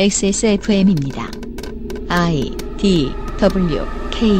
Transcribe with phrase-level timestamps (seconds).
[0.00, 1.28] XSFM입니다.
[2.08, 4.30] I D W K.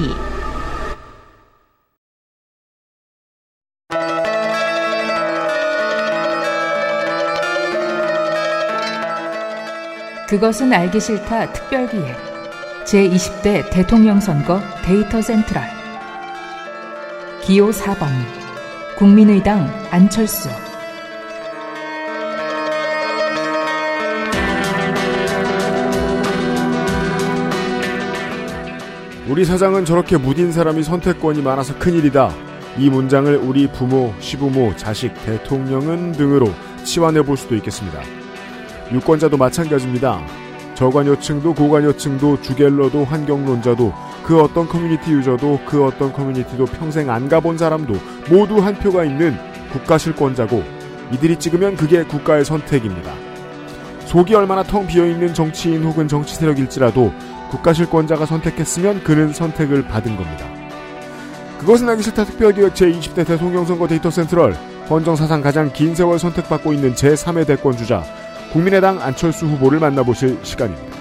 [10.29, 12.17] 그것은 알기 싫다 특별기획.
[12.85, 15.61] 제20대 대통령 선거 데이터 센트럴.
[17.43, 18.07] 기호 4번.
[18.97, 20.51] 국민의당 안철수
[29.29, 32.33] 우리 사장은 저렇게 무딘 사람이 선택권이 많아서 큰일이다.
[32.79, 36.49] 이 문장을 우리 부모, 시부모, 자식, 대통령은 등으로
[36.83, 38.01] 치환해 볼 수도 있겠습니다.
[38.91, 40.23] 유권자도 마찬가지입니다.
[40.77, 43.93] 저관여층도 고관여층도 주갤러도 환경론자도
[44.25, 47.95] 그 어떤 커뮤니티 유저도 그 어떤 커뮤니티도 평생 안 가본 사람도
[48.31, 49.37] 모두 한 표가 있는
[49.73, 50.65] 국가 실권자고
[51.13, 53.13] 이들이 찍으면 그게 국가의 선택입니다.
[54.07, 57.13] 속이 얼마나 텅 비어있는 정치인 혹은 정치 세력일지라도
[57.51, 60.47] 국가 실권자가 선택했으면 그는 선택을 받은 겁니다.
[61.59, 64.55] 그것은 알기 싫다 특별기획 제20대 대통령 선거 데이터 센트럴
[64.89, 68.05] 헌정사상 가장 긴 세월 선택받고 있는 제3의 대권주자
[68.53, 70.97] 국민의당 안철수 후보를 만나보실 시간입니다.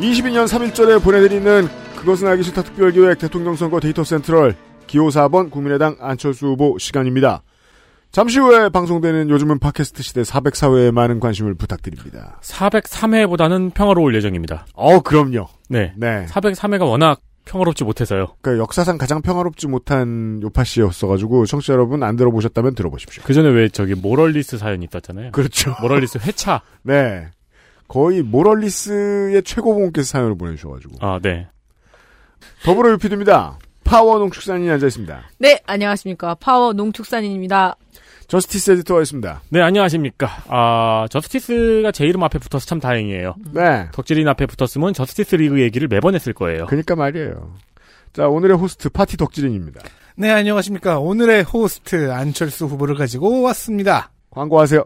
[0.00, 4.54] (22년 3일절에) 보내드리는 그것은 알기 싫다 특별기획 대통령 선거 데이터 센트럴
[4.86, 7.42] 기호 4번 국민의당 안철수 후보 시간입니다.
[8.12, 12.38] 잠시 후에 방송되는 요즘은 팟캐스트 시대 404회에 많은 관심을 부탁드립니다.
[12.42, 14.66] 403회보다는 평화로울 예정입니다.
[14.74, 15.48] 어, 그럼요.
[15.70, 15.94] 네.
[15.96, 16.26] 네.
[16.26, 18.34] 403회가 워낙 평화롭지 못해서요.
[18.42, 23.22] 그 역사상 가장 평화롭지 못한 요팟시였어가지고 청취자 여러분 안 들어보셨다면 들어보십시오.
[23.24, 25.32] 그 전에 왜 저기 moralless 사연이 있었잖아요.
[25.32, 25.74] 그렇죠.
[25.80, 26.60] moralless 회차.
[26.84, 27.30] 네.
[27.88, 30.96] 거의 moralless의 최고봉께서 사연을 보내주셔가지고.
[31.00, 31.48] 아, 네.
[32.64, 33.58] 더불어 유피드입니다.
[33.84, 35.22] 파워 농축산인이 앉아있습니다.
[35.38, 36.34] 네, 안녕하십니까.
[36.36, 37.76] 파워 농축산인입니다.
[38.26, 39.42] 저스티스 에디터가 있습니다.
[39.50, 40.44] 네, 안녕하십니까.
[40.48, 43.34] 아, 저스티스가 제 이름 앞에 붙어서 참 다행이에요.
[43.52, 43.88] 네.
[43.92, 46.66] 덕질인 앞에 붙었으면 저스티스 리그 얘기를 매번 했을 거예요.
[46.66, 47.54] 그니까 말이에요.
[48.14, 49.82] 자, 오늘의 호스트 파티 덕질인입니다.
[50.16, 51.00] 네, 안녕하십니까.
[51.00, 54.10] 오늘의 호스트 안철수 후보를 가지고 왔습니다.
[54.30, 54.84] 광고하세요.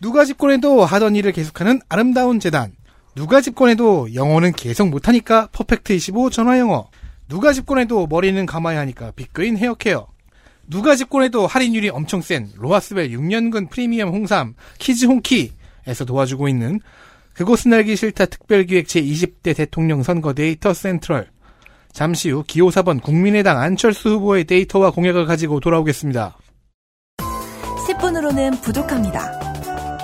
[0.00, 2.72] 누가 집권해도 하던 일을 계속하는 아름다운 재단.
[3.14, 6.88] 누가 집권해도 영어는 계속 못하니까 퍼펙트 25 전화 영어.
[7.28, 10.06] 누가 집권해도 머리는 감아야 하니까 빅그린 헤어케어.
[10.68, 16.80] 누가 집권해도 할인율이 엄청 센 로하스웰 6년근 프리미엄 홍삼 키즈 홍키에서 도와주고 있는
[17.34, 21.28] 그것은 알기 싫다 특별기획 제20대 대통령 선거 데이터 센트럴.
[21.92, 26.38] 잠시 후 기호 4번 국민의당 안철수 후보의 데이터와 공약을 가지고 돌아오겠습니다.
[27.88, 29.38] 10분으로는 부족합니다.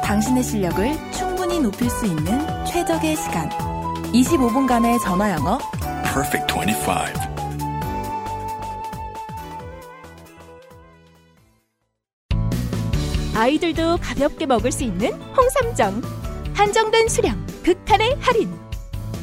[0.02, 1.07] 당신의 실력을
[1.58, 3.48] 충분히 높일 수 있는 최적의 시간.
[4.12, 5.58] 25분간의 전화 영어.
[6.04, 6.92] Perfect 25.
[13.34, 16.02] 아이들도 가볍게 먹을 수 있는 홍삼정.
[16.54, 18.52] 한정된 수량, 극한의 할인.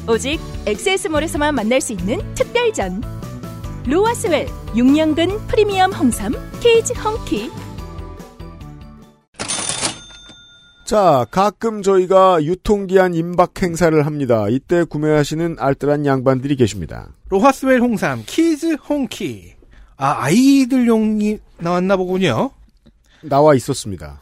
[0.08, 3.02] 오직 엑세스몰에서만 만날 수 있는 특별전.
[3.86, 7.65] 로하스웰 6년근 프리미엄 홍삼 키즈 홍키.
[10.86, 14.46] 자, 가끔 저희가 유통기한 임박 행사를 합니다.
[14.48, 17.08] 이때 구매하시는 알뜰한 양반들이 계십니다.
[17.28, 19.54] 로하스웰 홍삼 키즈 홍키.
[19.96, 22.52] 아, 아이들용이 나왔나 보군요.
[23.22, 24.20] 나와 있었습니다.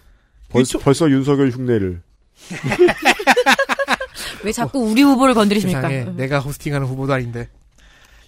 [0.49, 2.01] 벌써, 벌써 윤석열 흉내를.
[4.43, 5.83] 왜 자꾸 우리 후보를 건드리십니까?
[5.87, 7.51] 세상에 내가 호스팅하는 후보도 아닌데.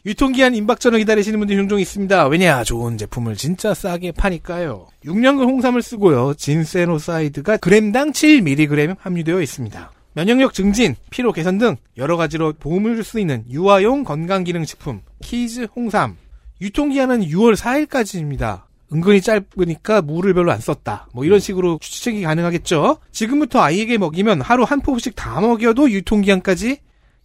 [0.07, 2.29] 유통기한 임박전을 기다리시는 분들이 종종 있습니다.
[2.29, 2.63] 왜냐?
[2.63, 4.87] 좋은 제품을 진짜 싸게 파니까요.
[5.05, 6.35] 6년근 홍삼을 쓰고요.
[6.35, 9.91] 진세노사이드가 그램당 7mg 함유되어 있습니다.
[10.15, 16.17] 면역력 증진, 피로 개선 등 여러 가지로 도움을 줄 수 있는 유아용 건강기능식품 키즈 홍삼.
[16.61, 18.63] 유통기한은 6월 4일까지입니다.
[18.93, 21.09] 은근히 짧으니까 물을 별로 안 썼다.
[21.13, 22.99] 뭐 이런 식으로 추측이 가능하겠죠.
[23.11, 26.79] 지금부터 아이에게 먹이면 하루 한 포씩 다 먹여도 유통기한까지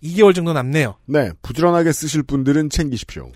[0.03, 0.95] 2개월 정도 남네요.
[1.05, 3.31] 네, 부지런하게 쓰실 분들은 챙기십시오.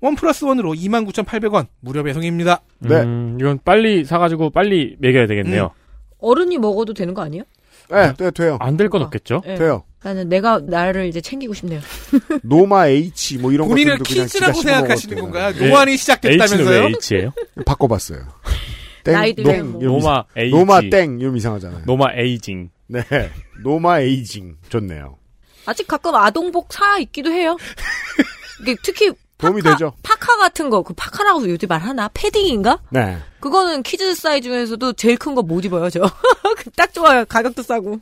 [0.00, 2.62] 원 플러스 원으로 29,800원 무료 배송입니다.
[2.78, 3.02] 네.
[3.02, 5.72] 음, 이건 빨리 사가지고 빨리 먹여야 되겠네요.
[6.18, 7.44] 어른이 먹어도 되는 거 아니에요?
[7.90, 8.56] 네, 네 돼요.
[8.60, 9.42] 안 될 건 없겠죠?
[9.44, 9.56] 네.
[9.56, 9.84] 돼요.
[10.02, 11.80] 나는 내가 나를 이제 챙기고 싶네요.
[12.42, 15.20] 노마 H 뭐 이런 본인을 키즈라고 생각하시는.
[15.20, 15.52] 건가요?
[15.52, 15.68] 네.
[15.68, 16.84] 노안이 시작됐다면서요?
[16.86, 17.32] 왜 H예요?
[17.66, 18.20] 바꿔봤어요.
[19.04, 20.50] 땡, 나이들 노, 노마 H.
[20.50, 21.82] 노마 땡 이러면 이상하잖아요.
[21.84, 22.70] 노마 에이징.
[22.86, 23.02] 네,
[23.64, 25.16] 노마 에이징 좋네요.
[25.70, 27.56] 아직 가끔 아동복 사 있기도 해요.
[28.62, 29.92] 이게 특히 도움이 파카, 되죠.
[30.02, 32.10] 파카 같은 거, 그 파카라고 요즘 말하나?
[32.12, 32.80] 패딩인가?
[32.90, 36.00] 네, 그거는 키즈 사이즈 중에서도 제일 큰 거 못 입어요, 저.
[36.76, 37.24] 딱 좋아요.
[37.24, 38.00] 가격도 싸고.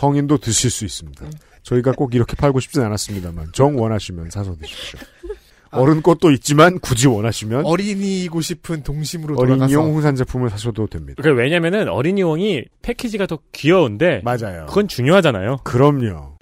[0.00, 1.24] 성인도 드실 수 있습니다.
[1.62, 5.00] 저희가 꼭 이렇게 팔고 싶진 않았습니다만 정 원하시면 사서 드십시오.
[5.72, 11.22] 어른 것도 있지만 굳이 원하시면 어린이고 싶은 동심으로 돌아가서 어린이용 홍산 제품을 사셔도 됩니다.
[11.22, 14.66] 그 왜냐면은 어린이용이 패키지가 더 귀여운데 맞아요.
[14.68, 15.58] 그건 중요하잖아요.
[15.64, 16.35] 그럼요.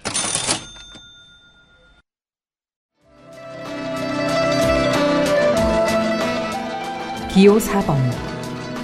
[7.35, 7.97] 기호 4번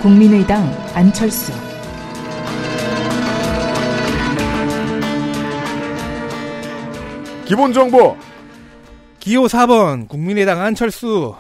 [0.02, 1.54] 국민의당 안철수.
[7.46, 8.18] 기본 정보.
[9.22, 11.34] 기호 4번 국민의당 안철수.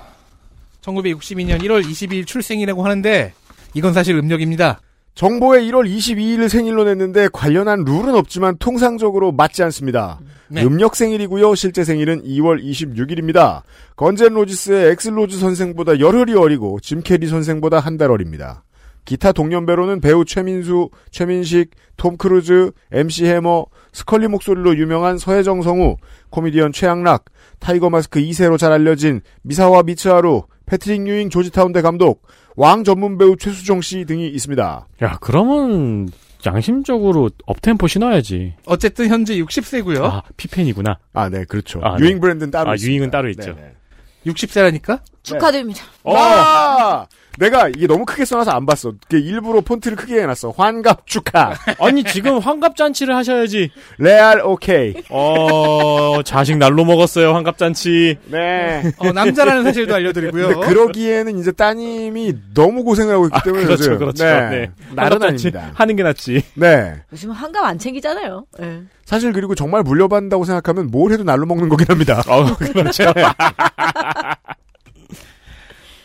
[0.80, 3.34] 1962년 1월 22일 출생이라고 하는데
[3.74, 4.80] 이건 사실 음력입니다.
[5.16, 10.19] 정보에 1월 22일을 생일로 냈는데 관련한 룰은 없지만 통상적으로 맞지 않습니다.
[10.48, 10.63] 네.
[10.63, 11.54] 음력 생일이고요.
[11.56, 13.62] 실제 생일은 2월 26일입니다.
[13.96, 18.63] Guns N' Roses의 액슬 로즈 선생보다 열흘이 어리고 짐 캐리 선생보다 한 달 어립니다.
[19.04, 25.98] 기타 동년배로는 배우 최민수, 최민식, 톰 크루즈, MC 해머, 스컬리 목소리로 유명한 서혜정 성우,
[26.30, 27.25] 코미디언 최양락,
[27.60, 32.22] 타이거 마스크 2세로 잘 알려진 미사와 미츠하루, 패트릭 유잉 조지타운대 감독,
[32.56, 34.88] 왕 전문 배우 최수종 씨 등이 있습니다.
[35.03, 36.09] 야 그러면
[36.45, 38.56] 양심적으로 Uptempo 신어야지.
[38.65, 40.03] 어쨌든 현재 60세고요.
[40.03, 40.98] 아 피펜이구나.
[41.13, 41.80] 아, 네, 그렇죠.
[41.83, 42.19] 아, 유잉 네.
[42.19, 42.92] 브랜드는 따로 아, 있습니다.
[42.92, 43.53] 유잉은 따로 있죠.
[43.53, 44.31] 네, 네.
[44.31, 45.01] 60세라니까?
[45.24, 45.84] 축하드립니다.
[46.04, 46.16] 어.
[46.18, 47.08] 아!
[47.40, 48.94] 내가 이게 너무 크게 써놔서 안 봤어.
[49.10, 50.52] 그 일부러 폰트를 크게 해놨어.
[50.52, 51.56] 환갑 축하.
[51.80, 53.72] 아니 지금 환갑 잔치를 하셔야지.
[53.98, 54.94] 레알 오케이.
[55.10, 58.18] 어 자식 날로 먹었어요 환갑 잔치.
[58.26, 58.84] 네.
[58.98, 60.48] 어, 남자라는 사실도 알려드리고요.
[60.50, 63.98] 근데 그러기에는 이제 따님이 너무 고생을 하고 있기 때문에 그렇죠 요즘.
[64.00, 64.26] 그렇죠.
[64.26, 64.50] 네.
[64.50, 64.72] 네.
[64.98, 65.72] 환갑 잔치 아닙니다.
[65.74, 66.44] 하는 게 낫지.
[66.56, 66.96] 네.
[67.14, 68.46] 요즘 한갑 안 챙기잖아요.
[68.62, 68.82] 예.
[69.06, 72.22] 사실 그리고 정말 물려받는다고 생각하면 뭘 해도 날로 먹는 거긴 합니다.
[72.28, 73.06] 어 그렇죠.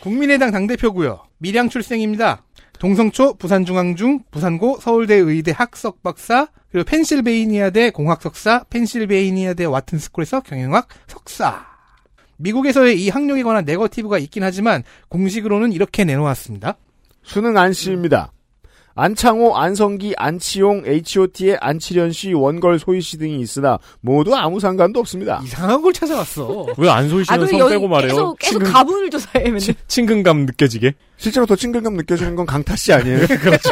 [0.07, 1.19] 국민의당 당대표고요.
[1.39, 2.41] 밀양 출생입니다.
[2.79, 11.65] 동성초, 부산중앙중, 부산고, 서울대 의대 학석 박사, 그리고 펜실베이니아대 공학 석사, 펜실베이니아대 와튼스쿨에서 경영학 석사.
[12.37, 16.77] 미국에서의 이 학력에 관한 네거티브가 있긴 하지만 공식으로는 이렇게 내놓았습니다.
[17.23, 18.31] 수능 안씨입니다.
[18.97, 25.39] 안창호, 안성기, 안치용, H.O.T의 안치련 씨, 원걸 소희 씨 등이 있으나 모두 아무 상관도 없습니다.
[25.43, 26.65] 이상한 걸 찾아왔어.
[26.77, 28.09] 왜 안소희 아, 씨는 성 여기 빼고 말해요?
[28.09, 29.59] 계속, 계속 친근, 가문을 조사해, 맨날.
[29.59, 30.93] 친- 친근감 느껴지게.
[31.17, 33.19] 실제로 더 친근감 느껴지는 건 강타 씨 아니에요?
[33.39, 33.69] 그렇죠.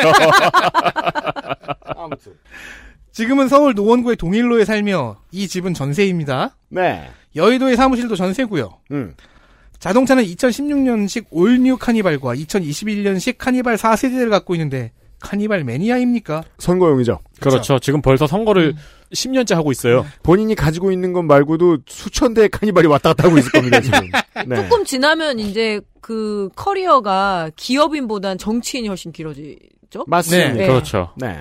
[1.97, 2.33] 아무튼.
[3.11, 6.55] 지금은 서울 노원구의 동일로에 살며 이 집은 전세입니다.
[6.69, 7.09] 네.
[7.35, 8.77] 여의도의 사무실도 전세고요.
[8.91, 9.15] 음.
[9.79, 14.91] 자동차는 2016년식 올뉴 카니발과 2021년식 카니발 4세대를 갖고 있는데
[15.25, 16.43] 카니발 매니아입니까?
[16.59, 17.19] 선거용이죠.
[17.39, 17.79] 그렇죠.
[17.79, 18.75] 지금 벌써 선거를
[19.11, 20.05] 10년째 하고 있어요.
[20.21, 23.99] 본인이 가지고 있는 것 말고도 수천 대의 카니발이 왔다 갔다 하고 있을 겁니다, 지금.
[24.47, 24.55] 네.
[24.55, 30.05] 조금 지나면 이제 그 커리어가 기업인보단 정치인이 훨씬 길어지죠?
[30.05, 30.53] 맞습니다.
[30.53, 30.67] 네.
[30.67, 31.11] 그렇죠.
[31.17, 31.35] 네.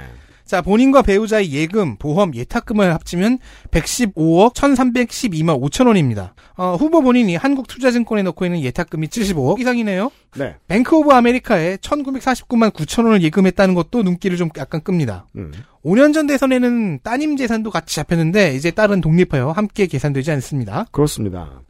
[0.45, 3.39] 자, 본인과 배우자의 예금, 보험, 예탁금을 합치면
[3.71, 6.35] 115억 1312만 5천 원입니다.
[6.57, 10.11] 어, 후보 본인이 한국투자증권에 넣고 있는 예탁금이 75억 이상이네요.
[10.37, 10.57] 네.
[10.69, 15.27] 뱅크 오브 아메리카에 1949만 9천 원을 예금했다는 것도 눈길을 좀 약간 끕니다.
[15.37, 15.53] 음.
[15.85, 20.87] 5년 전 대선에는 따님 재산도 같이 잡혔는데 이제 딸은 독립하여 함께 계산되지 않습니다.
[20.91, 21.63] 그렇습니다.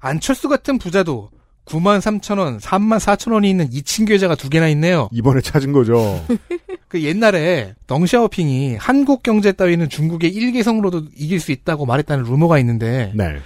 [0.00, 1.30] 안철수 같은 부자도
[1.66, 5.08] 9만 3천 원, 3만 4천 원이 있는 2층 계좌가 두 개나 있네요.
[5.12, 6.24] 이번에 찾은 거죠.
[6.88, 13.36] 그 옛날에 덩샤오핑이 한국 경제 따위는 중국의 일개성으로도 이길 수 있다고 말했다는 루머가 있는데 네.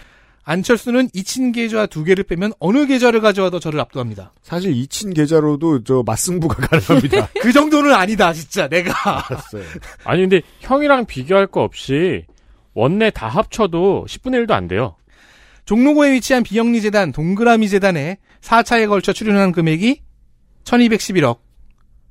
[0.45, 4.33] 안철수는 2친 계좌 두 개를 빼면 어느 계좌를 가져와도 저를 압도합니다.
[4.43, 7.29] 사실 이친 계좌로도 저 맞승부가 가능합니다.
[7.41, 8.93] 그 정도는 아니다, 진짜 내가.
[9.31, 9.63] 알았어요.
[10.05, 12.25] 아니 근데 형이랑 비교할 거 없이
[12.75, 14.97] 원내 다 합쳐도 10분의 1도 안 돼요.
[15.65, 20.03] 종로구에 위치한 비영리 재단 동그라미 재단에 4차에 걸쳐 출연한 금액이
[20.65, 21.39] 1211억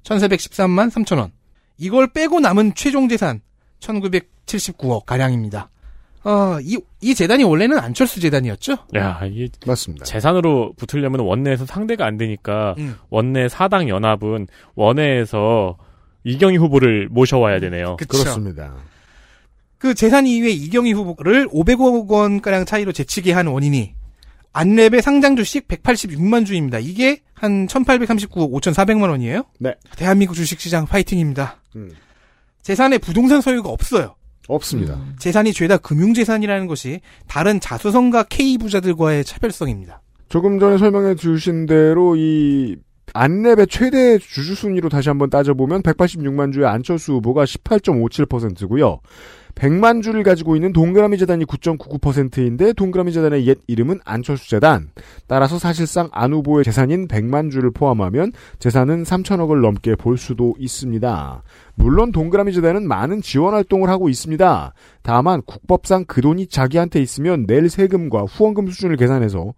[0.03, 1.31] 1413만 3천 원.
[1.77, 3.41] 이걸 빼고 남은 최종 재산
[3.79, 5.69] 1979억 가량입니다.
[6.23, 8.77] 어, 이, 이 재단이 원래는 안철수 재단이었죠?
[8.95, 10.05] 야, 이게 맞습니다.
[10.05, 12.95] 재산으로 붙으려면 원내에서 상대가 안 되니까 음.
[13.09, 15.77] 원내 사당 연합은 원내에서
[16.23, 17.97] 이경희 후보를 모셔와야 되네요.
[17.97, 18.19] 그쵸.
[18.19, 18.73] 그렇습니다.
[19.83, 23.93] 그 재산 이후에 이경희 후보를 500억 원가량 차이로 제치게 한 원인이
[24.53, 26.79] 안랩의 상장 주식 186만 주입니다.
[26.79, 29.43] 이게 한 1839억 5,400만 원이에요?
[29.59, 29.75] 네.
[29.97, 31.57] 대한민국 주식시장 파이팅입니다.
[31.75, 31.91] 음.
[32.61, 34.15] 재산에 부동산 소유가 없어요.
[34.47, 35.01] 없습니다.
[35.19, 40.01] 재산이 죄다 금융재산이라는 것이 다른 자수성가 K 부자들과의 차별성입니다.
[40.29, 42.77] 조금 전에 설명해 주신 대로 이
[43.13, 49.01] 안랩의 최대 주주 순위로 다시 한번 따져보면 186만 주의 안철수 후보가 18.57%고요.
[49.55, 54.89] 100만 주를 가지고 있는 동그라미 재단이 9.99%인데 동그라미 재단의 옛 이름은 안철수 재단.
[55.27, 61.43] 따라서 사실상 안 후보의 재산인 100만 주를 포함하면 재산은 3천억을 넘게 볼 수도 있습니다.
[61.75, 64.73] 물론 동그라미 재단은 많은 지원 활동을 하고 있습니다.
[65.01, 69.53] 다만 국법상 그 돈이 자기한테 있으면 낼 세금과 후원금 수준을 계산해서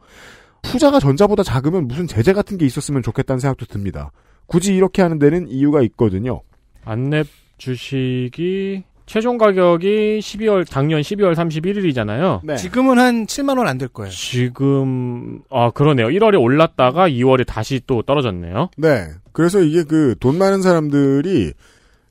[0.62, 4.12] 투자가 전자보다 작으면 무슨 제재 같은 게 있었으면 좋겠다는 생각도 듭니다.
[4.48, 6.42] 굳이 이렇게 하는 데는 이유가 있거든요.
[6.86, 12.40] 안랩 주식이 최종 가격이 12월 작년 12월 31일이잖아요.
[12.44, 12.56] 네.
[12.56, 14.10] 지금은 한 7만 원 안 될 거예요.
[14.12, 16.08] 지금 아 그러네요.
[16.08, 18.70] 1월에 올랐다가 2월에 다시 또 떨어졌네요.
[18.78, 19.08] 네.
[19.32, 21.54] 그래서 이게 그 돈 많은 사람들이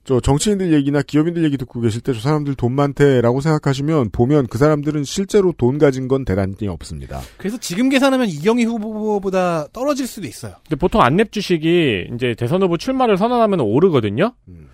[0.05, 4.59] 저 정치인들 얘기나 기업인들 얘기 듣고 계실 때 저 사람들 돈 많대라고 생각하시면 보면 그
[4.59, 7.21] 사람들은 실제로 돈 가진 건 대단히 없습니다.
[7.39, 10.57] 그래서 지금 계산하면 이경희 후보보다 떨어질 수도 있어요.
[10.69, 14.35] 근데 보통 안랩 주식이 이제 대선 후보 출마를 선언하면 오르거든요.
[14.49, 14.69] 음.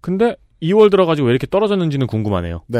[0.00, 2.62] 근데 2월 들어가지고 왜 이렇게 떨어졌는지는 궁금하네요.
[2.66, 2.78] 네.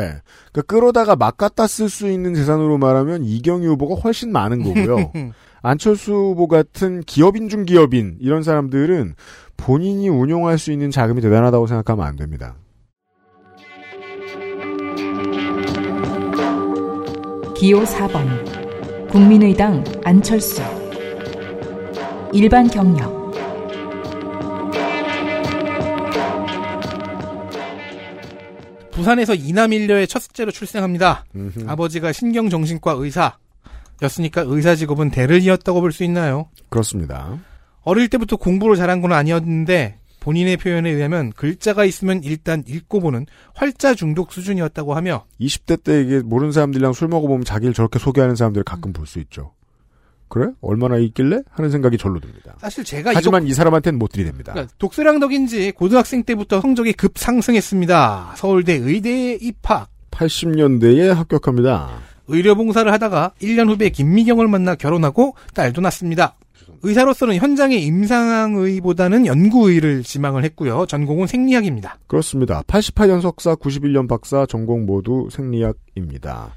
[0.52, 5.12] 그러니까 끌어다가 막 갖다 쓸 수 있는 재산으로 말하면 이경희 후보가 훨씬 많은 거고요.
[5.62, 9.14] 안철수 후보 같은 기업인 중 기업인 이런 사람들은
[9.56, 12.56] 본인이 운용할 수 있는 자금이 대단하다고 생각하면 안 됩니다.
[17.56, 20.62] 기호 4번 국민의당 안철수
[22.32, 23.15] 일반 경력
[28.96, 31.24] 부산에서 이남 일녀의 첫 째로 출생합니다.
[31.36, 31.64] 음흠.
[31.68, 36.48] 아버지가 신경정신과 의사였으니까 의사 직업은 대를 이었다고 볼 수 있나요?
[36.70, 37.38] 그렇습니다.
[37.82, 43.94] 어릴 때부터 공부를 잘한 건 아니었는데 본인의 표현에 의하면 글자가 있으면 일단 읽고 보는 활자
[43.94, 48.92] 중독 수준이었다고 하며 20대 때 이게 모르는 사람들이랑 술 먹어보면 자기를 저렇게 소개하는 사람들을 가끔
[48.92, 49.52] 볼 수 있죠.
[50.28, 50.48] 그래?
[50.60, 51.40] 얼마나 있길래?
[51.50, 52.54] 하는 생각이 절로 듭니다.
[52.58, 54.52] 사실 제가 하지만 이 사람한테는 못 들이댑니다.
[54.52, 58.34] 그러니까 독서량 덕인지 고등학생 때부터 성적이 급상승했습니다.
[58.36, 59.88] 서울대 의대에 입학.
[60.10, 61.90] 80년대에 합격합니다.
[62.28, 66.36] 의료봉사를 하다가 1년 후배 김미경을 만나 결혼하고 딸도 낳습니다.
[66.82, 70.86] 의사로서는 현장의 임상의보다는 연구의를 지망을 했고요.
[70.86, 71.98] 전공은 생리학입니다.
[72.06, 72.62] 그렇습니다.
[72.66, 76.52] 88년 석사, 91년 박사, 전공 모두 생리학입니다.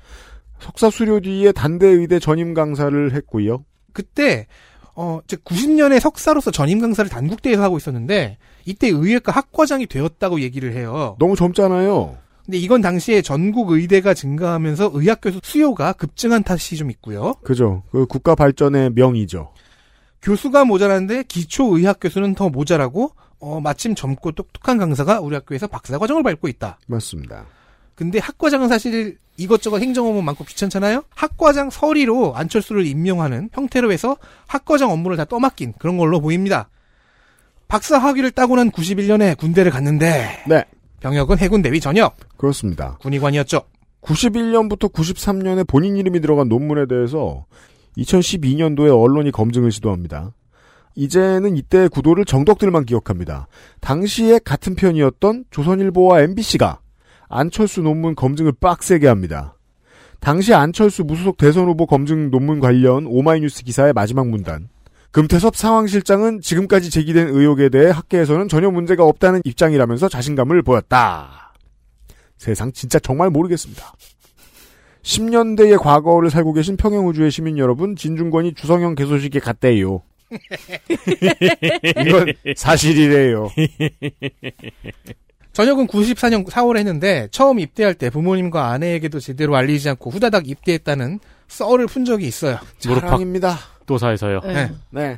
[0.59, 3.63] 석사 수료 뒤에 단대 의대 전임 강사를 했고요.
[3.93, 4.47] 그때
[4.95, 11.15] 어, 즉 90년에 석사로서 전임 강사를 단국대에서 하고 있었는데 이때 의외과 학과장이 되었다고 얘기를 해요.
[11.19, 12.17] 너무 젊잖아요.
[12.45, 17.35] 근데 이건 당시에 전국 의대가 증가하면서 의학교수 수요가 급증한 탓이 좀 있고요.
[17.43, 17.83] 그죠.
[17.91, 19.53] 그 국가 발전의 명이죠.
[20.21, 25.97] 교수가 모자란데 기초 의학 교수는 더 모자라고 어, 마침 젊고 똑똑한 강사가 우리 학교에서 박사
[25.97, 26.77] 과정을 밟고 있다.
[26.87, 27.45] 맞습니다.
[27.99, 31.03] 근데 학과장은 사실 이것저것 행정 업무 많고 귀찮잖아요.
[31.13, 34.15] 학과장 서리로 안철수를 임명하는 형태로 해서
[34.47, 36.69] 학과장 업무를 다 떠맡긴 그런 걸로 보입니다.
[37.67, 40.63] 박사 학위를 따고 난 91년에 군대를 갔는데 네.
[41.01, 42.97] 병역은 해군 대위 전역 그렇습니다.
[43.01, 43.63] 군의관이었죠.
[44.01, 47.47] 91년부터 93년에 본인 이름이 들어간 논문에 대해서
[47.97, 50.31] 2012년도에 언론이 검증을 시도합니다.
[50.95, 53.49] 이제는 이때 구도를 정덕들만 기억합니다.
[53.81, 56.79] 당시에 같은 편이었던 조선일보와 MBC가
[57.29, 59.55] 안철수 논문 검증을 빡세게 합니다.
[60.19, 64.67] 당시 안철수 무소속 대선 후보 검증 논문 관련 오마이뉴스 기사의 마지막 문단.
[65.11, 71.53] 금태섭 상황실장은 지금까지 제기된 의혹에 대해 학계에서는 전혀 문제가 없다는 입장이라면서 자신감을 보였다.
[72.37, 73.93] 세상 진짜 정말 모르겠습니다.
[75.01, 80.01] 10년대의 과거를 살고 계신 평행우주의 시민 여러분, 진중권이 주성형 개소식에 갔대요.
[82.05, 83.49] 이건 사실이래요.
[85.53, 91.87] 전역은 94년 4월에 했는데 처음 입대할 때 부모님과 아내에게도 제대로 알리지 않고 후다닥 입대했다는 썰을
[91.87, 92.59] 푼 적이 있어요.
[92.79, 93.57] 자랑입니다.
[93.85, 94.41] 도사에서요.
[94.43, 94.53] 네.
[94.53, 94.71] 네.
[94.91, 95.17] 네.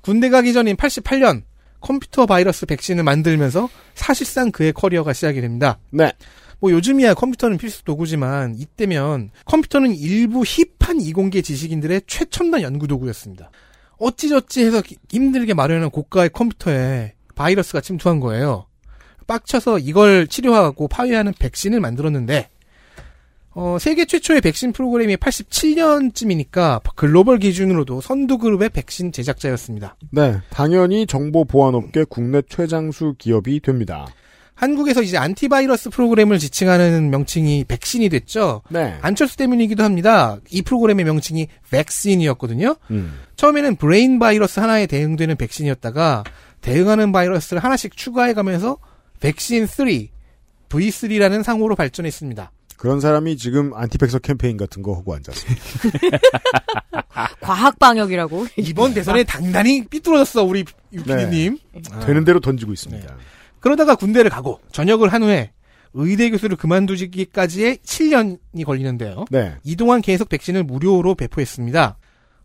[0.00, 1.42] 군대 가기 전인 88년
[1.80, 5.78] 컴퓨터 바이러스 백신을 만들면서 사실상 그의 커리어가 시작이 됩니다.
[5.90, 6.12] 네.
[6.60, 13.50] 뭐 요즘이야 컴퓨터는 필수 도구지만 이때면 컴퓨터는 일부 힙한 이공계 지식인들의 최첨단 연구 도구였습니다.
[13.98, 18.66] 어찌저찌 해서 기- 힘들게 마련한 고가의 컴퓨터에 바이러스가 침투한 거예요.
[19.26, 22.48] 빡쳐서 이걸 치료하고 파괴하는 백신을 만들었는데
[23.58, 29.96] 어, 세계 최초의 백신 프로그램이 87년쯤이니까 글로벌 기준으로도 선두 그룹의 백신 제작자였습니다.
[30.10, 30.38] 네.
[30.50, 34.06] 당연히 정보 보안업계 국내 최장수 기업이 됩니다.
[34.56, 38.62] 한국에서 이제 안티바이러스 프로그램을 지칭하는 명칭이 백신이 됐죠.
[38.68, 38.98] 네.
[39.00, 40.38] 안철수 때문이기도 합니다.
[40.50, 42.76] 이 프로그램의 명칭이 백신이었거든요.
[42.90, 43.20] 음.
[43.36, 46.24] 처음에는 브레인 바이러스 하나에 대응되는 백신이었다가
[46.60, 48.78] 대응하는 바이러스를 하나씩 추가해가면서
[49.20, 49.86] 백신 3,
[50.68, 52.50] V3라는 상호로 발전했습니다.
[52.76, 55.56] 그런 사람이 지금 안티백서 캠페인 같은 거 하고 앉았어요.
[57.40, 58.46] 과학 방역이라고.
[58.58, 61.58] 이번 대선에 단단히 삐뚤어졌어 우리 유피디님.
[62.04, 63.16] 되는 대로 던지고 있습니다.
[63.60, 65.52] 그러다가 군대를 가고 전역을 한 후에
[65.94, 69.24] 의대 교수를 그만두기까지의 7년이 걸리는데요.
[69.30, 69.54] 네.
[69.64, 71.96] 이 동안 계속 백신을 무료로 배포했습니다.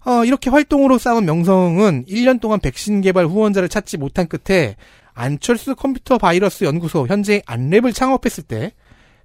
[0.06, 4.78] 어, 이렇게 활동으로 쌓은 명성은 1년 동안 백신 개발 후원자를 찾지 못한 끝에
[5.14, 8.72] 안철수 컴퓨터 바이러스 연구소 현재 안랩을 창업했을 때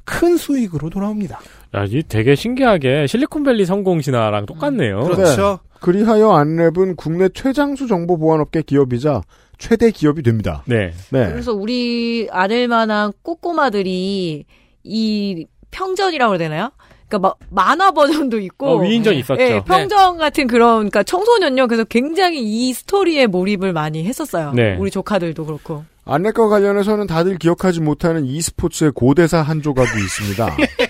[0.06, 1.40] 큰 수익으로 돌아옵니다.
[1.74, 5.00] 야, 이 되게 신기하게 실리콘밸리 성공 신화랑 똑같네요.
[5.00, 5.58] 그렇죠.
[5.80, 9.20] 그리하여 안랩은 국내 최장수 정보 보안업계 기업이자
[9.58, 10.62] 최대 기업이 됩니다.
[10.66, 10.92] 네.
[11.10, 11.26] 네.
[11.28, 14.46] 그래서 우리 아들 만한 꼬꼬마들이
[14.84, 16.70] 이 평전이라고 해야 되나요?
[17.08, 19.40] 그러니까 막 만화 버전도 있고 어, 위인전 있었죠.
[19.40, 21.66] 예, 평전 같은 그런 그러니까 청소년요.
[21.68, 24.52] 그래서 굉장히 이 스토리에 몰입을 많이 했었어요.
[24.54, 24.76] 네.
[24.76, 25.84] 우리 조카들도 그렇고.
[26.04, 30.56] 안랩과 관련해서는 다들 기억하지 못하는 e스포츠의 고대사 한 조각이 있습니다.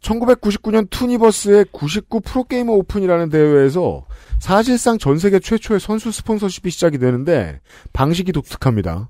[0.00, 4.06] 1999년 투니버스의 99 프로게이머 오픈이라는 대회에서
[4.38, 7.60] 사실상 전 세계 최초의 선수 스폰서십이 시작이 되는데
[7.92, 9.08] 방식이 독특합니다.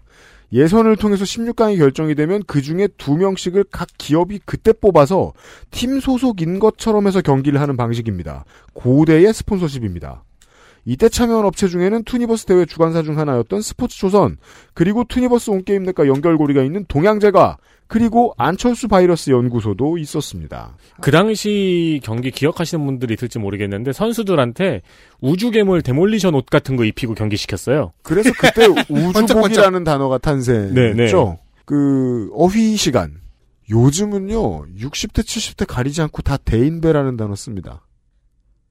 [0.52, 5.32] 예선을 통해서 16강이 결정이 되면 그 중에 두 명씩을 각 기업이 그때 뽑아서
[5.70, 8.44] 팀 소속인 것처럼 해서 경기를 하는 방식입니다.
[8.72, 10.24] 고대의 스폰서십입니다.
[10.84, 14.38] 이때 참여한 업체 중에는 투니버스 대회 주관사 중 하나였던 스포츠조선,
[14.74, 17.58] 그리고 투니버스 온게임넷과 연결고리가 있는 동양제과,
[17.88, 20.76] 그리고 안철수 바이러스 연구소도 있었습니다.
[21.00, 24.82] 그 당시 경기 기억하시는 분들이 있을지 모르겠는데 선수들한테
[25.20, 27.92] 우주 괴물 데몰리션 옷 같은 거 입히고 경기 시켰어요.
[28.02, 30.74] 그래서 그때 우주복이라는 단어가 탄생했죠.
[30.74, 31.10] 네, 네.
[31.64, 33.20] 그 어휘 시간.
[33.70, 37.82] 요즘은요 60대 70대 가리지 않고 다 대인배라는 단어 씁니다.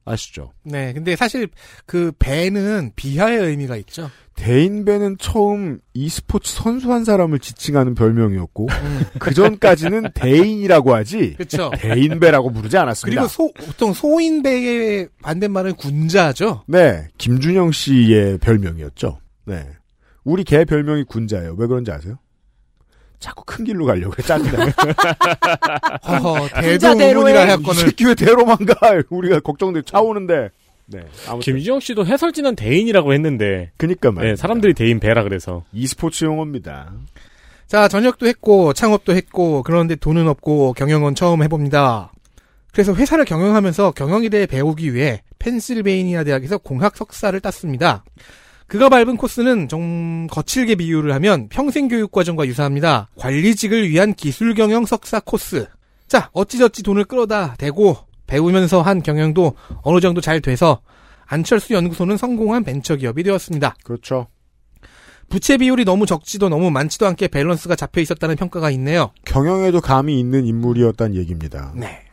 [0.08, 0.52] 아시죠?
[0.64, 1.50] 네, 근데 사실
[1.86, 4.10] 그 배는 비하의 의미가 있죠.
[4.36, 8.68] 대인배는 처음 e스포츠 선수 한 사람을 지칭하는 별명이었고
[9.20, 11.72] 그 전까지는 대인이라고 하지 그렇죠.
[11.76, 13.22] 대인배라고 부르지 않았습니다.
[13.22, 16.64] 그리고 소, 보통 소인배의 반대말은 군자죠.
[16.68, 19.20] 네, 김준영 씨의 별명이었죠.
[19.46, 19.68] 네,
[20.24, 21.56] 우리 개 별명이 군자예요.
[21.58, 22.20] 왜 그런지 아세요?
[23.20, 24.66] 자꾸 큰 길로 가려고 해 짜증나.
[26.08, 26.78] 허허, 이
[27.50, 28.92] 할거는 새끼 왜 대로만 가?
[29.10, 30.50] 우리가 걱정돼 차 오는데.
[30.86, 31.00] 네.
[31.28, 34.32] 아무튼 김주영 씨도 해설지는 대인이라고 했는데 그니까 말이야.
[34.32, 36.94] 네, 사람들이 대인 배라 그래서 e스포츠 용어입니다.
[37.68, 42.14] 자, 전역도 했고, 창업도 했고, 그런데 돈은 없고, 경영은 처음 해봅니다.
[42.72, 48.04] 그래서 회사를 경영하면서 경영에 대해 배우기 위해 펜실베이니아 대학에서 공학 석사를 땄습니다.
[48.68, 53.10] 그가 밟은 코스는 좀 거칠게 비유를 하면 평생교육과정과 유사합니다.
[53.16, 55.68] 관리직을 위한 기술경영 석사 코스.
[56.08, 60.82] 자, 어찌저찌 돈을 끌어다 대고 배우면서 한 경영도 어느 정도 잘 돼서
[61.26, 63.76] 안철수 연구소는 성공한 벤처기업이 되었습니다.
[63.84, 64.28] 그렇죠.
[65.30, 69.12] 부채 비율이 너무 적지도 너무 많지도 않게 밸런스가 잡혀 있었다는 평가가 있네요.
[69.26, 71.74] 경영에도 감이 있는 인물이었단 얘기입니다.
[71.76, 72.07] 네.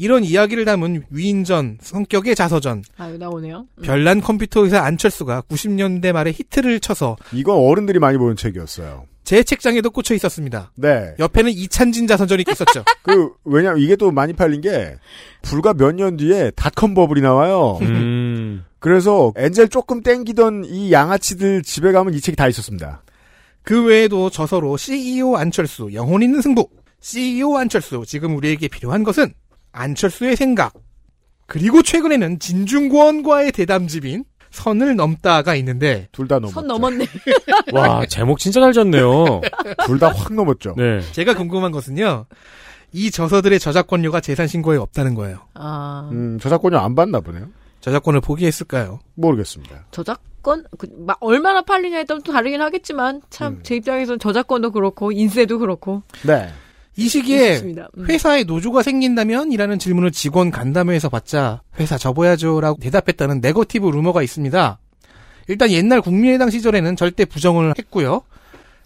[0.00, 3.66] 이런 이야기를 담은 위인전, 성격의 자서전, 아유 나오네요.
[3.82, 9.04] 별난 컴퓨터 의사 안철수가 90년대 말에 히트를 쳐서 이건 어른들이 많이 보는 책이었어요.
[9.24, 10.72] 제 책장에도 꽂혀 있었습니다.
[10.76, 11.14] 네.
[11.18, 12.82] 옆에는 이찬진 자서전이 있었죠.
[13.04, 14.96] 그, 왜냐면 이게 또 많이 팔린 게,
[15.42, 17.78] 불과 몇 년 뒤에 닷컴 버블이 나와요.
[17.82, 18.64] 음.
[18.80, 23.02] 그래서 엔젤 조금 땡기던 이 양아치들 집에 가면 이 책이 다 있었습니다.
[23.62, 26.66] 그 외에도 저서로 CEO 안철수, 영혼 있는 승부,
[27.00, 29.34] CEO 안철수, 지금 우리에게 필요한 것은
[29.72, 30.74] 안철수의 생각,
[31.46, 36.54] 그리고 최근에는 진중권과의 대담집인 선을 넘다가 있는데 둘 다 넘었죠.
[36.54, 37.06] 선 넘었네.
[37.72, 39.40] 와 제목 진짜 잘 졌네요.
[39.86, 40.74] 둘 다 확 넘었죠.
[40.76, 41.00] 네.
[41.12, 42.26] 제가 궁금한 것은요.
[42.92, 45.38] 이 저서들의 저작권료가 재산 신고에 없다는 거예요.
[45.54, 47.46] 아 음, 저작권료 안 받나 보네요.
[47.80, 48.98] 저작권을 포기했을까요?
[49.14, 49.86] 모르겠습니다.
[49.92, 56.02] 저작권 그, 막 얼마나 팔리냐에 따라 또 다르긴 하겠지만 참제 입장에서는 저작권도 그렇고 인쇄도 그렇고
[56.26, 56.48] 네.
[56.96, 57.58] 이 시기에.
[57.60, 58.06] 음.
[58.06, 59.52] 회사에 노조가 생긴다면?
[59.52, 64.78] 이라는 질문을 직원 간담회에서 받자 회사 접어야죠 라고 대답했다는 네거티브 루머가 있습니다.
[65.48, 68.22] 일단 옛날 국민의당 시절에는 절대 부정을 했고요.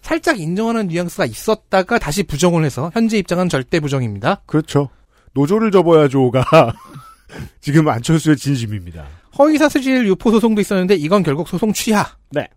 [0.01, 4.41] 살짝 인정하는 뉘앙스가 있었다가 다시 부정을 해서 현재 입장은 절대 부정입니다.
[4.45, 4.89] 그렇죠.
[5.33, 6.73] 노조를 접어야죠가
[7.59, 9.05] 지금 안철수의 진심입니다.
[9.37, 12.05] 허위사실주의 유포 소송도 있었는데 이건 결국 소송 취하.
[12.31, 12.47] 네.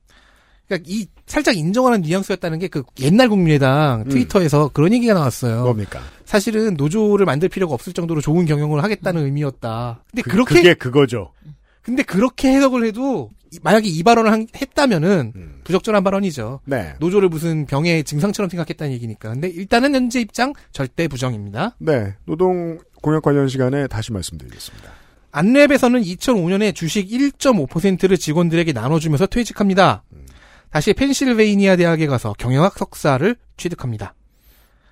[0.69, 4.09] 그러니까 이 살짝 인정하는 뉘앙스였다는 게 그 옛날 국민의당 음.
[4.11, 5.65] 트위터에서 그런 얘기가 나왔어요.
[5.65, 6.01] 뭡니까?
[6.27, 10.05] 사실은 노조를 만들 필요가 없을 정도로 좋은 경영을 하겠다는 의미였다.
[10.11, 11.33] 근데 그, 그, 렇게 그게 그거죠.
[11.83, 15.61] 근데 그렇게 해석을 해도 이- 만약에 이 발언을 한- 했다면은 음.
[15.65, 16.61] 부적절한 발언이죠.
[16.67, 16.93] 네.
[17.01, 19.31] 노조를 무슨 병의 증상처럼 생각했다는 얘기니까.
[19.33, 21.77] 근데 일단은 현재 입장 절대 부정입니다.
[21.79, 22.15] 네.
[22.27, 24.91] 노동 공약 관련 시간에 다시 말씀드리겠습니다.
[25.33, 30.03] 안랩에서는 2005년에 주식 1.5%를 직원들에게 나눠주면서 퇴직합니다.
[30.71, 34.15] 다시 펜실베이니아 대학에 가서 경영학 석사를 취득합니다.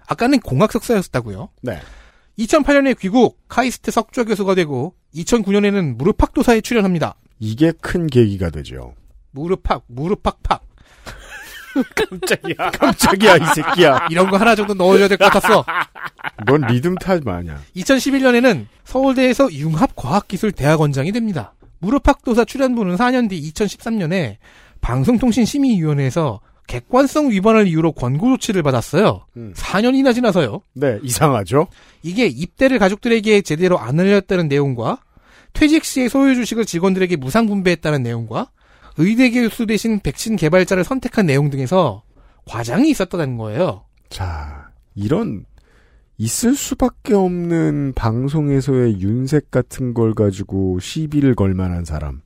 [0.06, 1.48] 아까는 공학 석사였다고요.
[1.62, 1.80] 네.
[2.38, 7.16] 2008년에 귀국 카이스트 석좌 교수가 되고 2009년에는 무릎팍도사에 출연합니다.
[7.38, 8.94] 이게 큰 계기가 되죠.
[9.32, 10.62] 무릎팍 무릎팍팍
[11.94, 12.70] 깜짝이야.
[12.72, 14.06] 깜짝이야, 이 새끼야.
[14.10, 15.64] 이런 거 하나 정도 넣어줘야 될 것 같았어.
[16.46, 17.60] 넌 리듬 탓 마냐.
[17.76, 21.52] 2011년에는 서울대에서 융합과학기술대학원장이 됩니다.
[21.80, 24.36] 무릎팍도사 출연부는 4년 뒤 2013년에
[24.86, 29.26] 방송통신심의위원회에서 객관성 위반을 이유로 권고 조치를 받았어요.
[29.36, 29.52] 음.
[29.56, 30.62] 4년이나 지나서요.
[30.74, 31.66] 네, 이상하죠?
[32.02, 35.00] 이게 입대를 가족들에게 제대로 안 알렸다는 내용과
[35.52, 38.50] 퇴직 시에 소유 주식을 직원들에게 무상 분배했다는 내용과
[38.98, 42.02] 의대 교수 대신 백신 개발자를 선택한 내용 등에서
[42.44, 43.84] 과장이 있었다는 거예요.
[44.08, 45.44] 자, 이런
[46.16, 52.22] 있을 수밖에 없는 방송에서의 윤색 같은 걸 가지고 시비를 걸 만한 사람.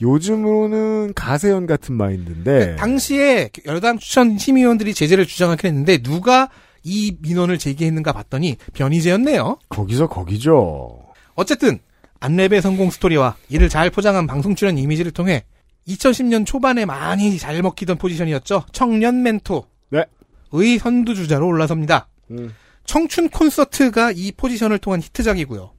[0.00, 6.48] 요즘으로는 가세연 같은 마인드인데 당시에 여당 추천 심의위원들이 제재를 주장하긴 했는데 누가
[6.82, 9.58] 이 민원을 제기했는가 봤더니 변희재였네요.
[9.68, 10.98] 거기서 거기죠.
[11.34, 11.78] 어쨌든
[12.20, 15.44] 안랩의 성공 스토리와 이를 잘 포장한 방송 출연 이미지를 통해
[15.88, 18.64] 2010년 초반에 많이 잘 먹히던 포지션이었죠.
[18.72, 19.64] 청년 멘토.
[19.90, 20.04] 네.
[20.52, 22.08] 의 선두주자로 올라섭니다.
[22.30, 22.54] 음.
[22.84, 25.72] 청춘 콘서트가 이 포지션을 통한 히트작이고요.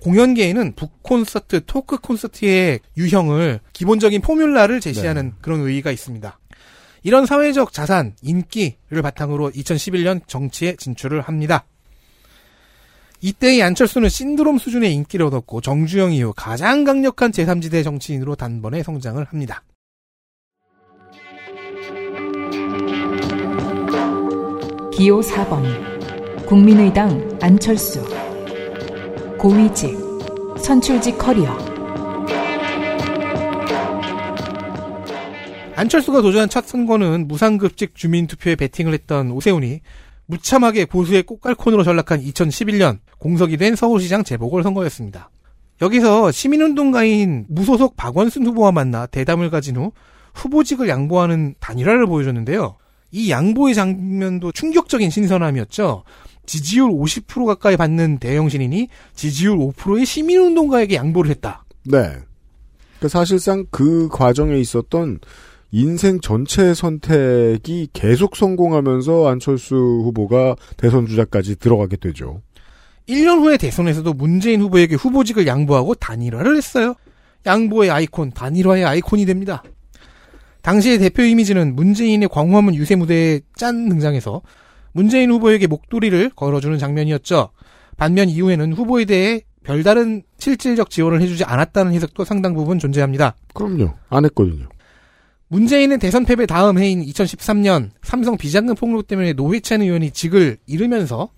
[0.00, 6.38] 공연계에는 북 콘서트, 토크 콘서트의 유형을 기본적인 포뮬라를 제시하는 그런 의의가 있습니다.
[7.02, 11.64] 이런 사회적 자산, 인기를 바탕으로 2011년 정치에 진출을 합니다.
[13.22, 19.62] 이때의 안철수는 신드롬 수준의 인기를 얻었고 정주영 이후 가장 강력한 제3지대 정치인으로 단번에 성장을 합니다.
[24.92, 28.02] 기호 4번 국민의당 안철수
[29.40, 29.96] 고위직
[30.58, 31.48] 선출직 커리어
[35.76, 39.80] 안철수가 도전한 첫 선거는 무상급직 주민투표에 베팅을 했던 오세훈이
[40.26, 45.30] 무참하게 보수의 꽃갈콘으로 전락한 2011년 공석이 된 서울시장 재보궐선거였습니다.
[45.80, 49.92] 여기서 시민운동가인 무소속 박원순 후보와 만나 대담을 가진 후
[50.34, 52.76] 후보직을 양보하는 단일화를 보여줬는데요.
[53.10, 56.04] 이 양보의 장면도 충격적인 신선함이었죠.
[56.50, 61.64] 지지율 50% 가까이 받는 대형 신인이 지지율 5%의 시민운동가에게 양보를 했다.
[61.84, 62.16] 네.
[62.98, 65.20] 그 사실상 그 과정에 있었던
[65.70, 72.42] 인생 전체 선택이 계속 성공하면서 안철수 후보가 대선 주자까지 들어가게 되죠.
[73.08, 76.94] 1년 후의 대선에서도 문재인 후보에게 후보직을 양보하고 단일화를 했어요.
[77.46, 79.62] 양보의 아이콘, 단일화의 아이콘이 됩니다.
[80.62, 84.42] 당시의 대표 이미지는 문재인의 광화문 유세 무대에 짠 등장해서
[84.92, 87.50] 문재인 후보에게 목도리를 걸어주는 장면이었죠.
[87.96, 93.36] 반면 이후에는 후보에 대해 별다른 실질적 지원을 해주지 않았다는 해석도 상당 부분 존재합니다.
[93.54, 93.94] 그럼요.
[94.08, 94.68] 안 했거든요.
[95.48, 101.30] 문재인은 대선 패배 다음 해인 2013년 삼성 비자금 폭로 때문에 노회찬 의원이 직을 잃으면서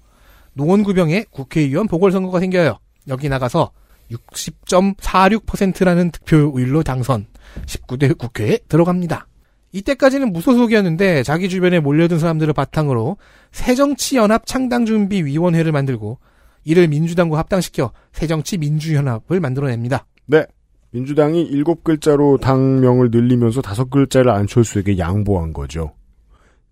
[0.52, 2.78] 노원구병에 국회의원 보궐선거가 생겨요.
[3.08, 3.72] 여기 나가서
[4.10, 7.26] 60.46%라는 득표율로 당선,
[7.66, 9.26] 19대 국회에 들어갑니다.
[9.72, 13.16] 이때까지는 무소속이었는데 자기 주변에 몰려든 사람들을 바탕으로
[13.52, 16.18] 새정치연합 창당준비위원회를 만들고
[16.64, 20.06] 이를 민주당과 합당시켜 새정치 민주연합을 만들어냅니다.
[20.26, 20.44] 네.
[20.90, 25.94] 민주당이 일곱 글자로 당명을 늘리면서 다섯 글자를 안철수에게 양보한 거죠.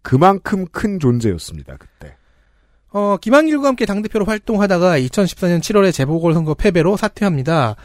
[0.02, 2.14] 그만큼 큰 존재였습니다, 그때.
[2.92, 7.76] 어, 김한길과 함께 당대표로 활동하다가 2014년 7월에 재보궐선거 패배로 사퇴합니다.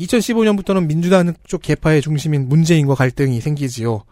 [0.00, 4.04] 2015년부터는 민주당 쪽 계파의 중심인 문재인과 갈등이 생기지요.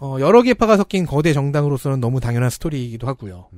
[0.00, 3.48] 어, 여러 계파가 섞인 거대 정당으로서는 너무 당연한 스토리이기도 하고요.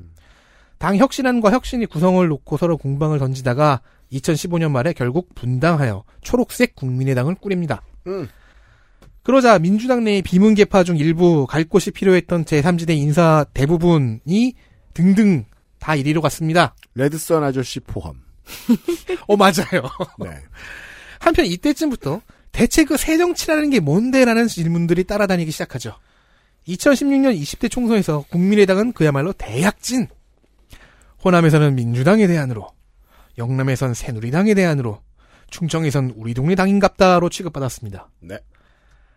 [0.78, 3.80] 당 혁신안과 혁신이 구성을 놓고 서로 공방을 던지다가
[4.12, 7.82] 2015년 말에 결국 분당하여 초록색 국민의당을 꾸립니다.
[8.08, 8.28] 음.
[9.22, 14.54] 그러자 민주당 내의 비문 계파 중 일부 갈 곳이 필요했던 제3지대 인사 대부분이
[14.94, 15.44] 등등
[15.78, 16.74] 다 이리로 갔습니다.
[16.96, 18.16] 레드선 아저씨 포함.
[19.28, 19.88] 어, 맞아요.
[20.18, 20.30] 네.
[21.20, 25.94] 한편 이때쯤부터 대체 그 새정치라는 게 뭔데라는 질문들이 따라다니기 시작하죠.
[26.68, 30.08] 2016년 20대 총선에서 국민의당은 그야말로 대약진.
[31.24, 32.68] 호남에서는 민주당의 대안으로,
[33.38, 35.00] 영남에선 새누리당의 대안으로,
[35.50, 38.08] 충청에선 우리 동네 당인갑다로 취급받았습니다.
[38.20, 38.38] 네.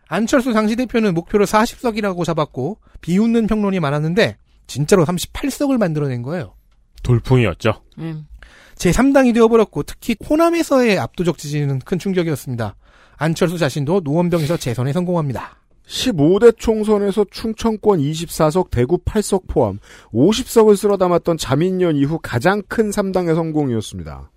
[0.08, 6.56] 안철수 당시 대표는 목표를 40석이라고 잡았고 비웃는 평론이 많았는데 진짜로 38석을 만들어낸 거예요.
[7.02, 7.82] 돌풍이었죠.
[8.00, 8.28] 음.
[8.76, 12.76] 제3당이 되어버렸고 특히 호남에서의 압도적 지지는 큰 충격이었습니다.
[13.18, 15.58] 안철수 자신도 노원병에서 재선에 성공합니다.
[15.88, 19.80] 15대 총선에서 충청권 24석, 대구 8석 포함
[20.14, 24.32] 50석을 쓸어 담았던 자민련 이후 가장 큰 3당의 성공이었습니다.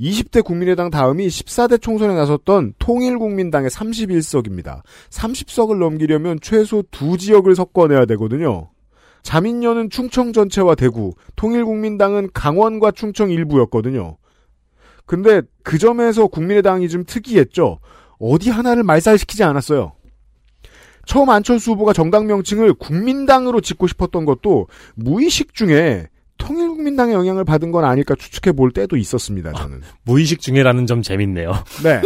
[0.00, 4.82] 20대 국민의당 다음이 14대 총선에 나섰던 통일국민당의 31석입니다.
[5.10, 8.70] 30석을 넘기려면 최소 두 지역을 섞어내야 되거든요.
[9.22, 14.16] 자민련은 충청 전체와 대구, 통일국민당은 강원과 충청 일부였거든요.
[15.04, 17.80] 근데 그 점에서 국민의당이 좀 특이했죠.
[18.18, 19.92] 어디 하나를 말살시키지 않았어요.
[21.10, 26.06] 처음 안철수 후보가 정당 명칭을 국민당으로 짓고 싶었던 것도 무의식 중에
[26.38, 29.52] 통일국민당의 영향을 받은 건 아닐까 추측해 볼 때도 있었습니다.
[29.54, 29.80] 저는.
[30.04, 31.50] 무의식 중에라는 점 재밌네요.
[31.82, 32.00] 네.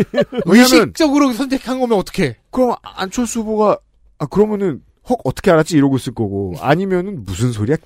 [0.46, 2.36] 의식적으로 선택한 거면 어떻게?
[2.50, 3.78] 그럼 안철수 후보가
[4.20, 7.76] 아 그러면은 혹 어떻게 알았지 이러고 있을 거고 아니면은 무슨 소리야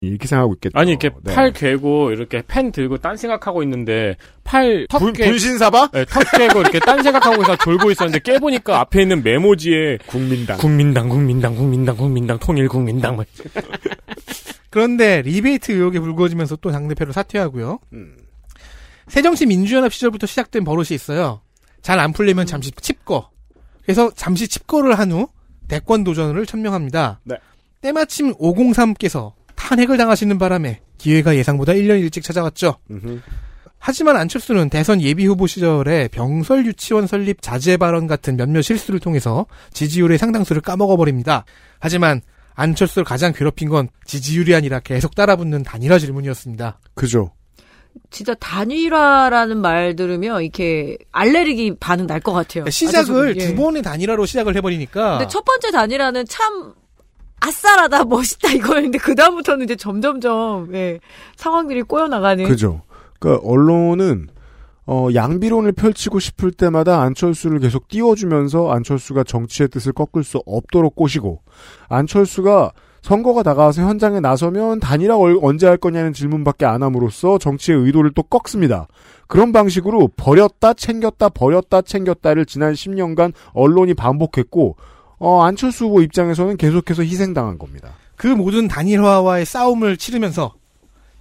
[0.00, 0.78] 이렇게 생각하고 있겠죠.
[0.78, 1.34] 아니 이렇게 네.
[1.34, 6.78] 팔 괴고 이렇게 펜 들고 딴 생각하고 있는데 팔턱 분, 분신사바 네, 턱 괴고 이렇게
[6.78, 10.56] 딴 생각하고 있어 졸고 있었는데 깨보니까 앞에 있는 메모지에 국민당.
[10.58, 13.24] 국민당 국민당 국민당 국민당 통일 국민당 뭐
[14.70, 17.80] 그런데 리베이트 의혹에 불거지면서 또 당대표를 사퇴하고요.
[17.94, 18.16] 음.
[19.08, 21.40] 새정치 민주연합 시절부터 시작된 버릇이 있어요.
[21.82, 23.30] 잘 안 풀리면 잠시 칩거.
[23.82, 25.28] 그래서 잠시 칩거를 한 후
[25.66, 27.20] 대권 도전을 천명합니다.
[27.24, 27.36] 네.
[27.80, 29.32] 때마침 503께서
[29.68, 32.76] 탄핵을 당하시는 바람에 기회가 예상보다 1년 일찍 찾아왔죠.
[32.90, 33.20] 음흠.
[33.78, 39.44] 하지만 안철수는 대선 예비 후보 시절에 병설 유치원 설립 자제 발언 같은 몇몇 실수를 통해서
[39.74, 41.44] 지지율의 상당수를 까먹어 버립니다.
[41.80, 42.22] 하지만
[42.54, 46.80] 안철수를 가장 괴롭힌 건 지지율이 아니라 계속 따라붙는 단일화 질문이었습니다.
[46.94, 47.32] 그죠.
[48.10, 52.68] 진짜 단일화라는 말 들으면 이렇게 알레르기 반응 날 것 같아요.
[52.70, 53.48] 시작을 예.
[53.48, 56.72] 두 번의 단일화로 시작을 해버리니까 근데 첫 번째 단일화는 참
[57.40, 60.98] 아싸라다 멋있다 이거였는데 그 다음부터는 이제 점점점 예,
[61.36, 62.44] 상황들이 꼬여 나가는.
[62.46, 62.82] 그죠.
[63.18, 64.28] 그러니까 언론은
[64.86, 71.42] 어, 양비론을 펼치고 싶을 때마다 안철수를 계속 띄워주면서 안철수가 정치의 뜻을 꺾을 수 없도록 꼬시고
[71.88, 72.72] 안철수가
[73.02, 78.22] 선거가 다가와서 현장에 나서면 단일화 얼- 언제 할 거냐는 질문밖에 안 함으로써 정치의 의도를 또
[78.22, 78.88] 꺾습니다.
[79.28, 84.76] 그런 방식으로 버렸다 챙겼다 버렸다 챙겼다를 지난 10년간 언론이 반복했고
[85.18, 87.94] 어, 안철수 후보 입장에서는 계속해서 희생당한 겁니다.
[88.16, 90.54] 그 모든 단일화와의 싸움을 치르면서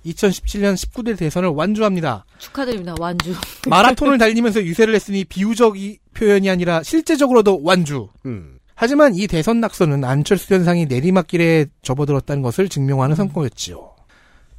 [0.05, 2.25] 2017년 19대 대선을 완주합니다.
[2.37, 3.33] 축하드립니다 완주.
[3.67, 8.09] 마라톤을 달리면서 유세를 했으니 비유적이 표현이 아니라 실제적으로도 완주.
[8.25, 8.57] 음.
[8.75, 13.95] 하지만 이 대선 낙선은 안철수 현상이 내리막길에 접어들었다는 것을 증명하는 성과였지요.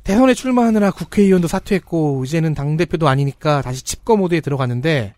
[0.03, 5.15] 대선에 출마하느라 국회의원도 사퇴했고 이제는 당대표도 아니니까 다시 칩거 모드에 들어갔는데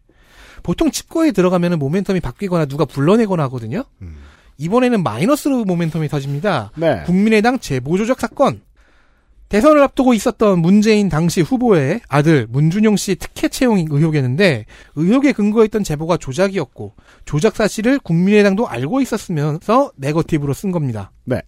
[0.71, 3.83] 보통 칩거에 들어가면 모멘텀이 바뀌거나 누가 불러내거나 하거든요.
[4.03, 4.19] 음.
[4.57, 6.71] 이번에는 마이너스로 모멘텀이 터집니다.
[6.77, 7.03] 네.
[7.07, 8.61] 국민의당 제보조작 사건.
[9.49, 16.19] 대선을 앞두고 있었던 문재인 당시 후보의 아들 문준용 씨 특혜 채용 의혹이었는데 의혹에 근거했던 제보가
[16.19, 21.11] 조작이었고 조작 사실을 국민의당도 알고 있었으면서 네거티브로 쓴 겁니다.
[21.25, 21.43] 네.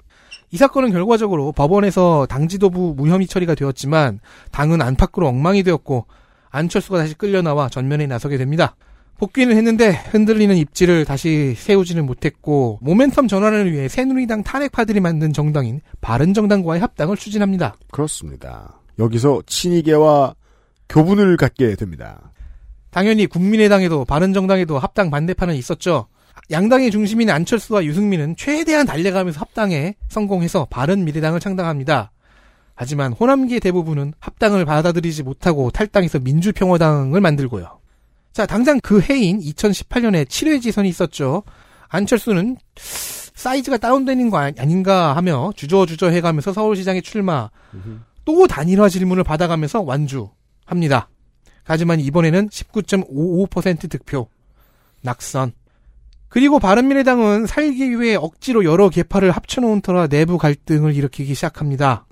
[0.50, 4.18] 이 사건은 결과적으로 법원에서 당 지도부 무혐의 처리가 되었지만
[4.50, 6.06] 당은 안팎으로 엉망이 되었고
[6.50, 8.74] 안철수가 다시 끌려 나와 전면에 나서게 됩니다.
[9.22, 16.80] 복귀는 했는데 흔들리는 입지를 다시 세우지는 못했고 모멘텀 전환을 위해 새누리당 탄핵파들이 만든 정당인 바른정당과의
[16.80, 17.76] 합당을 추진합니다.
[17.92, 18.80] 그렇습니다.
[18.98, 20.34] 여기서 친이계와
[20.88, 22.32] 교분을 갖게 됩니다.
[22.90, 26.08] 당연히 국민의당에도 바른정당에도 합당 반대파는 있었죠.
[26.50, 32.10] 양당의 중심인 안철수와 유승민은 최대한 달려가면서 합당에 성공해서 바른미래당을 창당합니다.
[32.74, 37.81] 하지만 호남기의 대부분은 합당을 받아들이지 못하고 탈당해서 민주평화당을 만들고요.
[38.32, 41.42] 자, 당장 그 해인 2018년에 7회 지선이 있었죠.
[41.88, 47.50] 안철수는 사이즈가 다운되는 거 아닌가 하며 주저주저 해가면서 서울시장에 출마.
[48.24, 51.10] 또 단일화 질문을 받아가면서 완주합니다.
[51.64, 54.28] 하지만 이번에는 19.55% 득표.
[55.02, 55.52] 낙선.
[56.28, 62.06] 그리고 바른미래당은 살기 위해 억지로 여러 개파를 합쳐놓은 터라 내부 갈등을 일으키기 시작합니다.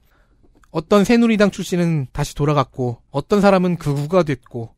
[0.70, 4.74] 어떤 새누리당 출신은 다시 돌아갔고, 어떤 사람은 극우가 됐고,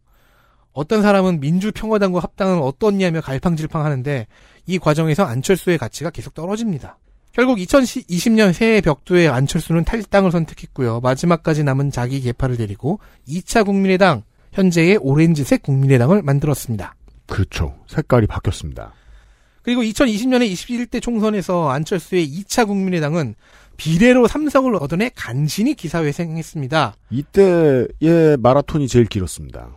[0.73, 4.27] 어떤 사람은 민주평화당과 합당은 어떻냐며 갈팡질팡하는데
[4.67, 6.99] 이 과정에서 안철수의 가치가 계속 떨어집니다.
[7.33, 11.01] 결국 2020년 새해 벽두에 안철수는 탈당을 선택했고요.
[11.01, 16.95] 마지막까지 남은 자기 개파를 데리고 2차 국민의당, 현재의 오렌지색 국민의당을 만들었습니다.
[17.27, 17.75] 그렇죠.
[17.87, 18.93] 색깔이 바뀌었습니다.
[19.63, 23.35] 그리고 2020년에 21대 총선에서 안철수의 2차 국민의당은
[23.79, 26.95] 비례로 삼석을 얻어내 간신히 기사회생했습니다.
[27.11, 29.71] 이때의 마라톤이 제일 길었습니다.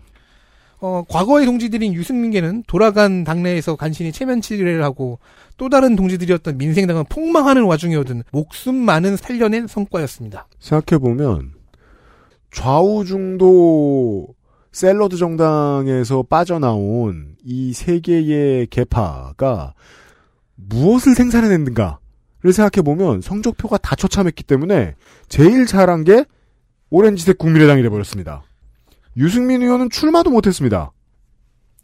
[0.85, 5.17] 어, 과거의 동지들인 유승민계는 돌아간 당내에서 간신히 체면 치레를 하고
[5.57, 10.47] 또 다른 동지들이었던 민생당은 폭망하는 와중에 얻은 목숨만은 살려낸 성과였습니다.
[10.59, 11.53] 생각해보면,
[12.51, 14.27] 좌우중도
[14.71, 19.73] 샐러드 정당에서 빠져나온 이 세 개의 개파가
[20.55, 24.93] 무엇을 생산해냈는가를 생각해보면 성적표가 다 처참했기 때문에
[25.29, 26.25] 제일 잘한 게
[26.91, 28.43] 오렌지색 국민의당이 돼버렸습니다.
[29.17, 30.91] 유승민 의원은 출마도 못했습니다.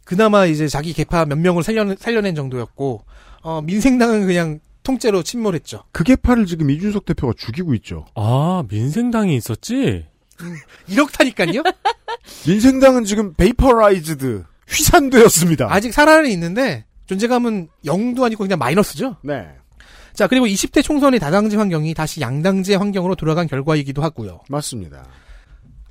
[0.04, 3.04] 그나마 이제 자기 개파 몇 명을 살려낸, 살려낸 정도였고
[3.42, 5.84] 어, 민생당은 그냥 통째로 침몰했죠.
[5.92, 8.04] 그 계파를 지금 이준석 대표가 죽이고 있죠.
[8.14, 10.06] 아 민생당이 있었지.
[10.88, 11.62] 이렇다니까요.
[12.46, 15.68] 민생당은 지금 vaporized 휘산되었습니다.
[15.72, 19.16] 아직 살아는 있는데 존재감은 0도 아니고 그냥 마이너스죠.
[19.22, 19.46] 네.
[20.14, 24.40] 자, 그리고 20대 총선의 다당제 환경이 다시 양당제 환경으로 돌아간 결과이기도 하고요.
[24.48, 25.04] 맞습니다.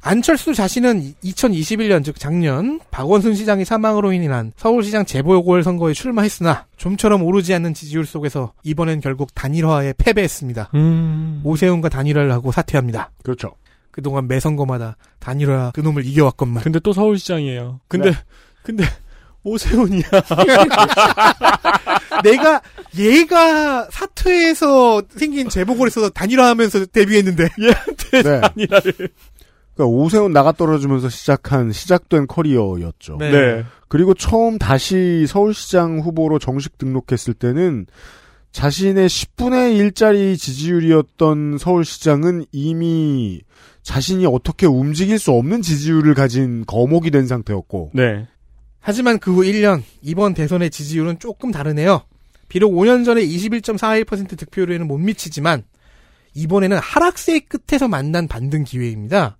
[0.03, 7.53] 안철수 자신은 2021년 즉 작년 박원순 시장의 사망으로 인한 서울시장 재보궐 선거에 출마했으나 좀처럼 오르지
[7.53, 10.71] 않는 지지율 속에서 이번엔 결국 단일화에 패배했습니다.
[10.73, 11.41] 음.
[11.43, 13.11] 오세훈과 단일화를 하고 사퇴합니다.
[13.23, 13.51] 그렇죠.
[13.91, 16.63] 그동안 매 선거마다 단일화 그놈을 이겨왔건만.
[16.63, 17.81] 근데 또 서울시장이에요.
[17.87, 18.17] 근데 네.
[18.63, 18.83] 근데
[19.43, 20.01] 오세훈이야.
[22.23, 22.61] 내가
[22.97, 27.49] 얘가 사퇴해서 생긴 재보궐에서 단일화하면서 데뷔했는데
[28.23, 28.41] 네.
[28.41, 29.09] 아니라를.
[29.73, 33.17] 그러니까 오세훈 나가 떨어지면서 시작한 시작된 커리어였죠.
[33.17, 33.31] 네.
[33.31, 33.65] 네.
[33.87, 37.85] 그리고 처음 다시 서울시장 후보로 정식 등록했을 때는
[38.51, 43.41] 자신의 10분의 1짜리 지지율이었던 서울시장은 이미
[43.81, 48.27] 자신이 어떻게 움직일 수 없는 지지율을 가진 거목이 된 상태였고, 네.
[48.79, 52.03] 하지만 그 후 1년 이번 대선의 지지율은 조금 다르네요.
[52.49, 55.63] 비록 5년 전에 21.41% 득표율에는 못 미치지만
[56.33, 59.37] 이번에는 하락세의 끝에서 만난 반등 기회입니다.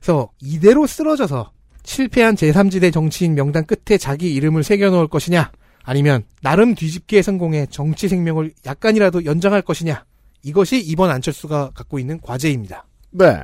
[0.00, 1.52] 그래서 이대로 쓰러져서
[1.84, 5.50] 실패한 제3지대 정치인 명단 끝에 자기 이름을 새겨놓을 것이냐
[5.82, 10.04] 아니면 나름 뒤집기에 성공해 정치 생명을 약간이라도 연장할 것이냐
[10.42, 12.84] 이것이 이번 안철수가 갖고 있는 과제입니다.
[13.10, 13.40] 네.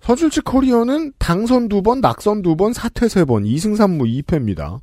[0.00, 4.80] 서줄치 커리어는 당선 두 번, 낙선 두 번, 사퇴 세 번, 2승 3무 2패입니다.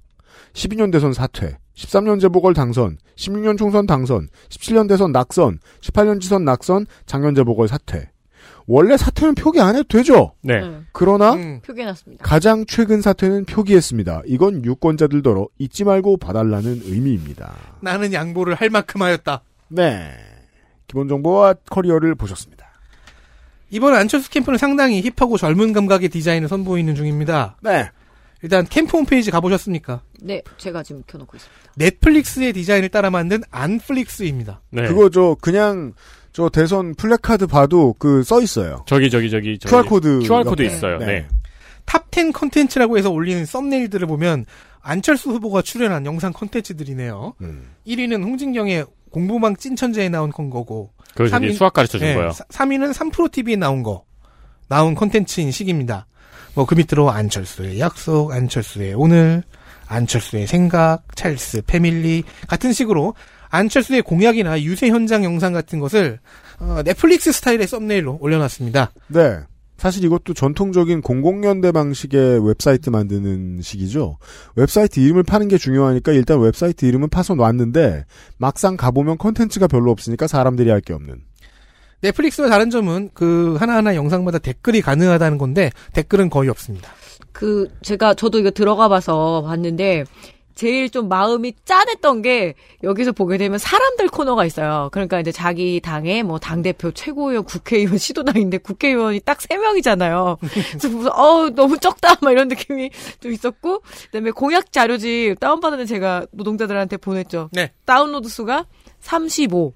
[0.54, 6.86] 12년 대선 사퇴, 13년 재보궐 당선, 16년 총선 당선, 17년 대선 낙선, 18년 지선 낙선,
[7.06, 8.10] 작년 재보궐 사퇴.
[8.68, 10.34] 원래 사퇴는 표기 안 해도 되죠?
[10.42, 10.60] 네.
[10.60, 12.24] 네, 그러나 음, 표기해놨습니다.
[12.26, 14.24] 가장 최근 사퇴는 표기했습니다.
[14.26, 17.54] 이건 유권자들더러 잊지 말고 봐달라는 의미입니다.
[17.82, 19.42] 나는 양보를 할 만큼 하였다.
[19.70, 20.12] 네.
[20.88, 22.66] 기본 정보와 커리어를 보셨습니다.
[23.70, 27.58] 이번 안철수 캠프는 상당히 힙하고 젊은 감각의 디자인을 선보이는 중입니다.
[27.62, 27.90] 네.
[28.42, 30.02] 일단 캠프 홈페이지 가보셨습니까?
[30.22, 31.72] 네, 제가 지금 켜놓고 있습니다.
[31.78, 34.62] 넷플릭스의 디자인을 따라 만든 안플릭스입니다.
[34.70, 34.88] 네.
[34.88, 35.94] 그거 저 그냥
[36.36, 38.84] 저 대선 플래카드 봐도 그 써 있어요.
[38.88, 39.72] 저기 저기 저기 저기.
[39.74, 40.76] QR 코드 QR 코드 옆에.
[40.76, 40.98] 있어요.
[41.00, 41.28] 네.
[41.86, 44.46] 탑10 콘텐츠라고 해서 올리는 썸네일들을 보면
[44.82, 47.36] 안철수 후보가 출연한 영상 컨텐츠들이네요.
[47.42, 47.70] 음.
[47.88, 52.32] 1위는 홍진경의 공부망 찐천재에 나온 건 거고 그 저기 수학 가르쳐 준 네, 거예요.
[52.32, 54.04] 3위는 3프로TV에 나온 거
[54.68, 56.08] 나온 컨텐츠인 식입니다.
[56.54, 59.44] 뭐 그 밑으로 안철수의 약속, 안철수의 오늘,
[59.88, 63.14] 안철수의 생각, 찰스 패밀리 같은 식으로
[63.56, 66.20] 안철수의 공약이나 유세 현장 영상 같은 것을
[66.60, 68.92] 어, 넷플릭스 스타일의 썸네일로 올려놨습니다.
[69.08, 69.40] 네.
[69.78, 74.18] 사실 이것도 전통적인 00년대 방식의 웹사이트 만드는 식이죠.
[74.56, 78.06] 웹사이트 이름을 파는 게 중요하니까 일단 웹사이트 이름은 파서 놨는데
[78.38, 81.16] 막상 가보면 컨텐츠가 별로 없으니까 사람들이 할 게 없는.
[82.02, 86.90] 넷플릭스와 다른 점은 그 하나하나 영상마다 댓글이 가능하다는 건데 댓글은 거의 없습니다.
[87.32, 90.06] 그 제가 저도 이거 들어가 봐서 봤는데
[90.56, 94.90] 제일 좀 마음이 짠했던 게 여기서 보게 되면 사람들 코너가 있어요.
[94.92, 100.38] 그러니까 이제 자기 당의 뭐 당대표, 최고위원, 국회의원, 시도당인데 국회의원이 딱 세 명이잖아요.
[100.42, 102.90] 그래서 무슨 어 너무 적다 막 이런 느낌이
[103.20, 107.50] 좀 있었고 그 다음에 공약 자료집 다운받았는데 제가 노동자들한테 보냈죠.
[107.52, 107.72] 네.
[107.86, 108.66] 다운로드 수가
[109.02, 109.74] 35.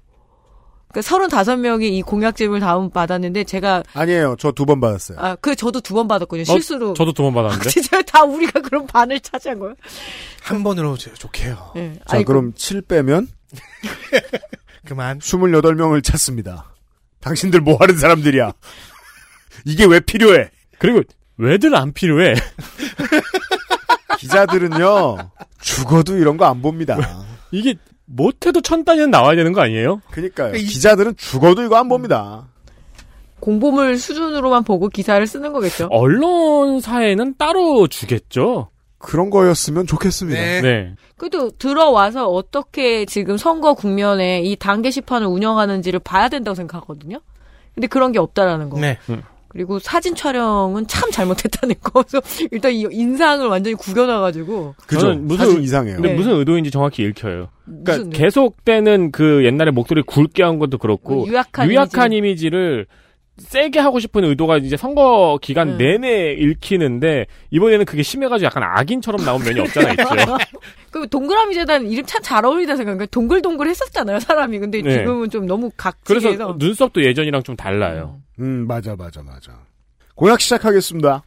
[0.92, 4.36] 그러니까 35명이 이 공약집을 다운 받았는데 제가 아니에요.
[4.38, 5.18] 저 두 번 받았어요.
[5.20, 6.44] 아 그 저도 두 번 받았거든요.
[6.44, 6.94] 실수로.
[6.94, 7.70] 저도 두 번 받았는데.
[7.70, 9.74] 진짜 다 우리가 그런 반을 차지한 거예요.
[10.42, 11.72] 한 번으로 저- 좋게요.
[11.76, 11.94] 네.
[12.08, 13.28] 자, 아니, 그럼 7 빼면
[14.86, 15.18] 그만.
[15.20, 16.72] 28명을 찾습니다.
[17.20, 18.52] 당신들 뭐 하는 사람들이야?
[19.66, 20.50] 이게 왜 필요해?
[20.78, 21.02] 그리고
[21.36, 22.34] 왜들 안 필요해?
[24.18, 25.16] 기자들은요,
[25.60, 26.96] 죽어도 이런 거 안 봅니다.
[27.52, 27.74] 이게
[28.14, 30.00] 못해도 천 단위는 나와야 되는 거 아니에요?
[30.10, 30.54] 그니까요.
[30.54, 32.46] 이- 기자들은 죽어도 이거 안 봅니다.
[33.40, 35.88] 공보물 수준으로만 보고 기사를 쓰는 거겠죠.
[35.90, 38.68] 언론사에는 따로 주겠죠.
[38.98, 40.38] 그런 거였으면 좋겠습니다.
[40.38, 40.60] 네.
[40.60, 40.94] 네.
[41.16, 47.20] 그래도 들어와서 어떻게 지금 선거 국면에 이 단계 시판을 운영하는지를 봐야 된다고 생각하거든요.
[47.74, 48.78] 근데 그런 게 없다라는 거.
[48.78, 48.98] 네.
[49.50, 52.02] 그리고 사진 촬영은 참 잘못했다는 거.
[52.02, 52.20] 그래서
[52.52, 55.14] 일단 이 인상을 완전히 구겨놔가지고 그죠?
[55.16, 55.96] 무슨- 사진 이상해요.
[55.96, 56.14] 근데 네.
[56.14, 57.48] 무슨 의도인지 정확히 읽혀요.
[57.66, 62.46] 그러니까 무슨 계속되는 그 옛날에 목소리 굵게 한 것도 그렇고 뭐 유약한, 유약한 이미지.
[62.46, 62.86] 이미지를
[63.38, 65.78] 세게 하고 싶은 의도가 이제 선거 기간 음.
[65.78, 70.04] 내내 읽히는데 이번에는 그게 심해가지고 약간 악인처럼 나온 면이 없잖아 있죠.
[70.90, 73.06] 그 동그라미 재단 이름 참 잘 어울리다 생각해요.
[73.06, 74.58] 동글동글 했었잖아요, 사람이.
[74.58, 74.98] 근데 네.
[74.98, 75.70] 지금은 좀 너무
[76.04, 76.56] 그래서 각지해서.
[76.58, 78.20] 눈썹도 예전이랑 좀 달라요.
[78.38, 79.52] 음, 맞아, 맞아, 맞아.
[80.14, 81.22] 공약 시작하겠습니다.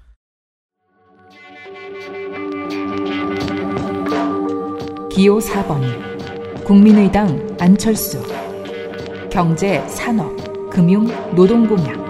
[5.11, 8.21] 기호 4번 국민의당 안철수
[9.31, 10.31] 경제, 산업,
[10.73, 11.05] 금융,
[11.35, 12.01] 노동 공약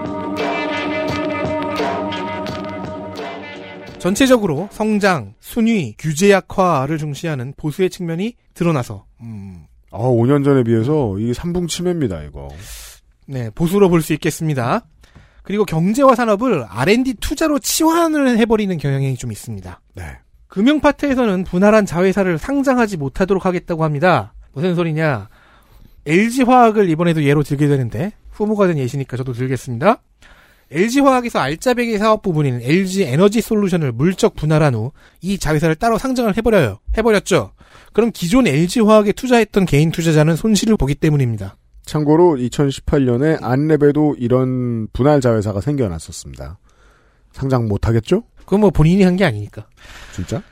[3.98, 11.32] 전체적으로 성장, 순위, 규제 약화를 중시하는 보수의 측면이 드러나서 음, 아, 5년 전에 비해서 이게
[11.32, 12.48] 삼붕 치매입니다, 이거.
[13.26, 14.84] 네, 보수로 볼 수 있겠습니다.
[15.42, 19.80] 그리고 경제와 산업을 R&D 투자로 치환을 해버리는 경향이 좀 있습니다.
[19.94, 20.04] 네.
[20.48, 24.34] 금융 파트에서는 분할한 자회사를 상장하지 못하도록 하겠다고 합니다.
[24.52, 25.28] 무슨 소리냐?
[26.06, 30.02] LG화학을 이번에도 예로 들게 되는데 후보가 된 예시니까 저도 들겠습니다.
[30.70, 36.78] LG화학에서 알짜배기 사업 부분인 LG 에너지 솔루션을 물적 분할한 후 이 자회사를 따로 상장을 해버려요.
[36.98, 37.52] 해버렸죠.
[37.92, 41.56] 그럼 기존 LG화학에 투자했던 개인 투자자는 손실을 보기 때문입니다.
[41.86, 46.58] 참고로 2018년에 안랩에도 이런 분할 자회사가 생겨났었습니다.
[47.32, 48.24] 상장 못하겠죠?
[48.44, 49.66] 그건 뭐 본인이 한 게 아니니까.
[50.14, 50.42] 진짜?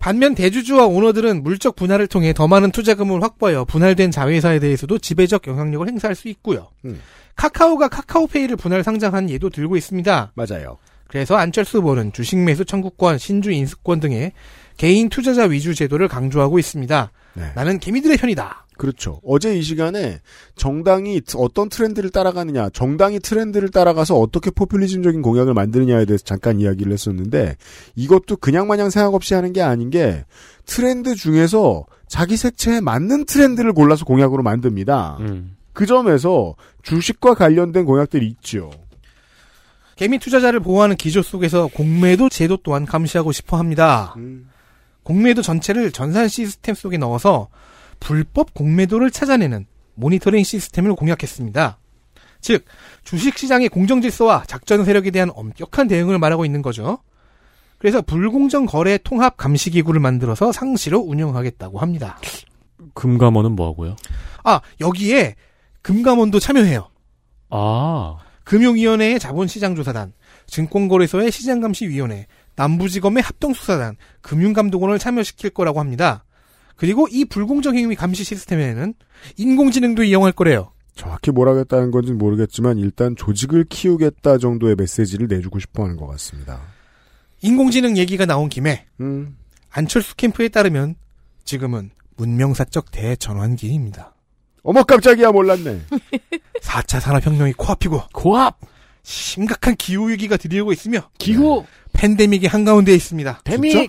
[0.00, 5.86] 반면 대주주와 오너들은 물적 분할을 통해 더 많은 투자금을 확보하여 분할된 자회사에 대해서도 지배적 영향력을
[5.88, 6.68] 행사할 수 있고요.
[6.84, 7.00] 음.
[7.38, 10.32] 카카오가 카카오페이를 분할 상장한 예도 들고 있습니다.
[10.34, 10.76] 맞아요.
[11.06, 14.32] 그래서 안철수 후보는 주식 매수 청구권, 신주 인수권 등의
[14.76, 17.12] 개인 투자자 위주 제도를 강조하고 있습니다.
[17.34, 17.42] 네.
[17.54, 18.66] 나는 개미들의 편이다.
[18.76, 19.20] 그렇죠.
[19.24, 20.20] 어제 이 시간에
[20.56, 26.92] 정당이 트- 어떤 트렌드를 따라가느냐, 정당이 트렌드를 따라가서 어떻게 포퓰리즘적인 공약을 만드느냐에 대해서 잠깐 이야기를
[26.92, 27.56] 했었는데
[27.96, 30.24] 이것도 그냥 마냥 생각 없이 하는 게 아닌 게
[30.66, 35.16] 트렌드 중에서 자기 색채에 맞는 트렌드를 골라서 공약으로 만듭니다.
[35.20, 35.56] 음.
[35.78, 38.68] 그 점에서 주식과 관련된 공약들이 있죠.
[39.94, 44.12] 개미 투자자를 보호하는 기조 속에서 공매도 제도 또한 감시하고 싶어 합니다.
[44.16, 44.50] 음.
[45.04, 47.46] 공매도 전체를 전산 시스템 속에 넣어서
[48.00, 51.78] 불법 공매도를 찾아내는 모니터링 시스템을 공약했습니다.
[52.40, 52.64] 즉,
[53.04, 56.98] 주식시장의 공정질서와 작전 세력에 대한 엄격한 대응을 말하고 있는 거죠.
[57.78, 62.18] 그래서 불공정 거래 통합 감시 기구를 만들어서 상시로 운영하겠다고 합니다.
[62.94, 63.94] 금감원은 뭐 하고요?
[64.42, 65.36] 아, 여기에
[65.88, 66.90] 금감원도 참여해요.
[67.48, 70.12] 아, 금융위원회의 자본시장조사단,
[70.46, 72.26] 증권거래소의 시장감시위원회,
[72.56, 76.26] 남부지검의 합동수사단, 금융감독원을 참여시킬 거라고 합니다.
[76.76, 78.92] 그리고 이 불공정 행위 감시 시스템에는
[79.38, 80.72] 인공지능도 이용할 거래요.
[80.94, 86.60] 정확히 뭘 하겠다는 건지는 모르겠지만 일단 조직을 키우겠다 정도의 메시지를 내주고 싶어 하는 것 같습니다.
[87.40, 89.38] 인공지능 얘기가 나온 김에 음.
[89.70, 90.96] 안철수 캠프에 따르면
[91.44, 94.17] 지금은 문명사적 대전환기입니다.
[94.68, 95.80] 어머 깜짝이야 몰랐네.
[96.60, 98.58] 4차 산업혁명이 코앞이고 고압!
[99.02, 101.64] 심각한 기후 위기가 들이오고 있으며 기후!
[101.94, 103.40] 팬데믹이 한가운데 있습니다.
[103.46, 103.86] 진짜?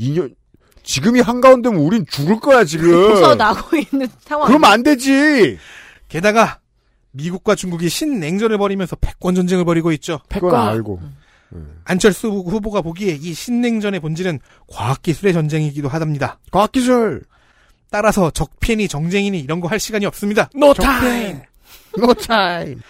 [0.00, 0.34] 2년
[0.82, 2.90] 지금이 한가운데면 우린 죽을 거야 지금.
[2.90, 4.46] 벗어나고 있는 상황.
[4.46, 5.58] 그러면 안 되지.
[6.08, 6.58] 게다가
[7.10, 10.20] 미국과 중국이 신냉전을 벌이면서 패권 전쟁을 벌이고 있죠.
[10.30, 11.00] 그건 알고.
[11.84, 16.38] 안철수 후보가 보기에 이 신냉전의 본질은 과학기술의 전쟁이기도 하답니다.
[16.50, 17.24] 과학기술.
[17.94, 20.50] 따라서 적폐니 정쟁이니 이런 거 할 시간이 없습니다.
[20.54, 21.46] No 적폐.
[21.96, 22.80] No time.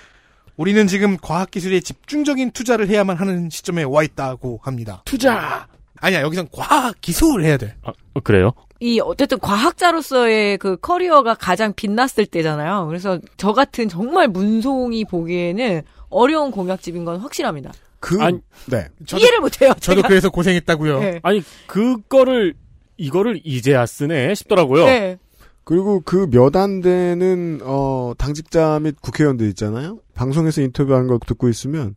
[0.56, 5.02] 우리는 지금 과학기술에 집중적인 투자를 해야만 하는 시점에 와 있다고 합니다.
[5.04, 5.66] 투자!
[6.00, 7.74] 아니야, 여기선 과학기술 해야 돼.
[7.82, 8.52] 아, 어, 그래요?
[8.80, 12.86] 이 어쨌든 과학자로서의 그 커리어가 가장 빛났을 때잖아요.
[12.86, 17.72] 그래서 저 같은 정말 문송이 보기에는 어려운 공약집인 건 확실합니다.
[18.00, 18.86] 그 아니, 네.
[19.16, 19.72] 이해를 못해요.
[19.80, 20.08] 저도 제가.
[20.08, 21.00] 그래서 고생했다고요.
[21.00, 21.20] 네.
[21.22, 22.54] 아니, 그거를,
[22.96, 24.86] 이거를 이제야 쓰네 싶더라고요.
[24.86, 25.18] 네.
[25.64, 29.98] 그리고 그 몇 안 되는 어 당직자 및 국회의원들 있잖아요.
[30.14, 31.94] 방송에서 인터뷰하는 거 듣고 있으면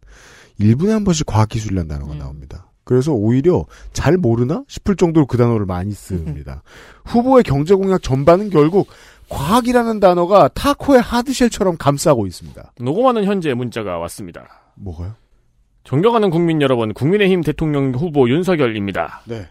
[0.59, 2.17] 1분에 한 번씩 과학기술이라는 단어가 음.
[2.19, 2.67] 나옵니다.
[2.85, 6.63] 그래서 오히려 잘 모르나 싶을 정도로 그 단어를 많이 씁니다.
[7.03, 8.87] 후보의 경제 공약 전반은 결국
[9.27, 12.71] 과학이라는 단어가 타코의 하드쉘처럼 감싸고 있습니다.
[12.79, 14.47] 녹음하는 현재 문자가 왔습니다.
[14.75, 15.15] 뭐가요?
[15.83, 19.21] 존경하는 국민 여러분, 국민의힘 대통령 후보 윤석열입니다.
[19.25, 19.47] 네.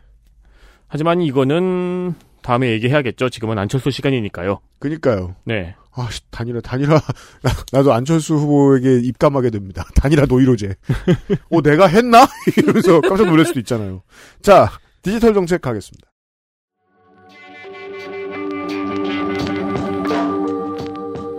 [0.96, 3.28] 하지만 이거는 다음에 얘기해야겠죠.
[3.28, 4.60] 지금은 안철수 시간이니까요.
[4.78, 5.36] 그니까요.
[5.44, 5.74] 네.
[5.94, 6.94] 아, 씨, 단일화, 단일화.
[7.42, 9.84] 나, 나도 안철수 후보에게 입감하게 됩니다.
[9.94, 10.74] 단일화 노이로제.
[11.52, 12.26] 어, 내가 했나?
[12.56, 14.04] 이러면서 깜짝 놀랄 수도 있잖아요.
[14.40, 14.70] 자,
[15.02, 16.08] 디지털 정책 가겠습니다.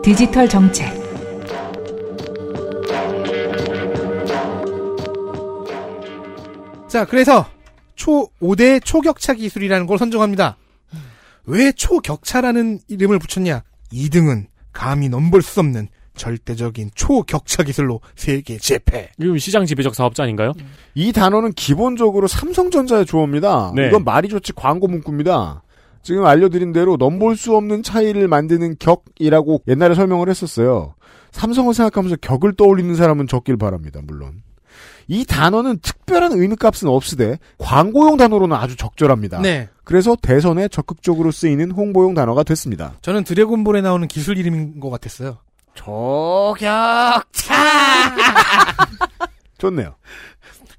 [0.03, 0.93] 디지털 정책
[6.87, 7.56] 자, 그래서
[7.97, 10.55] 초 5대 초격차 기술이라는 걸 선정합니다.
[11.45, 13.63] 왜 초격차라는 이름을 붙였냐?
[13.91, 19.09] 2등은 감히 넘볼 수 없는 절대적인 초격차 기술로 세계 재패.
[19.19, 20.53] 이건 시장 지배적 사업자 아닌가요?
[20.95, 23.73] 이 단어는 기본적으로 삼성전자의 조어입니다.
[23.75, 23.87] 네.
[23.87, 25.63] 이건 말이 좋지 광고 문구입니다.
[26.01, 30.95] 지금 알려드린 대로 넘볼 수 없는 차이를 만드는 격이라고 옛날에 설명을 했었어요.
[31.31, 33.99] 삼성을 생각하면서 격을 떠올리는 사람은 적길 바랍니다.
[34.03, 34.41] 물론.
[35.07, 39.41] 이 단어는 특별한 의미값은 없으되 광고용 단어로는 아주 적절합니다.
[39.41, 39.69] 네.
[39.83, 42.93] 그래서 대선에 적극적으로 쓰이는 홍보용 단어가 됐습니다.
[43.01, 45.37] 저는 드래곤볼에 나오는 기술 이름인 것 같았어요.
[45.75, 47.55] 저격차!
[49.57, 49.95] 좋네요.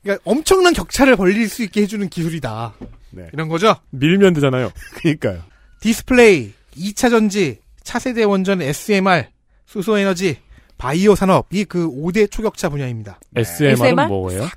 [0.02, 2.74] 그러니까 엄청난 격차를 벌릴 수 있게 해주는 기술이다.
[3.10, 3.28] 네.
[3.32, 3.76] 이런 거죠.
[3.90, 4.70] 밀면 되잖아요.
[5.00, 5.42] 그러니까요.
[5.80, 9.26] 디스플레이, 2차 전지, 차세대 원전 SMR,
[9.66, 10.38] 수소에너지,
[10.78, 13.18] 바이오 산업이 그 5대 초격차 분야입니다.
[13.36, 14.06] SMR은 SMR?
[14.08, 14.48] 뭐예요?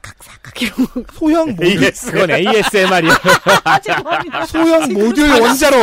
[1.13, 3.11] 소형 모듈, 그건 ASMR이야.
[3.65, 4.45] 아, 죄송합니다.
[4.45, 5.77] 소형 모듈 원자로.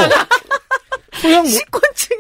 [1.21, 2.19] 소형 모, 식곤증에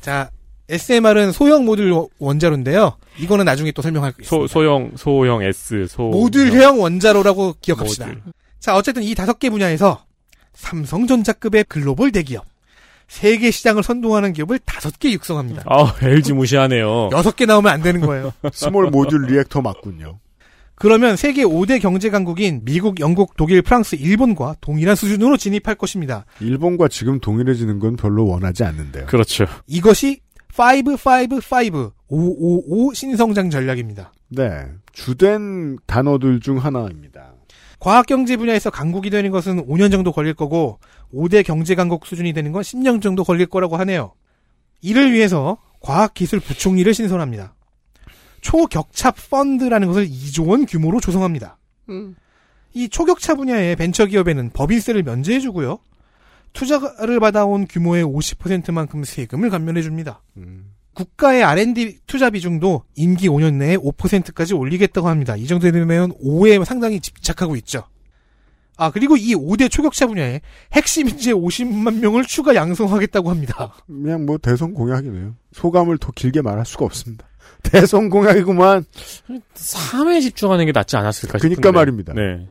[0.00, 0.30] 자,
[0.70, 2.96] SMR은 소형 모듈 원- 원자로인데요.
[3.18, 4.52] 이거는 나중에 또 설명할 소, 있습니다.
[4.52, 6.04] 소 형, 소형 S, 소.
[6.04, 8.06] 모듈형 원자로라고 기억합시다.
[8.06, 8.22] 모듈.
[8.58, 10.04] 자, 어쨌든 이 다섯 개 분야에서
[10.54, 12.44] 삼성전자급의 글로벌 대기업,
[13.08, 15.64] 세계 시장을 선도하는 기업을 다섯 개 육성합니다.
[15.66, 17.10] 아, LG 무시하네요.
[17.12, 18.32] 여섯 개 나오면 안 되는 거예요.
[18.52, 20.18] small module reactor 맞군요.
[20.76, 26.26] 그러면 세계 5대 경제 강국인 미국, 영국, 독일, 프랑스, 일본과 동일한 수준으로 진입할 것입니다.
[26.40, 29.06] 일본과 지금 동일해지는 건 별로 원하지 않는데요.
[29.06, 29.46] 그렇죠.
[29.66, 30.20] 이것이
[30.52, 34.12] 555, 555 신성장 전략입니다.
[34.28, 34.66] 네.
[34.92, 37.33] 주된 단어들 중 하나입니다.
[37.84, 40.78] 과학경제 분야에서 강국이 되는 것은 5년 정도 걸릴 거고
[41.12, 44.14] 5대 경제 강국 수준이 되는 건 10년 정도 걸릴 거라고 하네요.
[44.80, 47.54] 이를 위해서 과학기술 부총리를 신설합니다.
[48.40, 51.58] 초격차 펀드라는 것을 2조 원 규모로 조성합니다.
[52.72, 55.78] 이 초격차 분야의 벤처기업에는 법인세를 면제해주고요.
[56.54, 60.22] 투자를 받아온 규모의 50%만큼 세금을 감면해줍니다.
[60.38, 60.73] 음.
[60.94, 65.36] 국가의 R&D 투자 비중도 임기 5년 내에 5%까지 올리겠다고 합니다.
[65.36, 67.84] 이 정도 되면 5에 상당히 집착하고 있죠.
[68.76, 70.40] 아, 그리고 이 5대 초격차 분야에
[70.72, 73.72] 핵심 인재 50만 명을 추가 양성하겠다고 합니다.
[73.86, 75.34] 그냥 뭐 대선 공약이네요.
[75.52, 77.26] 소감을 더 길게 말할 수가 없습니다.
[77.62, 78.84] 대선 공약이구만.
[79.54, 81.54] 3에 집중하는 게 낫지 않았을까 싶은데.
[81.54, 82.14] 그니까 말입니다.
[82.14, 82.48] 네.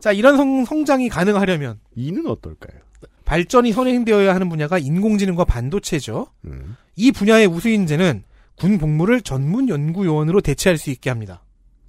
[0.00, 2.80] 자, 이런 성, 성장이 가능하려면 이는 어떨까요?
[3.26, 6.26] 발전이 선행되어야 하는 분야가 인공지능과 반도체죠.
[6.46, 6.76] 음.
[7.00, 8.24] 이 분야의 우수 인재는
[8.56, 11.42] 군 복무를 전문 연구 요원으로 대체할 수 있게 합니다.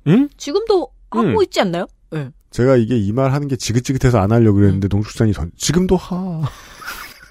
[0.07, 0.29] 응?
[0.37, 1.43] 지금도 하고 음.
[1.43, 1.85] 있지 않나요?
[2.11, 2.29] 네.
[2.49, 6.41] 제가 이게 이 말 하는 게 지긋지긋해서 안 하려고 그랬는데 농축산이 전 지금도 하.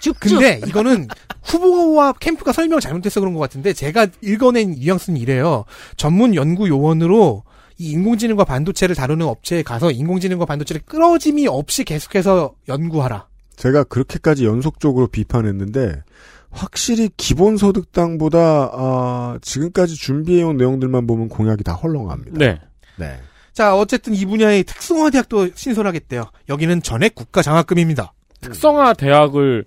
[0.00, 0.18] 쭉쭉.
[0.20, 1.08] 근데 이거는
[1.42, 5.64] 후보와 캠프가 설명을 잘못해서 그런 것 같은데 제가 읽어낸 뉘앙스는 이래요.
[5.96, 7.44] 전문 연구 요원으로
[7.78, 13.26] 이 인공지능과 반도체를 다루는 업체에 가서 인공지능과 반도체를 끌어짐이 없이 계속해서 연구하라.
[13.56, 16.02] 제가 그렇게까지 연속적으로 비판했는데
[16.50, 22.38] 확실히 기본소득당보다 아, 지금까지 준비해온 내용들만 보면 공약이 다 헐렁합니다.
[22.38, 22.60] 네.
[22.96, 23.18] 네.
[23.52, 26.24] 자, 어쨌든 이 분야의 특성화 대학도 신설하겠대요.
[26.48, 28.12] 여기는 전액 국가 장학금입니다.
[28.40, 29.64] 특성화 대학을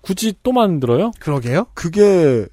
[0.00, 1.12] 굳이 또 만들어요?
[1.18, 1.66] 그러게요.
[1.74, 2.46] 그게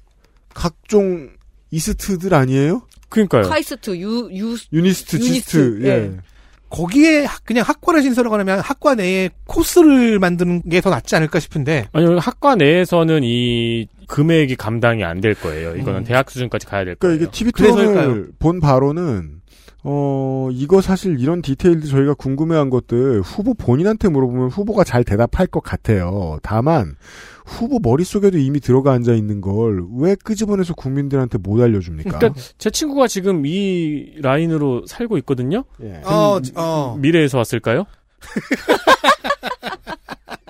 [0.54, 1.30] 각종
[1.70, 2.82] 이스트들 아니에요?
[3.08, 3.42] 그러니까요.
[3.42, 5.80] 카이스트, 유, 유, 유니스트, 유니스트, 지스트.
[5.82, 5.88] 예.
[5.88, 6.16] 예.
[6.72, 12.06] 거기에 학- 그냥 학과를 신설하거나 학과 내에 코스를 만드는 게 더 낫지 않을까 싶은데 아니,
[12.18, 15.76] 학과 내에서는 이 금액이 감당이 안 될 거예요.
[15.76, 16.04] 이거는 음.
[16.04, 17.18] 대학 수준까지 가야 될 거예요.
[17.18, 17.52] 그러니까 이게 TV?
[17.52, 19.41] 토론을 본 바로는
[19.84, 25.60] 어 이거 사실 이런 디테일들 저희가 궁금해한 것들 후보 본인한테 물어보면 후보가 잘 대답할 것
[25.60, 26.38] 같아요.
[26.42, 26.94] 다만
[27.44, 32.16] 후보 머릿속에도 이미 들어가 앉아 있는 걸 왜 끄집어내서 국민들한테 못 알려줍니까?
[32.18, 35.64] 그러니까 제 친구가 지금 이 라인으로 살고 있거든요.
[35.82, 36.00] 예.
[36.04, 36.96] 어, 어.
[37.00, 37.84] 미래에서 왔을까요?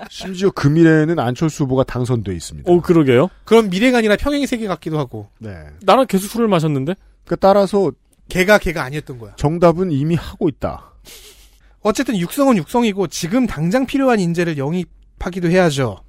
[0.09, 2.71] 심지어 그 미래에는 안철수 후보가 당선돼 있습니다.
[2.71, 3.29] 오, 그러게요.
[3.45, 5.55] 그런 미래가 아니라 평행 세계 같기도 하고 네.
[5.81, 6.93] 나랑 계속 술을 마셨는데?
[7.25, 7.91] 그러니까 따라서
[8.29, 9.35] 걔가 걔가 아니었던 거야.
[9.35, 10.93] 정답은 이미 하고 있다.
[11.81, 16.01] 어쨌든 육성은 육성이고 지금 당장 필요한 인재를 영입하기도 해야죠.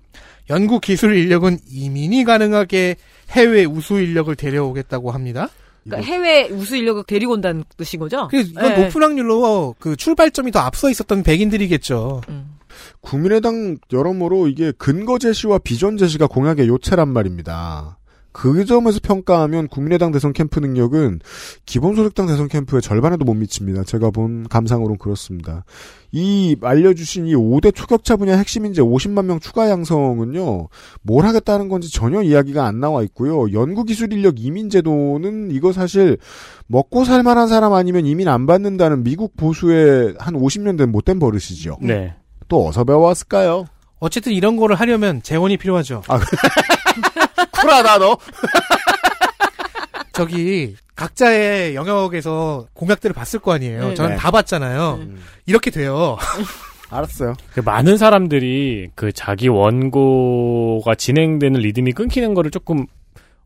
[0.50, 2.96] 연구 기술 인력은 이민이 가능하게
[3.30, 5.48] 해외 우수 인력을 데려오겠다고 합니다.
[5.84, 8.28] 그러니까 해외 우수 인력을 데리고 온다는 뜻인 거죠?
[8.28, 8.84] 그래서 이건 네.
[8.84, 12.22] 높은 확률로 그 출발점이 더 앞서 있었던 백인들이겠죠.
[12.28, 12.58] 음.
[13.00, 17.98] 국민의당 여러모로 이게 근거 제시와 비전 제시가 공약의 요체란 말입니다.
[18.34, 21.20] 그 점에서 평가하면 국민의당 대선 캠프 능력은
[21.66, 23.84] 기본소득당 대선 캠프의 절반에도 못 미칩니다.
[23.84, 25.64] 제가 본 감상으로는 그렇습니다.
[26.10, 30.66] 이 알려주신 이 5대 초격차 분야 핵심 인재 50만 명 추가 양성은요,
[31.02, 33.52] 뭘 하겠다는 건지 전혀 이야기가 안 나와 있고요.
[33.52, 36.18] 연구기술 인력 이민 제도는 이거 사실
[36.66, 41.78] 먹고 살 만한 사람 아니면 이민 안 받는다는 미국 보수의 한 50년 된 못된 버릇이죠.
[41.80, 42.16] 네.
[42.48, 43.66] 또 어디서 배워왔을까요?
[44.00, 46.02] 어쨌든 이런 거를 하려면 재원이 필요하죠.
[47.64, 48.18] 쿨하다 너.
[50.12, 53.88] 저기 각자의 영역에서 공약들을 봤을 거 아니에요.
[53.88, 53.94] 네.
[53.94, 54.16] 저는 네.
[54.16, 54.98] 다 봤잖아요.
[55.00, 55.22] 음.
[55.46, 56.16] 이렇게 돼요.
[56.90, 57.34] 알았어요.
[57.52, 62.86] 그 많은 사람들이 그 자기 원고가 진행되는 리듬이 끊기는 거를 조금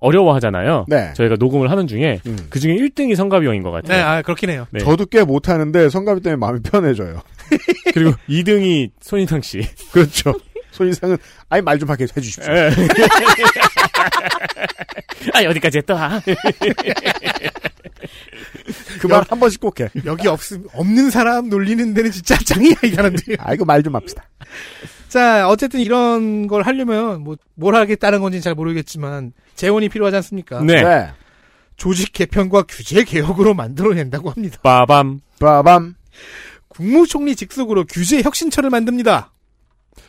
[0.01, 0.85] 어려워하잖아요.
[0.89, 1.13] 네.
[1.15, 2.37] 저희가 녹음을 하는 중에 음.
[2.51, 4.05] 그 중에 1등이 성가비 형인 것 네, 같아요.
[4.07, 4.67] 아 그렇긴 해요.
[4.71, 4.81] 네.
[4.81, 7.23] 저도 꽤 못하는데 성가비 때문에 마음이 편해져요.
[7.95, 9.63] 그리고 2등이 손인상 씨.
[9.93, 10.35] 그렇죠.
[10.71, 11.17] 손이상은
[11.49, 12.45] 아니 말좀 하게 해주십시오.
[12.53, 12.71] 예.
[15.35, 16.21] 아, 어디까지 했다.
[19.01, 19.89] 그말 한 번씩 꼭 해.
[20.05, 20.41] 여기 없,
[20.73, 23.37] 없는 사람 놀리는 데는 진짜 짱이야, 이 사람들.
[23.39, 24.25] 아 이거 말 좀 합시다.
[25.09, 30.61] 자, 어쨌든 이런 걸 하려면, 뭐, 뭘 하겠다는 건지는 잘 모르겠지만, 재원이 필요하지 않습니까?
[30.61, 31.09] 네.
[31.79, 34.59] 조직 개편과 규제 개혁으로 만들어낸다고 합니다.
[34.63, 35.21] 빠밤.
[35.41, 35.95] 빠밤
[36.69, 39.33] 국무총리 직속으로 규제 혁신처를 만듭니다.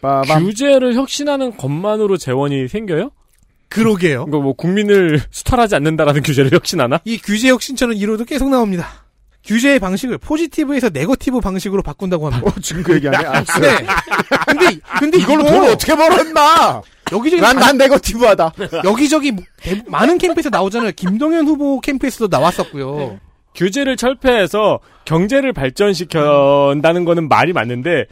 [0.01, 0.43] 빠밤.
[0.45, 3.11] 규제를 혁신하는 것만으로 재원이 생겨요?
[3.69, 4.25] 그러게요.
[4.27, 6.99] 이거 뭐 국민을 수탈하지 않는다라는 규제를 혁신하나?
[7.05, 8.87] 이 규제 혁신처는 이로도 계속 나옵니다.
[9.45, 12.51] 규제의 방식을 포지티브에서 네거티브 방식으로 바꾼다고 합니다.
[12.55, 13.17] 어, 지금 그 얘기하네.
[13.17, 13.59] 알았어.
[13.59, 13.69] 네.
[14.47, 16.81] 근데, 근데 이걸로 이거 돈 어떻게 벌어 임마?
[17.11, 18.53] 여기저기 난, 다- 난 네거티브하다.
[18.83, 20.91] 여기저기 대- 많은 캠프에서 나오잖아요.
[20.95, 23.19] 김동연 후보 캠프에서도 나왔었고요.
[23.55, 28.05] 규제를 철폐해서 경제를 발전시킨다는 거는 말이 맞는데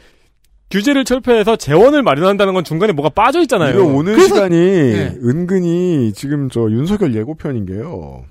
[0.70, 3.74] 규제를 철폐해서 재원을 마련한다는 건 중간에 뭐가 빠져 있잖아요.
[3.74, 5.18] 이거 오는 그래서- 시간이 네.
[5.22, 8.24] 은근히 지금 저 윤석열 예고편인 게요.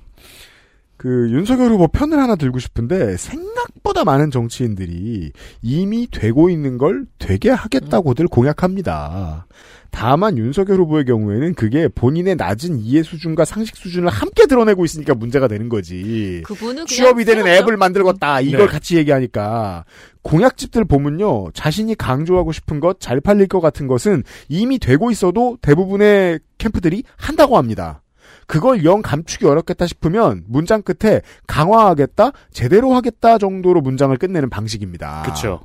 [0.97, 5.31] 그 윤석열 후보 편을 하나 들고 싶은데 생각보다 많은 정치인들이
[5.61, 9.45] 이미 되고 있는 걸 되게 하겠다고들 공약합니다.
[9.91, 15.47] 다만 윤석열 후보의 경우에는 그게 본인의 낮은 이해 수준과 상식 수준을 함께 드러내고 있으니까 문제가
[15.47, 16.41] 되는 거지.
[16.45, 17.63] 그분은 취업이 되는 세웠죠.
[17.63, 18.41] 앱을 만들었다.
[18.41, 18.67] 이걸 네.
[18.67, 19.85] 같이 얘기하니까
[20.21, 21.51] 공약집들 보면요.
[21.53, 27.57] 자신이 강조하고 싶은 것, 잘 팔릴 것 같은 것은 이미 되고 있어도 대부분의 캠프들이 한다고
[27.57, 28.03] 합니다.
[28.45, 35.23] 그걸 영 감추기 어렵겠다 싶으면 문장 끝에 강화하겠다, 제대로 하겠다 정도로 문장을 끝내는 방식입니다.
[35.23, 35.61] 그렇죠.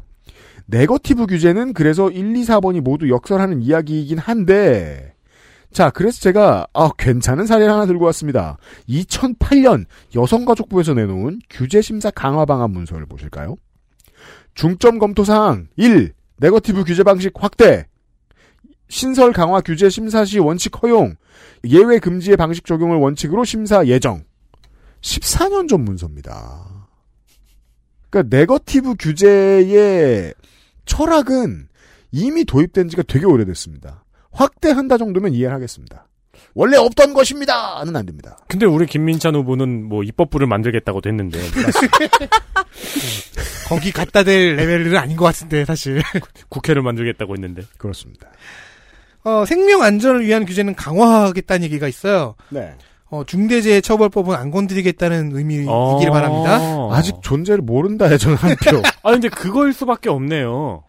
[0.66, 5.14] 네거티브 규제는 그래서 1, 2, 4번이 모두 역설하는 이야기이긴 한데
[5.72, 8.58] 자, 그래서 제가 아, 괜찮은 사례를 하나 들고 왔습니다.
[8.88, 13.56] 2008년 여성가족부에서 내놓은 규제 심사 강화 방안 문서를 보실까요?
[14.54, 16.12] 중점 검토 사항 1.
[16.36, 17.86] 네거티브 규제 방식 확대.
[18.88, 21.14] 신설 강화 규제 심사 시 원칙 허용.
[21.64, 24.24] 예외 금지의 방식 적용을 원칙으로 심사 예정.
[25.00, 26.88] 14년 전 문서입니다.
[28.10, 30.34] 그러니까 네거티브 규제의
[30.92, 31.68] 철학은
[32.10, 34.04] 이미 도입된 지가 되게 오래됐습니다.
[34.30, 36.06] 확대한다 정도면 이해를 하겠습니다.
[36.54, 38.36] 원래 없던 것입니다는 안 됩니다.
[38.46, 41.40] 근데 우리 김민찬 후보는 뭐 입법부를 만들겠다고도 했는데
[43.68, 46.02] 거기 갖다 댈 레벨은 아닌 것 같은데, 사실.
[46.50, 48.30] 국회를 만들겠다고 했는데 그렇습니다.
[49.24, 52.34] 어, 생명 안전을 위한 규제는 강화하겠다는 얘기가 있어요.
[52.50, 52.74] 네.
[53.12, 55.98] 어, 중대재해 처벌법은 안 건드리겠다는 의미이기를 어.
[56.12, 56.58] 바랍니다.
[56.92, 58.80] 아직 존재를 모른다에 저는 한 표.
[59.04, 60.82] 아 근데 그거일 수밖에 없네요.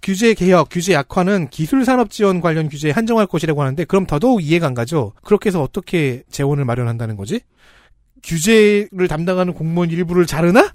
[0.00, 4.68] 규제 개혁, 규제 약화는 기술 산업 지원 관련 규제에 한정할 것이라고 하는데 그럼 더더욱 이해가
[4.68, 5.12] 안 가죠.
[5.24, 7.40] 그렇게 해서 어떻게 재원을 마련한다는 거지?
[8.22, 10.72] 규제를 담당하는 공무원 일부를 자르나?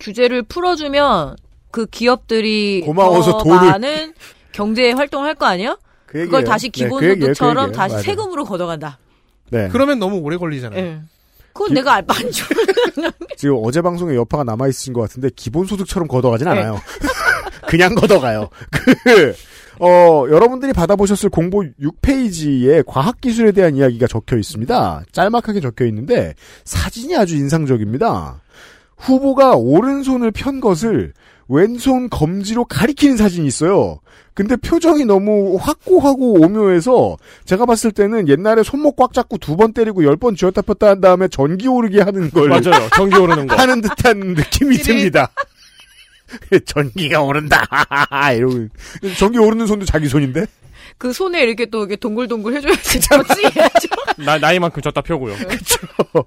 [0.00, 1.36] 규제를 풀어주면
[1.70, 4.14] 그 기업들이 고마워서 더 돈을- 많은
[4.50, 5.76] 경제 활동을 할 거 아니야?
[6.06, 6.44] 그 그걸 얘기예요.
[6.50, 7.72] 다시 네, 그 얘기예요, 그 기본소득처럼 얘기예요.
[7.76, 8.02] 다시 맞아요.
[8.02, 8.98] 세금으로 걷어간다.
[9.54, 9.68] 네.
[9.70, 10.78] 그러면 너무 오래 걸리잖아요.
[10.80, 11.00] 예.
[11.52, 12.44] 그건 기- 내가 알 많이 줘.
[13.36, 16.50] 지금 어제 방송에 여파가 남아 있으신 것 같은데 기본소득처럼 걷어가진 네.
[16.52, 16.80] 않아요.
[17.68, 18.48] 그냥 걷어가요.
[18.70, 19.34] 그
[19.80, 25.04] 어, 여러분들이 받아보셨을 공보 6페이지에 과학기술에 대한 이야기가 적혀 있습니다.
[25.12, 26.34] 짤막하게 적혀 있는데
[26.64, 28.40] 사진이 아주 인상적입니다.
[28.96, 31.12] 후보가 오른손을 편 것을
[31.48, 33.98] 왼손 검지로 가리키는 사진이 있어요.
[34.34, 40.04] 근데 표정이 너무 확고하고 오묘해서 제가 봤을 때는 옛날에 손목 꽉 잡고 두 번 때리고
[40.04, 42.88] 열 번 쥐었다 폈다 한 다음에 전기 오르게 하는 걸 맞아요.
[42.96, 43.54] 전기 오르는 거.
[43.54, 45.30] 하는 듯한 느낌이 듭니다.
[46.66, 47.64] 전기가 오른다.
[48.34, 48.66] 이러고
[49.18, 50.46] 전기 오르는 손도 자기 손인데
[50.98, 53.00] 그 손에 이렇게 또 이렇게 동글동글 해줘야지.
[54.24, 55.36] 나 나이만큼 졌다 펴고요.
[55.36, 56.24] 저는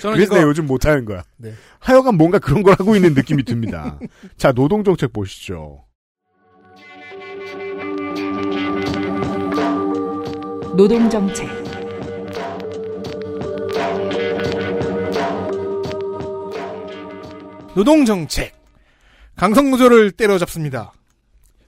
[0.00, 1.22] 그래서 이거 내가 요즘 못하는 거야.
[1.36, 1.52] 네.
[1.78, 3.98] 하여간 뭔가 그런 걸 하고 있는 느낌이 듭니다.
[4.36, 5.84] 자 노동정책 보시죠.
[10.76, 11.48] 노동정책,
[17.74, 18.60] 노동정책.
[19.36, 20.92] 강성노조를 때려잡습니다.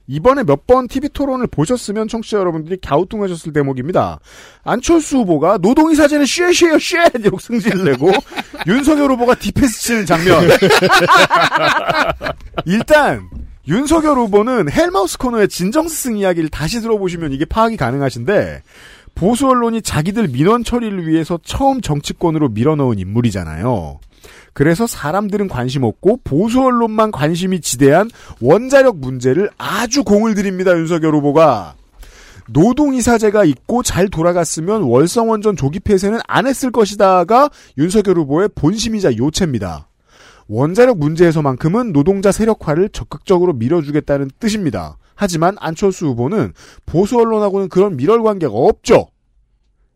[0.07, 4.19] 이번에 몇 번 TV 토론을 보셨으면 청취자 여러분들이 갸우뚱하셨을 대목입니다.
[4.63, 8.11] 안철수 후보가 노동이사제는 쉐쉐요 쉐 이러고 승질을 내고
[8.67, 10.43] 윤석열 후보가 디펜스 치는 장면.
[12.65, 13.29] 일단
[13.67, 18.61] 윤석열 후보는 헬마우스 코너의 진정스승 이야기를 다시 들어보시면 이게 파악이 가능하신데
[19.15, 23.99] 보수 언론이 자기들 민원 처리를 위해서 처음 정치권으로 밀어넣은 인물이잖아요.
[24.53, 28.09] 그래서 사람들은 관심 없고 보수 언론만 관심이 지대한
[28.41, 30.71] 원자력 문제를 아주 공을 들입니다.
[30.71, 31.75] 윤석열 후보가.
[32.49, 39.87] 노동이사제가 있고 잘 돌아갔으면 월성원전 조기 폐쇄는 안 했을 것이다가 윤석열 후보의 본심이자 요체입니다.
[40.47, 44.97] 원자력 문제에서만큼은 노동자 세력화를 적극적으로 밀어주겠다는 뜻입니다.
[45.15, 46.53] 하지만 안철수 후보는
[46.85, 49.07] 보수 언론하고는 그런 밀월 관계가 없죠.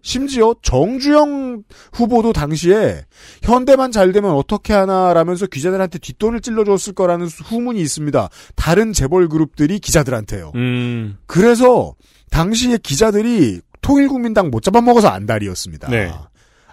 [0.08, 3.03] 심지어 정주영 후보도 당시에
[3.43, 8.30] 현대만 잘 되면 어떻게 하나라면서 기자들한테 뒷돈을 찔러줬을 거라는 후문이 있습니다.
[8.55, 10.53] 다른 재벌 그룹들이 기자들한테요.
[10.55, 11.18] 음.
[11.26, 11.93] 그래서
[12.32, 15.89] 당시에 기자들이 통일국민당 못 잡아먹어서 안달이었습니다.
[15.89, 16.10] 네.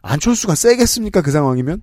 [0.03, 1.83] 안철수가 세겠습니까 그 상황이면?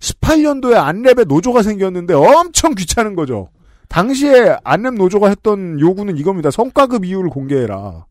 [0.00, 3.48] 18년도에 안랩에 노조가 생겼는데 엄청 귀찮은 거죠.
[3.88, 6.50] 당시에 안랩 노조가 했던 요구는 이겁니다.
[6.50, 8.04] 성과급 이유를 공개해라.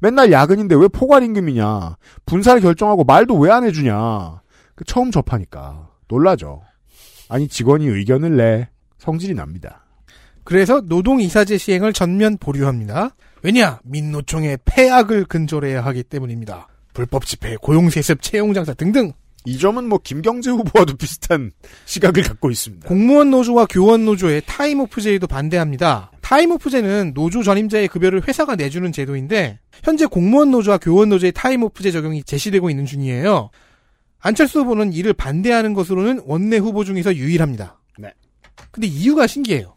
[0.00, 1.96] 맨날 야근인데 왜 포괄 임금이냐.
[2.26, 4.40] 분사를 결정하고 말도 왜 안 해주냐.
[4.74, 6.62] 그 처음 접하니까 놀라죠.
[7.28, 9.84] 아니 직원이 의견을 내 성질이 납니다.
[10.44, 13.14] 그래서 노동이사제 시행을 전면 보류합니다.
[13.42, 13.80] 왜냐?
[13.84, 16.68] 민노총의 패악을 근절해야 하기 때문입니다.
[16.94, 19.12] 불법 집회, 고용세습, 채용장사 등등
[19.44, 21.52] 이 점은 뭐 김경재 후보와도 비슷한
[21.84, 22.88] 시각을 갖고 있습니다.
[22.88, 26.10] 공무원 노조와 교원 노조의 타임오프제에도 반대합니다.
[26.28, 32.68] 타임오프제는 노조 전임자의 급여를 회사가 내주는 제도인데 현재 공무원 노조와 교원 노조의 타임오프제 적용이 제시되고
[32.68, 33.48] 있는 중이에요.
[34.20, 37.80] 안철수 후보는 이를 반대하는 것으로는 원내 후보 중에서 유일합니다.
[37.96, 38.12] 네.
[38.70, 39.76] 근데 이유가 신기해요.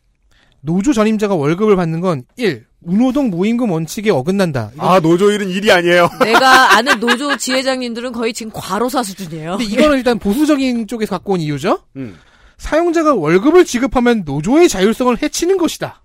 [0.60, 2.66] 노조 전임자가 월급을 받는 건 1.
[2.80, 4.72] 무노동 무임금 원칙에 어긋난다.
[4.78, 6.10] 아 노조 일은 일이 아니에요.
[6.22, 9.52] 내가 아는 노조 지회장님들은 거의 지금 과로사 수준이에요.
[9.58, 11.80] 근데 이거는 일단 보수적인 쪽에서 갖고 온 이유죠.
[11.96, 12.18] 음.
[12.58, 16.02] 사용자가 월급을 지급하면 노조의 자율성을 해치는 것이다.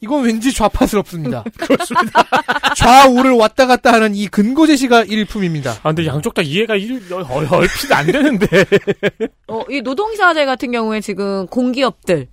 [0.00, 0.04] 네.
[0.06, 1.44] 이건 왠지 좌파스럽습니다.
[1.58, 2.24] 그렇습니다.
[2.76, 5.72] 좌우를 왔다 갔다 하는 이 근거 제시가 일품입니다.
[5.82, 8.46] 아, 근데 양쪽 다 이해가 일, 어, 얼핏 안 되는데.
[9.48, 12.28] 어, 이 노동이사제 같은 경우에 지금 공기업들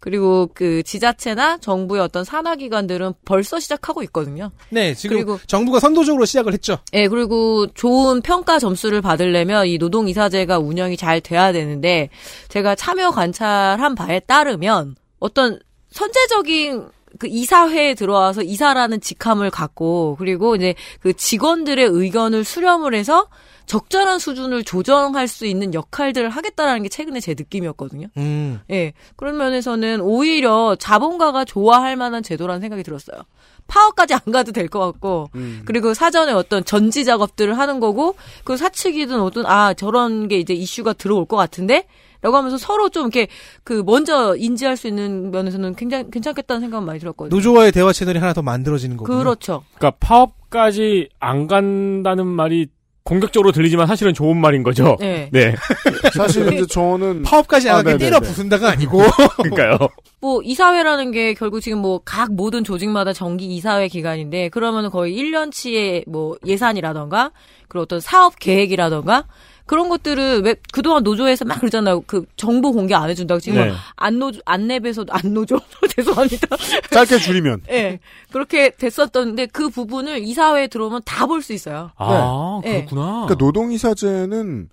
[0.00, 4.52] 그리고 그 지자체나 정부의 어떤 산하기관들은 벌써 시작하고 있거든요.
[4.70, 6.78] 네, 지금 그리고- 정부가 선도적으로 시작을 했죠.
[6.92, 12.10] 예, 그리고 좋은 평가 점수를 받으려면 이 노동이사제가 운영이 잘 돼야 되는데
[12.48, 15.58] 제가 참여 관찰한 바에 따르면 어떤
[15.90, 16.86] 선제적인
[17.18, 23.28] 그 이사회에 들어와서 이사라는 직함을 갖고 그리고 이제 그 직원들의 의견을 수렴을 해서
[23.66, 28.06] 적절한 수준을 조정할 수 있는 역할들을 하겠다라는 게 최근에 제 느낌이었거든요.
[28.16, 28.60] 음.
[28.70, 28.94] 예.
[29.16, 33.20] 그런 면에서는 오히려 자본가가 좋아할 만한 제도라는 생각이 들었어요.
[33.66, 35.28] 파업까지 안 가도 될 것 같고,
[35.66, 40.94] 그리고 사전에 어떤 전지 작업들을 하는 거고, 그 사측이든 어떤, 아, 저런 게 이제 이슈가
[40.94, 41.86] 들어올 것 같은데?
[42.20, 43.28] 라고 하면서 서로 좀 이렇게,
[43.64, 47.34] 그, 먼저 인지할 수 있는 면에서는 굉장히 괜찮겠다는 생각은 많이 들었거든요.
[47.34, 49.18] 노조와의 대화 채널이 하나 더 만들어지는 거군요.
[49.18, 49.62] 그렇죠.
[49.76, 52.66] 그러니까 파업까지 안 간다는 말이
[53.04, 54.98] 공격적으로 들리지만 사실은 좋은 말인 거죠.
[55.00, 55.28] 네.
[55.32, 55.54] 네.
[56.14, 58.04] 사실 이제 저는 파업까지 안 아, 하게 네네네.
[58.04, 58.98] 때려 부순다가 아니고
[59.42, 59.78] 그러니까요.
[60.20, 66.04] 뭐 이사회라는 게 결국 지금 뭐 각 모든 조직마다 정기 이사회 기간인데 그러면은 거의 1년치의
[66.06, 67.30] 뭐 예산이라던가
[67.68, 69.24] 그리고 어떤 사업 계획이라던가
[69.68, 72.00] 그런 것들을 왜 그동안 노조에서 막 그러잖아요.
[72.06, 73.72] 그 정보 공개 안 해준다고 지금 네.
[73.96, 75.60] 안 노조 안 랩에서도 안노조
[75.94, 76.56] 죄송합니다.
[76.90, 78.00] 짧게 줄이면 예
[78.32, 81.90] 그렇게 됐었던데 그 부분을 이사회에 들어오면 다 볼 수 있어요.
[81.96, 82.78] 아, 네.
[82.86, 83.26] 그렇구나.
[83.26, 84.70] 그러니까 노동이사제는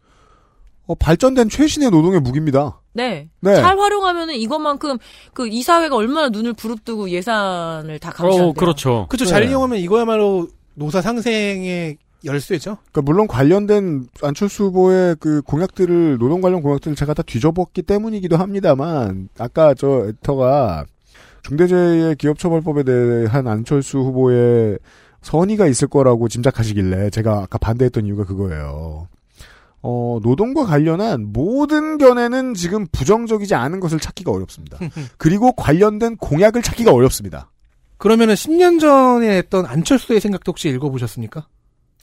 [0.87, 2.79] 어, 발전된 최신의 노동의 무기입니다.
[2.93, 3.27] 네.
[3.41, 3.55] 네.
[3.55, 4.97] 잘 활용하면 은 이것만큼
[5.33, 8.49] 그 이사회가 얼마나 눈을 부릅뜨고 예산을 다 감시한대요.
[8.51, 9.07] 어, 그렇죠.
[9.09, 9.25] 그렇죠.
[9.25, 9.29] 네.
[9.29, 12.78] 잘 이용하면 이거야말로 노사 상생의 열쇠죠.
[12.91, 19.30] 그러니까 물론 관련된 안철수 후보의 그 공약들을 노동 관련 공약들을 제가 다 뒤져봤기 때문이기도 합니다만
[19.38, 20.86] 아까 저 에터가
[21.43, 24.80] 중대재해 기업처벌법에 대한 안철수 후보의
[25.22, 29.07] 선의가 있을 거라고 짐작하시길래 제가 아까 반대했던 이유가 그거예요.
[29.88, 34.80] 어, 노동과 관련한 모든 견해는 지금 부정적이지 않은 것을 찾기가 어렵습니다.
[35.18, 37.51] 그리고 관련된 공약을 찾기가 어렵습니다.
[37.97, 41.45] 그러면은 10년 전에 했던 안철수의 생각도 혹시 읽어보셨습니까?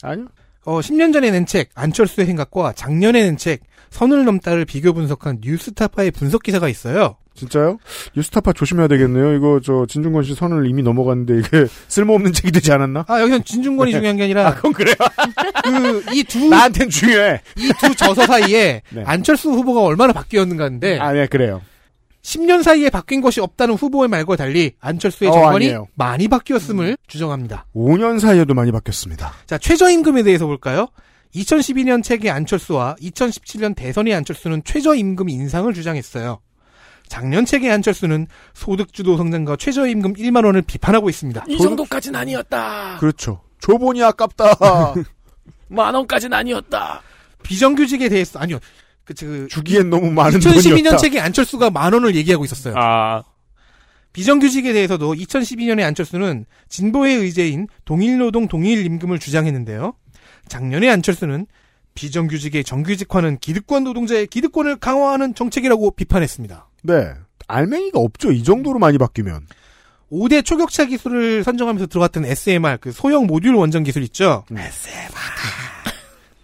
[0.02, 0.26] 아니요.
[0.64, 6.12] 어, 10년 전에 낸 책, 안철수의 생각과 작년에 낸 책, 선을 넘다를 비교 분석한 뉴스타파의
[6.12, 7.16] 분석 기사가 있어요.
[7.34, 7.78] 진짜요?
[8.14, 9.32] 뉴스타파 조심해야 되겠네요.
[9.34, 13.06] 이거 저 진중권 씨 선을 이미 넘어갔는데 이게 쓸모없는 책이 되지 않았나?
[13.08, 14.94] 아, 여기선 진중권이 중요한 게 아니라, 그건 그래요.
[15.64, 17.40] 그, 이 두, 나한텐 중요해.
[17.56, 19.02] 이 두 저서 사이에 네.
[19.06, 21.62] 안철수 후보가 얼마나 바뀌었는가인데, 아, 네, 그래요.
[22.22, 25.88] 10년 사이에 바뀐 것이 없다는 후보의 말과 달리 안철수의 어, 정권이 아니에요.
[25.94, 27.66] 많이 바뀌었음을 주장합니다.
[27.74, 29.32] 5년 사이에도 많이 바뀌었습니다.
[29.46, 30.88] 자, 최저임금에 대해서 볼까요?
[31.34, 36.40] 2012년 책의 안철수와 2017년 대선의 안철수는 최저임금 인상을 주장했어요.
[37.08, 41.44] 작년 책의 안철수는 소득주도 성장과 최저임금 1만 원을 비판하고 있습니다.
[41.48, 42.98] 이 정도까지는 아니었다.
[43.00, 43.42] 그렇죠.
[43.60, 44.54] 조본이 아깝다.
[45.68, 47.02] 만 원까지는 아니었다.
[47.42, 48.58] 비정규직에 대해서 아니요.
[49.04, 50.96] 그, 그 주기엔 너무 많은 2012년 돈이었다.
[50.96, 52.74] 책의 안철수가 만 원을 얘기하고 있었어요.
[52.76, 53.22] 아,
[54.12, 59.94] 비정규직에 대해서도 2012년에 안철수는 진보의 의제인 동일노동 동일임금을 주장했는데요.
[60.48, 61.46] 작년에 안철수는
[61.94, 66.68] 비정규직의 정규직화는 기득권 노동자의 기득권을 강화하는 정책이라고 비판했습니다.
[66.82, 67.12] 네.
[67.48, 68.32] 알맹이가 없죠.
[68.32, 69.46] 이 정도로 많이 바뀌면.
[70.10, 74.44] 5대 초격차 기술을 선정하면서 들어갔던 SMR, 그 소형 모듈 원전 기술 있죠?
[74.50, 74.58] 음.
[74.58, 75.71] SMR.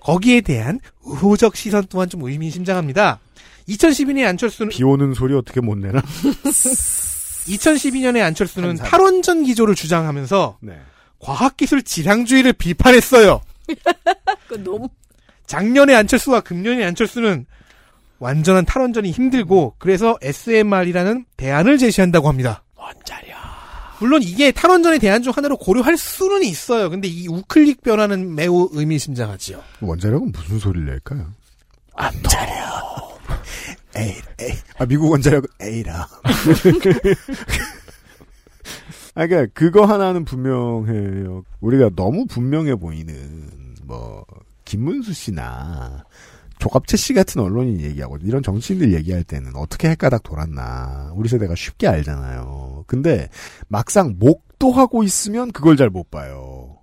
[0.09, 3.21] 거기에 대한 우호적 시선 또한 좀 의미심장합니다.
[3.69, 6.01] 2012년에 안철수는 비 오는 소리 어떻게 못 내나?
[7.47, 8.87] 2012년에 안철수는 한산.
[8.89, 10.79] 탈원전 기조를 주장하면서 네.
[11.19, 13.43] 과학기술 지량주의를 비판했어요.
[14.49, 14.89] 그 너무
[15.47, 17.45] 작년에 안철수와 금년에 안철수는
[18.19, 22.65] 완전한 탈원전이 힘들고 그래서 SMR이라는 대안을 제시한다고 합니다.
[22.77, 23.38] 원자력.
[24.01, 26.91] 물론 이게 탈원전의 대안 중 하나로 고려할 수는 있어요.
[26.91, 29.63] 근데 이 우클릭 변화는 매우 의미심장하지요.
[29.81, 31.33] 원자력은 무슨 소리를 낼까요?
[31.95, 33.19] 원자력.
[33.97, 34.53] 에이, 에이.
[34.79, 36.09] 아, 미국 원자력은 에이라.
[39.15, 41.43] 아, 그니까, 그거 하나는 분명해요.
[41.61, 43.51] 우리가 너무 분명해 보이는,
[43.83, 44.25] 뭐,
[44.65, 46.05] 김문수 씨나,
[46.59, 51.13] 조갑채 씨 같은 언론인 얘기하고, 이런 정치인들 얘기할 때는 어떻게 헷가닥 돌았나.
[51.15, 52.85] 우리 세대가 쉽게 알잖아요.
[52.87, 53.29] 근데,
[53.69, 56.77] 막상 목도 하고 있으면 그걸 잘 못 봐요.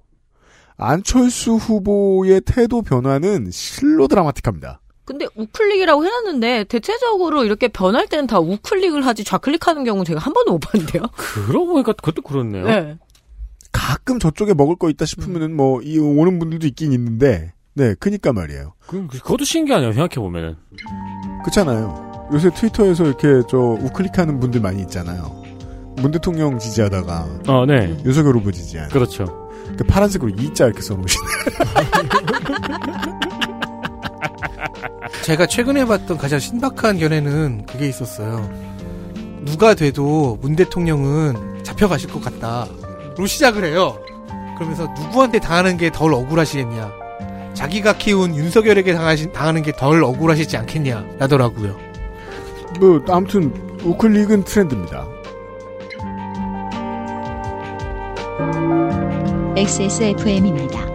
[0.77, 4.81] 안철수 후보의 태도 변화는 실로 드라마틱합니다.
[5.05, 10.53] 근데 우클릭이라고 해놨는데 대체적으로 이렇게 변할 때는 다 우클릭을 하지 좌클릭하는 경우 제가 한 번도
[10.53, 11.03] 못 봤는데요.
[11.47, 12.65] 그러고 보니까 그것도 그렇네요.
[12.65, 12.97] 네.
[13.71, 18.73] 가끔 저쪽에 먹을 거 있다 싶으면은 뭐, 이 오는 분들도 있긴 있는데, 네, 그니까 말이에요.
[18.87, 20.55] 그, 그것도 신기하네요, 생각해보면은.
[21.43, 22.29] 그렇잖아요.
[22.33, 25.43] 요새 트위터에서 이렇게 저 우클릭하는 분들 많이 있잖아요.
[25.97, 27.95] 문 대통령 지지하다가 어, 네.
[28.05, 28.89] 윤석열 후보 지지하는.
[28.91, 29.25] 그렇죠.
[29.77, 31.19] 그 파란색으로 이자 이렇게 써놓으신.
[35.23, 38.47] 제가 최근에 봤던 가장 신박한 견해는 그게 있었어요.
[39.45, 43.99] 누가 돼도 문 대통령은 잡혀가실 것 같다.로 시작을 해요.
[44.55, 47.04] 그러면서 누구한테 당하는 게 덜 억울하시겠냐.
[47.55, 51.05] 자기가 키운 윤석열에게 당하시, 당하는 게 덜 억울하시지 않겠냐.
[51.17, 51.75] 라더라고요.
[52.79, 53.51] 뭐 아무튼
[53.83, 55.07] 우클릭은 트렌드입니다.
[59.57, 60.94] XSFM입니다.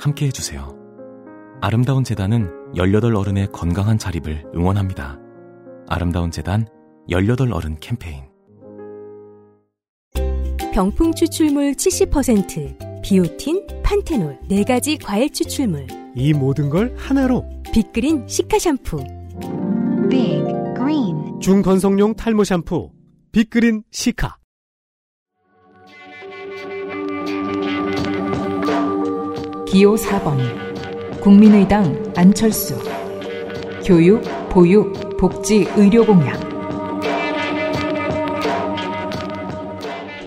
[0.00, 0.74] 함께 해주세요.
[1.60, 5.18] 아름다운 재단은 18 어른의 건강한 자립을 응원합니다.
[5.88, 6.66] 아름다운 재단
[7.10, 8.24] 18 어른 캠페인.
[10.72, 15.86] 병풍 추출물 70%, 비오틴, 판테놀, 4가지 과일 추출물.
[16.14, 19.04] 이 모든 걸 하나로 빅그린 시카 샴푸.
[20.08, 20.42] Big
[20.76, 22.90] Green 중건성용 탈모 샴푸
[23.32, 24.36] 빅그린 시카
[29.70, 32.76] 기호 4번 국민의당 안철수
[33.84, 36.40] 교육, 보육, 복지, 의료 공약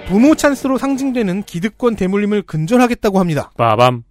[0.08, 3.52] 부모 찬스로 상징되는 기득권 대물림을 근절하겠다고 합니다.
[3.58, 4.04] 빠밤.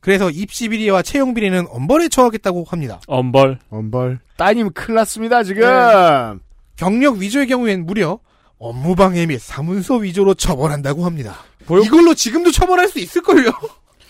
[0.00, 3.00] 그래서 입시 비리와 채용 비리는 엄벌에 처하겠다고 합니다.
[3.06, 3.58] 엄벌.
[3.70, 4.18] 엄벌.
[4.36, 5.62] 따님 큰일 났습니다, 지금.
[5.62, 6.38] 네.
[6.74, 8.18] 경력 위조의 경우엔 무려
[8.58, 11.36] 업무방해 및 사문서 위조로 처벌한다고 합니다.
[11.84, 13.50] 이걸로 지금도 처벌할 수 있을걸요?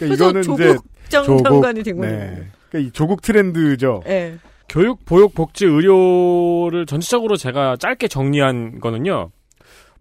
[0.00, 0.76] 그러니까 이거는 이제
[1.08, 2.16] 장관이 된 거예요.
[2.16, 2.48] 네.
[2.70, 4.02] 그러니까 이 조국 트렌드죠.
[4.06, 4.38] 네.
[4.68, 9.30] 교육, 보육, 복지, 의료를 전체적으로 제가 짧게 정리한 거는요.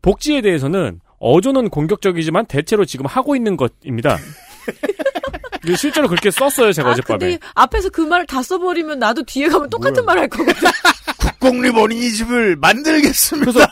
[0.02, 4.18] 복지에 대해서는 어조는 공격적이지만 대체로 지금 하고 있는 것입니다.
[5.76, 7.18] 실제로 그렇게 썼어요, 제가 아, 어젯밤에.
[7.20, 10.54] 근데 앞에서 그 말을 다 써버리면 나도 뒤에 가면 똑같은 말 할 거거든.
[11.20, 13.52] 국공립 어린이집을 만들겠습니다.
[13.52, 13.68] 그래서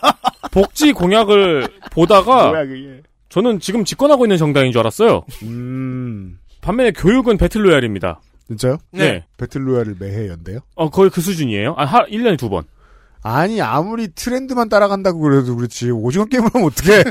[0.51, 3.01] 복지 공약을 보다가 뭐야, 그게.
[3.37, 5.21] 저는 지금 집권하고 있는 정당인 줄 알았어요.
[5.43, 6.39] 음.
[6.61, 8.19] 반면에 교육은 배틀로얄입니다.
[8.47, 8.77] 진짜요?
[8.91, 9.25] 네.
[9.37, 10.59] 배틀로얄을 매해 연대요?
[10.75, 11.75] 어, 거의 그 수준이에요.
[11.77, 12.63] 아, 하, 1년에 두 번.
[13.21, 15.91] 아니, 아무리 트렌드만 따라간다고 그래도 그렇지.
[15.91, 17.03] 오징어 게임을 하면 어떡해.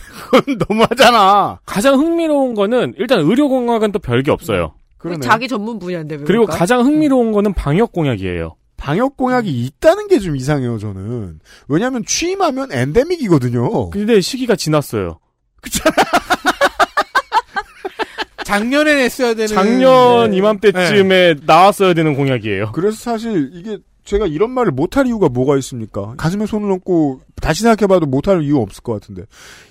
[0.30, 1.58] 그건 너무하잖아.
[1.66, 4.72] 가장 흥미로운 거는 일단 의료공학은 또 별게 없어요.
[4.96, 5.20] 그러네.
[5.20, 6.56] 자기 전문 분야인데 왜 그리고 그럴까?
[6.58, 8.54] 가장 흥미로운 거는 방역 공약이에요.
[8.78, 11.40] 방역 공약이 있다는 게 좀 이상해요, 저는.
[11.68, 13.90] 왜냐면 취임하면 엔데믹이거든요.
[13.90, 15.18] 근데 시기가 지났어요.
[18.44, 20.36] 작년에 냈어야 되는 작년 네.
[20.36, 22.72] 이맘때쯤에 나왔어야 되는 공약이에요.
[22.72, 26.14] 그래서 사실 이게 제가 이런 말을 못할 이유가 뭐가 있습니까?
[26.16, 29.22] 가슴에 손을 얹고 다시 생각해봐도 못할 이유 없을 것 같은데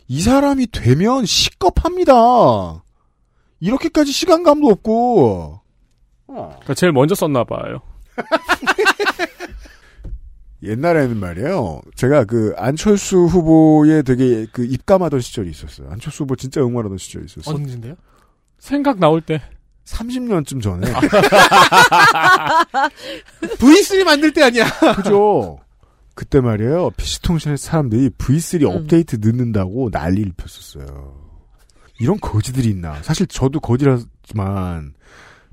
[0.07, 2.83] 이 사람이 되면 시겁합니다.
[3.59, 5.59] 이렇게까지 시간감도 없고
[6.27, 7.81] 그러니까 제일 먼저 썼나 봐요.
[10.63, 11.81] 옛날에는 말이에요.
[11.95, 15.89] 제가 그 안철수 후보에 되게 그 입감하던 시절이 있었어요.
[15.89, 17.55] 안철수 후보 진짜 응원하던 시절이 있었어요.
[17.55, 17.95] 언제인데요?
[18.59, 19.41] 생각 나올 때.
[19.85, 20.87] 30년쯤 전에.
[23.57, 24.65] V3 만들 때 아니야.
[24.95, 25.59] 그죠.
[26.13, 26.91] 그때 말이에요.
[26.91, 31.19] PC통신의 사람들이 V3 업데이트 늦는다고 난리를 폈었어요.
[31.99, 33.01] 이런 거지들이 있나.
[33.01, 34.93] 사실 저도 거지라지만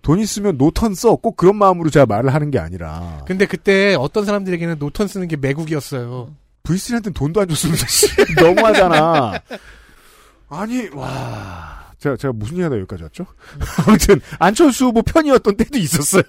[0.02, 1.16] 돈 있으면 노턴 써.
[1.16, 3.22] 꼭 그런 마음으로 제가 말을 하는 게 아니라.
[3.26, 6.34] 근데 그때 어떤 사람들에게는 노턴 쓰는 게 매국이었어요.
[6.62, 7.76] V3한테는 돈도 안 줬으면
[8.40, 9.40] 너무하잖아.
[10.50, 11.78] 아니, 와.
[11.98, 13.26] 제가, 제가 무슨 얘기 하다 여기까지 왔죠?
[13.86, 16.22] 아무튼, 안철수 후보 편이었던 때도 있었어요.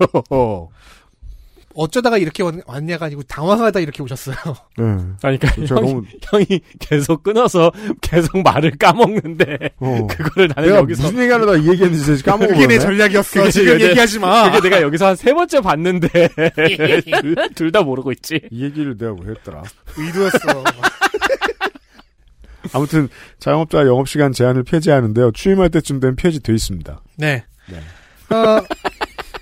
[1.76, 4.36] 어쩌다가 이렇게 왔- 왔냐가 아니고 당황하다 이렇게 오셨어요.
[4.78, 4.84] 네.
[5.22, 6.45] 아니, 그러니까 형이, 너무- 형이
[6.80, 10.07] 계속 끊어서 계속 말을 까먹는데 어.
[10.09, 13.39] 그거를 나는 내가 여기서 무슨 얘기하려다 이 얘기했는지 이제 까먹어 그게 내 전략이었어.
[13.39, 14.49] 그게 지금 내- 얘기하지 마.
[14.51, 16.07] 그게 내가 여기서 한 세 번째 봤는데
[17.55, 18.41] 둘 다 모르고 있지.
[18.49, 19.63] 이 얘기를 내가 왜 했더라.
[19.97, 20.63] 의도였어.
[22.74, 23.07] 아무튼
[23.39, 25.32] 자영업자 영업시간 제한을 폐지하는데요.
[25.32, 27.01] 취임할 때쯤 되면 폐지돼 있습니다.
[27.17, 27.43] 네.
[27.70, 28.36] 네.
[28.36, 28.61] 어,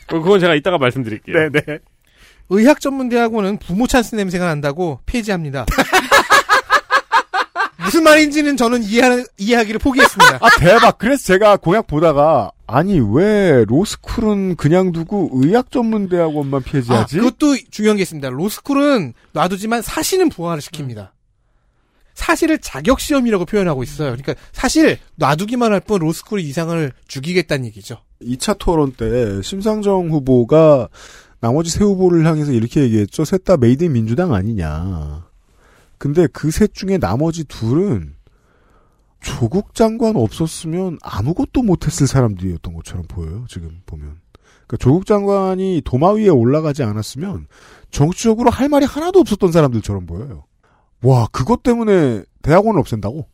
[0.07, 1.49] 그건 제가 이따가 말씀드릴게요.
[1.51, 1.79] 네.
[2.49, 5.65] 의학 전문 대학원은 부모 찬스 냄새가 난다고 폐지합니다.
[7.83, 10.39] 무슨 말인지는 저는 이해 이해하기를 포기했습니다.
[10.41, 10.97] 아 대박.
[10.97, 17.17] 그래서 제가 공약 보다가 아니 왜 로스쿨은 그냥 두고 의학 전문 대학원만 아, 폐지하지?
[17.17, 18.29] 그것도 중요한 게 있습니다.
[18.29, 21.11] 로스쿨은 놔두지만 사시는 부활을 시킵니다.
[22.13, 24.09] 사시를 자격 시험이라고 표현하고 있어요.
[24.09, 27.99] 그러니까 사실 놔두기만 할 뿐 로스쿨의 위상을 죽이겠다는 얘기죠.
[28.21, 30.89] 2차 토론 때 심상정 후보가
[31.39, 33.25] 나머지 세 후보를 향해서 이렇게 얘기했죠.
[33.25, 35.27] 셋 다 made in 민주당 아니냐.
[35.97, 38.15] 근데 그 셋 중에 나머지 둘은
[39.19, 43.45] 조국 장관 없었으면 아무것도 못했을 사람들이었던 것처럼 보여요.
[43.49, 44.15] 지금 보면.
[44.67, 47.47] 그러니까 조국 장관이 도마 위에 올라가지 않았으면
[47.89, 50.43] 정치적으로 할 말이 하나도 없었던 사람들처럼 보여요.
[51.03, 53.27] 와, 그것 때문에 대학원을 없앤다고?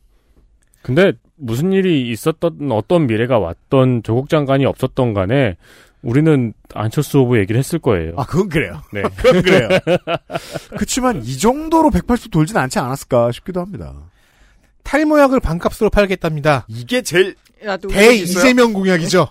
[0.82, 5.56] 근데 무슨 일이 있었던 어떤 미래가 왔던 조국 장관이 없었던 간에
[6.04, 8.14] 우리는 안철수 후보 얘기를 했을 거예요.
[8.16, 8.82] 아, 그건 그래요.
[8.92, 9.02] 네.
[9.16, 9.68] 그건 그래요.
[10.70, 13.94] 그렇지만 이 정도로 180도 돌진 않지 않았을까 싶기도 합니다.
[14.82, 16.66] 탈모약을 반값으로 팔겠답니다.
[16.68, 17.34] 이게 제일
[17.90, 19.28] 대 이재명 공약이죠.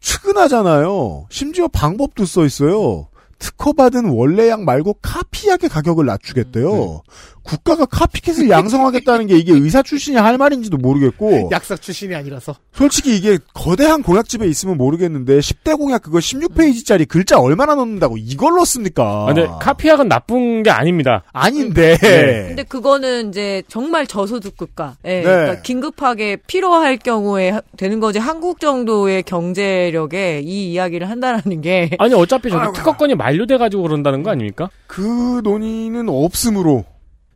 [0.00, 1.26] 측은하잖아요.
[1.30, 3.08] 심지어 방법도 써 있어요.
[3.42, 7.02] 특허받은 원래 약 말고 카피약의 가격을 낮추겠대요.
[7.42, 11.48] 국가가 카피캣을 양성하겠다는 게 이게 의사 출신이 할 말인지도 모르겠고.
[11.50, 12.54] 약사 출신이 아니라서.
[12.72, 19.24] 솔직히 이게 거대한 공약집에 있으면 모르겠는데 10대 공약 그거 16페이지짜리 글자 얼마나 넣는다고 이걸 넣습니까?
[19.28, 21.24] 아, 근데 카피약은 나쁜 게 아닙니다.
[21.32, 21.96] 아닌데.
[22.00, 24.96] 근데 그거는 이제 정말 저소득국가.
[25.04, 25.08] 예.
[25.08, 25.22] 네.
[25.22, 28.20] 그러니까 긴급하게 필요할 경우에 하- 되는 거지.
[28.20, 31.90] 한국 정도의 경제력에 이 이야기를 한다라는 게.
[31.98, 34.70] 아니 어차피 저기 특허권이 만료돼 가지고 그런다는 거 아닙니까?
[34.86, 36.84] 그 논의는 없으므로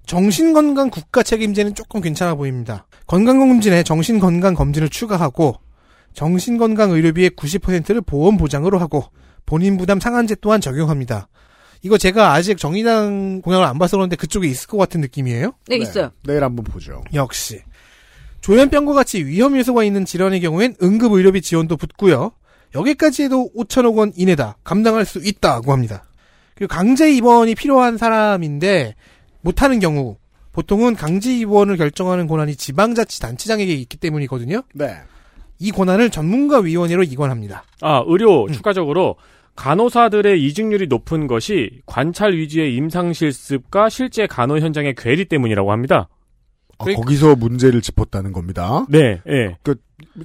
[0.06, 2.86] 정신건강 국가 책임제는 조금 괜찮아 보입니다.
[3.06, 5.56] 건강검진에 정신건강검진을 추가하고
[6.14, 9.04] 정신건강의료비의 90%를 보험 보장으로 하고
[9.44, 11.28] 본인 부담 상한제 또한 적용합니다.
[11.82, 15.52] 이거 제가 아직 정의당 공약을 안 봐서 그런데 그쪽에 있을 것 같은 느낌이에요?
[15.68, 16.10] 네, 있어요.
[16.24, 17.02] 내일 한번 보죠.
[17.14, 17.60] 역시.
[18.40, 22.32] 조현병과 같이 위험 요소가 있는 질환의 경우엔 응급의료비 지원도 붙고요.
[22.76, 24.56] 여기까지 해도 5천억 원 이내다.
[24.64, 26.04] 감당할 수 있다고 합니다.
[26.54, 28.94] 그리고 강제 입원이 필요한 사람인데
[29.42, 30.16] 못하는 경우
[30.52, 34.62] 보통은 강제 입원을 결정하는 권한이 지방자치단체장에게 있기 때문이거든요.
[34.74, 34.94] 네.
[35.58, 37.64] 이 권한을 전문가 위원회로 이관합니다.
[37.80, 39.16] 아 의료 추가적으로
[39.54, 46.08] 간호사들의 이직률이 높은 것이 관찰 위주의 임상 실습과 실제 간호 현장의 괴리 때문이라고 합니다.
[46.78, 48.84] 아, 거기서 문제를 짚었다는 겁니다.
[48.90, 49.56] 네, 예.
[49.62, 49.76] 그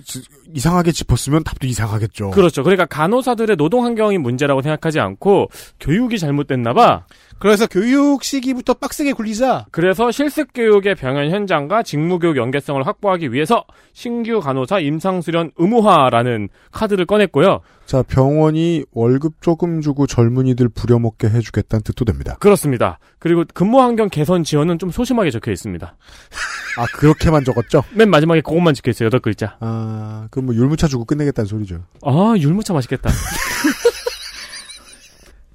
[0.06, 0.22] 지-
[0.54, 2.32] 이상하게 짚었으면 답도 이상하겠죠.
[2.32, 2.64] 그렇죠.
[2.64, 5.50] 그러니까 간호사들의 노동 환경이 문제라고 생각하지 않고
[5.80, 7.06] 교육이 잘못됐나 봐.
[7.40, 9.66] 그래서 교육 시기부터 빡세게 굴리자.
[9.72, 16.50] 그래서 실습 교육의 병원 현장과 직무 교육 연계성을 확보하기 위해서 신규 간호사 임상 수련 의무화라는
[16.72, 17.62] 카드를 꺼냈고요.
[17.88, 22.38] 자, 병원이 월급 조금 주고 젊은이들 부려먹게 해 주겠다는 뜻도 됩니다.
[22.40, 23.00] 그렇습니다.
[23.20, 25.96] 그리고 근무 환경 개선 지원은 좀 소심하게 적혀 있습니다.
[26.78, 27.84] 아, 그렇게만 적었죠?
[27.94, 29.08] 맨 마지막에 그것만 적혀 있어요.
[29.08, 29.58] 여덟 글자.
[29.60, 31.84] 아, 그뭐 율무차 주고 끝내겠다는 소리죠.
[32.04, 33.10] 아, 율무차 맛있겠다.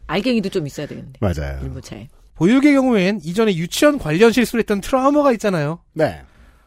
[0.06, 1.12] 알갱이도 좀 있어야 되겠네.
[1.20, 1.60] 맞아요.
[1.62, 2.08] 일무차에.
[2.34, 5.80] 보육의 경우엔 이전에 유치원 관련 실수를 했던 트라우마가 있잖아요.
[5.94, 6.22] 네.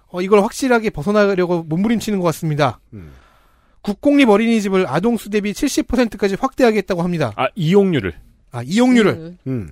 [0.08, 2.80] 어, 이걸 확실하게 벗어나려고 몸부림치는 것 같습니다.
[2.94, 3.12] 음.
[3.82, 7.32] 국공립 어린이집을 아동수 대비 70%까지 확대하겠다고 합니다.
[7.36, 8.14] 아, 이용률을.
[8.52, 9.72] 아 이용률을 음.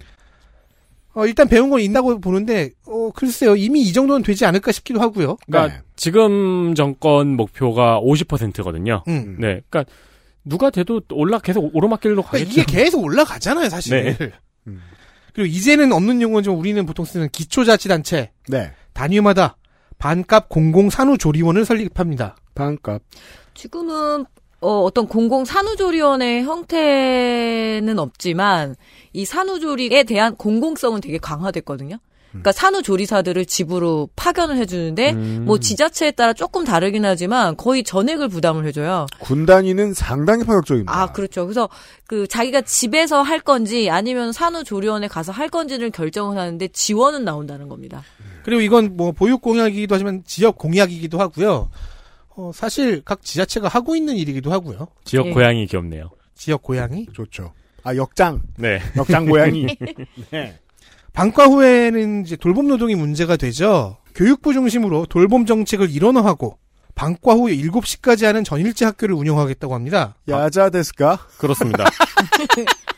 [1.18, 5.38] 어, 일단 배운 건 있다고 보는데 어, 글쎄요 이미 이 정도는 되지 않을까 싶기도 하고요.
[5.48, 9.04] 그러니까 지금 정권 목표가 50%거든요.
[9.08, 9.38] 음.
[9.40, 9.62] 네.
[9.68, 9.86] 그러니까
[10.46, 12.52] 누가 돼도 올라 계속 오르막길로 그러니까 가겠죠.
[12.52, 14.16] 이게 계속 올라가잖아요 사실.
[14.20, 14.32] 네.
[15.34, 16.54] 그리고 이제는 없는 용어죠.
[16.54, 18.72] 우리는 보통 쓰는 기초자치단체 네.
[18.94, 19.58] 단위마다
[19.98, 22.36] 반값 공공산후조리원을 설립합니다.
[22.54, 23.02] 반값.
[23.56, 24.26] 지금은
[24.60, 28.76] 어, 어떤 공공 산후조리원의 형태는 없지만
[29.14, 31.98] 이 산후조리에 대한 공공성은 되게 강화됐거든요.
[32.30, 35.44] 그러니까 산후조리사들을 집으로 파견을 해주는데 음.
[35.46, 39.08] 뭐 지자체에 따라 조금 다르긴 하지만 거의 전액을 부담을 해줘요.
[39.20, 40.94] 군 단위는 상당히 파격적입니다.
[40.94, 41.46] 아 그렇죠.
[41.46, 41.70] 그래서
[42.06, 48.04] 그 자기가 집에서 할 건지 아니면 산후조리원에 가서 할 건지를 결정을 하는데 지원은 나온다는 겁니다.
[48.44, 51.70] 그리고 이건 뭐 보육 공약이기도 하지만 지역 공약이기도 하고요.
[52.38, 54.88] 어, 사실 각 지자체가 하고 있는 일이기도 하고요.
[55.04, 55.32] 지역 예.
[55.32, 56.12] 고양이 귀엽네요.
[56.36, 57.52] 지역 고양이 좋죠.
[57.84, 58.44] 아 역장.
[58.58, 58.80] 네.
[58.96, 59.66] 역장 고양이.
[60.32, 60.60] 네.
[61.14, 63.98] 방과 후에는 이제 돌봄 노동이 문제가 되죠.
[64.14, 66.60] 교육부 중심으로 돌봄 정책을 일원화하고
[66.94, 70.16] 방과 후 7시까지 하는 전일제 학교를 운영하겠다고 합니다.
[70.28, 71.18] 야자 데스까?
[71.40, 71.86] 그렇습니다.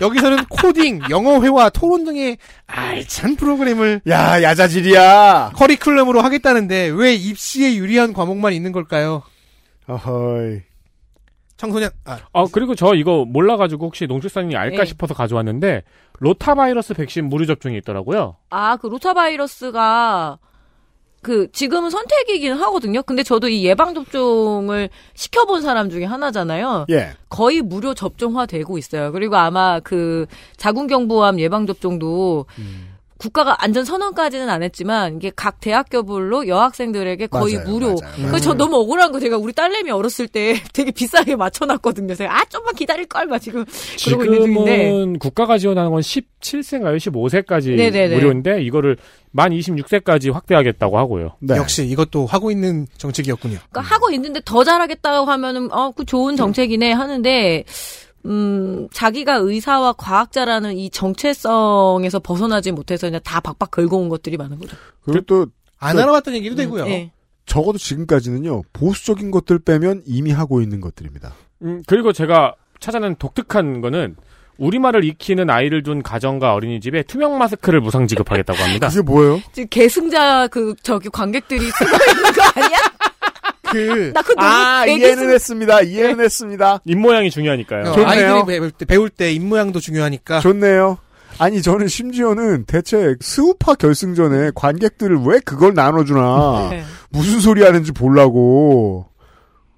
[0.00, 5.52] 여기서는 코딩, 영어 회화, 토론 등의 알찬 프로그램을 야 야자질이야.
[5.54, 9.22] 커리큘럼으로 하겠다는데 왜 입시에 유리한 과목만 있는 걸까요?
[9.86, 10.60] 어허이.
[11.56, 14.84] 청소년 아, 아, 그리고 저 이거 몰라가지고 혹시 농축산인이 알까 네.
[14.84, 15.82] 싶어서 가져왔는데,
[16.20, 18.36] 로타바이러스 백신 무료 접종이 있더라고요.
[18.50, 20.38] 아, 그 로타바이러스가
[21.28, 23.02] 그 지금은 선택이긴 하거든요.
[23.02, 26.86] 근데 저도 이 예방 접종을 시켜본 사람 중에 하나잖아요.
[26.88, 27.10] 예.
[27.28, 29.12] 거의 무료 접종화되고 있어요.
[29.12, 30.24] 그리고 아마 그
[30.56, 32.46] 자궁경부암 예방 접종도
[33.18, 37.86] 국가가 안전 선언까지는 안 했지만 이게 각 대학교별로 여학생들에게 거의 맞아요, 무료.
[38.00, 38.28] 맞아요.
[38.28, 42.14] 그래서 저 너무 억울한 거 제가 우리 딸내미 어렸을 때 되게 비싸게 맞춰놨거든요.
[42.14, 43.64] 제가 아 좀만 기다릴 걸막 지금
[44.04, 45.18] 그러고 있는 중인데.
[45.18, 46.96] 국가가 지원하는 건 17세인가요?
[46.96, 48.14] 15세까지 네네네.
[48.14, 48.96] 무료인데, 이거를
[49.32, 51.36] 만 26세까지 확대하겠다고 하고요.
[51.40, 51.56] 네.
[51.56, 53.58] 역시 이것도 하고 있는 정책이었군요.
[53.70, 57.64] 그러니까 하고 있는데 더 잘하겠다고 하면은 어, 그 좋은 정책이네 하는데
[58.26, 64.76] 음, 자기가 의사와 과학자라는 이 정체성에서 벗어나지 못해서 그냥 다 박박 긁어온 것들이 많은 거죠.
[65.02, 66.84] 그리고 또안 그- 알아봤던 얘기도 되고요.
[66.84, 67.12] 네.
[67.46, 71.32] 적어도 지금까지는요 보수적인 것들 빼면 이미 하고 있는 것들입니다.
[71.62, 74.16] 음, 그리고 제가 찾아낸 독특한 거는,
[74.58, 78.88] 우리말을 익히는 아이를 둔 가정과 어린이집에 투명 마스크를 무상 지급하겠다고 합니다.
[78.88, 79.40] 그게 뭐예요?
[79.52, 82.78] 지금 계승자 그 저기 관객들이 쓰고 있는 거 아니야?
[83.72, 85.80] 그 나 그거 너무 아 이해는 했습니다.
[85.82, 86.80] 이해는 했습니다.
[86.84, 87.90] 입모양이 중요하니까요.
[87.90, 88.08] 어, 좋네요.
[88.08, 90.98] 아이들이 배울 때, 배울 때 입모양도 중요하니까 좋네요.
[91.38, 96.84] 아니 저는 심지어는 대체 스우파 결승전에 관객들을 왜 그걸 나눠주나 네.
[97.10, 99.06] 무슨 소리 하는지 보려고.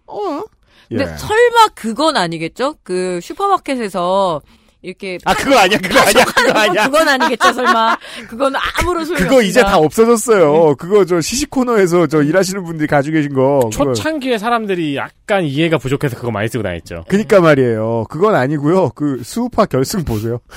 [0.07, 0.43] 어?
[0.89, 1.17] 근데 예.
[1.17, 2.75] 설마 그건 아니겠죠?
[2.83, 4.41] 그 슈퍼마켓에서
[4.83, 6.85] 이렇게 아 그거 아니야 그거 아니야 그거 아니야.
[6.87, 10.13] 그건 아니겠죠 설마 그건 아무런 소용이 그거 이제 다 없습니다.
[10.15, 10.77] 없어졌어요.
[10.77, 13.61] 그거 저 시식 코너에서 저 일하시는 분들이 가지고 계신 거.
[13.71, 13.93] 그거.
[13.93, 17.05] 초창기에 사람들이 약간 이해가 부족해서 그거 많이 쓰고 다녔죠.
[17.09, 18.07] 그니까 말이에요.
[18.09, 18.91] 그건 아니고요.
[18.95, 20.41] 그 스우파 결승 보세요.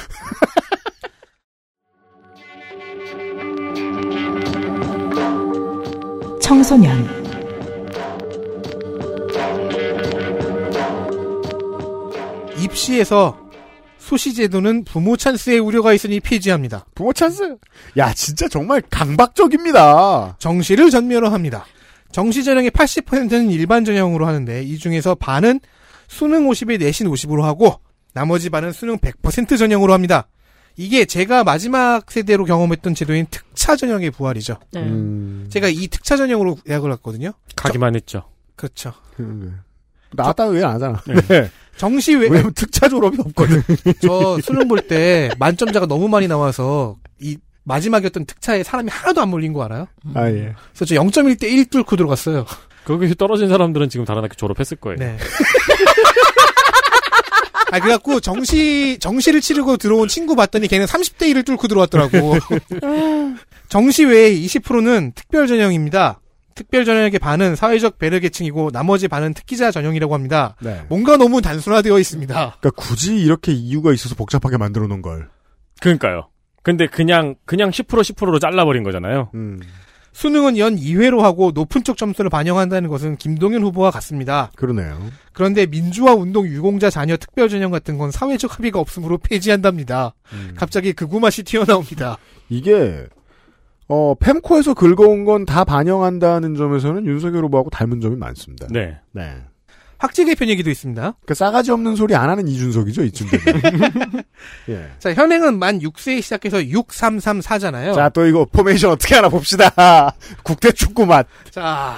[6.41, 7.07] 청소년
[12.57, 13.38] 입시에서
[14.03, 16.85] 소시 제도는 부모 찬스의 우려가 있으니 폐지합니다.
[16.93, 17.55] 부모 찬스.
[17.95, 20.35] 야 진짜 정말 강박적입니다.
[20.39, 21.65] 정시를 전면화합니다.
[22.11, 25.61] 정시 전형의 80%는 일반 전형으로 하는데 이 중에서 반은
[26.09, 27.79] 수능 50에 내신 50으로 하고
[28.13, 30.27] 나머지 반은 수능 100% 전형으로 합니다.
[30.75, 34.57] 이게 제가 마지막 세대로 경험했던 제도인 특차 전형의 부활이죠.
[34.73, 34.81] 네.
[34.81, 35.47] 음.
[35.49, 37.31] 제가 이 특차 전형으로 예약을 했거든요.
[37.55, 38.25] 가기만 했죠.
[38.57, 38.93] 그렇죠.
[40.11, 41.01] 나왔다 왜안 하잖아.
[41.07, 41.49] 네.
[41.78, 43.63] 정시 외 왜냐면 특차 졸업이 없거든.
[44.01, 49.53] 저 수능 볼 때 만점자가 너무 많이 나와서 이 마지막이었던 특차에 사람이 하나도 안 몰린
[49.53, 49.88] 거 알아요?
[50.13, 50.53] 아 예.
[50.74, 52.45] 그래서 저 0.1대 1 뚫고 들어갔어요.
[52.86, 54.97] 거기서 떨어진 사람들은 지금 다른 학교 졸업했을 거예요.
[54.99, 55.17] 네.
[57.72, 62.35] 아, 그래갖고 정시, 정시를 치르고 들어온 친구 봤더니 걔는 30대 1을 뚫고 들어왔더라고.
[63.69, 66.19] 정시 외에 20%는 특별 전형입니다.
[66.55, 70.55] 특별 전형의 반은 사회적 배려 계층이고 나머지 반은 특기자 전형이라고 합니다.
[70.61, 70.85] 네.
[70.89, 72.34] 뭔가 너무 단순화되어 있습니다.
[72.34, 75.30] 그러니까 굳이 이렇게 이유가 있어서 복잡하게 만들어 놓은 걸.
[75.81, 76.30] 그러니까요.
[76.63, 79.30] 근데 그냥 그냥 10% 10%로 잘라버린 거잖아요.
[79.35, 79.59] 음.
[80.13, 84.51] 수능은 연 2회로 하고 높은 쪽 점수를 반영한다는 것은 김동연 후보와 같습니다.
[84.55, 84.99] 그러네요.
[85.34, 90.13] 그런데 민주화 운동 유공자 자녀 특별 전형 같은 건 사회적 합의가 없으므로 폐지한답니다.
[90.55, 92.17] 갑자기 그 구맛이 튀어나옵니다.
[92.49, 93.07] 이게
[93.88, 98.68] 어 펜코에서 긁어온 건 다 반영한다는 점에서는 윤석열 후보하고 닮은 점이 많습니다.
[98.69, 98.97] 네.
[99.11, 99.35] 네.
[99.97, 101.14] 학제 개편 얘기도 있습니다.
[101.26, 103.61] 그 싸가지 없는 소리 안 하는 이준석이죠, 이쯤 되면.
[104.68, 104.89] 예.
[104.99, 107.95] 자, 현행은 만 6세에 시작해서 6334잖아요.
[107.95, 109.69] 자, 또 이거 포메이션 어떻게 하나 봅시다.
[110.43, 111.26] 국대 축구 맛.
[111.51, 111.95] 자,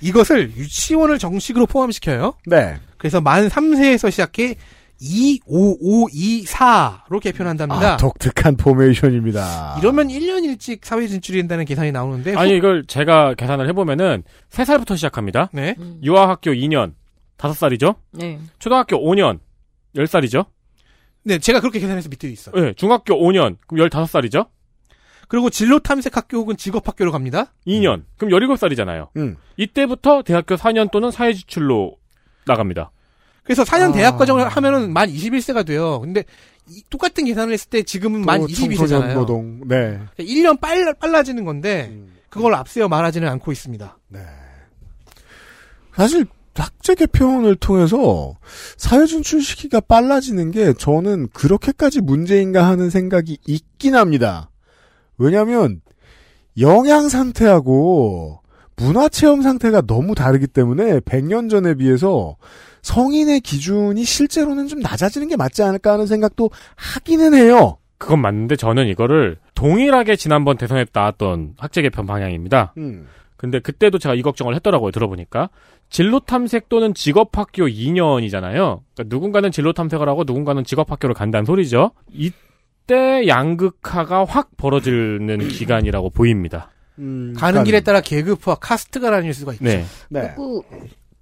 [0.00, 2.34] 이것을 유치원을 정식으로 포함시켜요.
[2.46, 2.78] 네.
[2.96, 4.56] 그래서 만 3세에서 시작해
[5.00, 7.94] 25524로 개편한답니다.
[7.94, 9.76] 아, 독특한 포메이션입니다.
[9.80, 15.50] 이러면 1년 일찍 사회 진출이 된다는 계산이 나오는데 아니 이걸 제가 계산을 해보면은 3살부터 시작합니다.
[15.52, 15.76] 네.
[16.02, 16.94] 유아학교 2년
[17.38, 17.96] 5살이죠.
[18.12, 18.38] 네.
[18.58, 19.38] 초등학교 5년
[19.96, 20.46] 10살이죠.
[21.22, 22.50] 네, 제가 그렇게 계산해서 밑에 있어.
[22.52, 24.48] 네, 중학교 5년 그럼 15살이죠.
[25.28, 27.52] 그리고 진로 탐색 학교 혹은 직업 학교로 갑니다.
[27.66, 29.08] 2년 그럼 17살이잖아요.
[29.16, 29.36] 음.
[29.56, 31.96] 이때부터 대학교 4년 또는 사회 지출로
[32.46, 32.90] 나갑니다.
[33.50, 33.92] 그래서 4년 아.
[33.92, 35.98] 대학 과정을 하면은 만 21세가 돼요.
[36.00, 36.22] 근데
[36.68, 38.76] 이- 똑같은 계산을 했을 때 지금은 만또 22세잖아요.
[38.76, 39.60] 청소년 노동.
[39.66, 39.98] 네.
[40.20, 42.12] 1년 빨라, 빨라지는 건데 음.
[42.28, 43.98] 그걸 앞세워 말하지는 않고 있습니다.
[45.96, 48.36] 사실 학제 개편을 통해서
[48.76, 54.48] 사회 진출 시기가 빨라지는 게 저는 그렇게까지 문제인가 하는 생각이 있긴 합니다.
[55.18, 55.80] 왜냐하면
[56.60, 58.42] 영양 상태하고
[58.76, 62.36] 문화 체험 상태가 너무 다르기 때문에 100년 전에 비해서
[62.82, 67.78] 성인의 기준이 실제로는 좀 낮아지는 게 맞지 않을까 하는 생각도 하기는 해요.
[67.98, 72.72] 그건 맞는데 저는 이거를 동일하게 지난번 대선에 나왔던 학제 개편 방향입니다.
[72.78, 73.06] 음.
[73.36, 74.90] 근데 그때도 제가 이 걱정을 했더라고요.
[74.90, 75.50] 들어보니까
[75.90, 78.80] 진로 탐색 또는 직업 학교 2년이잖아요.
[78.94, 81.90] 그러니까 누군가는 진로 탐색을 하고 누군가는 직업 학교를 간다는 소리죠.
[82.10, 86.70] 이때 양극화가 확 벌어지는 기간이라고 보입니다.
[86.98, 89.64] 음, 가는 길에 따라 계급화, 카스트가 나뉠 수가 있죠.
[89.64, 89.84] 네.
[90.10, 90.64] 그리고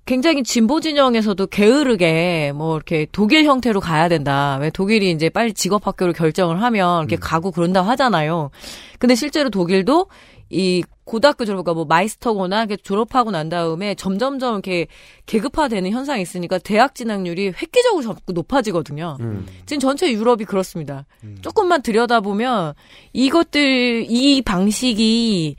[0.08, 4.56] 굉장히 진보 진영에서도 게으르게 뭐 이렇게 독일 형태로 가야 된다.
[4.58, 8.50] 왜 독일이 이제 빨리 직업 학교를 결정을 하면 이렇게 가고 그런다 하잖아요.
[8.98, 10.06] 근데 실제로 독일도
[10.48, 14.86] 이 고등학교 졸업, 그러니까 뭐 마이스터거나 이렇게 졸업하고 난 다음에 점점점 이렇게
[15.26, 19.18] 계급화되는 현상이 있으니까 대학 진학률이 획기적으로 자꾸 높아지거든요.
[19.66, 21.04] 지금 전체 유럽이 그렇습니다.
[21.42, 22.72] 조금만 들여다보면
[23.12, 25.56] 이것들 이 방식이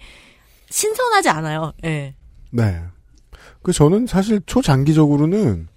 [0.71, 1.73] 신선하지 않아요.
[1.85, 2.15] 예.
[2.49, 2.81] 네.
[3.61, 5.67] 그 저는 사실 초장기적으로는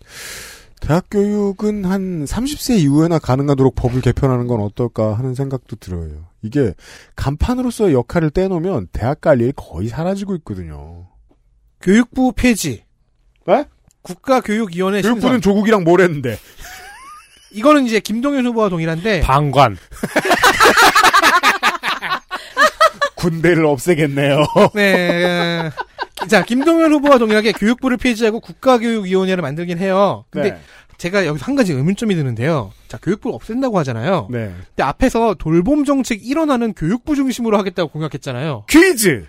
[0.80, 6.26] 대학 교육은 한 30세 이후에나 가능하도록 법을 개편하는 건 어떨까 하는 생각도 들어요.
[6.42, 6.74] 이게
[7.14, 11.06] 간판으로서의 역할을 떼놓으면 대학 갈일 거의 사라지고 있거든요.
[11.80, 12.84] 교육부 폐지.
[13.46, 13.64] 네?
[14.02, 15.40] 국가교육위원회 교육부는.
[15.40, 16.38] 조국이랑 뭘 했는데.
[17.52, 19.76] 이거는 이제 김동연 후보와 동일한데 방관.
[23.16, 24.44] 군대를 없애겠네요.
[24.74, 25.70] 네.
[26.28, 30.24] 자, 김동연 후보와 동일하게 교육부를 폐지하고 국가교육위원회를 만들긴 해요.
[30.31, 30.61] 근데 네.
[30.99, 32.73] 제가 여기서 한 가지 의문점이 드는데요.
[32.89, 34.28] 자, 교육부를 없앤다고 하잖아요.
[34.31, 34.53] 네.
[34.69, 38.65] 근데 앞에서 돌봄 정책 일원화는 교육부 중심으로 하겠다고 공약했잖아요.
[38.69, 39.27] 퀴즈!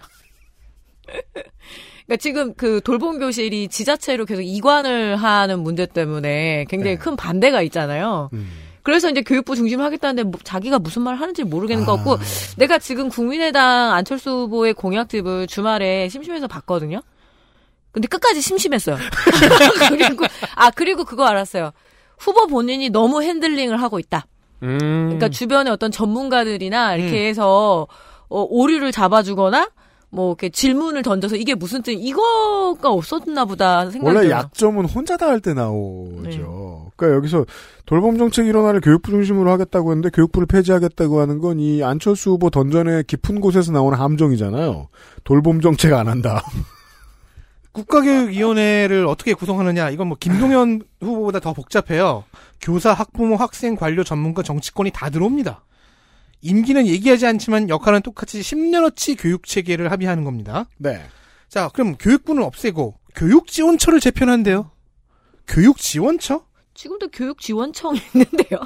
[2.06, 8.30] 그러니까 지금 그 돌봄 교실이 지자체로 계속 이관을 하는 문제 때문에 굉장히 큰 반대가 있잖아요.
[8.84, 12.18] 그래서 이제 교육부 중심으로 하겠다는데 뭐 자기가 무슨 말을 하는지 모르겠는 것 같고
[12.58, 17.02] 내가 지금 국민의당 안철수 후보의 공약집을 주말에 심심해서 봤거든요.
[17.92, 18.98] 근데 끝까지 심심했어요.
[19.90, 21.72] 그리고 아 그리고 그거 알았어요.
[22.18, 24.26] 후보 본인이 너무 핸들링을 하고 있다.
[24.64, 24.78] 음.
[24.80, 27.88] 그러니까 주변에 어떤 전문가들이나 이렇게 해서
[28.30, 29.70] 어, 오류를 잡아주거나
[30.14, 34.40] 뭐 이렇게 질문을 던져서 이게 무슨 뜻 이거가 없었나 보다 생각이 원래 들어요.
[34.42, 36.92] 약점은 혼자 다 할 때 나오죠.
[36.96, 37.46] 그러니까 여기서
[37.88, 43.06] 돌봄 정책 일원화를 교육부 중심으로 하겠다고 했는데 교육부를 폐지하겠다고 하는 건 이 안철수 후보 던전의
[43.06, 44.88] 깊은 곳에서 나오는 함정이잖아요.
[45.24, 46.44] 돌봄 정책 안 한다.
[47.74, 52.24] 국가교육위원회를 어떻게 구성하느냐 이건 뭐 김동연 후보보다 더 복잡해요.
[52.62, 55.64] 교사, 학부모, 학생, 관료, 전문가, 정치권이 다 들어옵니다.
[56.44, 60.66] 임기는 얘기하지 않지만 역할은 똑같이 10년어치 교육 체계를 합의하는 겁니다.
[60.78, 61.02] 네.
[61.50, 64.70] 자, 그럼 교육부는 없애고 교육 지원처를 재편한대요.
[65.48, 66.46] 교육 지원처?
[66.74, 68.60] 지금도 교육 지원청이 있는데요.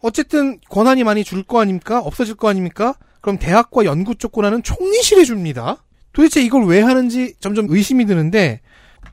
[0.00, 1.98] 어쨌든 권한이 많이 줄 거 아닙니까?
[2.00, 2.94] 없어질 거 아닙니까?
[3.20, 5.84] 그럼 대학과 연구 쪽 권한은 총리실에 줍니다.
[6.14, 8.60] 도대체 이걸 왜 하는지 점점 의심이 드는데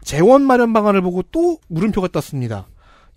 [0.04, 2.68] 재원 마련 방안을 보고 또 물음표가 떴습니다.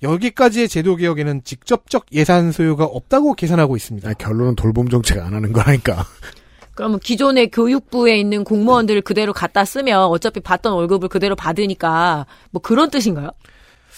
[0.02, 4.08] 여기까지의 제도 개혁에는 직접적 예산 소요가 없다고 계산하고 있습니다.
[4.08, 6.04] 아, 결론은 돌봄 정책 안 하는 거라니까.
[6.74, 12.90] 그러면 기존의 교육부에 있는 공무원들을 그대로 갖다 쓰면 어차피 받던 월급을 그대로 받으니까 뭐 그런
[12.90, 13.30] 뜻인가요?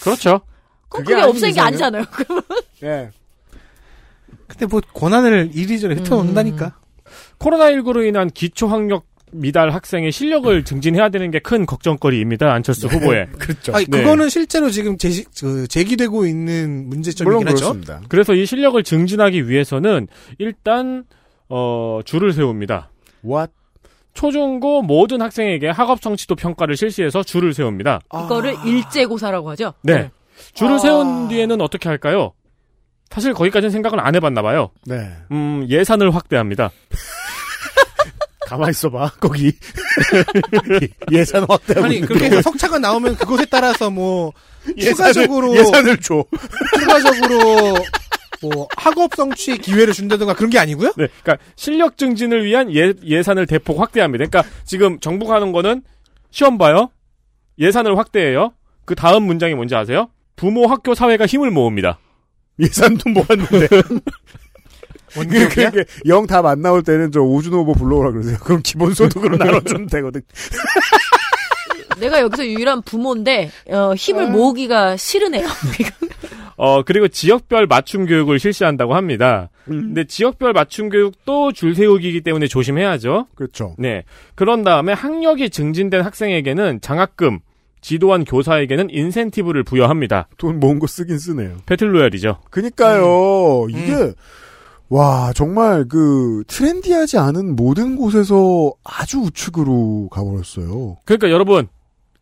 [0.01, 0.41] 그렇죠.
[0.89, 1.61] 그럼 그게 그게 없앤 게?
[1.61, 2.03] 아니잖아요.
[2.11, 2.43] 그러면
[2.83, 3.11] 예.
[4.47, 6.77] 근데 뭐 권한을 이리저리 흩어놓는다니까.
[7.39, 12.51] 코로나19로 인한 기초학력 미달 학생의 실력을 증진해야 되는 게 큰 걱정거리입니다.
[12.53, 13.27] 안철수 후보의.
[13.37, 13.75] 그렇죠.
[13.75, 13.99] 아니, 네.
[13.99, 17.65] 그거는 실제로 지금 제시, 그, 제기되고 있는 문제점이긴 물론 하죠.
[17.73, 18.01] 그렇습니다.
[18.09, 20.07] 그래서 이 실력을 증진하기 위해서는
[20.37, 21.03] 일단
[21.49, 22.91] 어 줄을 세웁니다.
[23.25, 23.51] What?
[24.13, 27.99] 초중고 모든 학생에게 학업 성취도 평가를 실시해서 줄을 세웁니다.
[28.13, 29.73] 이거를 일제고사라고 하죠.
[29.81, 30.11] 네.
[30.53, 30.77] 줄을 아.
[30.77, 32.31] 세운 뒤에는 어떻게 할까요?
[33.09, 34.69] 사실 거기까지는 생각을 안 해봤나 봐요.
[34.85, 35.11] 네.
[35.31, 36.71] 음, 예산을 확대합니다.
[38.53, 39.51] 가만 있어봐 거기
[41.11, 41.79] 예산 확대.
[41.81, 44.31] 아니 그렇게 해서 석차가 나오면 그것에 따라서 뭐
[44.77, 46.23] 예산을- 추가적으로 예산을 줘.
[46.79, 47.75] 추가적으로
[48.41, 50.89] 뭐 학업 성취 기회를 준다든가 그런 게 아니고요?
[50.97, 54.25] 네, 그러니까 실력 증진을 위한 예, 예산을 대폭 확대합니다.
[54.25, 55.81] 그러니까 지금 정부가 하는 거는
[56.29, 56.89] 시험 봐요.
[57.59, 58.53] 예산을 확대해요.
[58.85, 60.09] 그 다음 문장이 뭔지 아세요?
[60.35, 61.99] 부모, 학교, 사회가 힘을 모읍니다.
[62.59, 63.67] 예산도 모았는데.
[65.13, 68.37] 그게 영답 안 나올 때는 저 오준 후보 불러오라 그러세요.
[68.43, 70.21] 그럼 기본소득으로 나눠주면 되거든.
[71.99, 75.47] 내가 여기서 유일한 부모인데 어, 힘을 모으기가 싫으네요.
[76.57, 79.49] 어, 그리고 지역별 맞춤 교육을 실시한다고 합니다.
[79.65, 83.27] 근데 지역별 맞춤 교육도 줄 세우기이기 때문에 조심해야죠.
[83.35, 83.75] 그렇죠.
[83.77, 84.03] 네.
[84.35, 87.39] 그런 다음에 학력이 증진된 학생에게는 장학금,
[87.81, 90.27] 지도한 교사에게는 인센티브를 부여합니다.
[90.37, 91.57] 돈 모은 거 쓰긴 쓰네요.
[91.65, 92.39] 배틀로얄이죠.
[92.49, 93.67] 그니까요.
[93.69, 94.13] 이게
[94.89, 100.97] 와 정말 그 트렌디하지 않은 모든 곳에서 아주 우측으로 가버렸어요.
[101.05, 101.67] 그러니까 여러분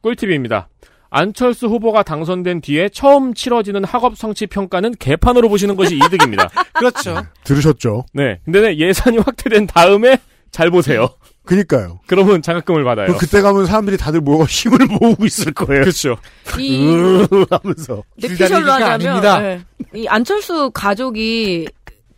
[0.02, 0.70] 꿀팁입니다.
[1.10, 6.50] 안철수 후보가 당선된 뒤에 처음 치러지는 학업 성취 평가는 개판으로 보시는 것이 이득입니다.
[6.74, 7.22] 그렇죠.
[7.44, 8.06] 들으셨죠?
[8.14, 8.40] 네.
[8.46, 10.18] 근데 예산이 확대된 다음에
[10.52, 11.10] 잘 보세요.
[11.44, 12.00] 그니까요.
[12.08, 13.18] 그러면 장학금을 받아요.
[13.18, 15.82] 그때 가면 사람들이 다들 모여 힘을 모으고 있을 거예요.
[15.82, 16.16] 그렇죠.
[16.58, 19.40] 이 으 하면서 줄다리기가 하자면 아닙니다.
[19.40, 19.62] 네.
[19.94, 21.68] 이 안철수 가족이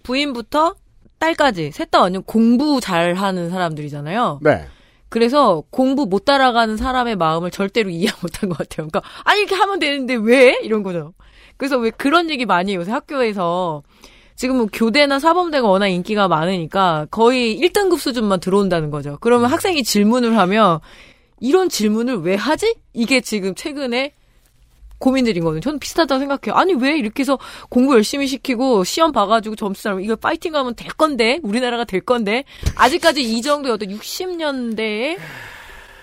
[0.04, 0.76] 부인부터
[1.20, 4.40] 딸까지 셋 다 완전 공부 잘하는 사람들이잖아요.
[4.42, 4.66] 네.
[5.10, 8.88] 그래서 공부 못 따라가는 사람의 마음을 절대로 이해 못한 것 같아요.
[8.88, 11.14] 그러니까 아니 이렇게 하면 되는데 왜 이런 거죠.
[11.56, 12.80] 그래서 왜 그런 얘기 많이 해요.
[12.80, 13.84] 요새 학교에서
[14.36, 19.18] 지금 뭐 교대나 사범대가 워낙 인기가 많으니까 거의 1등급 수준만 들어온다는 거죠.
[19.22, 20.80] 그러면 학생이 질문을 하면
[21.40, 22.76] 이런 질문을 왜 하지?
[22.94, 24.14] 이게 지금 최근에
[25.04, 25.60] 고민들이거든요.
[25.60, 26.56] 저는 비슷하다고 생각해요.
[26.58, 27.38] 아니 왜 이렇게 해서
[27.70, 33.22] 공부 열심히 시키고 시험 봐가지고 점수 따면 이거 파이팅하면 될 건데 우리나라가 될 건데 아직까지
[33.22, 35.18] 이 정도의 어떤 60년대의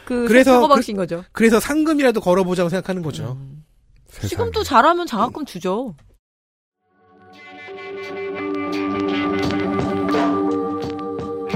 [0.05, 1.25] 그 그래서 그- 방식인 거죠.
[1.33, 3.39] 그 래서 상금이라도 걸어보자고 생각하는 거죠.
[4.29, 5.95] 지금 또 잘하면 장학금 주죠.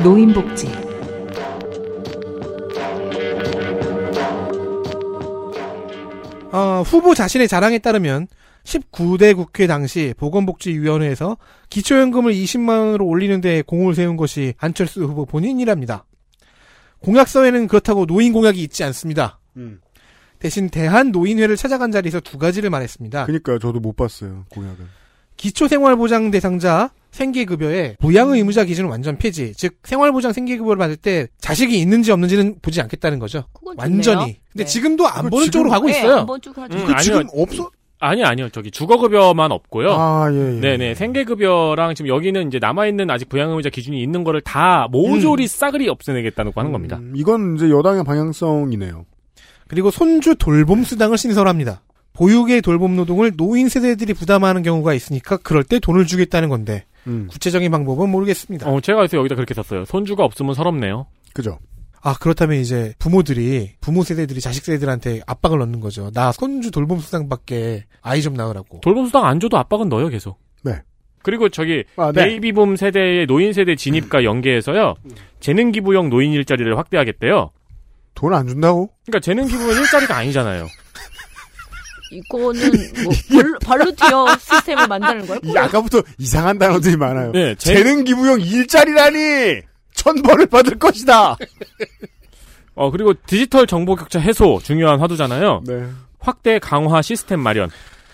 [0.03, 0.69] 노인복지,
[6.55, 8.29] 어, 후보 자신의 자랑에 따르면
[8.63, 11.37] 19대 국회 당시 보건복지위원회에서
[11.69, 16.07] 기초연금을 20만 원으로 올리는 데 공을 세운 것이 안철수 후보 본인이랍니다.
[17.01, 19.41] 공약서에는 그렇다고 노인 공약이 있지 않습니다.
[19.57, 19.81] 음.
[20.39, 23.27] 대신 대한 노인회를 찾아간 자리에서 두 가지를 말했습니다.
[23.27, 23.59] 그니까요.
[23.59, 24.45] 저도 못 봤어요.
[24.51, 24.87] 공약은.
[25.37, 29.53] 기초생활보장 대상자 생계급여에 부양의 의무자 기준은 완전 폐지.
[29.55, 33.45] 즉 생활보장 생계급여를 받을 때 자식이 있는지 없는지는 보지 않겠다는 거죠.
[33.77, 34.03] 완전히.
[34.03, 34.19] 좋네요.
[34.53, 34.65] 근데 네.
[34.65, 36.17] 지금도 안 보는 쪽으로 지금- 가고 네, 있어요.
[36.19, 36.77] 한번 쭉 하죠.
[36.77, 37.31] 음, 그 지금 아니요.
[37.35, 37.71] 없어?
[38.01, 38.49] 아니 아니요.
[38.51, 39.93] 저기 주거급여만 없고요.
[39.93, 40.61] 아, 예, 예.
[40.61, 45.89] 네네 생계급여랑 지금 여기는 이제 남아 있는 아직 부양의무자 기준이 있는 거를 다 모조리 싸그리
[45.89, 46.97] 없애내겠다고 하는 겁니다.
[46.97, 49.07] 음, 이건 이제 여당의 방향성이네요.
[49.69, 51.81] 그리고 손주 돌봄 수당을 신설합니다.
[52.15, 57.71] 보육의 돌봄 노동을 노인 세대들이 부담하는 경우가 있으니까 그럴 때 돈을 주겠다는 건데 음, 구체적인
[57.71, 58.69] 방법은 모르겠습니다.
[58.71, 59.85] 어 제가 그래서 여기다 그렇게 썼어요.
[59.85, 61.07] 손주가 없으면 서럽네요.
[61.35, 61.59] 그죠.
[62.01, 66.11] 아 그렇다면 이제 부모들이 부모 세대들이 자식 세대들한테 압박을 넣는 거죠.
[66.13, 68.81] 나 손주 돌봄 수당밖에 아이 좀 낳으라고.
[68.81, 70.39] 돌봄 수당 안 줘도 압박은 넣어요 계속.
[70.63, 70.81] 네.
[71.23, 72.25] 그리고 저기 아, 네.
[72.27, 74.95] 베이비붐 세대의 노인 세대 진입과 연계해서요
[75.41, 77.51] 재능 기부형 노인 일자리를 확대하겠대요.
[78.15, 78.91] 돈 안 준다고?
[79.07, 80.67] 그러니까 재능 기부는 일자리가 아니잖아요.
[82.11, 82.71] 이거는
[83.05, 85.41] 뭐 발로, 발로티어 시스템을 만드는 거예요?
[85.45, 87.33] 이 아까부터 이상한 단어들이 많아요.
[87.33, 89.63] 네, 재- 재능 기부형 일자리라니
[89.95, 91.37] 천벌을 받을 것이다.
[92.77, 95.63] 어 그리고 디지털 정보 격차 해소 중요한 화두잖아요.
[95.67, 95.87] 네.
[96.19, 97.71] 확대 강화 시스템 마련.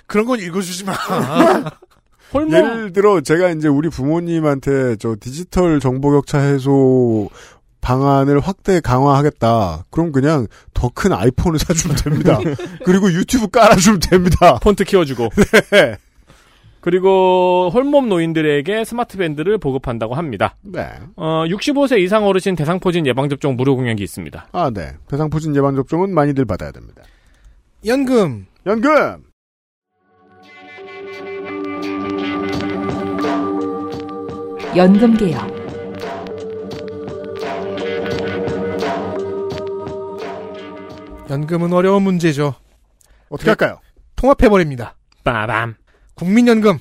[0.06, 0.92] 그런 건 읽어주지 마.
[2.52, 7.28] 예를 들어 제가 이제 우리 부모님한테 저 디지털 정보 격차 해소
[7.80, 9.84] 방안을 확대 강화하겠다.
[9.90, 12.38] 그럼 그냥 더 큰 아이폰을 사주면 됩니다.
[12.84, 14.58] 그리고 유튜브 깔아주면 됩니다.
[14.60, 15.28] 폰트 키워주고.
[15.72, 15.96] 네.
[16.80, 20.56] 그리고 홀몸 노인들에게 스마트 밴드를 보급한다고 합니다.
[20.62, 20.88] 네.
[21.16, 24.48] 어, 65세 이상 어르신 대상포진 예방접종 무료 공약이 있습니다.
[24.52, 24.92] 아, 네.
[25.08, 27.02] 대상포진 예방 접종은 많이들 받아야 됩니다.
[27.86, 29.24] 연금 연금.
[34.76, 35.59] 연금개혁,
[41.30, 42.54] 연금은 어려운 문제죠.
[43.28, 43.78] 어떻게 할까요?
[44.16, 44.96] 통합해버립니다.
[45.24, 45.76] 빠밤.
[46.14, 46.78] 국민연금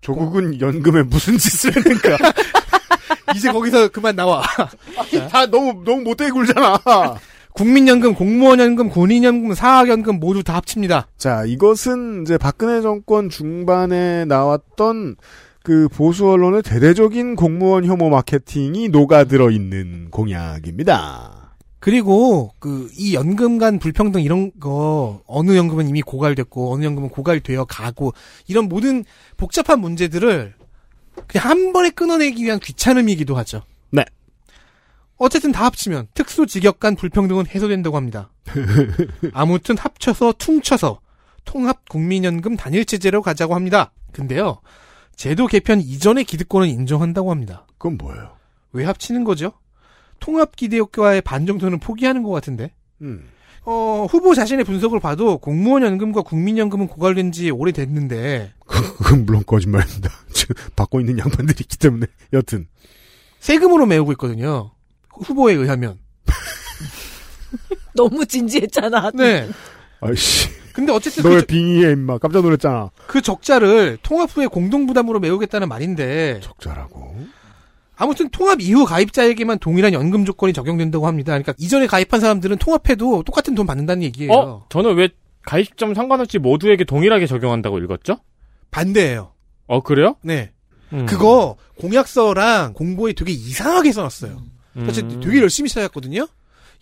[0.00, 2.16] 조국은 연금에 무슨 짓을 했는가?
[3.36, 4.42] 이제 거기서 그만 나와.
[5.30, 6.78] 다 너무 너무 못되게 굴잖아.
[7.52, 11.08] 국민연금, 공무원연금, 군인연금, 사학연금 모두 다 합칩니다.
[11.18, 15.16] 자, 이것은 이제 박근혜 정권 중반에 나왔던
[15.64, 21.37] 그 보수 언론의 대대적인 공무원 혐오 마케팅이 녹아들어 있는 공약입니다.
[21.80, 27.64] 그리고 그 이 연금 간 불평등 이런 거 어느 연금은 이미 고갈됐고 어느 연금은 고갈되어
[27.64, 28.12] 가고
[28.48, 29.04] 이런 모든
[29.36, 30.54] 복잡한 문제들을
[31.28, 33.62] 그냥 한 번에 끊어내기 위한 귀찮음이기도 하죠.
[33.90, 34.04] 네.
[35.16, 38.30] 어쨌든 다 합치면 특수 직역 간 불평등은 해소된다고 합니다.
[39.32, 41.00] 아무튼 합쳐서 퉁쳐서
[41.44, 43.92] 통합 국민연금 단일 체제로 가자고 합니다.
[44.12, 44.60] 근데요.
[45.16, 47.66] 제도 개편 이전의 기득권은 인정한다고 합니다.
[47.78, 48.36] 그건 뭐예요?
[48.72, 49.52] 왜 합치는 거죠?
[50.20, 52.72] 통합 기대효과의 반 정도는 포기하는 것 같은데.
[53.02, 53.28] 음.
[53.64, 60.10] 어, 후보 자신의 분석을 봐도 공무원 연금과 국민연금은 고갈된 지 오래됐는데 그건 물론 거짓말입니다.
[60.32, 62.66] 지금 받고 있는 양반들이 있기 때문에 여튼
[63.40, 64.70] 세금으로 메우고 있거든요.
[65.10, 65.98] 후보에 의하면.
[67.94, 69.10] 너무 진지했잖아.
[69.14, 69.48] 네.
[70.00, 70.48] 아이씨.
[70.72, 72.90] 근데 어쨌든 너 그, 왜 빙의해 임마 깜짝 놀랐잖아.
[73.06, 77.16] 그 적자를 통합 후에 공동 부담으로 메우겠다는 말인데 적자라고?
[78.00, 81.32] 아무튼 통합 이후 가입자에게만 동일한 연금 조건이 적용된다고 합니다.
[81.32, 84.32] 그러니까 이전에 가입한 사람들은 통합해도 똑같은 돈 받는다는 얘기예요.
[84.32, 84.66] 어?
[84.68, 85.08] 저는 왜
[85.42, 88.20] 가입점 상관없이 모두에게 동일하게 적용한다고 읽었죠?
[88.70, 89.32] 반대예요.
[89.66, 90.14] 어, 그래요?
[90.22, 90.52] 네.
[90.92, 91.06] 음.
[91.06, 94.42] 그거 공약서랑 공보에 되게 이상하게 써놨어요.
[94.76, 95.20] 음.
[95.20, 96.28] 되게 열심히 찾았거든요.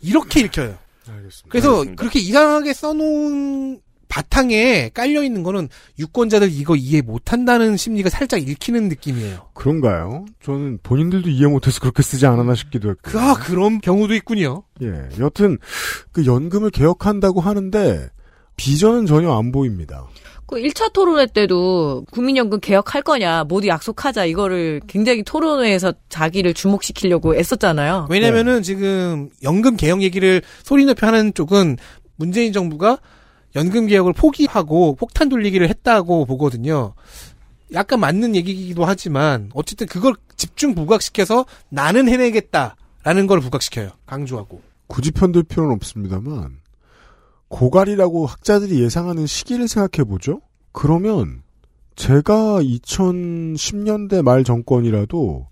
[0.03, 0.77] 이렇게 읽혀요.
[1.09, 1.49] 알겠습니다.
[1.49, 2.01] 그래서 알겠습니다.
[2.01, 5.69] 그렇게 이상하게 써놓은 바탕에 깔려 있는 거는
[5.99, 9.49] 유권자들 이거 이해 못 한다는 심리가 살짝 읽히는 느낌이에요.
[9.55, 10.27] 그런가요?
[10.43, 13.01] 저는 본인들도 이해 못해서 그렇게 쓰지 않았나 싶기도 했고.
[13.03, 14.63] 그, 아, 그런 경우도 있군요.
[14.83, 15.09] 예.
[15.19, 15.59] 여튼
[16.13, 18.09] 그 연금을 개혁한다고 하는데
[18.57, 20.07] 비전은 전혀 안 보입니다.
[20.47, 28.07] 그 1차 토론회 때도 국민연금 개혁할 거냐, 모두 약속하자, 이거를 굉장히 토론회에서 자기를 주목시키려고 애썼잖아요.
[28.11, 31.79] 왜냐면은 지금 연금 개혁 얘기를 소리 높여 하는 쪽은
[32.15, 32.99] 문재인 정부가
[33.57, 36.95] 연금 개혁을 포기하고 폭탄 돌리기를 했다고 보거든요.
[37.73, 43.91] 약간 맞는 얘기이기도 하지만 어쨌든 그걸 집중 부각시켜서 나는 해내겠다라는 걸 부각시켜요.
[44.07, 44.61] 강조하고.
[44.87, 46.59] 굳이 편들 필요는 없습니다만
[47.49, 50.41] 고갈이라고 학자들이 예상하는 시기를 생각해 보죠.
[50.73, 51.43] 그러면
[51.97, 55.47] 제가 2010년대 말 정권이라도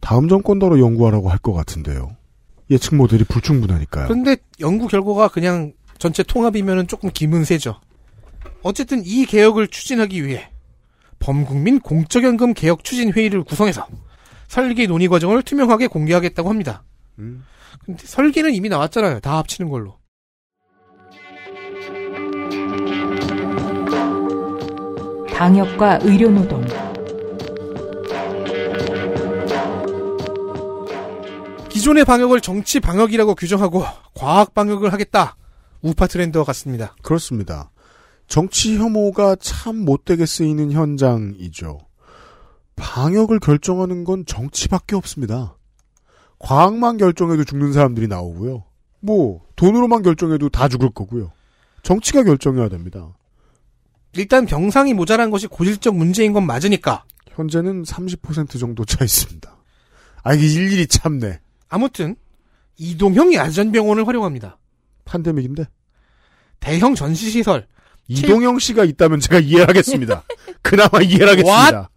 [0.00, 2.16] 다음 정권더러 연구하라고 할 것 같은데요.
[2.70, 4.08] 예측 모델이 불충분하니까요.
[4.08, 7.80] 그런데 연구 결과가 그냥 전체 통합이면은 조금 기문 세죠.
[8.62, 10.50] 어쨌든 이 개혁을 추진하기 위해
[11.18, 13.86] 범국민 공적연금 개혁 추진 회의를 구성해서
[14.48, 16.84] 설계 논의 과정을 투명하게 공개하겠다고 합니다.
[17.18, 17.44] 음.
[17.84, 19.20] 근데 설계는 이미 나왔잖아요.
[19.20, 19.98] 다 합치는 걸로.
[25.30, 26.64] 방역과 의료 노동,
[31.68, 35.36] 기존의 방역을 정치 방역이라고 규정하고 과학 방역을 하겠다.
[35.82, 36.94] 우파 트렌드와 같습니다.
[37.02, 37.70] 그렇습니다.
[38.26, 41.78] 정치 혐오가 참 못되게 쓰이는 현장이죠.
[42.76, 45.56] 방역을 결정하는 건 정치밖에 없습니다.
[46.38, 48.64] 과학만 결정해도 죽는 사람들이 나오고요.
[49.00, 51.32] 뭐 돈으로만 결정해도 다 죽을 거고요.
[51.82, 53.16] 정치가 결정해야 됩니다.
[54.12, 57.04] 일단 병상이 모자란 것이 고질적 문제인 건 맞으니까.
[57.30, 59.56] 현재는 30% 정도 차 있습니다.
[60.22, 61.38] 아 이게 일일이 참네.
[61.68, 62.16] 아무튼
[62.78, 64.58] 이동형 야전병원을 활용합니다.
[65.06, 65.64] 판데믹인데
[66.60, 67.66] 대형 전시시설,
[68.08, 70.24] 이동영 씨가 있다면 제가 이해하겠습니다.
[70.62, 71.90] 그나마 이해하겠습니다.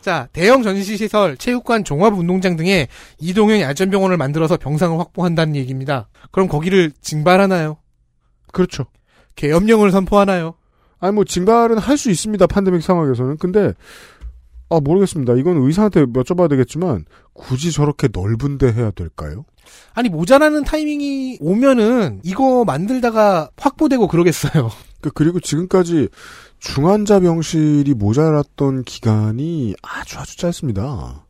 [0.00, 6.08] 자, 대형 전시시설, 체육관, 종합운동장 등의 이동형 야전병원을 만들어서 병상을 확보한다는 얘기입니다.
[6.30, 7.78] 그럼 거기를 징발하나요?
[8.52, 8.84] 그렇죠.
[9.36, 10.54] 계엄령을 선포하나요?
[11.00, 12.46] 아니 뭐 징발은 할 수 있습니다.
[12.46, 13.38] 판데믹 상황에서는.
[13.38, 13.72] 근데
[14.70, 15.34] 아 모르겠습니다.
[15.34, 19.44] 이건 의사한테 여쭤봐야 되겠지만 굳이 저렇게 넓은데 해야 될까요?
[19.94, 24.70] 아니, 모자라는 타이밍이 오면은 이거 만들다가 확보되고 그러겠어요.
[25.00, 26.08] 그- 그리고 지금까지
[26.58, 31.26] 중환자 병실이 모자랐던 기간이 아주 아주 짧습니다.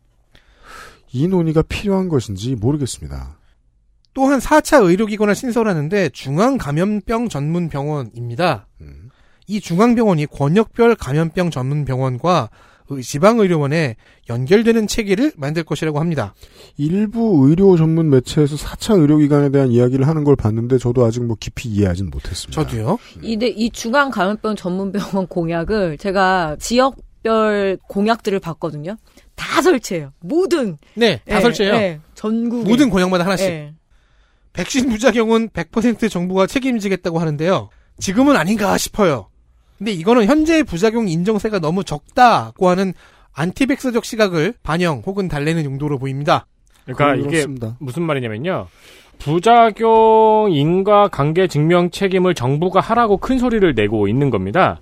[1.12, 3.38] 이 논의가 필요한 것인지 모르겠습니다.
[4.14, 8.68] 또한 4차 의료기관을 신설하는데 중앙감염병 전문병원입니다.
[9.46, 12.48] 이 중앙병원이 권역별 감염병 전문병원과 의-
[13.02, 13.96] 지방의료원에
[14.28, 16.34] 연결되는 체계를 만들 것이라고 합니다.
[16.76, 21.68] 일부 의료 전문 매체에서 4차 의료기관에 대한 이야기를 하는 걸 봤는데 저도 아직 뭐 깊이
[21.68, 22.62] 이해하진 못했습니다.
[22.62, 22.98] 저도요.
[23.22, 28.96] 이데 이 중앙 감염병 전문병원 공약을 제가 지역별 공약들을 봤거든요.
[29.34, 30.12] 다 설치해요.
[30.20, 31.74] 모든 네, 다 예, 설치해요.
[31.74, 33.46] 예, 전국 모든 고향마다 하나씩.
[33.48, 33.74] 예.
[34.52, 37.70] 백신 부작용은 100% 정부가 책임지겠다고 하는데요.
[37.98, 39.28] 지금은 아닌가 싶어요.
[39.78, 42.94] 근데 이거는 현재 부작용 인정세가 너무 적다고 하는
[43.32, 46.46] 안티백서적 시각을 반영 혹은 달래는 용도로 보입니다.
[46.84, 47.76] 그러니까 이게 그렇습니다.
[47.80, 48.68] 무슨 말이냐면요.
[49.18, 54.80] 부작용 인과 관계 증명 책임을 정부가 하라고 큰 소리를 내고 있는 겁니다.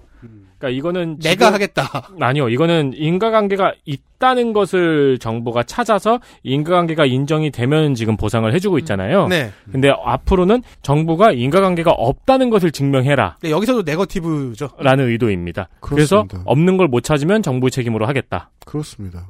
[0.63, 2.09] 그러니까 이거는 내가 지금- 하겠다.
[2.21, 9.27] 아니요, 이거는 인과관계가 있다는 것을 정부가 찾아서 인과관계가 인정이 되면 지금 보상을 해주고 있잖아요.
[9.27, 9.51] 네.
[9.73, 13.39] 근데 앞으로는 정부가 인과관계가 없다는 것을 증명해라.
[13.43, 14.71] 네, 여기서도 네거티브죠.
[14.79, 15.69] 라는 의도입니다.
[15.81, 16.43] 그래서 그렇습니다.
[16.51, 18.51] 없는 걸 못 찾으면 정부 책임으로 하겠다.
[18.67, 19.29] 그렇습니다.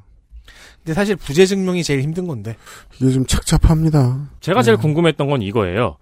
[0.83, 2.57] 근데 사실 부재 증명이 제일 힘든 건데.
[3.01, 4.31] 이게 좀 착잡합니다.
[4.41, 5.97] 제가 제일 궁금했던 건 이거예요.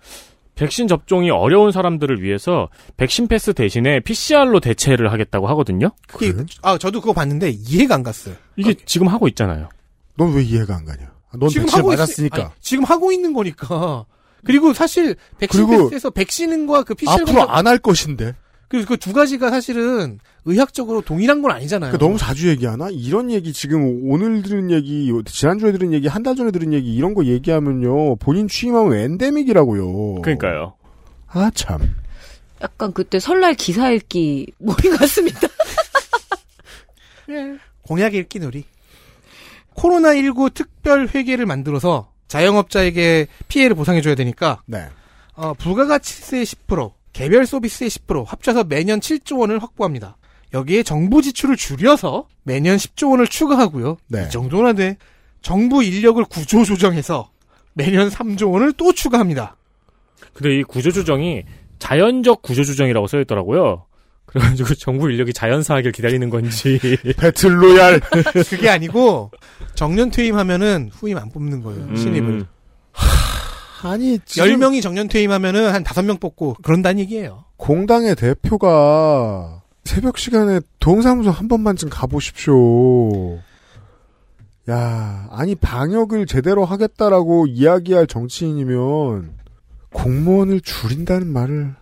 [0.60, 2.68] 백신 접종이 어려운 사람들을 위해서
[2.98, 5.90] 백신 패스 대신에 PCR로 대체를 하겠다고 하거든요.
[6.06, 8.34] 그게 아 저도 그거 봤는데 이해가 안 갔어요.
[8.56, 9.68] 이게 지금 하고 있잖아요.
[10.16, 11.10] 넌 왜 이해가 안 가냐?
[11.34, 12.42] 넌 지금 백신 하고 있- 맞았으니까.
[12.42, 14.04] 아니, 지금 하고 있는 거니까.
[14.44, 18.34] 그리고 사실 백신 그리고 패스에서 백신과 그 PCR 앞으로 안할 것인데.
[18.70, 21.90] 그리고 그두 가지가 사실은 의학적으로 동일한 건 아니잖아요.
[21.90, 22.88] 그러니까 너무 자주 얘기하나?
[22.90, 27.14] 이런 얘기 지금 오늘 들은 얘기, 지난주에 들은 얘기, 한 달 전에 들은 얘기 이런
[27.14, 28.16] 거 얘기하면요.
[28.16, 30.22] 본인 취임하면 엔데믹이라고요.
[30.22, 30.74] 그러니까요.
[31.26, 31.96] 아 참.
[32.62, 35.48] 약간 그때 설날 기사 읽기 몰이 같습니다.
[37.82, 38.64] 공약 읽기 놀이.
[39.74, 44.86] 코로나19 특별 회계를 만들어서 자영업자에게 피해를 보상해줘야 되니까 네.
[45.34, 50.16] 어, 부가가치세 10%, 개별 서비스의 10% 합쳐서 매년 7조 원을 확보합니다.
[50.52, 53.98] 여기에 정부 지출을 줄여서 매년 10조 원을 추가하고요.
[54.08, 54.24] 네.
[54.26, 54.96] 이 정도나 돼.
[55.42, 57.30] 정부 인력을 구조 조정해서
[57.72, 59.56] 매년 3조 원을 또 추가합니다.
[60.34, 61.44] 근데 이 구조 조정이
[61.78, 63.86] 자연적 구조 조정이라고 써 있더라고요.
[64.26, 66.78] 그래가지고 정부 인력이 자연사하길 기다리는 건지.
[67.18, 68.00] 배틀로얄.
[68.48, 69.30] 그게 아니고
[69.74, 71.82] 정년 퇴임하면은 후임 안 뽑는 거예요.
[71.82, 71.96] 음.
[71.96, 72.46] 신입을.
[73.82, 77.44] 아니, 지금 10명이 정년 퇴임하면은 한 5명 뽑고 그런다는 얘기예요.
[77.56, 83.38] 공당의 대표가 새벽 시간에 동사무소 한 번만쯤 가보십시오.
[84.70, 89.32] 야, 아니 방역을 제대로 하겠다라고 이야기할 정치인이면
[89.92, 91.74] 공무원을 줄인다는 말을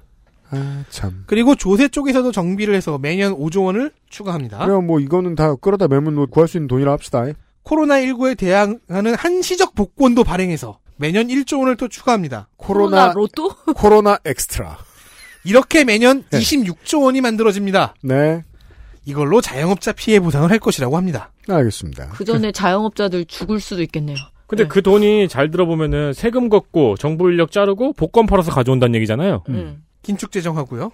[0.50, 1.24] 아 참.
[1.26, 4.64] 그리고 조세 쪽에서도 정비를 해서 매년 5조 원을 추가합니다.
[4.64, 7.24] 그럼 뭐 이거는 다 끌어다 매면 뭐 구할 수 있는 돈이라 합시다.
[7.64, 12.48] 코로나19에 대항하는 한시적 복권도 발행해서 매년 1조 원을 또 추가합니다.
[12.56, 13.54] 코로나 로또?
[13.74, 14.78] 코로나 엑스트라.
[15.44, 17.94] 이렇게 매년 26조 원이 만들어집니다.
[18.02, 18.42] 네,
[19.04, 21.32] 이걸로 자영업자 피해 보상을 할 것이라고 합니다.
[21.48, 22.10] 알겠습니다.
[22.10, 24.16] 그 전에 자영업자들 죽을 수도 있겠네요.
[24.46, 29.44] 근데 그 돈이 잘 들어보면은 세금 걷고 정부 인력 자르고 복권 팔아서 가져온다는 얘기잖아요.
[29.50, 29.84] 음.
[30.02, 30.90] 긴축 재정하고요.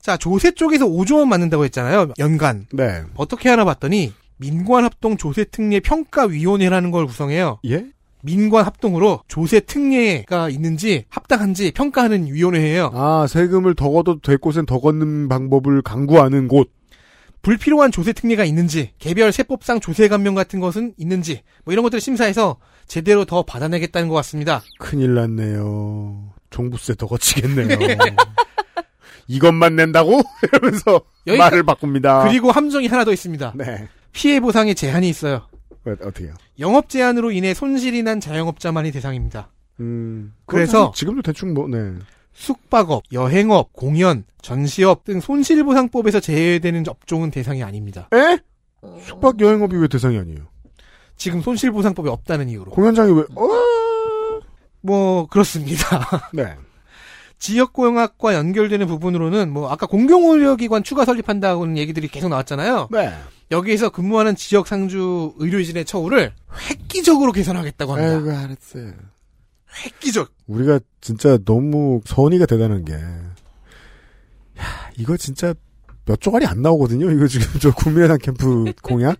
[0.00, 2.12] 자, 조세 쪽에서 5조 원 맞는다고 했잖아요.
[2.18, 2.66] 연간.
[2.72, 3.02] 네.
[3.16, 7.60] 어떻게 하나 봤더니 민관합동 조세특례 평가위원회라는 걸 구성해요.
[7.66, 7.86] 예?
[8.22, 12.90] 민관 합동으로 조세 특례가 있는지 합당한지 평가하는 위원회예요.
[12.94, 16.70] 아 세금을 더 걷어도 될 곳엔 더 걷는 방법을 강구하는 곳.
[17.42, 22.56] 불필요한 조세 특례가 있는지, 개별 세법상 조세 감면 같은 것은 있는지, 뭐 이런 것들을 심사해서
[22.88, 24.60] 제대로 더 받아내겠다는 것 같습니다.
[24.80, 26.30] 큰일 났네요.
[26.50, 27.68] 종부세 더 거치겠네요.
[29.28, 30.20] 이것만 낸다고?
[30.42, 32.24] 이러면서 여기까- 말을 바꿉니다.
[32.26, 33.52] 그리고 함정이 하나 더 있습니다.
[33.56, 33.88] 네.
[34.12, 35.46] 피해 보상에 제한이 있어요.
[35.92, 36.34] 어, 어떻게요?
[36.58, 39.48] 영업 제한으로 인해 손실이 난 자영업자만이 대상입니다.
[39.80, 40.34] 음.
[40.46, 41.94] 그래서- 지금도 대충 뭐 네.
[42.32, 48.08] 숙박업, 여행업, 공연, 전시업 등 손실보상법에서 제외되는 업종은 대상이 아닙니다.
[48.14, 48.38] 에?
[49.02, 50.46] 숙박 여행업이 왜 대상이 아니에요?
[51.16, 52.70] 지금 손실보상법이 없다는 이유로.
[52.70, 53.22] 공연장이 왜?
[53.34, 53.48] 어?
[54.82, 56.06] 뭐 그렇습니다.
[56.32, 56.54] 네.
[57.40, 62.88] 지역고용학과 연결되는 부분으로는 뭐 아까 공공의료기관 추가 설립한다고는 얘기들이 계속 나왔잖아요.
[62.90, 63.12] 네.
[63.50, 66.32] 여기에서 근무하는 지역 상주 의료진의 처우를
[66.70, 68.14] 획기적으로 개선하겠다고 합니다.
[68.16, 68.92] 아이고 알았어요.
[69.84, 70.30] 획기적.
[70.46, 75.54] 우리가 진짜 너무 선의가 대단한 게, 야, 이거 진짜
[76.04, 77.10] 몇 조각이 안 나오거든요.
[77.10, 79.18] 이거 지금 저 국민의당 캠프 공약?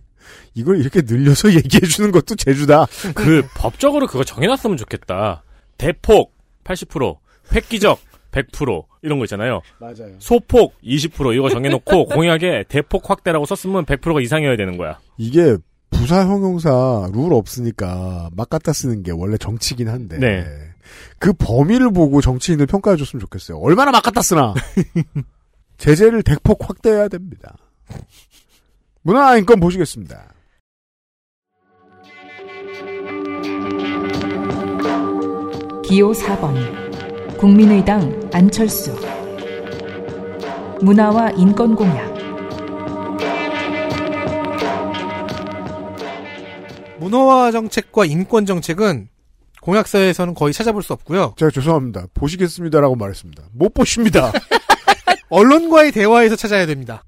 [0.53, 2.85] 이걸 이렇게 늘려서 얘기해 주는 것도 제주다.
[3.15, 5.43] 그 법적으로 그거 정해놨으면 좋겠다.
[5.77, 7.17] 대폭 80%,
[7.53, 7.99] 획기적
[8.31, 9.61] 100% 이런 거 있잖아요.
[9.79, 10.15] 맞아요.
[10.19, 14.99] 소폭 20% 이거 정해놓고 공약에 대폭 확대라고 썼으면 100%가 이상이어야 되는 거야.
[15.17, 15.57] 이게
[15.89, 20.17] 부사 형용사 룰 없으니까 막 갖다 쓰는 게 원래 정치긴 한데.
[20.17, 20.45] 네.
[21.17, 23.57] 그 범위를 보고 정치인을 평가해 줬으면 좋겠어요.
[23.59, 24.53] 얼마나 막 갖다 쓰나.
[25.77, 27.55] 제재를 대폭 확대해야 됩니다.
[29.03, 30.33] 문화인권 보시겠습니다.
[35.83, 36.88] 기호 4번
[37.39, 38.93] 국민의당 안철수
[40.81, 42.13] 문화와 인권 공약
[46.99, 49.07] 문화와 정책과 인권 정책은
[49.61, 51.35] 공약서에서는 거의 찾아볼 수 없고요.
[51.37, 52.07] 제가 죄송합니다.
[52.13, 53.43] 보시겠습니다라고 말했습니다.
[53.53, 54.33] 못 보십니다.
[55.29, 57.05] 언론과의 대화에서 찾아야 됩니다.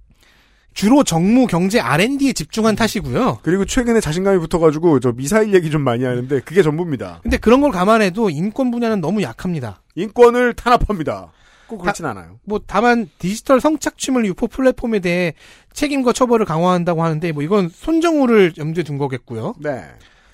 [0.73, 3.39] 주로 정무, 경제, R&D에 집중한 탓이고요.
[3.43, 7.19] 그리고 최근에 자신감이 붙어가지고 저 미사일 얘기 좀 많이 하는데 그게 전부입니다.
[7.23, 9.81] 근데 그런 걸 감안해도 인권 분야는 너무 약합니다.
[9.95, 11.31] 인권을 탄압합니다.
[11.67, 12.39] 꼭 그렇진 않아요.
[12.45, 15.33] 뭐 다만 디지털 성착취물 유포 플랫폼에 대해
[15.73, 19.55] 책임과 처벌을 강화한다고 하는데 뭐 이건 손정우를 염두에 둔 거겠고요.
[19.59, 19.83] 네.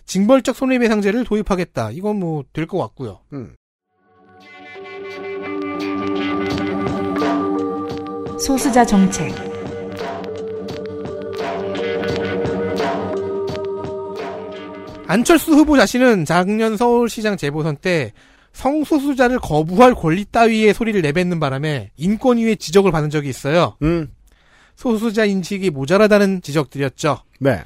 [0.05, 1.91] 징벌적 손해배상제를 도입하겠다.
[1.91, 3.19] 이건 뭐 될 것 같고요.
[3.33, 3.55] 음.
[8.39, 9.33] 소수자 정책
[15.07, 18.13] 안철수 후보 자신은 작년 서울시장 재보선 때
[18.51, 23.77] 성소수자를 거부할 권리 따위의 소리를 내뱉는 바람에 인권위의 지적을 받은 적이 있어요.
[23.83, 24.09] 음.
[24.75, 27.19] 소수자 인식이 모자라다는 지적들이었죠.
[27.39, 27.63] 네.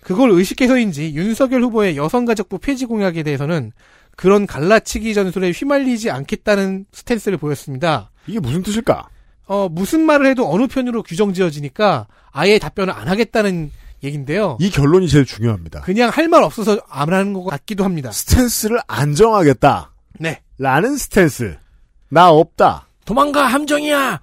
[0.00, 3.72] 그걸 의식해서인지 윤석열 후보의 여성가족부 폐지 공약에 대해서는
[4.16, 8.10] 그런 갈라치기 전술에 휘말리지 않겠다는 스탠스를 보였습니다.
[8.26, 9.08] 이게 무슨 뜻일까?
[9.46, 13.70] 어, 무슨 말을 해도 어느 편으로 규정 지어지니까 아예 답변을 안 하겠다는
[14.02, 14.56] 얘긴데요.
[14.60, 15.80] 이 결론이 제일 중요합니다.
[15.82, 18.10] 그냥 할 말 없어서 안 하는 것 같기도 합니다.
[18.12, 19.92] 스탠스를 안 정하겠다.
[20.20, 20.40] 네.
[20.58, 21.56] 라는 스탠스.
[22.08, 22.86] 나 없다.
[23.04, 24.20] 도망가 함정이야.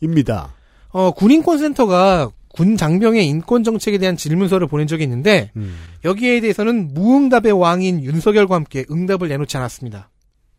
[0.00, 0.54] 입니다.
[0.90, 5.78] 어, 군인권센터가 군 장병의 인권 정책에 대한 질문서를 보낸 적이 있는데 음.
[6.04, 10.10] 여기에 대해서는 무응답의 왕인 윤석열과 함께 응답을 내놓지 않았습니다.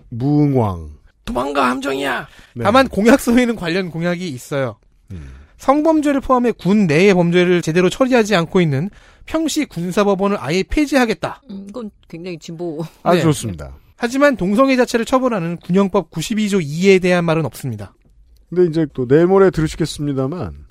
[0.10, 0.92] 무응왕.
[1.26, 2.28] 도망가 함정이야.
[2.56, 2.64] 네.
[2.64, 4.78] 다만 공약서에는 관련 공약이 있어요.
[5.12, 5.30] 음.
[5.60, 8.90] 성범죄를 포함해 군 내의 범죄를 제대로 처리하지 않고 있는
[9.26, 11.44] 평시 군사법원을 아예 폐지하겠다.
[11.52, 12.84] 음, 이건 굉장히 진보.
[13.04, 13.24] 아주 네.
[13.24, 13.76] 좋습니다.
[13.96, 17.94] 하지만 동성애 자체를 처벌하는 군형법 92조 2에 대한 말은 없습니다.
[18.50, 20.66] 근데 이제 또 내일 모레 들으시겠습니다만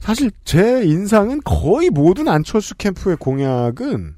[0.00, 4.16] 사실 제 인상은 거의 모든 안철수 캠프의 공약은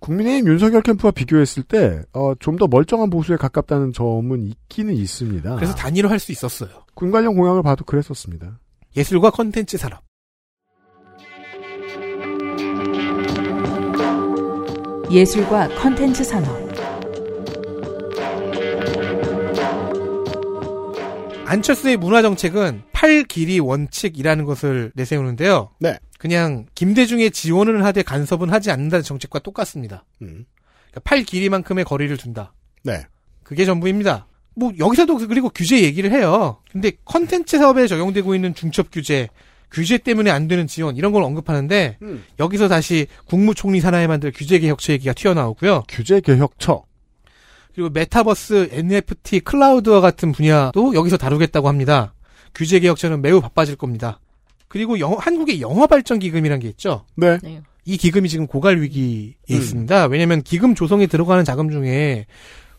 [0.00, 5.54] 국민의힘 윤석열 캠프와 비교했을 때 어, 좀더 멀쩡한 보수에 가깝다는 점은 있기는 있습니다.
[5.54, 6.70] 그래서 단일화할 수 있었어요.
[6.94, 8.58] 군 관련 공약을 봐도 그랬었습니다.
[8.94, 10.02] 예술과 컨텐츠 산업.
[15.10, 16.72] 예술과 컨텐츠 산업
[21.46, 25.70] 안철수의 문화 정책은 팔 길이 원칙이라는 것을 내세우는데요.
[25.80, 25.98] 네.
[26.18, 30.04] 그냥 김대중의 지원을 하되 간섭은 하지 않는다는 정책과 똑같습니다.
[30.22, 30.46] 음.
[30.90, 32.54] 그러니까 팔 길이만큼의 거리를 둔다.
[32.84, 33.06] 네.
[33.42, 34.26] 그게 전부입니다.
[34.54, 36.58] 뭐 여기서도 그리고 규제 얘기를 해요.
[36.70, 39.28] 근데 컨텐츠 사업에 적용되고 있는 중첩 규제,
[39.70, 42.24] 규제 때문에 안 되는 지원 이런 걸 언급하는데 음.
[42.38, 45.84] 여기서 다시 국무총리 산하에 만들 규제 개혁처 얘기가 튀어나오고요.
[45.88, 46.82] 규제 개혁처.
[47.74, 52.12] 그리고 메타버스, NFT, 클라우드와 같은 분야도 여기서 다루겠다고 합니다.
[52.54, 54.20] 규제 개혁처는 매우 바빠질 겁니다.
[54.68, 57.06] 그리고 영- 한국의 영화 발전 기금이라는 게 있죠.
[57.16, 57.38] 네.
[57.42, 57.62] 네.
[57.86, 59.54] 이 기금이 지금 고갈 위기에 음.
[59.56, 60.04] 있습니다.
[60.06, 62.26] 왜냐하면 기금 조성에 들어가는 자금 중에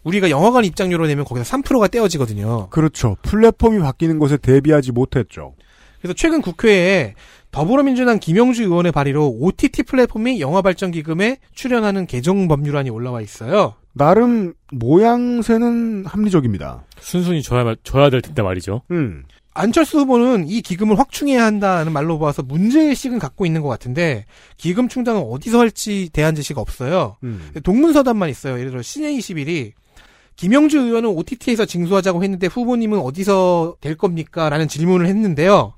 [0.04, 2.70] 우리가 영화관 입장료로 내면 거기서 3%가 떼어지거든요.
[2.70, 3.18] 그렇죠.
[3.24, 5.56] 플랫폼이 바뀌는 것에 대비하지 못했죠.
[6.02, 7.16] 그래서 최근 국회에
[7.52, 13.76] 더불어민주당 김영주 의원의 발의로 OTT 플랫폼이 영화 발전 기금에 출연하는 개정 법률안이 올라와 있어요.
[13.94, 16.84] 나름 모양새는 합리적입니다.
[17.00, 18.82] 순순히 줘야, 줘야 될 텐데 말이죠.
[18.92, 19.24] 음.
[19.54, 24.26] 안철수 후보는 이 기금을 확충해야 한다는 말로 봐서 문제의식은 갖고 있는 것 같은데
[24.58, 27.18] 기금 충당은 어디서 할지 대안 제시가 없어요.
[27.24, 27.52] 음.
[27.64, 28.58] 동문서답만 있어요.
[28.58, 29.74] 예를 들어 신의 21이
[30.36, 34.50] 김영주 의원은 OTT에서 징수하자고 했는데 후보님은 어디서 될 겁니까?
[34.50, 35.74] 라는 질문을 했는데요.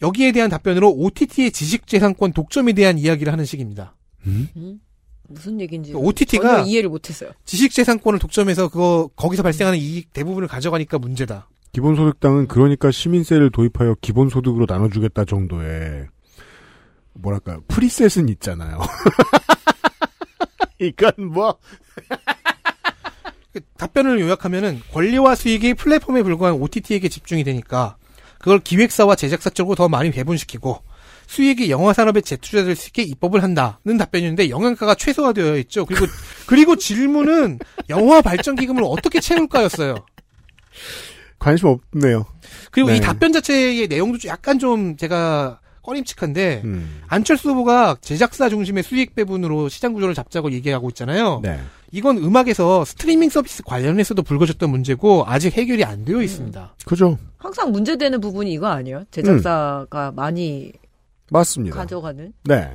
[0.00, 3.94] 여기에 대한 답변으로 OTT의 지식재산권 독점에 대한 이야기를 하는 식입니다.
[4.26, 4.80] 음?
[5.28, 7.30] 무슨 얘기인지 OTT 가 전혀 이해를 못했어요.
[7.44, 11.48] 지식재산권을 독점해서 그거 거기서 발생하는 이익 대부분을 가져가니까 문제다.
[11.72, 16.06] 기본소득당은 그러니까 시민세를 도입하여 기본소득으로 나눠주겠다 정도의
[17.14, 18.78] 뭐랄까 프리셋은 있잖아요.
[20.78, 21.58] 이건 뭐그
[23.76, 27.96] 답변을 요약하면은 권리와 수익이 플랫폼에 불과한 OTT에게 집중이 되니까
[28.38, 30.82] 그걸 기획사와 제작사 쪽으로 더 많이 배분시키고
[31.26, 35.86] 수익이 영화 산업에 재투자될 수 있게 입법을 한다는 답변이었는데 영양가가 최소화되어 있죠.
[35.86, 36.06] 그리고
[36.46, 37.58] 그리고 질문은
[37.88, 39.94] 영화 발전 기금을 어떻게 채울까였어요.
[41.38, 42.26] 관심 없네요.
[42.70, 42.96] 그리고 네.
[42.96, 47.02] 이 답변 자체의 내용도 좀 약간 좀 제가 꺼림칙한데 음.
[47.08, 51.40] 안철수 후보가 제작사 중심의 수익 배분으로 시장 구조를 잡자고 얘기하고 있잖아요.
[51.42, 51.60] 네.
[51.92, 56.74] 이건 음악에서 스트리밍 서비스 관련해서도 불거졌던 문제고 아직 해결이 안 되어 있습니다.
[56.86, 57.18] 그죠.
[57.36, 59.04] 항상 문제되는 부분이 이거 아니에요?
[59.10, 60.72] 제작사가 많이
[61.30, 61.76] 맞습니다.
[61.76, 62.32] 가져가는?
[62.44, 62.70] 네.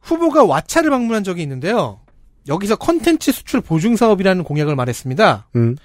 [0.00, 2.00] 후보가 와차를 방문한 적이 있는데요.
[2.48, 5.48] 여기서 컨텐츠 수출 보증 사업이라는 공약을 말했습니다.
[5.56, 5.76] 음.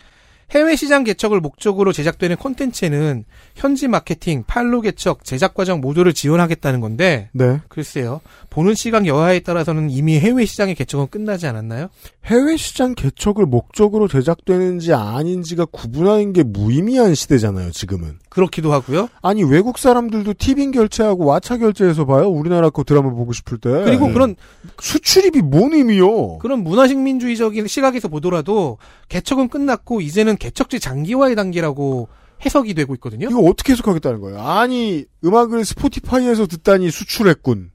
[0.52, 3.24] 해외 시장 개척을 목적으로 제작되는 콘텐츠에는
[3.56, 7.60] 현지 마케팅, 판로 개척, 제작 과정 모두를 지원하겠다는 건데 네.
[7.68, 8.20] 글쎄요.
[8.60, 11.88] 보는 시각 여하에 따라서는 이미 해외 시장의 개척은 끝나지 않았나요?
[12.26, 18.20] 해외 시장 개척을 목적으로 제작되는지 아닌지가 구분하는 게 무의미한 시대잖아요, 지금은.
[18.28, 19.08] 그렇기도 하고요.
[19.22, 22.28] 아니 외국 사람들도 티빙 결제하고 와차 결제해서 봐요.
[22.28, 23.70] 우리나라 거 드라마 보고 싶을 때.
[23.70, 24.36] 그리고 그런
[24.82, 26.40] 수출입이 뭔 의미요?
[26.40, 28.78] 그런 문화식민주의적인 시각에서 보더라도
[29.08, 32.10] 개척은 끝났고 이제는 개척지 장기화의 단계라고
[32.46, 33.30] 해석이 되고 있거든요.
[33.30, 34.42] 이거 어떻게 해석하겠다는 거예요?
[34.42, 37.72] 아니 음악을 스포티파이에서 듣다니 수출했군.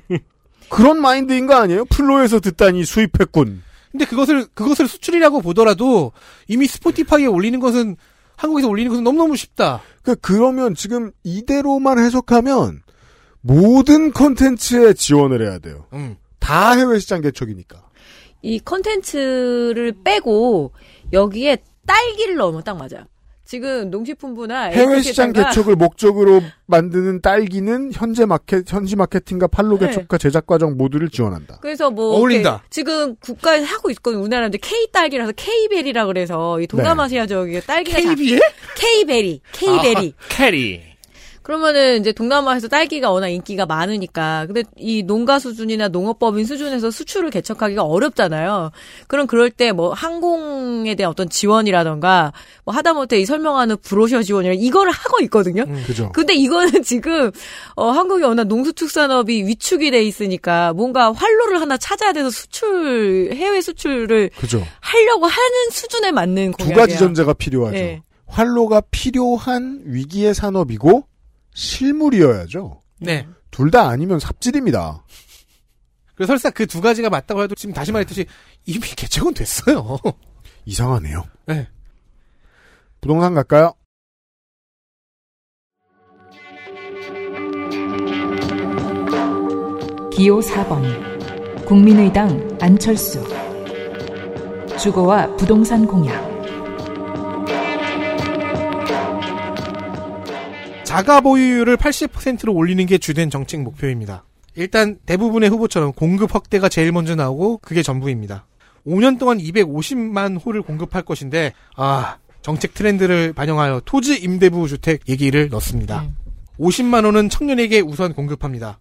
[0.70, 1.84] 그런 마인드인 거 아니에요?
[1.86, 3.62] 플로에서 듣다니 수입했군.
[3.90, 6.12] 근데 그것을 그것을 수출이라고 보더라도
[6.46, 7.96] 이미 스포티파이에 올리는 것은
[8.36, 9.82] 한국에서 올리는 것은 너무너무 쉽다.
[10.02, 12.82] 그 그러면 지금 이대로만 해석하면
[13.40, 15.86] 모든 콘텐츠에 지원을 해야 돼요.
[15.92, 16.16] 음.
[16.38, 17.82] 다 해외 시장 개척이니까.
[18.42, 20.72] 이 컨텐츠를 빼고
[21.12, 23.06] 여기에 딸기를 넣으면 딱 맞아요.
[23.48, 29.86] 지금 농식품부나 해외 시장 개척을 목적으로 만드는 딸기는 현재 마켓, 현지 마케팅과 판로 네.
[29.86, 31.56] 개척과 제작 과정 모두를 지원한다.
[31.62, 32.62] 그래서 뭐 어울린다.
[32.68, 34.20] 지금 국가에서 하고 있거든요.
[34.20, 38.38] 우리나라인데 K 딸기라서 K 베리라 그래서 이 동남아시아 지역에 딸기가 KBL?
[38.76, 40.12] K 베리, K 베리.
[40.28, 40.87] 캐리.
[41.58, 47.82] 그러면은 이제 동남아에서 딸기가 워낙 인기가 많으니까 근데 이 농가 수준이나 농업법인 수준에서 수출을 개척하기가
[47.84, 48.70] 어렵잖아요.
[49.06, 52.34] 그럼 그럴 때 뭐 항공에 대한 어떤 지원이라던가
[52.66, 55.64] 뭐 하다못해 이 설명하는 브로셔 지원이라 이거를 하고 있거든요.
[55.86, 56.12] 그죠.
[56.12, 57.30] 근데 이거는 지금
[57.76, 64.28] 어 한국이 워낙 농수축산업이 위축이 돼 있으니까 뭔가 활로를 하나 찾아야 돼서 수출 해외 수출을
[64.36, 64.62] 그죠.
[64.80, 66.76] 하려고 하는 수준에 맞는 두 공약이에요.
[66.76, 67.74] 가지 전제가 필요하죠.
[67.74, 68.02] 네.
[68.26, 71.04] 활로가 필요한 위기의 산업이고
[71.58, 72.82] 실물이어야죠.
[73.00, 73.26] 네.
[73.50, 75.04] 둘 다 아니면 삽질입니다.
[76.14, 78.26] 그래서 설사 그 두 가지가 맞다고 해도 지금 다시 말했듯이
[78.66, 79.98] 이미 개척은 됐어요.
[80.66, 81.24] 이상하네요.
[81.46, 81.68] 네.
[83.00, 83.74] 부동산 갈까요?
[90.12, 93.22] 기호 4번 국민의당 안철수
[94.78, 96.27] 주거와 부동산 공약
[100.88, 104.24] 자가 보유율을 80%로 올리는 게 주된 정책 목표입니다.
[104.54, 108.46] 일단 대부분의 후보처럼 공급 확대가 제일 먼저 나오고 그게 전부입니다.
[108.86, 116.06] 5년 동안 250만 호를 공급할 것인데 아 정책 트렌드를 반영하여 토지 임대부 주택 얘기를 넣습니다.
[116.58, 118.80] 50만 호는 청년에게 우선 공급합니다.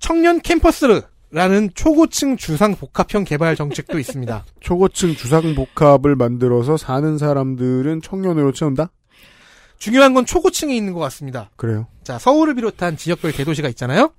[0.00, 4.44] 청년 캠퍼스라는 초고층 주상 복합형 개발 정책도 있습니다.
[4.58, 8.90] 초고층 주상 복합을 만들어서 사는 사람들은 청년으로 채운다?
[9.78, 11.50] 중요한 건 초고층에 있는 것 같습니다.
[11.56, 11.86] 그래요.
[12.02, 14.12] 자, 서울을 비롯한 지역별 대도시가 있잖아요.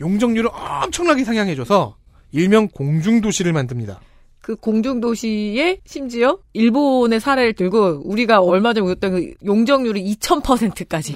[0.00, 1.96] 용적률을 엄청나게 상향해줘서
[2.32, 4.00] 일명 공중도시를 만듭니다.
[4.40, 11.14] 그 공중도시에 심지어 일본의 사례를 들고 우리가 얼마 전에 보였던 그 용적률이 2000%까지.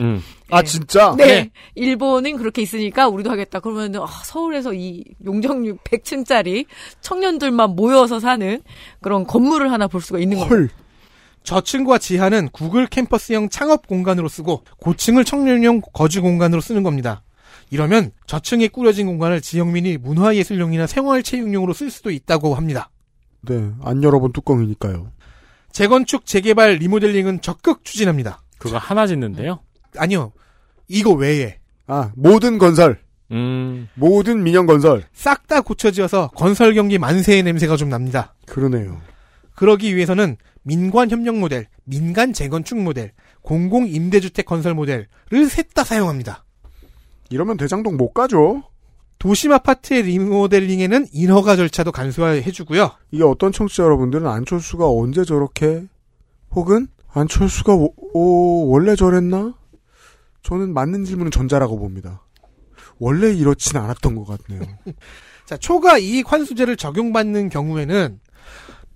[0.50, 1.14] 아 진짜?
[1.16, 1.50] 네.
[1.74, 3.60] 일본은 그렇게 있으니까 우리도 하겠다.
[3.60, 6.66] 그러면 아, 서울에서 이 용적률 100층짜리
[7.00, 8.60] 청년들만 모여서 사는
[9.00, 10.68] 그런 건물을 하나 볼 수가 있는 거예요.
[11.44, 17.22] 저층과 지하는 구글 캠퍼스형 창업 공간으로 쓰고 고층을 청년용 거주 공간으로 쓰는 겁니다.
[17.70, 22.90] 이러면 저층에 꾸려진 공간을 지역민이 문화예술용이나 생활체육용으로 쓸 수도 있다고 합니다.
[23.42, 25.10] 네, 안 열어본 뚜껑이니까요.
[25.72, 28.42] 재건축, 재개발, 리모델링은 적극 추진합니다.
[28.58, 29.60] 그거 하나 짓는데요?
[29.96, 30.32] 아니요.
[30.86, 31.58] 이거 외에.
[31.86, 33.00] 아, 모든 건설.
[33.30, 33.88] 음.
[33.94, 35.04] 모든 민영 건설.
[35.14, 38.34] 싹 다 고쳐지어서 건설 경기 만세의 냄새가 좀 납니다.
[38.46, 39.00] 그러네요.
[39.54, 43.12] 그러기 위해서는 민관 협력 모델, 민간 재건축 모델,
[43.42, 45.08] 공공 임대주택 건설 모델을
[45.48, 46.44] 셋 다 사용합니다.
[47.30, 48.62] 이러면 대장동 못 가죠.
[49.18, 52.90] 도심 아파트의 리모델링에는 인허가 절차도 간소화해주고요.
[53.12, 55.86] 이게 어떤 청취자 여러분들은 안철수가 언제 저렇게
[56.50, 59.54] 혹은 안철수가 오, 오, 원래 저랬나?
[60.42, 62.22] 저는 맞는 질문은 전자라고 봅니다.
[62.98, 64.66] 원래 이렇진 않았던 것 같네요.
[65.46, 68.20] 자, 초과 이익 환수제를 적용받는 경우에는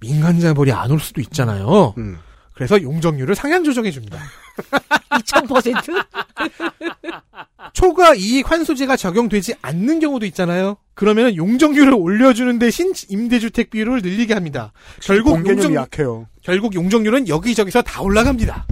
[0.07, 1.95] 민간 자본이 안 올 수도 있잖아요.
[1.99, 2.19] 음.
[2.55, 4.19] 그래서 용적률을 상향 조정해 줍니다.
[5.11, 6.07] 2000%?
[7.75, 10.77] 초과 이익 환수제가 적용되지 않는 경우도 있잖아요.
[10.95, 14.73] 그러면 용적률을 올려주는 대신 임대주택 비율을 늘리게 합니다.
[15.03, 16.27] 결국 용적, 약해요.
[16.43, 18.67] 결국 용적률은 여기저기서 다 올라갑니다.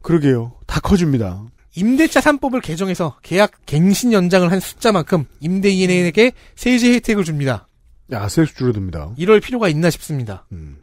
[0.00, 0.52] 그러게요.
[0.66, 1.42] 다 커집니다.
[1.76, 7.68] 임대차 3법을 개정해서 계약 갱신 연장을 한 숫자만큼 임대인에게 세제 혜택을 줍니다.
[8.12, 9.12] 야, 세수 줄어듭니다.
[9.16, 10.46] 이럴 필요가 있나 싶습니다.
[10.52, 10.78] 음.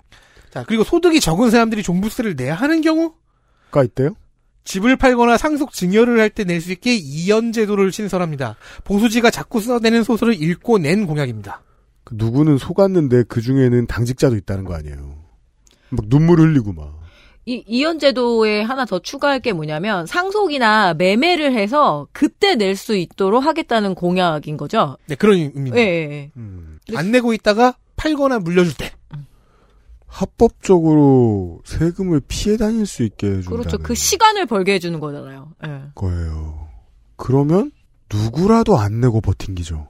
[0.52, 3.14] 자, 그리고 소득이 적은 사람들이 종부세를 내야 하는 경우?
[3.72, 4.16] 가 있대요?
[4.64, 8.56] 집을 팔거나 상속 증여를 할 때 낼 수 있게 이연 제도를 신설합니다.
[8.84, 11.62] 보수지가 자꾸 써내는 소설을 읽고 낸 공약입니다.
[12.04, 15.16] 그 누구는 속았는데 그 중에는 당직자도 있다는 거 아니에요.
[15.90, 16.98] 막 눈물 흘리고 막.
[17.46, 23.46] 이 이연 제도에 하나 더 추가할 게 뭐냐면 상속이나 매매를 해서 그때 낼 수 있도록
[23.46, 24.98] 하겠다는 공약인 거죠.
[25.08, 25.78] 네, 그런 의미입니다.
[25.78, 26.32] 예, 예.
[26.36, 26.67] 음.
[26.96, 28.92] 안 내고 있다가 팔거나 물려줄 때.
[30.06, 33.78] 합법적으로 세금을 피해 다닐 수 있게 해준다는 그렇죠.
[33.78, 35.52] 그 시간을 벌게 해주는 거잖아요.
[35.66, 35.82] 예.
[35.96, 36.68] 거예요.
[37.18, 37.72] 그러면
[38.12, 39.88] 누구라도 안 내고 버틴기죠.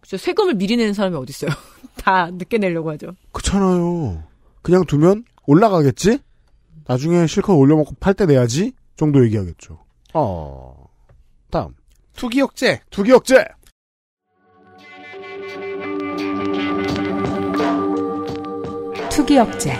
[0.00, 0.16] 그렇죠.
[0.16, 1.50] 세금을 미리 내는 사람이 어디 있어요?
[1.96, 3.14] 다 늦게 내려고 하죠.
[3.32, 4.24] 그렇잖아요.
[4.62, 6.18] 그냥 두면 올라가겠지?
[6.86, 8.72] 나중에 실컷 올려먹고 팔 때 내야지?
[8.96, 9.78] 정도 얘기하겠죠.
[10.12, 10.86] 어.
[11.50, 11.74] 다음.
[12.16, 12.80] 투기역제.
[12.90, 13.44] 투기역제!
[19.20, 19.72] 투기역제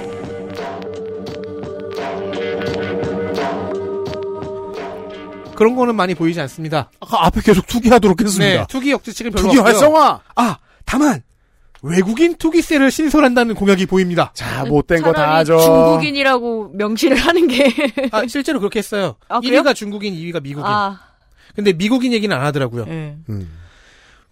[5.54, 6.90] 그런 거는 많이 보이지 않습니다.
[7.00, 8.60] 아까 앞에 계속 투기하도록 했습니다.
[8.60, 9.74] 네, 투기 역지책은 별로 투기 없고요.
[9.74, 10.20] 활성화!
[10.36, 10.56] 아,
[10.86, 11.22] 다만
[11.82, 14.32] 외국인 투기세를 신설한다는 공약이 보입니다.
[14.34, 15.58] 자, 못된 거 다 하죠.
[15.58, 17.66] 중국인이라고 명시를 하는 게.
[18.10, 19.16] 아, 실제로 그렇게 했어요.
[19.28, 19.60] 아, 그래요?
[19.62, 20.66] 1위가 중국인, 2위가 미국인.
[20.66, 20.98] 아,
[21.54, 22.86] 근데 미국인 얘기는 안 하더라고요.
[22.88, 23.16] 예.
[23.28, 23.50] 음.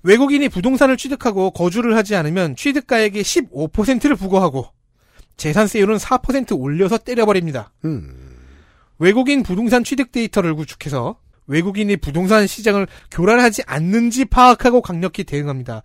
[0.03, 4.69] 외국인이 부동산을 취득하고 거주를 하지 않으면 취득가액의 15%를 부과하고
[5.39, 7.73] 재산세율은 4% 올려서 때려버립니다.
[7.87, 8.37] 음.
[8.99, 11.17] 외국인 부동산 취득 데이터를 구축해서
[11.47, 15.83] 외국인이 부동산 시장을 교란하지 않는지 파악하고 강력히 대응합니다.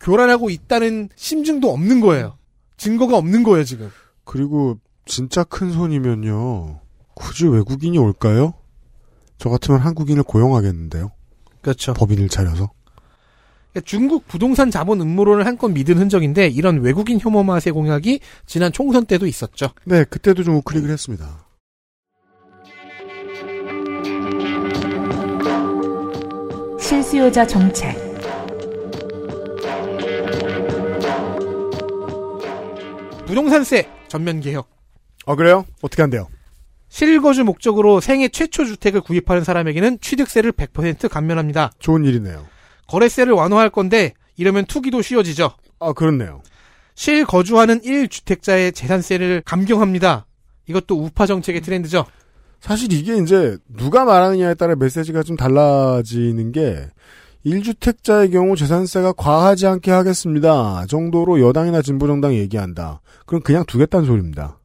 [0.00, 2.36] 교란하고 있다는 심증도 없는 거예요.
[2.76, 3.90] 증거가 없는 거예요, 지금.
[4.24, 6.80] 그리고 진짜 큰 손이면요.
[7.14, 8.52] 굳이 외국인이 올까요?
[9.38, 11.12] 저 같으면 한국인을 고용하겠는데요.
[11.62, 11.94] 그렇죠.
[11.94, 12.70] 법인을 차려서.
[13.76, 19.04] 그러니까 중국 부동산 자본 음모론을 한건 믿은 흔적인데 이런 외국인 혐오 맛의 공약이 지난 총선
[19.04, 19.68] 때도 있었죠.
[19.84, 21.44] 네, 그때도 좀 우클릭을 했습니다.
[26.80, 27.96] 실수요자 정책
[33.26, 34.70] 부동산세 전면 개혁.
[35.26, 35.66] 아, 그래요?
[35.82, 36.28] 어떻게 한대요?
[36.88, 41.72] 실거주 목적으로 생애 최초 주택을 구입하는 사람에게는 취득세를 100% 감면합니다.
[41.78, 42.55] 좋은 일이네요.
[42.86, 45.50] 거래세를 완화할 건데 이러면 투기도 쉬워지죠.
[45.80, 46.42] 아, 그렇네요.
[46.94, 50.26] 실 거주하는 1주택자의 재산세를 감경합니다.
[50.66, 52.06] 이것도 우파 정책의 트렌드죠.
[52.60, 56.88] 사실 이게 이제 누가 말하느냐에 따라 메시지가 좀 달라지는 게
[57.44, 60.84] 1주택자의 경우 재산세가 과하지 않게 하겠습니다.
[60.88, 63.00] 정도로 여당이나 진보정당이 얘기한다.
[63.24, 64.58] 그럼 그냥 두겠다는 소리입니다.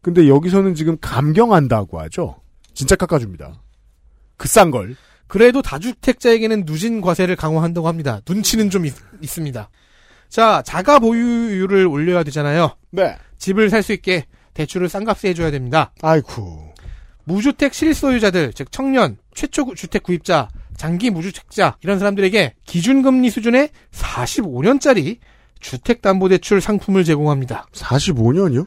[0.00, 2.36] 근데 여기서는 지금 감경한다고 하죠.
[2.72, 3.60] 진짜 깎아줍니다.
[4.38, 4.96] 그 싼 걸.
[5.30, 8.20] 그래도 다주택자에게는 누진 과세를 강화한다고 합니다.
[8.28, 8.92] 눈치는 좀 있,
[9.24, 9.70] 습니다
[10.28, 12.76] 자, 자가 보유율을 올려야 되잖아요.
[12.90, 13.16] 네.
[13.38, 15.92] 집을 살 수 있게 대출을 싼 값에 해줘야 됩니다.
[16.02, 16.72] 아이쿠.
[17.24, 25.18] 무주택 실소유자들, 즉 청년, 최초 주택 구입자, 장기 무주택자 이런 사람들에게 기준금리 수준의 45년짜리
[25.60, 27.66] 주택담보대출 상품을 제공합니다.
[27.72, 28.66] 45년이요?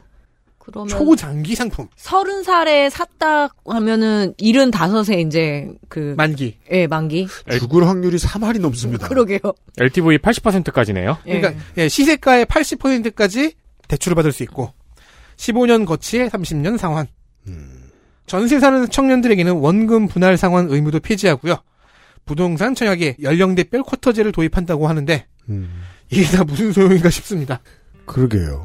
[0.64, 1.88] 그러면 초장기 상품.
[1.96, 6.58] 서른 살에 샀다 하면은 일흔 다섯에 이제 그 만기.
[6.72, 7.28] 예, 만기.
[7.58, 9.08] 죽을 확률이 3할이 넘습니다.
[9.08, 9.38] 그러게요.
[9.78, 11.18] LTV 80%까지네요.
[11.24, 13.54] 그러니까 예, 시세가의 80%까지
[13.88, 14.72] 대출을 받을 수 있고
[15.36, 17.06] 15년 거치에 30년 상환.
[18.26, 21.56] 전세 사는 청년들에게는 원금 분할 상환 의무도 폐지하고요.
[22.24, 27.60] 부동산 청약에 연령대별 쿼터제를 도입한다고 하는데 음, 이게 다 무슨 소용인가 싶습니다.
[28.06, 28.64] 그러게요.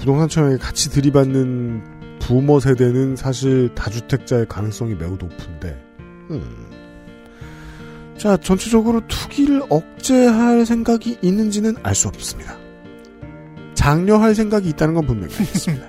[0.00, 5.78] 부동산 청약에 같이 들이받는 부모 세대는 사실 다주택자의 가능성이 매우 높은데,
[6.30, 6.66] 음.
[8.16, 12.56] 자, 전체적으로 투기를 억제할 생각이 있는지는 알 수 없습니다.
[13.74, 15.86] 장려할 생각이 있다는 건 분명히 알겠습니다.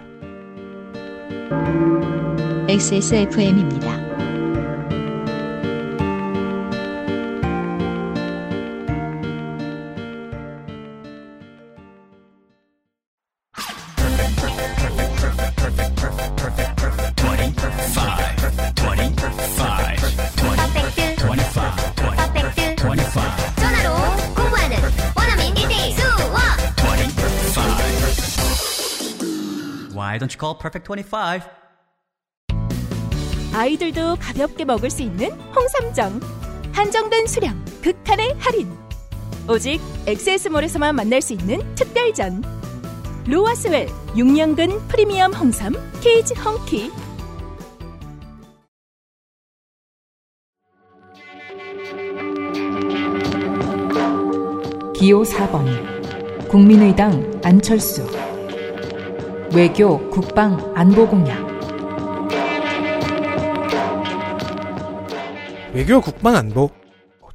[2.70, 4.11] XSFM입니다.
[30.12, 31.40] Why don't you call Perfect 25?
[33.54, 36.20] 아이들도 가볍게 먹을 수 있는 홍삼정.
[36.74, 38.78] 한정된 수량, 극한의 할인.
[39.48, 42.44] 오직 엑세스몰에서만 만날 수 있는 특별전.
[43.26, 45.72] 로아스웰 6년근 프리미엄 홍삼
[46.02, 46.92] 케이지 헝키.
[54.94, 58.06] 기호 4번 국민의당 안철수
[59.54, 61.46] 외교, 국방, 안보 공약
[65.74, 66.70] 외교 국방 안보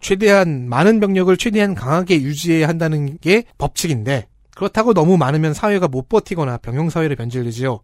[0.01, 6.57] 최대한 많은 병력을 최대한 강하게 유지해야 한다는 게 법칙인데 그렇다고 너무 많으면 사회가 못 버티거나
[6.59, 7.81] 병영 사회로 변질되지요.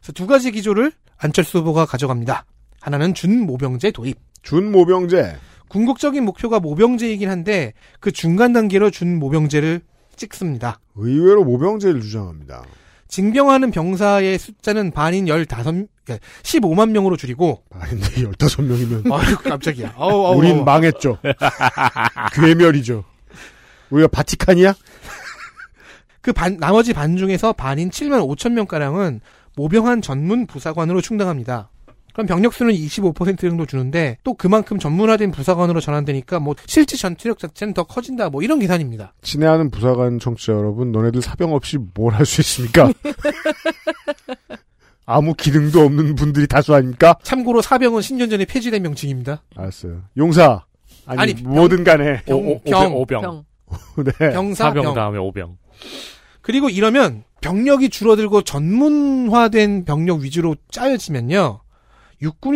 [0.00, 2.46] 그래서 두 가지 기조를 안철수 후보가 가져갑니다.
[2.80, 4.18] 하나는 준모병제 도입.
[4.42, 5.36] 준모병제.
[5.68, 9.82] 궁극적인 목표가 모병제이긴 한데 그 중간 단계로 준모병제를
[10.16, 10.80] 찍습니다.
[10.96, 12.64] 의외로 모병제를 주장합니다.
[13.08, 15.86] 징병하는 병사의 숫자는 반인 15,
[16.42, 17.62] 15만 명으로 줄이고.
[17.72, 19.12] 아닌데, 15명이면.
[19.12, 19.94] 아유, 깜짝이야.
[19.96, 20.64] 아우, 아우, 우린 아우.
[20.64, 21.18] 망했죠.
[22.34, 23.04] 괴멸이죠.
[23.90, 24.74] 우리가 바티칸이야?
[26.20, 29.20] 그 반, 나머지 반 중에서 반인 7만 5천 명가량은
[29.56, 31.70] 모병한 전문 부사관으로 충당합니다.
[32.18, 37.74] 그럼 병력 수는 25% 정도 주는데 또 그만큼 전문화된 부사관으로 전환되니까 뭐 실제 전투력 자체는
[37.74, 39.14] 더 커진다 뭐 이런 계산입니다.
[39.22, 42.92] 친애하는 부사관 청취자 여러분, 너네들 사병 없이 뭘 할 수 있습니까?
[45.06, 47.14] 아무 기능도 없는 분들이 다수 아닙니까?
[47.22, 49.44] 참고로 사병은 10년 전에 폐지된 명칭입니다.
[49.54, 50.02] 알았어요.
[50.16, 50.64] 용사.
[51.06, 52.22] 아니, 아니, 뭐든 간에.
[52.24, 53.20] 병, 오- 오- 병, 오병.
[53.22, 53.44] 병.
[54.04, 54.32] 네.
[54.32, 54.94] 병사, 사병 병.
[54.94, 55.56] 다음에 오병.
[56.42, 61.60] 그리고 이러면 병력이 줄어들고 전문화된 병력 위주로 짜여지면요.
[62.22, 62.54] 육군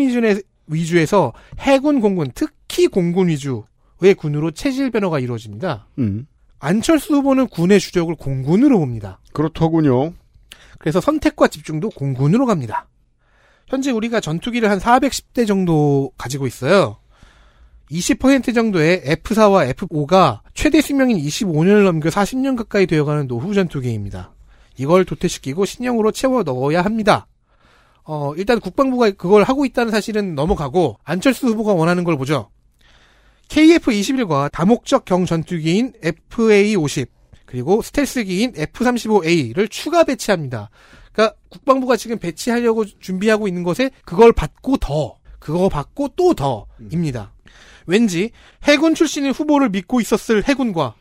[0.66, 5.88] 위주에서 해군, 공군, 특히 공군 위주의 군으로 체질 변화가 이루어집니다.
[5.98, 6.26] 음.
[6.58, 9.20] 안철수 후보는 군의 주력을 공군으로 봅니다.
[9.32, 10.12] 그렇더군요.
[10.78, 12.88] 그래서 선택과 집중도 공군으로 갑니다.
[13.66, 16.98] 현재 우리가 전투기를 한 410대 정도 가지고 있어요.
[17.90, 24.32] 20% 정도의 F4와 F5가 최대 수명인 25년을 넘겨 40년 가까이 되어가는 노후 전투기입니다.
[24.78, 27.26] 이걸 도태시키고 신형으로 채워 넣어야 합니다.
[28.04, 32.50] 어, 일단 국방부가 그걸 하고 있다는 사실은 넘어가고 안철수 후보가 원하는 걸 보죠.
[33.48, 37.06] KF-21과 다목적 경 전투기인 FA-50
[37.44, 40.70] 그리고 스텔스기인 F-35A를 추가 배치합니다.
[41.12, 47.32] 그러니까 국방부가 지금 배치하려고 준비하고 있는 것에 그걸 받고 더, 그거 받고 또 더입니다.
[47.86, 48.30] 왠지
[48.62, 50.94] 해군 출신의 후보를 믿고 있었을 해군과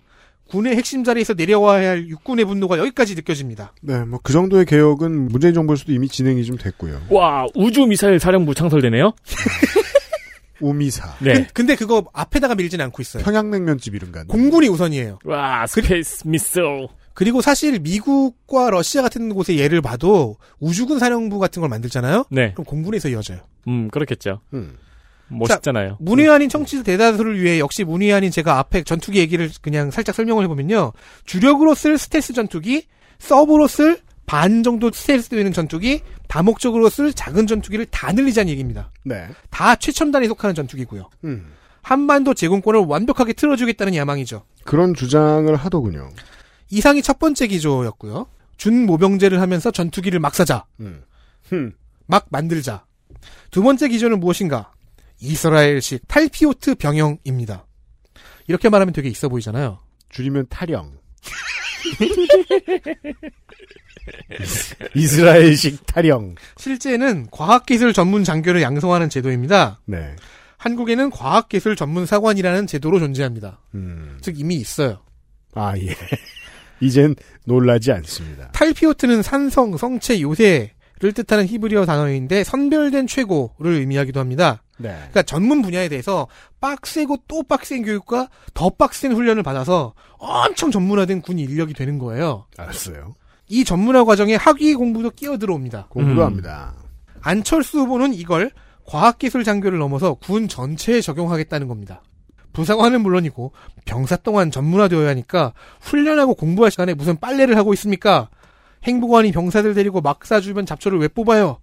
[0.52, 3.73] 군의 핵심 자리에서 내려와야 할 육군의 분노가 여기까지 느껴집니다.
[3.82, 7.02] 네, 뭐 그 정도의 개혁은 문재인 정부에서도 이미 진행이 좀 됐고요.
[7.10, 9.14] 와, 우주 미사일 사령부 창설되네요?
[10.60, 11.15] 우미사.
[11.19, 11.48] 네.
[11.53, 13.23] 근데 그거 앞에다가 밀진 않고 있어요.
[13.23, 14.28] 평양냉면집 이름 같네.
[14.28, 15.19] 공군이 우선이에요.
[15.26, 16.88] 와, space missile.
[17.14, 22.26] 그리고 사실 미국과 러시아 같은 곳의 예를 봐도 우주군 사령부 같은 걸 만들잖아요.
[22.30, 22.52] 네.
[22.53, 23.40] 그럼 공군에서 이어져요.
[23.68, 24.41] 음, 그렇겠죠.
[24.53, 24.78] 음.
[25.38, 25.98] 멋있잖아요.
[25.99, 30.94] 문외한인 청취자 대다수를 위해 역시 문외한인 제가 앞에 전투기 얘기를 그냥 살짝 설명을 해보면요.
[31.26, 32.88] 주력으로 쓸 스텔스 전투기,
[33.20, 38.91] 서브로 쓸 반 정도 스텔스 되는 전투기, 다목적으로 쓸 작은 전투기를 다 늘리자는 얘기입니다.
[39.03, 39.28] 네.
[39.49, 41.10] 다 최첨단에 속하는 전투기고요.
[41.26, 41.48] 음.
[41.82, 44.44] 한반도 제공권을 완벽하게 틀어주겠다는 야망이죠.
[44.64, 46.10] 그런 주장을 하더군요.
[46.70, 48.28] 이상이 첫 번째 기조였고요.
[48.58, 50.66] 준모병제를 하면서 전투기를 막 사자.
[50.80, 51.03] 음.
[51.49, 51.74] 흠.
[52.06, 52.86] 막 만들자.
[53.49, 54.72] 두 번째 기조는 무엇인가?
[55.22, 57.65] 이스라엘식 탈피오트 병영입니다.
[58.48, 59.80] 이렇게 말하면 되게 있어 보이잖아요.
[60.10, 60.91] 줄이면 탈영.
[64.95, 66.35] 이스라엘식 탈영.
[66.57, 69.80] 실제는 과학기술 전문 장교를 양성하는 제도입니다.
[69.85, 70.15] 네.
[70.57, 73.60] 한국에는 과학기술 전문 사관이라는 제도로 존재합니다.
[73.73, 74.18] 음.
[74.22, 74.99] 즉 이미 있어요.
[75.53, 75.95] 아, 예.
[76.81, 77.15] 이젠
[77.45, 78.49] 놀라지 않습니다.
[78.52, 84.64] 탈피오트는 산성, 성체, 요새를 뜻하는 히브리어 단어인데 선별된 최고를 의미하기도 합니다.
[84.82, 84.90] 네.
[84.90, 86.28] 그러니까 전문 분야에 대해서
[86.60, 92.45] 빡세고 또 빡센 교육과 더 빡센 훈련을 받아서 엄청 전문화된 군 인력이 되는 거예요.
[92.58, 93.16] 알았어요.
[93.48, 95.88] 이 전문화 과정에 학위 공부도 끼어 들어옵니다.
[95.90, 96.26] 공부도 음.
[96.26, 96.74] 합니다.
[97.22, 98.52] 안철수 후보는 이걸
[98.86, 102.02] 과학기술 장교를 넘어서 군 전체에 적용하겠다는 겁니다.
[102.53, 103.53] 부사관은 물론이고
[103.86, 108.30] 병사 동안 전문화되어야 하니까 훈련하고 공부할 시간에 무슨 빨래를 하고 있습니까?
[108.84, 111.60] 행보관이 병사들 데리고 막사 주변 잡초를 왜 뽑아요?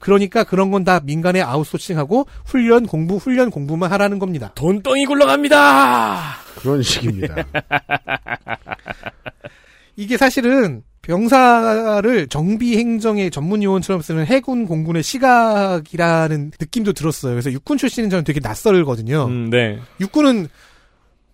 [0.00, 4.50] 그러니까 그런 건 다 민간에 아웃소싱하고 훈련 공부 훈련 공부만 하라는 겁니다.
[4.54, 6.36] 돈덩이 굴러갑니다!
[6.56, 7.34] 그런 식입니다.
[9.96, 17.32] 이게 사실은 병사를 정비 행정의 전문 요원처럼 쓰는 해군 공군의 시각이라는 느낌도 들었어요.
[17.32, 19.26] 그래서 육군 출신은 저는 되게 낯설거든요.
[19.26, 19.78] 음, 네.
[20.00, 20.48] 육군은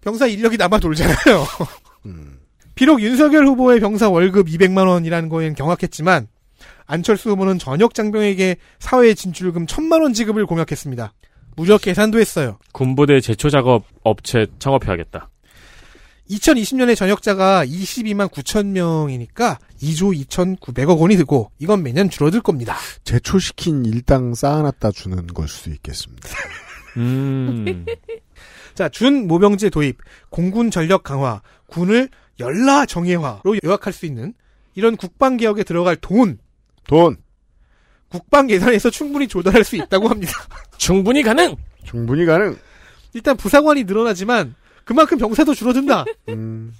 [0.01, 1.17] 병사 인력이 남아 돌잖아요.
[2.07, 2.39] 음.
[2.75, 6.29] 비록 윤석열 후보의 병사 월급 200만 원이라는 거에는 경악했지만
[6.87, 11.13] 안철수 후보는 전역 장병에게 사회 진출금 1000만 원 지급을 공약했습니다.
[11.57, 12.59] 무적 계산도 했어요.
[12.73, 15.31] 군부대 제초 작업 업체 창업해야겠다.
[16.31, 22.77] 2020년에 전역자가 22만 9천 명이니까 2조 2,900억 원이 들고 이건 매년 줄어들 겁니다.
[23.05, 26.29] 제초시킨 일당 쌓아놨다 주는 걸 수도 있겠습니다.
[26.97, 27.87] 음.
[28.75, 29.99] 자, 준 모병제 도입,
[30.29, 32.09] 공군 전력 강화, 군을
[32.41, 34.35] 연라 정예화로 요약할 수 있는
[34.75, 36.39] 이런 국방 개혁에 들어갈 돈,
[36.87, 37.17] 돈
[38.09, 40.33] 국방 예산에서 충분히 조달할 수 있다고 합니다.
[40.79, 41.57] 충분히 가능!
[41.85, 42.57] 충분히 가능.
[43.13, 44.55] 일단 부사관이 늘어나지만
[44.85, 46.05] 그만큼 병사도 줄어든다.
[46.31, 46.73] 음.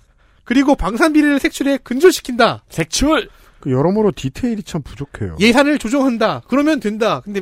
[0.45, 2.65] 그리고 방산비리를 색출해 근절시킨다.
[2.69, 3.29] 색출!
[3.61, 5.37] 그 여러모로 디테일이 참 부족해요.
[5.41, 6.43] 예산을 조정한다.
[6.47, 7.21] 그러면 된다.
[7.25, 7.41] 근데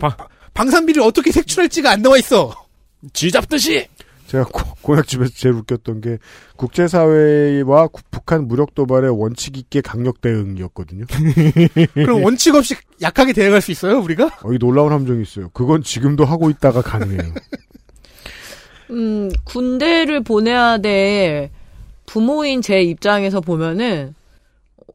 [0.55, 2.55] 방산비를 어떻게 색출할지가 안 나와 있어.
[3.13, 3.87] 쥐 잡듯이!
[4.35, 6.19] 제가 고- 공약집에서 제일 웃겼던 게
[6.57, 11.05] 국제사회와 구- 북한 무력 도발에 원칙 있게 강력 대응이었거든요.
[11.95, 14.39] 그럼 원칙 없이 약하게 대응할 수 있어요, 우리가?
[14.43, 15.51] 어, 이 놀라운 함정이 있어요.
[15.53, 17.33] 그건 지금도 하고 있다가 가능해요.
[18.91, 21.51] 음, 군대를 보내야 될
[22.07, 24.15] 부모인 제 입장에서 보면은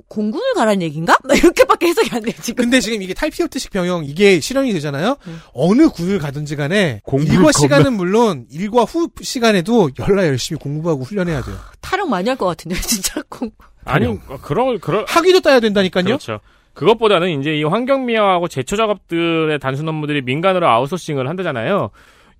[0.10, 1.16] 공군을 가라는 얘기인가?
[1.24, 2.64] 막 이렇게밖에 해석이 안 돼요, 지금.
[2.66, 5.16] 근데 지금 이게 탈피어트식 병영 이게 실현이 되잖아요.
[5.28, 5.40] 음.
[5.54, 11.04] 어느 군을 가든지 간에 공부를 일과 겁나- 시간은 물론 일과 후 시간에도 열라 열심히 공부하고
[11.04, 11.56] 훈련해야 돼요.
[11.82, 13.52] 타령 많이 할 것 같은데, 진짜 공.
[13.86, 14.06] 아니
[14.44, 16.04] 그럴 그럴 학위도 따야 된다니까요.
[16.04, 16.40] 그렇죠.
[16.74, 21.90] 그것보다는 이제 이 환경미화하고 제초 작업들의 단순 업무들이 민간으로 아웃소싱을 한다잖아요.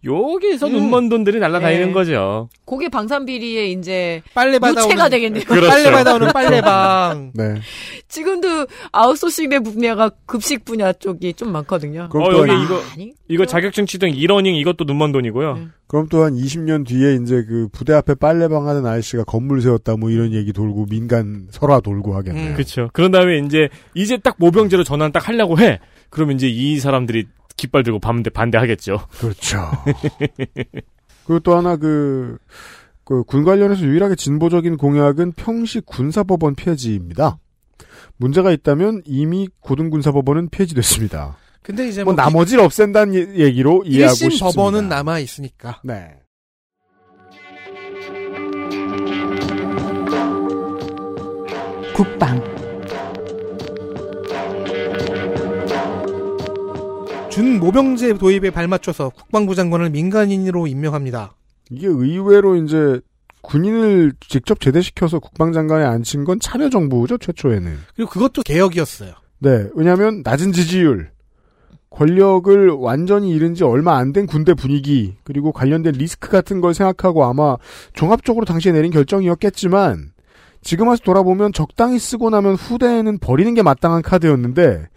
[0.06, 0.74] 여기서 음.
[0.74, 1.92] 눈먼 돈들이 날아다니는 네.
[1.94, 2.50] 거죠.
[2.66, 5.44] 그게 방산비리의 이제 빨래 받아오는 유체가 되겠네요.
[5.44, 5.68] 그렇죠.
[5.68, 7.32] 빨래 받아오는 빨래방.
[7.36, 7.56] 네.
[8.08, 12.08] 지금도 아웃소싱 된 분야가 급식 분야 쪽이 좀 많거든요.
[12.12, 15.68] 그럼 어, 여기 이거 아니, 이거 자격증 취득 e-learning 이것도 눈먼 돈이고요.
[15.88, 20.10] 그럼 또 한 20년 뒤에 이제 그 부대 앞에 빨래방 하는 아저씨가 건물 세웠다 뭐
[20.12, 22.54] 이런 얘기 돌고 민간 설화 돌고 하겠네요.
[22.54, 22.90] 그렇죠.
[22.94, 25.80] 그런 다음에 이제 이제 딱 모병제로 전환 딱 하려고 해.
[26.10, 27.26] 그러면 이제 이 사람들이
[27.60, 29.00] 깃발 들고 반대 반대하겠죠.
[29.20, 29.70] 그렇죠.
[31.26, 32.38] 그리고 또 하나 그,
[33.04, 37.38] 그, 군 관련해서 유일하게 진보적인 공약은 평시 군사법원 폐지입니다.
[38.18, 41.38] 문제가 있다면 이미 고등군사법원은 폐지됐습니다.
[41.62, 44.46] 근데 이제 뭐, 뭐, 나머지를 없앤다는 예- 얘기로 이해하고 1심 싶습니다.
[44.46, 45.82] 법원은 남아 있으니까.
[45.84, 46.16] 네.
[51.94, 52.59] 국방
[57.40, 61.36] 준 모병제 도입에 발맞춰서 국방부 장관을 민간인으로 임명합니다.
[61.72, 63.00] 이게 의외로 이제
[63.44, 67.78] 군인을 직접 제대시켜서 국방장관에 앉힌 건 참여 정부죠, 최초에는.
[67.96, 69.14] 그리고 그것도 개혁이었어요.
[69.38, 71.12] 네, 왜냐하면 낮은 지지율,
[71.90, 77.24] 권력을 완전히 잃은 지 얼마 안 된 군대 분위기, 그리고 관련된 리스크 같은 걸 생각하고
[77.24, 77.56] 아마
[77.94, 80.12] 종합적으로 당시에 내린 결정이었겠지만,
[80.62, 84.90] 지금 와서 돌아보면 적당히 쓰고 나면 후대에는 버리는 게 마땅한 카드였는데,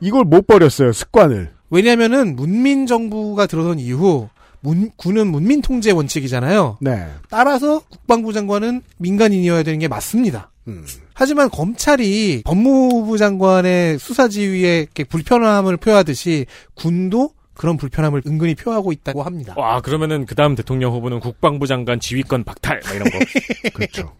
[0.00, 1.59] 이걸 못 버렸어요, 습관을.
[1.70, 4.28] 왜냐면은 문민 정부가 들어선 이후
[4.60, 6.78] 문- 군은 문민 통제 원칙이잖아요.
[6.80, 7.06] 네.
[7.30, 10.50] 따라서 국방부 장관은 민간인이어야 되는 게 맞습니다.
[10.68, 10.84] 음.
[11.14, 19.22] 하지만 검찰이 법무부 장관의 수사 지휘에 이렇게 불편함을 표하듯이 군도 그런 불편함을 은근히 표하고 있다고
[19.22, 19.54] 합니다.
[19.56, 23.18] 와 그러면은 그 다음 대통령 후보는 국방부 장관 지휘권 박탈 막 이런 거.
[23.74, 24.14] 그렇죠.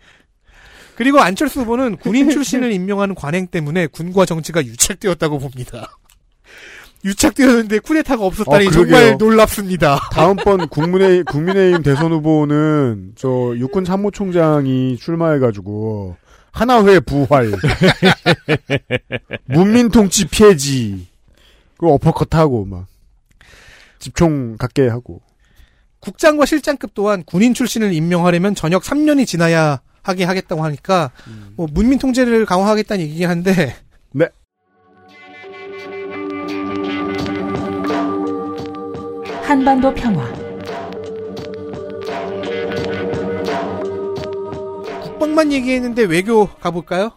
[0.97, 5.97] 그리고 안철수 후보는 군인 출신을 임명하는 관행 때문에 군과 정치가 유착되었다고 봅니다.
[7.05, 8.97] 유착되었는데 쿠데타가 없었다니 어, 그러게요.
[8.97, 9.99] 정말 놀랍습니다.
[10.13, 16.17] 다음번 국민의, 국민의힘 대선 후보는 저 육군 참모총장이 출마해가지고
[16.53, 17.53] 하나회 부활,
[19.47, 21.07] 문민통치 폐지,
[21.79, 22.87] 그 어퍼컷하고 막
[23.99, 25.21] 집총 갖게 하고.
[26.01, 31.11] 국장과 실장급 또한 군인 출신을 임명하려면 전역 3년이 지나야 하게 하겠다고 하니까
[31.57, 33.77] 뭐 문민 통제를 강화하겠다는 얘기긴 한데
[34.13, 34.29] 네.
[39.51, 40.33] 한반도 평화
[45.03, 47.11] 국방만 얘기했는데 외교 가볼까요?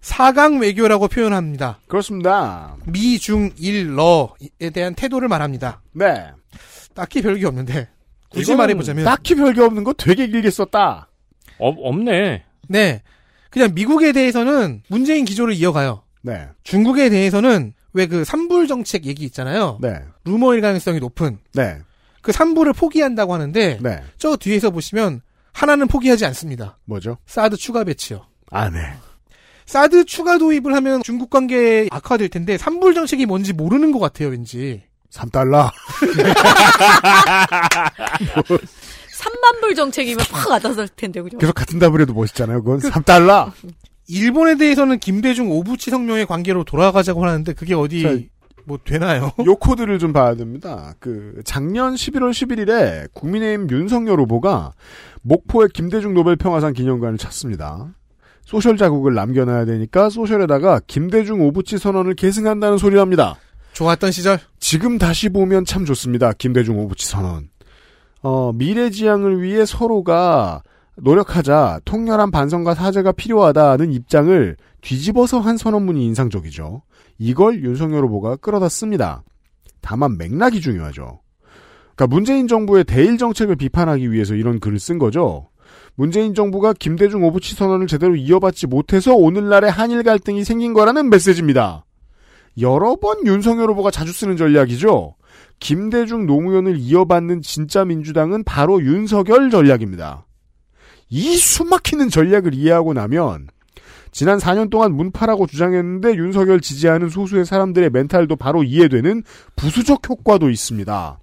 [0.00, 1.80] 사강 외교라고 표현합니다.
[1.86, 2.78] 그렇습니다.
[2.86, 5.82] 미, 중, 일, 러에 대한 태도를 말합니다.
[5.92, 6.30] 네.
[6.94, 7.90] 딱히 별게 없는데
[8.30, 11.10] 굳이 말해보자면 딱히 별게 없는 거 되게 길게 썼다.
[11.58, 12.42] 없, 없네.
[12.68, 13.02] 네
[13.50, 16.04] 그냥 미국에 대해서는 문재인 기조를 이어가요.
[16.22, 16.48] 네.
[16.62, 19.78] 중국에 대해서는 왜그 삼불 정책 얘기 있잖아요.
[19.80, 20.00] 네.
[20.24, 21.78] 루머일 가능성이 높은 네.
[22.22, 24.02] 그 삼불을 포기한다고 하는데 네.
[24.18, 25.22] 저 뒤에서 보시면
[25.52, 26.78] 하나는 포기하지 않습니다.
[26.84, 27.18] 뭐죠?
[27.26, 28.26] 사드 추가 배치요.
[28.50, 28.78] 아, 네.
[29.66, 34.82] 사드 추가 도입을 하면 중국 관계 악화될 텐데 삼불 정책이 뭔지 모르는 것 같아요, 왠지.
[35.12, 35.70] 3달러.
[39.20, 41.38] 3만 불 정책이면 팍 와닿았을 텐데, 그죠?
[41.38, 42.62] 계속 같은 답을 해도 멋있잖아요.
[42.62, 43.52] 그건 3달러.
[44.10, 48.18] 일본에 대해서는 김대중 오부치 성명의 관계로 돌아가자고 하는데 그게 어디 자,
[48.64, 49.32] 뭐 되나요?
[49.46, 50.94] 요 코드를 좀 봐야 됩니다.
[50.98, 54.72] 그 작년 11월 11일에 국민의힘 윤석열 후보가
[55.22, 57.94] 목포의 김대중 노벨 평화상 기념관을 찾습니다.
[58.44, 63.36] social 자국을 남겨놔야 되니까 social에다가 김대중 오부치 선언을 계승한다는 소리를 합니다.
[63.74, 64.40] 좋았던 시절.
[64.58, 66.32] 지금 다시 보면 참 좋습니다.
[66.32, 67.48] 김대중 오부치 선언.
[68.22, 70.62] 어, 미래 지향을 위해 서로가
[71.02, 76.82] 노력하자 통렬한 반성과 사죄가 필요하다는 입장을 뒤집어서 한 선언문이 인상적이죠.
[77.18, 79.22] 이걸 윤석열 후보가 끌어다 씁니다.
[79.80, 81.20] 다만 맥락이 중요하죠.
[81.94, 85.48] 그러니까 문재인 정부의 대일 정책을 비판하기 위해서 이런 글을 쓴 거죠.
[85.94, 91.84] 문재인 정부가 김대중 오부치 선언을 제대로 이어받지 못해서 오늘날의 한일 갈등이 생긴 거라는 메시지입니다.
[92.60, 95.14] 여러 번 윤석열 후보가 자주 쓰는 전략이죠.
[95.58, 100.26] 김대중 노무현을 이어받는 진짜 민주당은 바로 윤석열 전략입니다.
[101.10, 103.48] 이 숨막히는 전략을 이해하고 나면
[104.12, 109.22] 지난 4년 동안 문파라고 주장했는데 윤석열 지지하는 소수의 사람들의 멘탈도 바로 이해되는
[109.56, 111.18] 부수적 효과도 있습니다.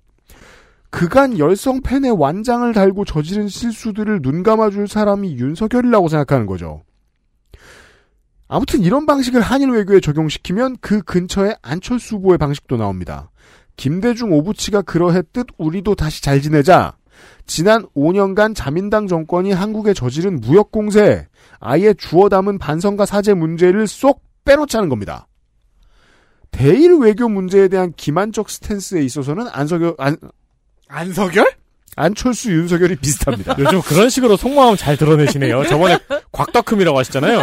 [0.89, 6.84] 그간 열성 팬의 완장을 달고 저지른 실수들을 눈 감아줄 사람이 윤석열이라고 생각하는 거죠.
[8.47, 13.30] 아무튼 이런 방식을 한일 외교에 적용시키면 그 근처에 안철수 후보의 방식도 나옵니다.
[13.76, 16.95] 김대중 오부치가 그러했듯 우리도 다시 잘 지내자.
[17.47, 21.27] 지난 5년간 자민당 정권이 한국에 저지른 무역 공세,
[21.59, 25.27] 아예 주워 담은 반성과 사죄 문제를 쏙 빼놓자는 겁니다.
[26.51, 30.17] 대일 외교 문제에 대한 기만적 스탠스에 있어서는 안석열 안
[30.87, 31.45] 안석열?
[31.95, 33.55] 안철수 윤석열이 비슷합니다.
[33.59, 35.65] 요즘 그런 식으로 속마음 잘 드러내시네요.
[35.65, 35.97] 저번에
[36.31, 37.41] 곽덕흠이라고 하시잖아요.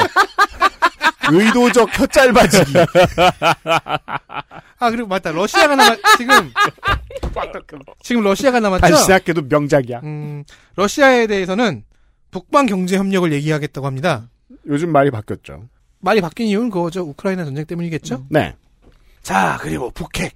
[1.31, 2.73] 의도적 혀 짧아지기.
[4.79, 6.53] 아 그리고 맞다 러시아가 남았 지금
[8.03, 8.81] 지금 러시아가 남았죠.
[8.81, 10.01] 다시 생각해도 명작이야.
[10.05, 10.45] 음,
[10.77, 11.85] 러시아에 대해서는
[12.31, 14.29] 북방 경제 협력을 얘기하겠다고 합니다.
[14.67, 15.69] 요즘 말이 바뀌었죠.
[16.01, 17.03] 말이 바뀐 이유는 그거죠.
[17.03, 18.27] 우크라이나 전쟁 때문이겠죠.
[18.31, 18.55] 네.
[19.23, 20.35] 자 그리고 북핵.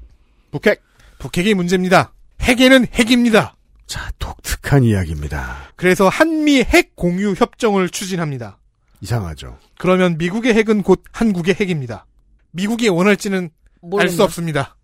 [0.50, 0.82] 북핵.
[1.18, 2.12] 북핵이 문제입니다.
[2.40, 3.56] 핵에는 핵입니다.
[3.86, 5.56] 자 독특한 이야기입니다.
[5.76, 8.58] 그래서 한미 핵 공유 협정을 추진합니다.
[9.00, 9.56] 이상하죠.
[9.78, 12.06] 그러면 미국의 핵은 곧 한국의 핵입니다.
[12.50, 13.50] 미국이 원할지는
[13.98, 14.22] 알 수.
[14.22, 14.76] 없습니다.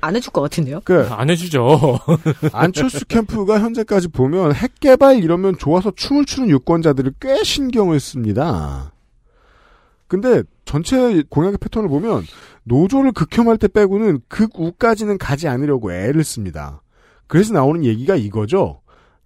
[0.00, 0.80] 안 해줄 것 같은데요?
[0.84, 1.98] 그 안 해주죠.
[2.52, 8.92] 안철수 캠프가 현재까지 보면 핵 개발 이러면 좋아서 춤을 추는 유권자들을 꽤 신경을 씁니다.
[10.06, 12.24] 근데 전체 공약의 패턴을 보면
[12.64, 16.82] 노조를 극혐할 때 빼고는 극우까지는 가지 않으려고 애를 씁니다.
[17.26, 18.80] 그래서 나오는 얘기가 이거죠.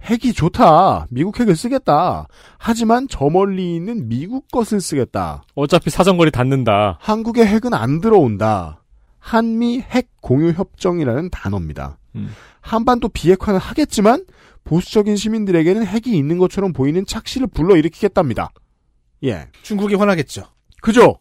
[0.05, 1.07] 핵이 좋다.
[1.11, 2.27] 미국 핵을 쓰겠다.
[2.59, 5.45] 하지만 저 멀리 있는 미국 것을 쓰겠다.
[5.55, 6.99] 어차피 사정거리 닿는다.
[7.01, 8.83] 한국의 핵은 안 들어온다.
[9.19, 11.99] 한미 핵 공유 협정이라는 단어입니다.
[12.17, 12.31] 음.
[12.61, 14.25] 한반도 비핵화는 하겠지만
[14.65, 18.51] 보수적인 시민들에게는 핵이 있는 것처럼 보이는 착시를 불러일으키겠답니다.
[19.25, 19.49] 예.
[19.63, 20.43] 중국이 화나겠죠.
[20.81, 21.19] 그죠?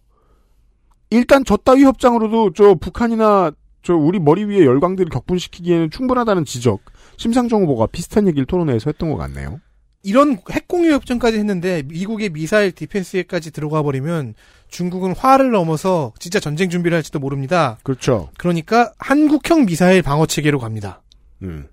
[1.11, 3.51] 일단 저 따위 협상으로도 저 북한이나
[3.83, 6.81] 저 우리 머리 위에 열광들을 격분시키기에는 충분하다는 지적.
[7.21, 9.61] 심상정 후보가 비슷한 얘기를 토론회에서 했던 것 같네요.
[10.01, 14.33] 이런 핵공유 협정까지 했는데 미국의 미사일 디펜스에까지 들어가 버리면
[14.69, 17.77] 중국은 화를 넘어서 진짜 전쟁 준비를 할지도 모릅니다.
[17.83, 18.31] 그렇죠.
[18.39, 21.03] 그러니까 한국형 미사일 방어 체계로 갑니다.
[21.43, 21.67] 음.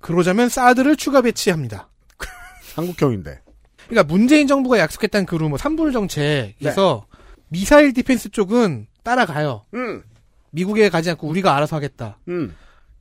[0.00, 1.90] 그러자면 사드를 추가 배치합니다.
[2.74, 3.42] 한국형인데.
[3.88, 7.06] 그러니까 문재인 정부가 약속했던 그루 뭐 3불 정책에서
[7.50, 9.64] 미사일 디펜스 쪽은 따라가요.
[9.74, 10.02] 음.
[10.50, 12.18] 미국에 가지 않고 우리가 알아서 하겠다.
[12.28, 12.54] 음.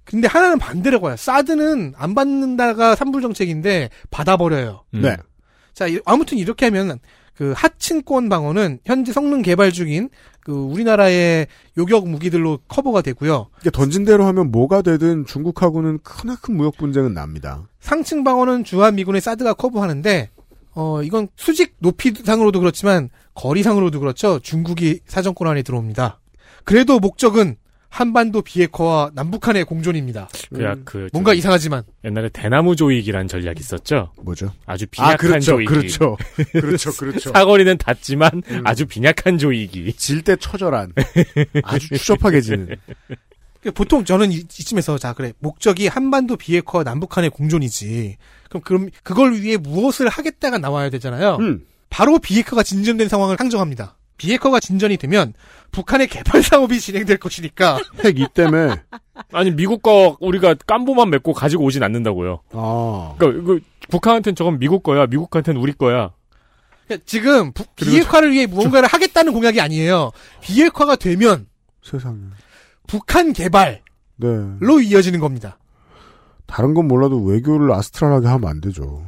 [0.06, 1.16] 근데 하나는 반대로 가요.
[1.16, 4.84] 사드는 안 받는다가 3불 정책인데 받아버려요.
[4.96, 5.02] 음.
[5.02, 5.18] 네.
[5.74, 7.00] 자, 이- 아무튼 이렇게 하면
[7.36, 10.10] 그 하층권 방어는 현재 성능 개발 중인
[10.42, 11.48] 그 우리나라의
[11.78, 13.48] 요격 무기들로 커버가 되고요.
[13.62, 17.68] 이게 던진 대로 하면 뭐가 되든 중국하고는 크나큰 무역 분쟁은 납니다.
[17.80, 20.30] 상층 방어는 주한 미군의 사드가 커버하는데
[20.76, 24.40] 어 이건 수직 높이상으로도 그렇지만 거리상으로도 그렇죠.
[24.40, 26.20] 중국이 사정권 안에 들어옵니다.
[26.66, 27.56] 그래도 목적은
[27.94, 30.28] 한반도 비핵화와 남북한의 공존입니다.
[30.52, 34.12] 그야 그 뭔가 저- 이상하지만 옛날에 대나무 조이기란 전략 있었죠.
[34.20, 34.52] 뭐죠?
[34.66, 35.46] 아주 빈약한 아, 그렇죠.
[35.52, 35.68] 조이기.
[35.72, 36.18] 그렇죠.
[36.54, 36.92] 그렇죠.
[36.94, 37.32] 그렇죠.
[37.32, 39.94] 사거리는 닿지만 아주 빈약한 조이기.
[39.94, 40.94] 질때 처절한.
[41.62, 42.76] 아주 추접하게 지는.
[43.62, 48.18] 그 보통 저는 이, 이쯤에서 자 그래 목적이 한반도 비핵화 남북한의 공존이지.
[48.50, 51.36] 그럼 그럼 그걸 위해 무엇을 하겠다가 나와야 되잖아요.
[51.42, 51.64] 음.
[51.92, 53.98] 바로 비핵화가 진전된 상황을 상정합니다.
[54.24, 55.34] 비핵화가 진전이 되면
[55.72, 58.76] 북한의 개발 사업이 진행될 것이니까 핵 이 때문에.
[59.34, 62.40] 아니 미국과 우리가 깐보만 맺고 가지고 오진 않는다고요.
[62.54, 63.16] 아.
[63.18, 63.60] 그러니까 이거
[63.90, 65.08] 북한한테는 저건 미국 거야.
[65.08, 66.12] 미국한테는 우리 거야.
[66.88, 70.12] 그러니까 지금 부- 비핵화를 위해 무언가를 하겠다는 공약이 아니에요.
[70.42, 71.48] 비핵화가 되면
[71.84, 72.18] 세상에.
[72.88, 73.80] 북한 개발로
[74.20, 74.84] 네.
[74.86, 75.58] 이어지는 겁니다.
[76.46, 79.06] 다른 건 몰라도 외교를 아스트랄하게 하면 안 되죠.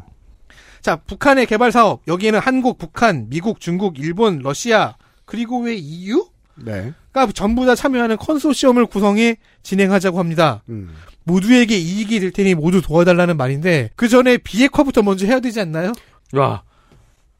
[0.81, 6.25] 자, 북한의 개발 사업 여기에는 한국, 북한, 미국, 중국, 일본, 러시아 그리고 왜 EU?
[6.55, 6.93] 네.
[7.11, 10.63] 가 전부 다 참여하는 컨소시엄을 구성해 진행하자고 합니다.
[10.69, 10.95] 음.
[11.23, 15.91] 모두에게 이익이 될 테니 모두 도와달라는 말인데 그 전에 비핵화부터 먼저 해야 되지 않나요?
[16.33, 16.63] 와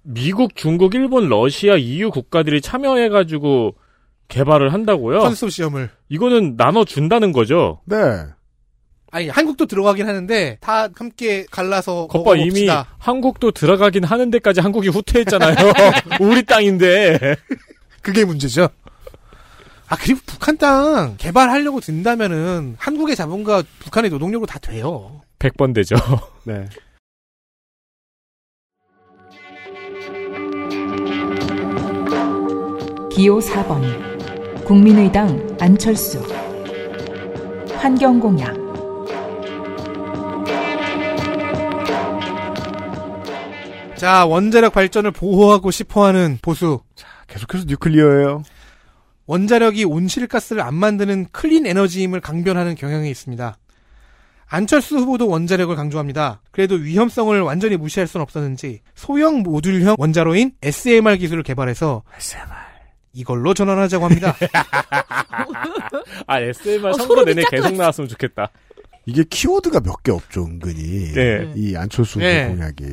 [0.02, 3.76] 미국, 중국, 일본, 러시아, EU 국가들이 참여해가지고
[4.28, 5.20] 개발을 한다고요?
[5.20, 5.90] 컨소시엄을.
[6.10, 7.82] 이거는 나눠 준다는 거죠.
[7.86, 7.98] 네.
[9.12, 12.68] 아니 한국도 들어가긴 하는데 다 함께 갈라서 거봐 이미.
[12.98, 15.56] 한국도 들어가긴 하는 데까지 한국이 후퇴했잖아요.
[16.20, 17.38] 우리 땅인데.
[18.06, 18.70] 그게 문제죠.
[19.88, 25.22] 아 그리고 북한 땅 개발하려고 든다면은 한국의 자본과 북한의 노동력으로 다 돼요.
[25.40, 25.96] 100번 되죠.
[26.46, 26.70] 네.
[33.12, 36.22] 기호 4번 국민의당 안철수
[37.78, 38.66] 환경공약
[43.96, 46.85] 자, 원자력 발전을 보호하고 싶어하는 보수.
[47.28, 48.44] 계속해서 뉴클리어예요.
[49.28, 53.58] 원자력이 온실가스를 안 만드는 클린 에너지임을 강변하는 경향이 있습니다.
[54.48, 56.42] 안철수 후보도 원자력을 강조합니다.
[56.52, 62.04] 그래도 위험성을 완전히 무시할 수는 없었는지 소형 모듈형 원자로인 SMR 기술을 개발해서
[63.14, 64.36] 이걸로 전환하자고 합니다.
[66.28, 67.74] 아, SMR 어, 선거 소름이 내내 쫙 계속.
[67.76, 68.50] 나왔으면 좋겠다.
[69.08, 71.14] 이게 키워드가 몇 개 없죠, 은근히.
[71.14, 71.52] 네.
[71.56, 72.48] 이 안철수 후보 네.
[72.48, 72.84] 공약이.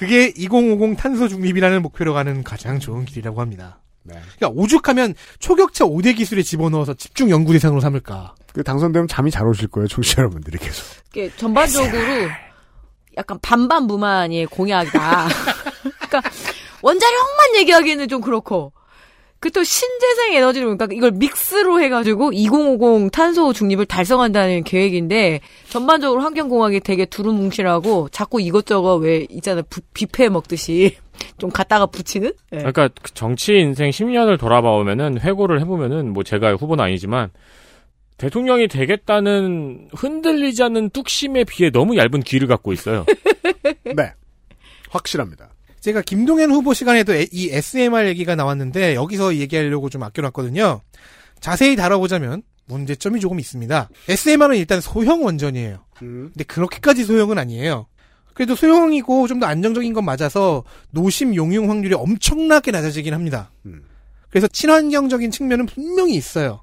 [0.00, 3.80] 그게 2050 탄소 중립이라는 목표로 가는 가장 좋은 길이라고 합니다.
[4.02, 4.14] 네.
[4.38, 8.34] 그러니까 오죽하면 초격차 5대 기술에 집어넣어서 집중 연구 대상으로 삼을까.
[8.54, 10.86] 그 당선되면 잠이 잘 오실 거예요, 청취자 여러분들이 계속.
[11.10, 12.30] 이게 전반적으로
[13.18, 15.28] 약간 반반무만의 공약이다.
[16.08, 16.22] 그러니까
[16.80, 18.72] 원자력만 얘기하기에는 좀 그렇고
[19.40, 25.40] 그 또 신재생 에너지로 그러니까 이걸 믹스로 해가지고 2050 탄소 중립을 달성한다는 계획인데
[25.70, 30.96] 전반적으로 환경공학이 되게 두루뭉실하고 자꾸 이것저것 왜 있잖아요 부- 뷔페 먹듯이
[31.38, 32.56] 좀 갖다가 붙이는 예.
[32.58, 37.30] 그러니까 그 정치 인생 10년을 돌아봐 오면은 회고를 해보면은 뭐 제가 후보는 아니지만
[38.18, 43.06] 대통령이 되겠다는 흔들리지 않는 뚝심에 비해 너무 얇은 귀를 갖고 있어요.
[43.84, 44.12] 네.
[44.90, 45.48] 확실합니다.
[45.80, 50.80] 제가 김동연 후보 시간에도 에- 이 SMR 얘기가 나왔는데 여기서 얘기하려고 좀 아껴놨거든요.
[51.40, 53.88] 자세히 다뤄보자면 문제점이 조금 있습니다.
[54.08, 55.84] SMR은 일단 소형 원전이에요.
[55.98, 57.86] 근데 그렇게까지 소형은 아니에요.
[58.34, 63.50] 그래도 소형이고 좀 더 안정적인 건 맞아서 노심 용융 확률이 엄청나게 낮아지긴 합니다.
[64.28, 66.62] 그래서 친환경적인 측면은 분명히 있어요.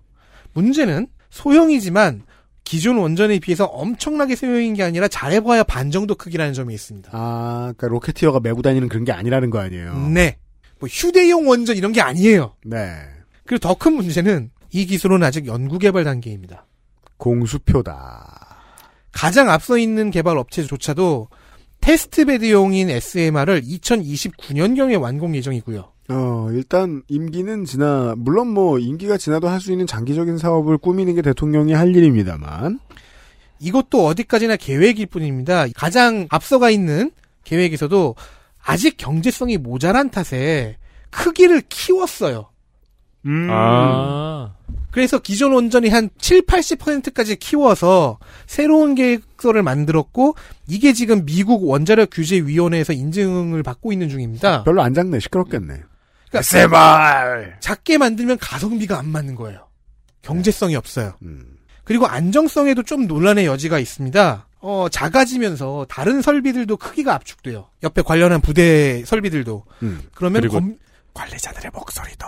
[0.53, 2.23] 문제는 소형이지만
[2.67, 7.11] 기존 원전에 비해서 엄청나게 소형인 게 아니라 잘해봐야 반 정도 크기라는 점이 있습니다.
[7.13, 10.09] 아, 그러니까 Rocketeer가 메고 다니는 그런 게 아니라는 거 아니에요.
[10.09, 10.37] 네.
[10.79, 12.55] 뭐 휴대용 원전 이런 게 아니에요.
[12.65, 12.91] 네.
[13.45, 16.65] 그리고 더 큰 문제는 이 기술은 아직 연구 개발 단계입니다.
[17.15, 18.57] 공수표다.
[19.13, 21.29] 가장 앞서 있는 개발 업체조차도
[21.79, 25.89] testbed용인 SMR을 2029년경에 완공 예정이고요.
[26.09, 31.21] 어, 일단 임기는 지나 물론 뭐 임기가 지나도 할 수 있는 장기적인 사업을 꾸미는 게
[31.21, 32.79] 대통령이 할 일입니다만
[33.59, 35.65] 이것도 어디까지나 계획일 뿐입니다.
[35.75, 37.11] 가장 앞서가 있는
[37.43, 38.15] 계획에서도
[38.63, 40.77] 아직 경제성이 모자란 탓에
[41.09, 42.49] 크기를 키웠어요.
[43.25, 43.47] 음.
[43.49, 44.53] 아.
[44.91, 50.35] 그래서 기존 원전이 한 7, 80%까지 키워서 새로운 계획서를 만들었고
[50.67, 54.63] 이게 지금 미국 원자력 규제 위원회에서 인증을 받고 있는 중입니다.
[54.63, 55.81] 별로 안 작네 시끄럽겠네.
[56.29, 57.53] 그러니까 SMR!
[57.59, 59.67] 작게 만들면 가성비가 안 맞는 거예요.
[60.21, 61.13] 경제성이 없어요.
[61.21, 61.55] 음.
[61.83, 64.47] 그리고 안정성에도 좀 논란의 여지가 있습니다.
[64.59, 67.69] 어, 작아지면서 다른 설비들도 크기가 압축돼요.
[67.83, 69.63] 옆에 관련한 부대 설비들도.
[69.83, 70.01] 음.
[70.13, 70.75] 그러면 검,
[71.13, 72.25] 관리자들의 목소리도.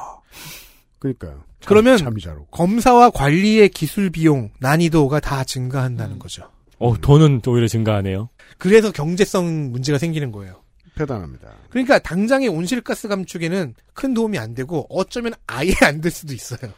[0.99, 1.31] 그러니까요.
[1.31, 2.47] 참- 그러면 참이 잘 오고.
[2.51, 6.49] 검사와 관리의 기술 비용, 난이도가 다 증가한다는 거죠.
[6.77, 8.29] 어, 돈은 오히려 증가하네요.
[8.57, 10.61] 그래서 경제성 문제가 생기는 거예요.
[10.99, 11.47] 대단합니다.
[11.69, 16.71] 그러니까 당장의 온실가스 감축에는 큰 도움이 안 되고 어쩌면 아예 안 될 수도 있어요.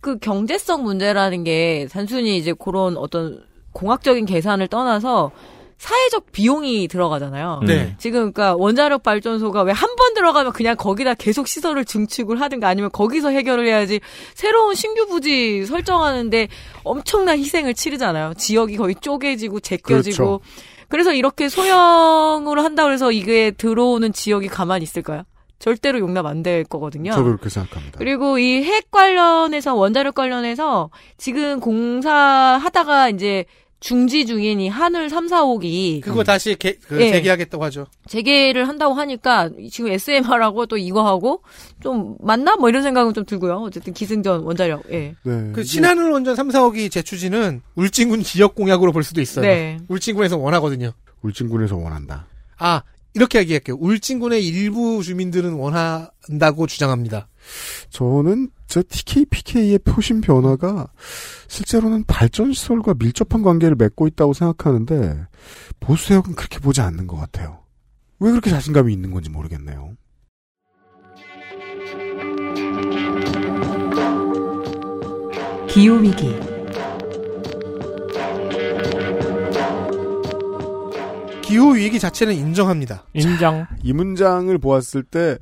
[0.00, 3.42] 그 경제성 문제라는 게 단순히 이제 그런 어떤
[3.72, 5.32] 공학적인 계산을 떠나서
[5.78, 7.60] 사회적 비용이 들어가잖아요.
[7.66, 7.94] 네.
[7.98, 12.90] 지금 그러니까 원자력 발전소가 왜 한 번 들어가면 그냥 거기다 계속 시설을 증축을 하든가 아니면
[12.92, 14.00] 거기서 해결을 해야지
[14.34, 16.48] 새로운 신규 부지 설정하는데
[16.84, 18.34] 엄청난 희생을 치르잖아요.
[18.36, 20.40] 지역이 거의 쪼개지고 제껴지고 그렇죠.
[20.88, 25.22] 그래서 이렇게 소형으로 한다고 해서 이게 들어오는 지역이 가만히 있을까요?
[25.58, 27.12] 절대로 용납 안 될 거거든요.
[27.12, 27.98] 저도 그렇게 생각합니다.
[27.98, 33.44] 그리고 이 핵 관련해서 원자력 관련해서 지금 공사하다가 이제
[33.84, 37.10] 중지 중인 이 한울 3, 4, 5기 그거 다시 개, 그 예.
[37.10, 37.86] 재개하겠다고 하죠.
[38.06, 41.42] 재개를 한다고 하니까 지금 SMR하고 또 이거 하고
[41.82, 43.56] 좀 맞나 뭐 이런 생각은 좀 들고요.
[43.56, 44.84] 어쨌든 기승전 원자력.
[44.90, 45.14] 예.
[45.22, 45.52] 네.
[45.52, 49.44] 그 신한울 원전 3, 4호기 재추진은 울진군 지역 공약으로 볼 수도 있어요.
[49.44, 49.76] 네.
[49.88, 50.92] 울진군에서 원하거든요.
[51.20, 52.26] 울진군에서 원한다.
[52.56, 52.80] 아,
[53.12, 53.76] 이렇게 얘기할게요.
[53.80, 57.28] 울진군의 일부 주민들은 원한다고 주장합니다.
[57.90, 60.88] 저는 저 TK, PK의 표심 변화가
[61.48, 65.26] 실제로는 발전 시설과 밀접한 관계를 맺고 있다고 생각하는데
[65.80, 67.60] 보수 세력은 그렇게 보지 않는 것 같아요.
[68.20, 69.96] 왜 그렇게 자신감이 있는 건지 모르겠네요.
[75.68, 76.32] 기후 위기
[81.42, 83.04] 기후 위기 자체는 인정합니다.
[83.12, 83.66] 인정.
[83.82, 85.38] 이 문장을 보았을 때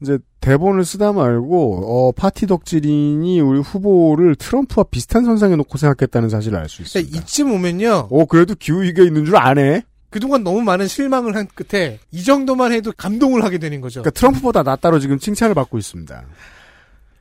[0.00, 6.58] 이제 대본을 쓰다 말고 어, 파티 덕질인이 우리 후보를 트럼프와 비슷한 선상에 놓고 생각했다는 사실을
[6.58, 7.10] 알 수 있습니다.
[7.10, 8.08] 그러니까 이쯤 오면요.
[8.10, 9.82] 어 그래도 기후 위기가 있는 줄 아네.
[10.10, 14.02] 그동안 너무 많은 실망을 한 끝에 이 정도만 해도 감동을 하게 되는 거죠.
[14.02, 16.24] 그러니까 트럼프보다 낫다로 지금 칭찬을 받고 있습니다.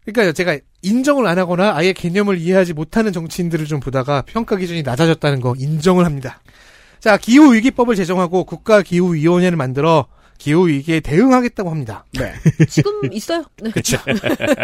[0.06, 5.40] 그러니까 제가 인정을 안 하거나 아예 개념을 이해하지 못하는 정치인들을 좀 보다가 평가 기준이 낮아졌다는
[5.40, 6.42] 거 인정을 합니다.
[7.00, 12.06] 자, 기후위기법을 제정하고 국가기후위원회를 만들어 기후 위기에 대응하겠다고 합니다.
[12.14, 12.34] 네.
[12.68, 13.44] 지금 있어요.
[13.62, 13.72] 네.
[13.72, 13.98] 그렇죠.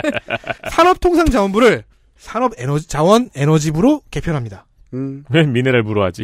[0.71, 1.83] 산업통상자원부를
[2.17, 4.65] 산업에너지자원 에너지부로 개편합니다.
[4.93, 5.23] 음.
[5.29, 6.23] 왜 미네랄부로 하지?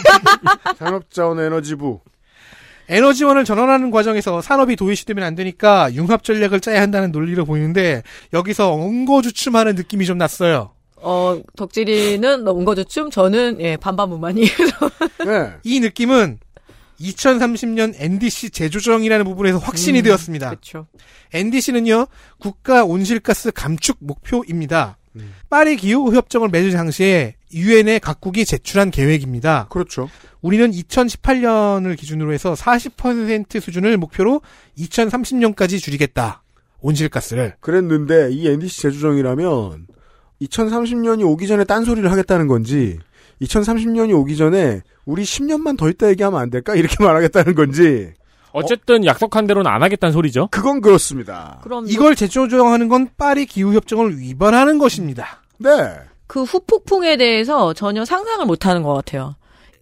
[0.78, 2.00] 산업자원에너지부.
[2.88, 8.02] 에너지원을 전환하는 과정에서 산업이 도외시되면 안 되니까 융합 전략을 짜야 한다는 논리로 보이는데
[8.32, 10.70] 여기서 엉거주춤하는 느낌이 좀 났어요.
[10.96, 14.48] 어, 덕질이는 온거주춤, 저는, 예, 반반무만이에요.
[15.26, 15.52] 네.
[15.62, 16.38] 이 느낌은
[17.00, 20.48] 2030년 NDC 재조정이라는 부분에서 확신이 음, 되었습니다.
[20.50, 20.86] 그렇죠.
[21.32, 22.06] NDC는요,
[22.38, 24.98] 국가 온실가스 감축 목표입니다.
[25.16, 25.34] 음.
[25.48, 29.66] 파리 기후 협정을 맺을 당시에 유엔에 각국이 제출한 계획입니다.
[29.70, 30.08] 그렇죠.
[30.42, 34.42] 우리는 2018년을 기준으로 해서 40% 수준을 목표로
[34.78, 36.42] 2030년까지 줄이겠다.
[36.80, 37.54] 온실가스를.
[37.60, 39.86] 그랬는데 이 NDC 재조정이라면
[40.42, 42.98] 2030년이 오기 전에 딴소리를 하겠다는 건지
[43.42, 46.74] 2030년이 오기 전에 우리 10년만 더 있다 얘기하면 안 될까?
[46.74, 48.12] 이렇게 말하겠다는 건지
[48.52, 50.48] 어쨌든 약속한 대로는 안 하겠다는 소리죠.
[50.50, 51.60] 그건 그렇습니다.
[51.62, 55.42] 그럼 이걸 재조정하는 건 파리 기후 협정을 위반하는 것입니다.
[55.58, 55.70] 네.
[56.26, 59.36] 그 후폭풍에 대해서 전혀 상상을 못 하는 것 같아요.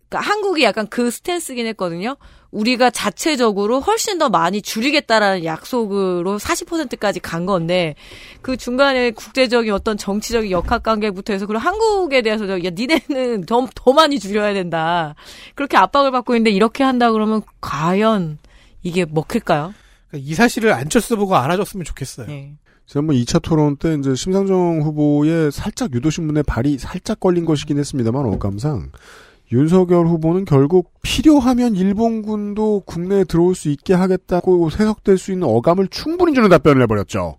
[0.09, 2.17] 그러니까 한국이 약간 그 스탠스긴 했거든요.
[2.55, 7.97] 우리가 자체적으로 훨씬 더 많이 줄이겠다라는 약속으로 40%까지 간 건데
[8.43, 14.20] 그 중간에 국제적인 어떤 정치적인 역학관계부터 해서 그리고 한국에 대해서 야 니네는 더, 더 많이
[14.20, 15.16] 줄여야 된다.
[15.56, 18.39] 그렇게 압박을 받고 있는데 이렇게 한다 그러면 과연
[18.82, 19.74] 이게 먹힐까요?
[20.09, 22.26] 그러니까 이 사실을 안철수 보고 알아줬으면 좋겠어요.
[22.28, 22.55] 네.
[22.86, 28.90] 지난번 2차 토론 때 이제 심상정 후보의 살짝 유도신문에 발이 살짝 걸린 것이긴 했습니다만 어감상
[29.55, 36.35] 윤석열 후보는 결국 필요하면 일본군도 국내에 들어올 수 있게 하겠다고 해석될 수 있는 어감을 충분히
[36.35, 37.39] 주는 답변을 해버렸죠.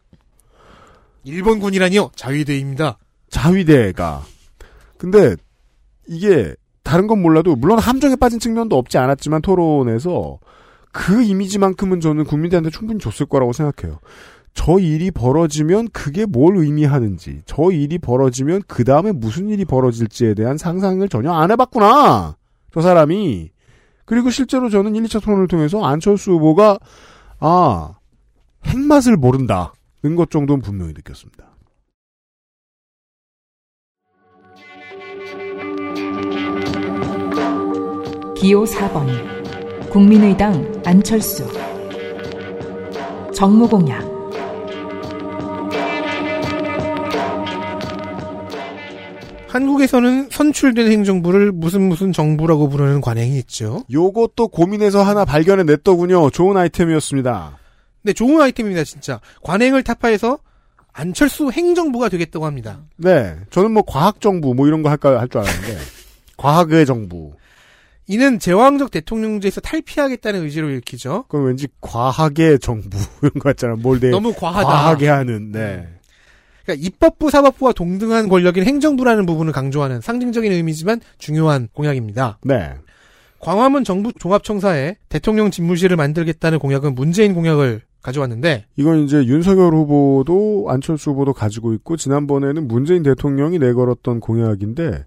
[1.26, 2.12] 일본군이라니요?
[2.16, 2.98] 자위대입니다.
[3.30, 4.24] 자위대가.
[4.98, 5.36] 근데
[6.08, 10.40] 이게 다른 건 몰라도 물론 함정에 빠진 측면도 없지 않았지만 토론에서
[10.94, 14.00] 그 이미지만큼은 저는 국민들한테 충분히 줬을 거라고 생각해요.
[14.56, 20.58] 저 일이 벌어지면 그게 뭘 의미하는지, 저 일이 벌어지면 그 다음에 무슨 일이 벌어질지에 대한
[20.58, 22.38] 상상을 전혀 안 해봤구나.
[22.74, 23.52] 저 사람이.
[24.06, 26.80] 그리고 실제로 저는 1, 2차 토론을 통해서 안철수 후보가,
[27.40, 27.94] 아,
[28.64, 29.74] 핵맛을 모른다.
[30.02, 31.46] 는것 정도는 분명히 느꼈습니다.
[38.38, 41.46] 기호 4번 국민의당 안철수
[43.34, 44.15] 정무공약
[49.56, 53.84] 한국에서는 선출된 행정부를 무슨 무슨 정부라고 부르는 관행이 있죠.
[53.90, 56.30] 요것도 고민해서 하나 발견해 냈더군요.
[56.30, 57.58] 좋은 아이템이었습니다.
[58.04, 59.22] 네, 좋은 아이템입니다, 진짜.
[59.44, 60.40] 관행을 타파해서
[60.92, 62.82] 안철수 행정부가 되겠다고 합니다.
[62.98, 63.36] 네.
[63.50, 65.78] 저는 뭐 과학정부 뭐 이런 거 할까 할 줄 알았는데.
[66.38, 67.32] 과학의 정부.
[68.08, 71.24] 이는 제왕적 대통령제에서 탈피하겠다는 의지로 읽히죠.
[71.30, 73.76] 그건 왠지 과학의 정부 이런 거 같잖아.
[73.78, 74.10] 뭘 내.
[74.10, 74.68] 너무 과하다.
[74.68, 75.88] 과하게 하는, 네.
[76.66, 82.40] 그러니까 입법부, 사법부와 동등한 권력인 행정부라는 부분을 강조하는 상징적인 의미지만 중요한 공약입니다.
[82.44, 82.74] 네.
[83.40, 91.12] 광화문 정부 종합청사에 대통령 집무실을 만들겠다는 공약은 문재인 공약을 가져왔는데 이건 이제 윤석열 후보도 안철수
[91.12, 95.06] 후보도 가지고 있고 지난번에는 문재인 대통령이 내걸었던 공약인데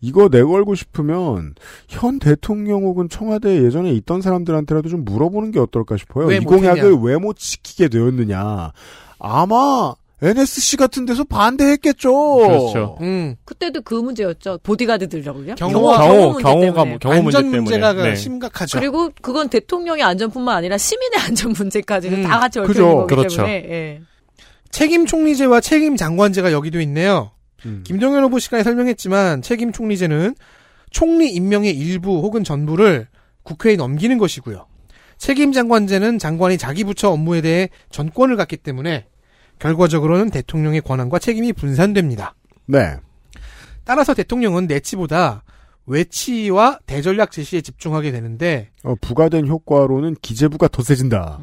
[0.00, 1.54] 이거 내걸고 싶으면
[1.88, 6.26] 현 대통령 혹은 청와대에 예전에 있던 사람들한테라도 좀 물어보는 게 어떨까 싶어요.
[6.26, 6.40] 왜 이?
[6.40, 8.72] 공약을 왜 못 지키게 되었느냐.
[9.18, 12.12] 아마 NSC 같은 데서 반대했겠죠.
[12.36, 12.98] 그렇죠.
[13.00, 14.58] 음, 그때도 그 문제였죠.
[14.64, 15.54] 보디가드들하고요.
[15.54, 16.98] 경호, 경호, 문제 경호가 때문에.
[16.98, 18.10] 경호 문제 안전 문제가 때문에.
[18.10, 18.16] 네.
[18.16, 18.78] 심각하죠.
[18.80, 22.72] 그리고 그건 대통령의 안전뿐만 아니라 시민의 안전 문제까지는 음, 다 같이 얽혀.
[22.72, 23.36] 있는 거기 그렇죠.
[23.36, 24.00] 때문에 예.
[24.70, 27.30] 책임 총리제와 책임 장관제가 여기도 있네요.
[27.64, 27.82] 음.
[27.86, 30.34] 김정현 후보 시간에 설명했지만 책임 총리제는
[30.90, 33.06] 총리 임명의 일부 혹은 전부를
[33.44, 34.66] 국회에 넘기는 것이고요.
[35.16, 39.06] 책임 장관제는 장관이 자기 부처 업무에 대해 전권을 갖기 때문에
[39.58, 42.34] 결과적으로는 대통령의 권한과 책임이 분산됩니다.
[42.66, 42.96] 네.
[43.84, 45.42] 따라서 대통령은 내치보다
[45.86, 51.40] 외치와 대전략 제시에 집중하게 되는데 어, 부가된 효과로는 기재부가 더 세진다.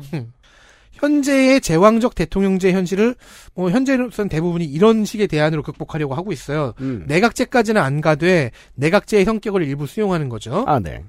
[0.94, 3.16] 현재의 제왕적 대통령제 현실을
[3.54, 6.74] 뭐 현재로서는 대부분이 이런 식의 대안으로 극복하려고 하고 있어요.
[6.80, 7.04] 음.
[7.08, 10.64] 내각제까지는 안 가되 내각제의 성격을 일부 수용하는 거죠.
[10.68, 11.04] 아, 네.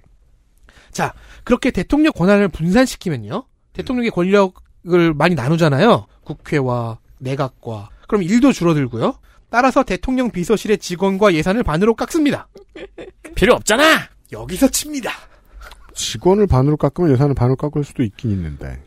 [0.91, 1.13] 자,
[1.45, 3.45] 그렇게 대통령 권한을 분산시키면요.
[3.75, 6.07] 대통령의 권력을 많이 나누잖아요.
[6.27, 7.89] 국회와 내각과.
[8.07, 9.19] 그럼 일도 줄어들고요.
[9.49, 12.49] 따라서 대통령 비서실의 직원과 예산을 반으로 깎습니다.
[13.35, 14.09] 필요 없잖아.
[14.33, 15.11] 여기서 칩니다.
[15.95, 18.83] 직원을 반으로 깎으면 예산을 반으로 깎을 수도 있긴 있는데.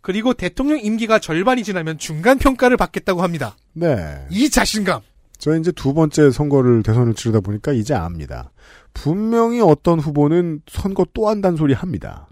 [0.00, 3.54] 그리고 대통령 임기가 절반이 지나면 중간 평가를 받겠다고 합니다.
[3.74, 4.26] 네.
[4.30, 5.02] 이 자신감.
[5.38, 8.50] 저 이제 두 번째 선거를 대선을 치르다 보니까 이제 압니다.
[8.92, 12.28] 분명히 어떤 후보는 선거 또 한다는 소리 합니다.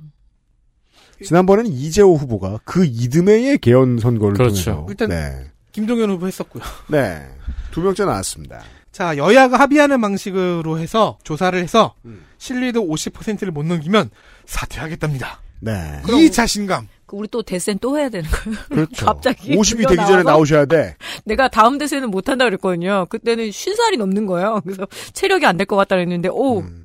[1.25, 4.65] 지난번에는 이재호 후보가 그 이듬해의 개헌 선거를 그렇죠.
[4.73, 5.51] 통해서 일단 네.
[5.73, 6.63] 김동연 후보 했었고요.
[6.89, 7.27] 네.
[7.71, 8.61] 두 명째 나왔습니다.
[8.93, 12.25] 자, 여야가 합의하는 방식으로 해서 조사를 해서 음.
[12.39, 14.11] 신뢰도 50%를 못 넘기면
[14.47, 15.41] 사퇴하겠답니다.
[15.61, 16.03] 네.
[16.21, 16.89] 이 자신감.
[17.07, 18.59] 그 우리 또 대센 또 해야 되는 거예요.
[18.69, 19.07] 그렇죠.
[19.07, 20.97] 갑자기 50이 되기 전에 나와서 나오셔야 돼.
[21.25, 23.07] 내가 다음 대세는 못한다 그랬거든요.
[23.09, 24.61] 그때는 50살이 넘는 거예요.
[24.65, 26.78] 그래서 체력이 안 될 것 같다 그랬는데 오 음.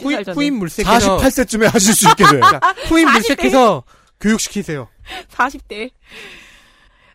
[0.00, 0.34] 후임, 50살 전에.
[0.34, 2.40] 후임 물색해서 48세쯤에 하실 수 있게 돼요.
[2.88, 3.12] 후임 40대.
[3.12, 3.84] 물색해서
[4.20, 4.88] 교육시키세요.
[5.30, 5.90] 40대.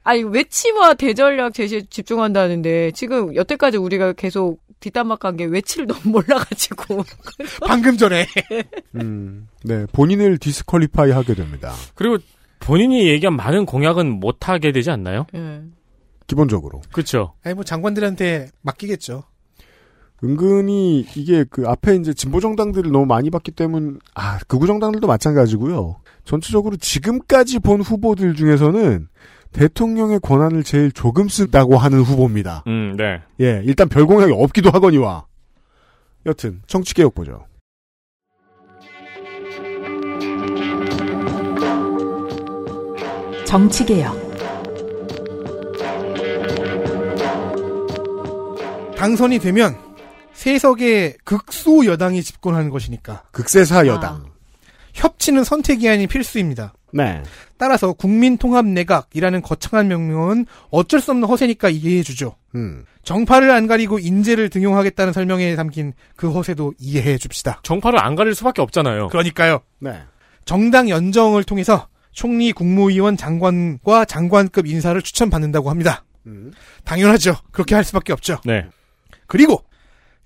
[0.03, 7.03] 아니 외치와 대전략 제시에 집중한다는데 지금 여태까지 우리가 계속 뒷담화한 게 외치를 너무 몰라가지고
[7.67, 8.25] 방금 전에
[8.95, 9.85] 음, 네.
[9.91, 11.73] 본인을 디스퀄리파이 하게 됩니다.
[11.95, 12.17] 그리고
[12.59, 15.25] 본인이 얘기한 많은 공약은 못 하게 되지 않나요?
[15.35, 15.61] 예.
[16.27, 16.81] 기본적으로.
[16.91, 17.33] 그렇죠.
[17.43, 19.23] 아니 뭐 장관들한테 맡기겠죠.
[20.23, 25.97] 은근히 이게 그 앞에 이제 진보 정당들을 너무 많이 봤기 때문 아 극우 정당들도 마찬가지고요.
[26.23, 29.07] 전체적으로 지금까지 본 후보들 중에서는
[29.51, 32.63] 대통령의 권한을 제일 조금 쓴다고 하는 후보입니다.
[32.67, 33.21] 음, 네.
[33.39, 35.25] 예, 일단 별 공약이 없기도 하거니와.
[36.25, 37.45] 여튼 정치 개혁 보죠.
[43.45, 44.27] 정치 개혁.
[48.97, 49.86] 당선이 되면
[50.37, 54.23] 세석의 극소 여당이 집권하는 것이니까 극세사 여당.
[54.93, 56.73] 협치는 선택이 아닌 필수입니다.
[56.93, 57.23] 네.
[57.57, 62.35] 따라서 국민통합내각이라는 거창한 명명은 어쩔 수 없는 허세니까 이해해주죠.
[62.53, 62.85] 음.
[63.01, 67.59] 정파를 안 가리고 인재를 등용하겠다는 설명에 담긴 그 허세도 이해해 줍시다.
[67.63, 69.07] 정파를 안 가릴 수밖에 없잖아요.
[69.07, 69.61] 그러니까요.
[69.79, 70.03] 네.
[70.45, 76.05] 정당 연정을 통해서 총리, 국무위원, 장관과 장관급 인사를 추천받는다고 합니다.
[76.27, 76.51] 음.
[76.83, 77.35] 당연하죠.
[77.51, 78.37] 그렇게 할 수밖에 없죠.
[78.45, 78.67] 네.
[79.25, 79.63] 그리고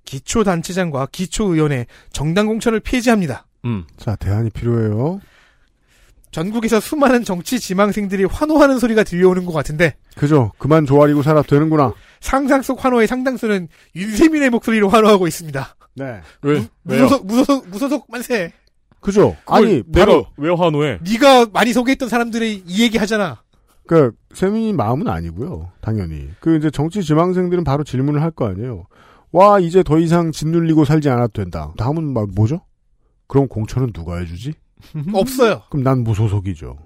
[0.06, 3.46] 기초단체장과 기초의원의 정당 공천을 폐지합니다.
[3.66, 3.86] 음.
[3.98, 5.22] 자, 대안이 필요해요.
[6.32, 10.52] 전국에서 수많은 정치 지망생들이 환호하는 소리가 들려오는 것 같은데 그죠.
[10.58, 11.94] 그만 조아리고 살아 되는구나.
[12.22, 15.76] 상상 속 환호의 상당수는 윤세민의 목소리로 환호하고 있습니다.
[15.96, 16.22] 네.
[16.42, 17.04] 왜, 왜요?
[17.04, 18.54] 무소속 무소속 무소속 만세.
[19.02, 19.36] 그죠.
[19.46, 21.00] 아니, 내가 바로, 왜 환호해?
[21.02, 23.42] 네가 많이 소개했던 사람들이 이 얘기 하잖아.
[23.88, 25.72] 그, 세민이 마음은 아니고요.
[25.82, 26.30] 당연히.
[26.40, 28.86] 그, 이제 정치 지망생들은 바로 질문을 할 거 아니에요.
[29.32, 31.74] 와, 이제 더 이상 짓눌리고 살지 않아도 된다.
[31.78, 32.62] 다음은 막 뭐죠?
[33.28, 34.54] 그럼 공천은 누가 해주지?
[35.14, 35.62] 없어요.
[35.70, 36.78] 그럼 난 무소속이죠.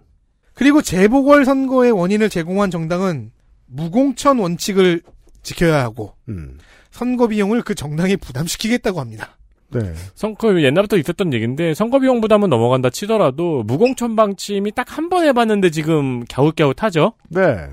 [0.53, 3.31] 그리고 재보궐 선거의 원인을 제공한 정당은
[3.67, 5.01] 무공천 원칙을
[5.41, 6.57] 지켜야 하고 음.
[6.91, 9.37] 선거 비용을 그 정당에 부담시키겠다고 합니다.
[9.71, 9.93] 네.
[10.13, 15.71] 선거 옛날부터 있었던 얘기인데 선거 비용 부담은 넘어간다 치더라도 무공천 방침이 딱 한 번 해봤는데
[15.71, 17.13] 지금 갸웃갸웃하죠.
[17.29, 17.67] 네.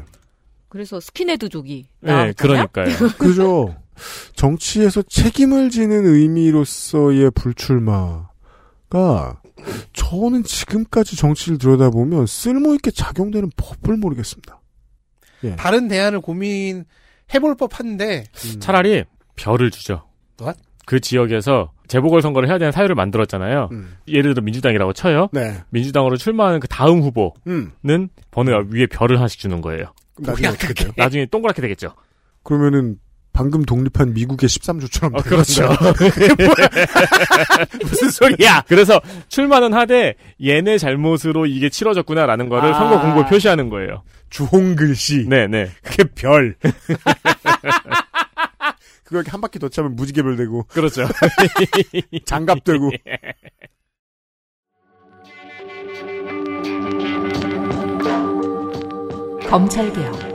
[0.69, 2.66] 그래서 스킨헤드족이 네, 나왔잖아요.
[2.73, 3.09] 그러니까요.
[3.19, 3.77] 그죠.
[4.35, 8.28] 정치에서 책임을 지는 의미로서의 불출마가
[9.93, 14.60] 저는 지금까지 정치를 들여다보면 쓸모있게 작용되는 법을 모르겠습니다.
[15.44, 15.56] 예.
[15.56, 18.60] 다른 대안을 고민해볼 법한데 음.
[18.60, 19.05] 차라리
[19.36, 20.05] 별을 주죠.
[20.40, 20.60] What?
[20.86, 23.69] 그 지역에서 재보궐 선거를 해야 되는 사유를 만들었잖아요.
[23.73, 23.97] 음.
[24.09, 25.28] 예를 들어 민주당이라고 쳐요.
[25.32, 25.62] 네.
[25.70, 28.09] 민주당으로 출마하는 그 다음 후보는 음.
[28.31, 29.93] 번호 위에 별을 하나씩 주는 거예요.
[30.19, 30.93] 나중에 어떻게 돼요?
[30.97, 31.94] 나중에 동그랗게 되겠죠.
[32.43, 32.97] 그러면은
[33.32, 35.68] 방금 독립한 미국의 13조처럼 아, 그렇죠.
[37.82, 38.64] 무슨 소리야?
[38.68, 40.14] 그래서 출마는 하되
[40.44, 42.78] 얘네 잘못으로 이게 치러졌구나라는 거를 아.
[42.78, 44.02] 선거 공고에 표시하는 거예요.
[44.30, 45.28] 주홍 글씨.
[45.28, 45.70] 네네.
[45.82, 46.56] 그게 별.
[49.04, 51.06] 그거 이렇게 한 바퀴 더 차면 무지개별 되고 그렇죠.
[52.24, 52.90] 장갑 되고.
[59.48, 60.31] 검찰개혁.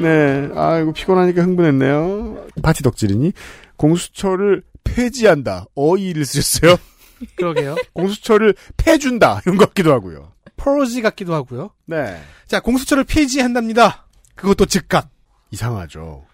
[0.00, 0.48] 네.
[0.54, 2.46] 아이고 피곤하니까 흥분했네요.
[2.62, 3.32] 파티 덕질이니
[3.76, 5.66] 공수처를 폐지한다.
[5.74, 6.76] 어이를 쓰셨어요.
[7.36, 7.76] 그러게요.
[7.92, 9.42] 공수처를 패준다.
[9.44, 10.32] 이런 것 같기도 하고요.
[10.56, 11.70] 퍼러지 같기도 하고요.
[11.86, 12.20] 네.
[12.46, 14.06] 자, 공수처를 폐지한답니다.
[14.34, 15.08] 그것도 즉각.
[15.50, 16.24] 이상하죠.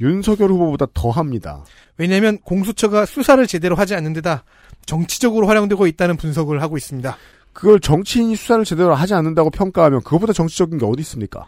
[0.00, 1.64] 윤석열 후보보다 더 합니다.
[1.96, 4.44] 왜냐하면 공수처가 수사를 제대로 하지 않는 데다
[4.86, 7.16] 정치적으로 활용되고 있다는 분석을 하고 있습니다.
[7.52, 11.46] 그걸 정치인이 수사를 제대로 하지 않는다고 평가하면 그거보다 정치적인 게 어디 있습니까?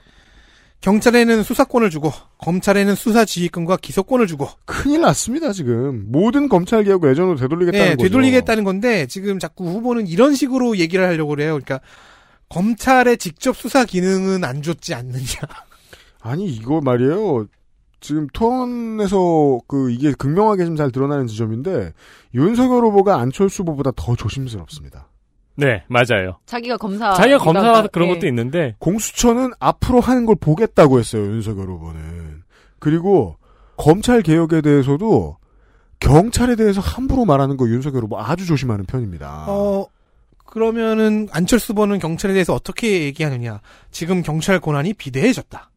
[0.80, 6.04] 경찰에는 수사권을 주고 검찰에는 수사 지휘권과 기소권을 주고 큰일 났습니다, 지금.
[6.08, 8.02] 모든 검찰 개혁을 예전으로 되돌리겠다는 네, 거죠.
[8.04, 11.52] 되돌리겠다는 건데 지금 자꾸 후보는 이런 식으로 얘기를 하려고 그래요.
[11.54, 11.80] 그러니까
[12.50, 15.24] 검찰의 직접 수사 기능은 안 줬지 않느냐.
[16.20, 17.46] 아니, 이거 말이에요.
[18.00, 21.92] 지금 토론에서 그 이게 극명하게 좀 잘 드러나는 지점인데
[22.34, 25.08] 윤석열 후보가 안철수 후보보다 더 조심스럽습니다.
[25.56, 26.38] 네, 맞아요.
[26.46, 27.14] 자기가 검사.
[27.14, 28.14] 자기가 검사 위반과- 그런 예.
[28.14, 32.42] 것도 있는데 공수처는 앞으로 하는 걸 보겠다고 했어요, 윤석열 후보는.
[32.78, 33.36] 그리고
[33.76, 35.36] 검찰 개혁에 대해서도
[36.00, 39.46] 경찰에 대해서 함부로 말하는 거 윤석열 후보 아주 조심하는 편입니다.
[39.48, 39.86] 어,
[40.44, 43.60] 그러면은 안철수 후보는 경찰에 대해서 어떻게 얘기하느냐.
[43.90, 45.70] 지금 경찰 권한이 비대해졌다.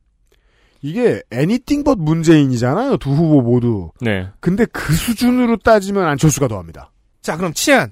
[0.81, 3.91] 이게 애니띵 벗 문재인이잖아요, 두 후보 모두.
[4.01, 4.27] 네.
[4.39, 6.91] 근데 그 수준으로 따지면 안철수가 더합니다.
[7.21, 7.91] 자, 그럼 치안.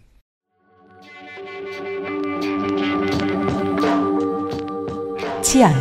[5.48, 5.74] 치안,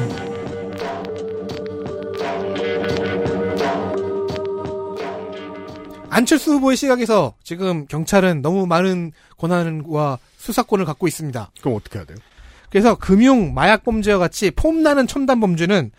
[6.09, 11.51] 안철수 후보의 시각에서 지금 경찰은 너무 많은 권한과 수사권을 갖고 있습니다.
[11.61, 12.17] 그럼 어떻게 해야 돼요?
[12.71, 15.91] 그래서 금융, 마약 범죄와 같이 폼나는 첨단 범죄는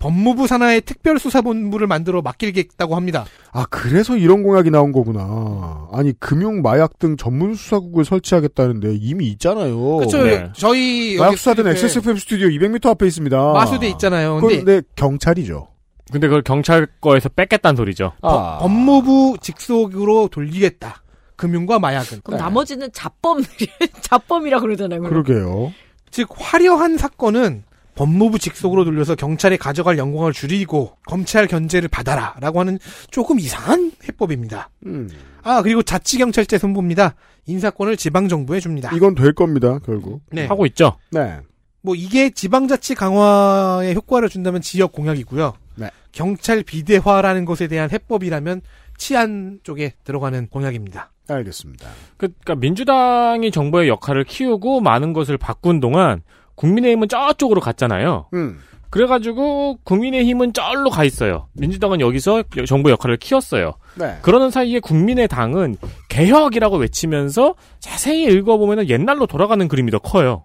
[0.00, 3.24] 법무부 산하의 특별수사본부를 만들어 맡기겠다고 합니다.
[3.52, 5.88] 아, 그래서 이런 공약이 나온 거구나.
[5.92, 9.96] 아니, 금융, 마약 등 전문 수사국을 설치하겠다는데 이미 있잖아요.
[9.96, 10.22] 그렇죠.
[10.24, 10.50] 네.
[10.54, 13.52] 저희 마약 스튜디오에 XSFM 스튜디오 200m 앞에 있습니다.
[13.52, 14.38] 마수대 있잖아요.
[14.40, 15.68] 근데 근데 경찰이죠.
[16.12, 18.12] 근데 그걸 경찰 거에서 뺐겠다는 소리죠.
[18.22, 18.58] 아.
[18.60, 21.02] 법무부 직속으로 돌리겠다.
[21.36, 22.20] 금융과 마약은.
[22.22, 23.42] 그럼 나머지는 자범,
[24.00, 25.00] 자범이라 그러잖아요.
[25.02, 25.22] 그럼.
[25.22, 25.72] 그러게요.
[26.10, 27.64] 즉 화려한 사건은
[27.96, 32.78] 법무부 직속으로 돌려서 경찰이 가져갈 영광을 줄이고 검찰 견제를 받아라라고 하는
[33.10, 34.70] 조금 이상한 해법입니다.
[34.86, 35.10] 음.
[35.42, 37.14] 아 그리고 자치경찰제 선보입니다.
[37.46, 38.90] 인사권을 지방 정부에 줍니다.
[38.94, 40.20] 이건 될 겁니다, 결국.
[40.30, 40.46] 네.
[40.46, 40.96] 하고 있죠.
[41.10, 41.38] 네.
[41.80, 45.54] 뭐 이게 지방자치 강화에 효과를 준다면 지역 공약이고요.
[45.76, 45.90] 네.
[46.12, 48.60] 경찰 비대화라는 것에 대한 해법이라면
[48.98, 51.12] 치안 쪽에 들어가는 공약입니다.
[51.28, 51.88] 알겠습니다.
[52.16, 56.22] 그러니까 민주당이 정부의 역할을 키우고 많은 것을 바꾼 동안
[56.56, 58.28] 국민의힘은 저쪽으로 갔잖아요.
[58.34, 58.58] 음.
[58.90, 61.48] 그래가지고 국민의힘은 쩔로 가 있어요.
[61.54, 63.74] 민주당은 여기서 정부 역할을 키웠어요.
[63.96, 64.18] 네.
[64.22, 65.76] 그러는 사이에 국민의당은
[66.08, 70.44] 개혁이라고 외치면서 자세히 읽어보면 옛날로 돌아가는 그림이 더 커요.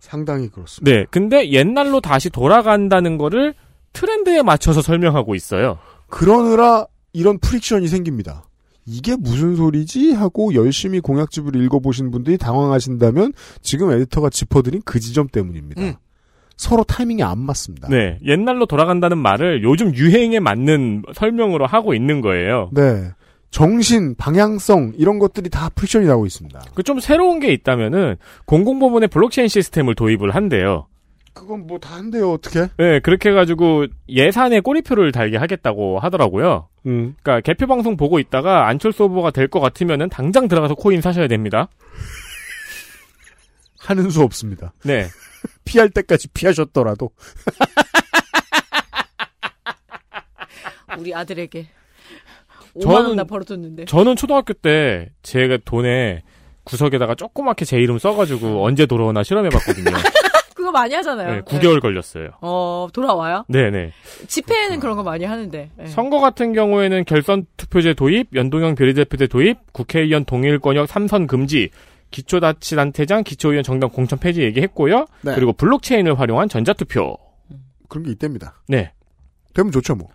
[0.00, 0.90] 상당히 그렇습니다.
[0.96, 3.54] 네, 근데 옛날로 다시 돌아간다는 거를
[3.92, 5.78] 트렌드에 맞춰서 설명하고 있어요.
[6.08, 8.44] 그러느라 이런 friction이 생깁니다.
[8.88, 10.12] 이게 무슨 소리지?
[10.12, 15.82] 하고 열심히 공약집을 읽어보신 분들이 당황하신다면 지금 에디터가 짚어드린 그 지점 때문입니다.
[15.82, 15.94] 음.
[16.56, 17.88] 서로 타이밍이 안 맞습니다.
[17.88, 22.70] 네, 옛날로 돌아간다는 말을 요즘 유행에 맞는 설명으로 하고 있는 거예요.
[22.72, 23.10] 네.
[23.50, 26.60] 정신, 방향성 이런 것들이 다 friction이 나고 있습니다.
[26.74, 30.86] 그 좀 새로운 게 있다면은 공공부문에 블록체인 시스템을 도입을 한대요.
[31.40, 32.68] 그건 뭐 다 한대요, 어떻게?
[32.76, 36.68] 네, 그렇게 해가지고 예산에 꼬리표를 달게 하겠다고 하더라고요.
[36.86, 37.14] 음.
[37.22, 41.68] 그러니까 개표 방송 보고 있다가 안철수 후보가 될 것 같으면은 당장 들어가서 코인 사셔야 됩니다.
[43.80, 44.72] 하는 수 없습니다.
[44.84, 45.06] 네.
[45.64, 47.10] 피할 때까지 피하셨더라도.
[50.98, 51.68] 우리 아들에게
[52.76, 53.84] 5만 저는- 원나 벌어줬는데.
[53.86, 56.22] 저는 초등학교 때 제가 돈에
[56.64, 59.90] 구석에다가 조그맣게 제 이름 써가지고 언제 돌아오나 실험해봤거든요.
[60.68, 61.34] 그거 많이 하잖아요.
[61.36, 62.30] 네, 9개월 걸렸어요.
[62.42, 63.44] 어, 돌아와요?
[63.48, 63.92] 네네.
[64.26, 65.70] 집회에는 그런 거 많이 하는데.
[65.74, 65.86] 네.
[65.86, 71.70] 선거 같은 경우에는 결선 투표제 도입, 연동형 비례대표제 도입, 국회의원 동일 권역 3선 금지,
[72.10, 75.06] 기초자치단체장, 기초의원 정당 공천 폐지 얘기했고요.
[75.22, 75.34] 네.
[75.34, 77.16] 그리고 블록체인을 활용한 전자투표.
[77.88, 78.60] 그런 게 있답니다.
[78.68, 78.92] 네.
[79.54, 80.08] 되면 좋죠, 뭐.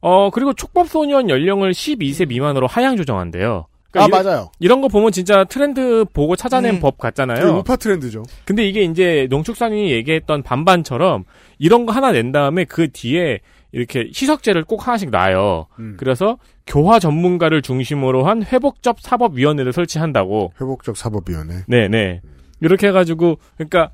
[0.00, 3.66] 어, 그리고 촉법소년 연령을 12세 미만으로 하향 조정한대요.
[4.00, 4.50] 아, 이런- 맞아요.
[4.58, 6.80] 이런 거 보면 진짜 트렌드 보고 찾아낸 음.
[6.80, 7.58] 법그 같잖아요.
[7.58, 8.22] 우파 트렌드죠.
[8.44, 11.24] 근데 이게 이제 농축산인이 얘기했던 반반처럼
[11.58, 13.40] 이런 거 하나 낸 다음에 그 뒤에
[13.72, 15.66] 이렇게 희석제를 꼭 하나씩 놔요.
[15.80, 15.96] 음.
[15.98, 20.52] 그래서 교화 전문가를 중심으로 한 회복적 사법위원회를 설치한다고.
[20.60, 21.64] 회복적 사법위원회.
[21.66, 22.20] 네네.
[22.60, 23.90] 이렇게 해가지고 그러니까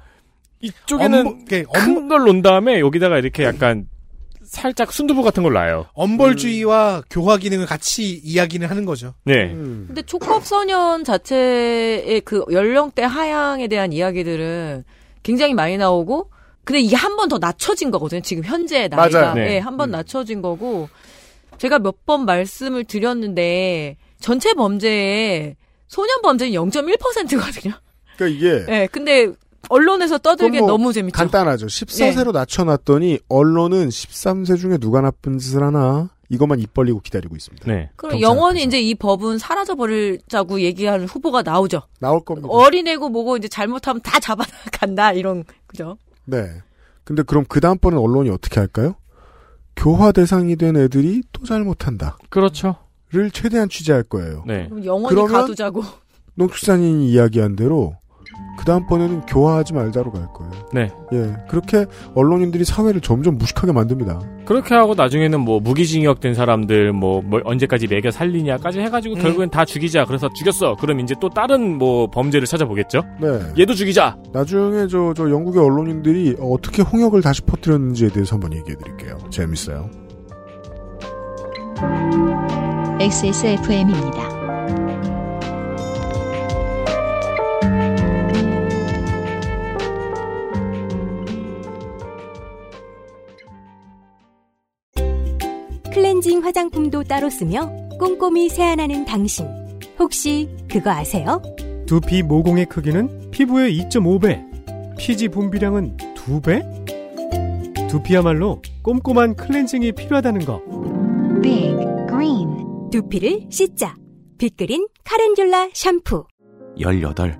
[0.60, 3.86] 이쪽에는 업무- 이게 큰걸 놓은 다음에 여기다가 이렇게 약간
[4.50, 5.86] 살짝 순두부 같은 걸 놔요.
[5.92, 9.14] 엄벌주의와 교화 기능을 같이 이야기는 하는 거죠.
[9.24, 9.52] 네.
[9.52, 9.84] 음.
[9.86, 14.82] 근데 촉법 소년 자체의 그 연령대 하향에 대한 이야기들은
[15.22, 16.30] 굉장히 많이 나오고,
[16.64, 18.22] 근데 이게 한 번 더 낮춰진 거거든요.
[18.22, 19.20] 지금 현재 나이가.
[19.20, 19.34] 맞아요.
[19.34, 19.44] 네.
[19.46, 20.88] 네, 한번 낮춰진 거고,
[21.58, 25.54] 제가 몇 번 말씀을 드렸는데, 전체 범죄에
[25.86, 27.74] 소년 범죄는 0.1%거든요.
[28.16, 29.30] 그러니까 이게 네, 근데
[29.70, 31.16] 언론에서 떠들기 그건 뭐 너무 재밌죠.
[31.16, 31.66] 간단하죠.
[31.66, 37.66] 14세로 낮춰놨더니 언론은 13세 중에 누가 나쁜 짓을 하나 이것만 입 벌리고 기다리고 있습니다.
[37.72, 37.90] 네.
[37.96, 41.82] 그럼 영원히 이제 이 법은 사라져 버리자고 얘기하는 후보가 나오죠.
[42.00, 42.48] 나올 겁니다.
[42.50, 45.96] 어린애고 뭐고 이제 잘못하면 다 잡아간다 이런 그죠?
[46.24, 46.46] 네.
[47.04, 48.94] 근데 그럼 그 다음번엔 언론이 어떻게 할까요?
[49.76, 52.18] 교화 대상이 된 애들이 또 잘못한다.
[52.28, 52.76] 그렇죠.
[53.12, 54.44] 를 최대한 취재할 거예요.
[54.46, 54.68] 네.
[54.68, 55.82] 그럼 영원히 그러면- 가두자고.
[56.34, 57.96] 농축산인이 이야기한 대로
[58.60, 60.52] 그 다음번에는 교화하지 말자로 갈 거예요.
[60.74, 60.90] 네.
[61.14, 61.34] 예.
[61.48, 64.20] 그렇게 언론인들이 사회를 점점 무식하게 만듭니다.
[64.44, 69.22] 그렇게 하고 나중에는 뭐 무기징역된 사람들 뭐, 뭐 언제까지 매겨 살리냐까지 해가지고 음.
[69.22, 70.04] 결국엔 다 죽이자.
[70.04, 70.76] 그래서 죽였어.
[70.76, 73.02] 그럼 이제 또 다른 뭐 범죄를 찾아보겠죠.
[73.20, 73.28] 네.
[73.58, 74.18] 얘도 죽이자.
[74.32, 79.16] 나중에 저, 저 영국의 언론인들이 어떻게 홍역을 다시 퍼뜨렸는지에 대해서 한번 얘기해 드릴게요.
[79.30, 79.88] 재밌어요.
[83.00, 84.39] XSFM입니다.
[95.92, 99.46] 클렌징 화장품도 따로 쓰며 꼼꼼히 세안하는 당신.
[99.98, 101.42] 혹시 그거 아세요?
[101.86, 107.88] 두피 모공의 크기는 피부의 2.5배, 피지 분비량은 2배?
[107.88, 110.62] 두피야말로 꼼꼼한 클렌징이 필요하다는 거.
[111.42, 111.76] Big
[112.08, 113.96] Green 두피를 씻자.
[114.38, 116.24] 빅그린 카렌듈라 샴푸.
[116.78, 117.38] 18.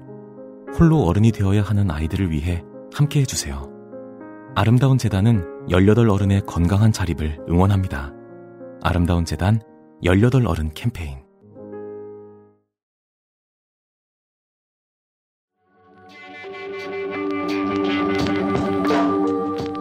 [0.79, 2.62] 홀로 어른이 되어야 하는 아이들을 위해
[2.93, 3.70] 함께 해주세요.
[4.55, 8.12] 아름다운 재단은 18 어른의 건강한 자립을 응원합니다.
[8.83, 9.60] 아름다운 재단
[10.02, 11.18] 18 어른 캠페인.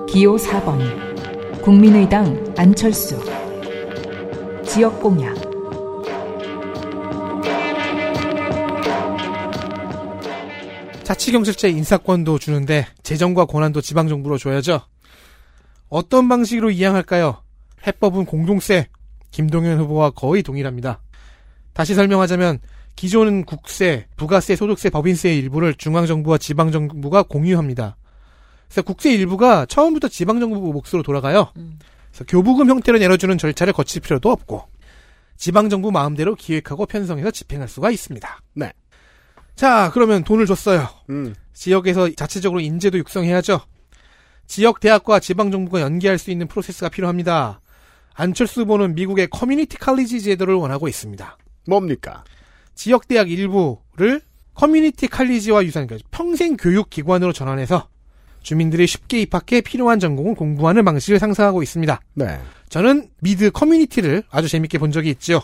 [0.08, 3.18] 기호 4번 국민의당 안철수
[4.66, 5.36] 지역 공약
[11.04, 14.82] 자치경찰제 인사권도 주는데 재정과 권한도 지방정부로 줘야죠.
[15.90, 17.44] 어떤 방식으로 이양할까요?
[17.86, 18.88] 해법은 공동세.
[19.32, 21.02] 김동연 후보와 거의 동일합니다.
[21.74, 22.60] 다시 설명하자면
[22.96, 27.96] 기존은 국세, 부가세, 소득세, 법인세의 일부를 중앙정부와 지방정부가 공유합니다.
[28.68, 31.52] 그래서 국세 일부가 처음부터 지방정부 몫으로 돌아가요.
[32.10, 34.68] 그래서 교부금 형태로 내려주는 절차를 거칠 필요도 없고
[35.38, 38.42] 지방정부 마음대로 기획하고 편성해서 집행할 수가 있습니다.
[38.56, 38.74] 네.
[39.56, 40.88] 자, 그러면 돈을 줬어요.
[41.10, 41.34] 음.
[41.54, 43.62] 지역에서 자체적으로 인재도 육성해야죠.
[44.48, 47.62] 지역 대학과 지방 정부가 연계할 수 있는 프로세스가 필요합니다.
[48.20, 51.38] 안철수 후보는 미국의 커뮤니티 칼리지 제도를 원하고 있습니다.
[51.68, 52.26] 뭡니까?
[52.76, 54.22] 지역 대학 일부를
[54.54, 57.88] 커뮤니티 칼리지와 유사한 그러니까 평생 교육 기관으로 전환해서
[58.42, 62.02] 주민들이 쉽게 입학해 필요한 전공을 공부하는 방식을 상상하고 있습니다.
[62.16, 62.40] 네.
[62.68, 65.42] 저는 미드 Community를 아주 재밌게 본 적이 있죠.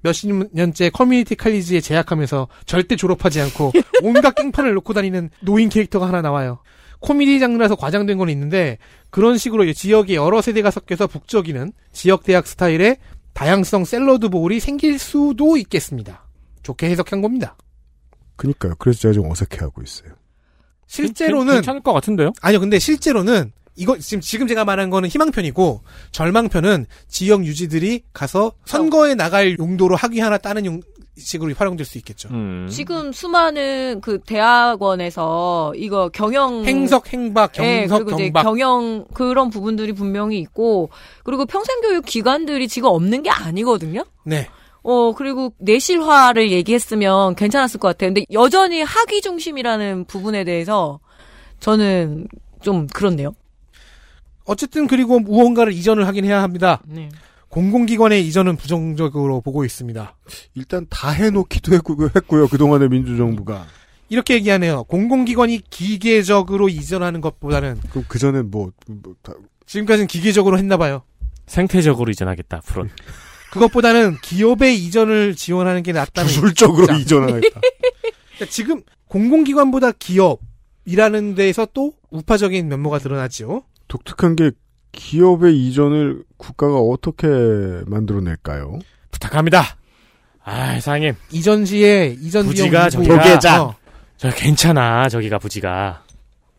[0.00, 3.72] 몇십 년째 커뮤니티 칼리지에 재학하면서 절대 졸업하지 않고
[4.02, 6.58] 온갖 깽판을 놓고 다니는 노인 캐릭터가 하나 나와요.
[7.00, 8.78] 코미디 장르라서 과장된 건 있는데
[9.10, 12.98] 그런 식으로 지역의 여러 세대가 섞여서 북적이는 지역 대학 스타일의
[13.34, 16.26] 다양성 salad bowl이 생길 수도 있겠습니다.
[16.62, 17.56] 좋게 해석한 겁니다.
[18.36, 18.74] 그니까요.
[18.78, 20.12] 그래서 제가 좀 어색해하고 있어요.
[20.86, 22.32] 실제로는 괜찮을 것 같은데요?
[22.40, 29.14] 아니요, 근데 실제로는 이거 지금 지금 제가 말한 거는 희망편이고 절망편은 지역 유지들이 가서 선거에
[29.14, 30.80] 나갈 용도로 학위 하나 따는 용,
[31.18, 32.28] 식으로 활용될 수 있겠죠.
[32.30, 32.68] 음.
[32.70, 38.42] 지금 수많은 그 대학원에서 이거 경영 행석, 행박, 예, 경석, 그리고 이제 경박.
[38.42, 40.90] 경영 그런 부분들이 분명히 있고
[41.24, 44.04] 그리고 평생 교육 기관들이 지금 없는 게 아니거든요.
[44.24, 44.48] 네.
[44.82, 48.10] 어 그리고 내실화를 얘기했으면 괜찮았을 것 같아요.
[48.10, 51.00] 근데 여전히 학위 중심이라는 부분에 대해서
[51.60, 52.28] 저는
[52.62, 53.34] 좀 그렇네요.
[54.44, 56.80] 어쨌든 그리고 무언가를 이전을 하긴 해야 합니다.
[56.86, 57.10] 네.
[57.48, 60.16] 공공기관의 이전은 부정적으로 보고 있습니다.
[60.54, 63.66] 일단 다 해놓기도 했고요, 했고요 그동안의 민주정부가.
[64.10, 64.84] 이렇게 얘기하네요.
[64.84, 69.34] 공공기관이 기계적으로 이전하는 것보다는 그럼 그 전에 뭐, 뭐 다,
[69.66, 71.02] 지금까지는 기계적으로 했나봐요.
[71.46, 72.90] 생태적으로 이전하겠다, 앞으로는.
[73.52, 76.94] 그것보다는 기업의 이전을 지원하는 게 낫다는 기술적으로.
[76.94, 77.60] 이전하겠다.
[78.36, 83.64] 그러니까 지금 공공기관보다 기업이라는 데에서 또 우파적인 면모가 드러나죠.
[83.88, 84.50] 독특한 게
[84.92, 87.26] 기업의 이전을 국가가 어떻게
[87.86, 88.78] 만들어낼까요?
[89.10, 89.62] 부탁합니다.
[90.44, 91.14] 아, 사장님.
[91.32, 93.62] 이전 시에 이전 부지가 저기가.
[93.64, 93.74] 어,
[94.16, 95.08] 저 괜찮아.
[95.08, 96.04] 저기가 부지가.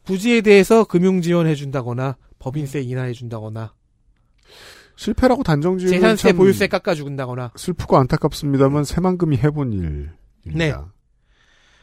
[0.06, 3.74] 부지에 대해서 금융 지원해 준다거나 법인세 인하해 준다거나
[4.95, 10.11] 실패라고 단정 지으면 재산세 참 보유세 깎아 준다거나 슬프고 안타깝습니다만 새만금이 해본 일입니다.
[10.45, 10.74] 네.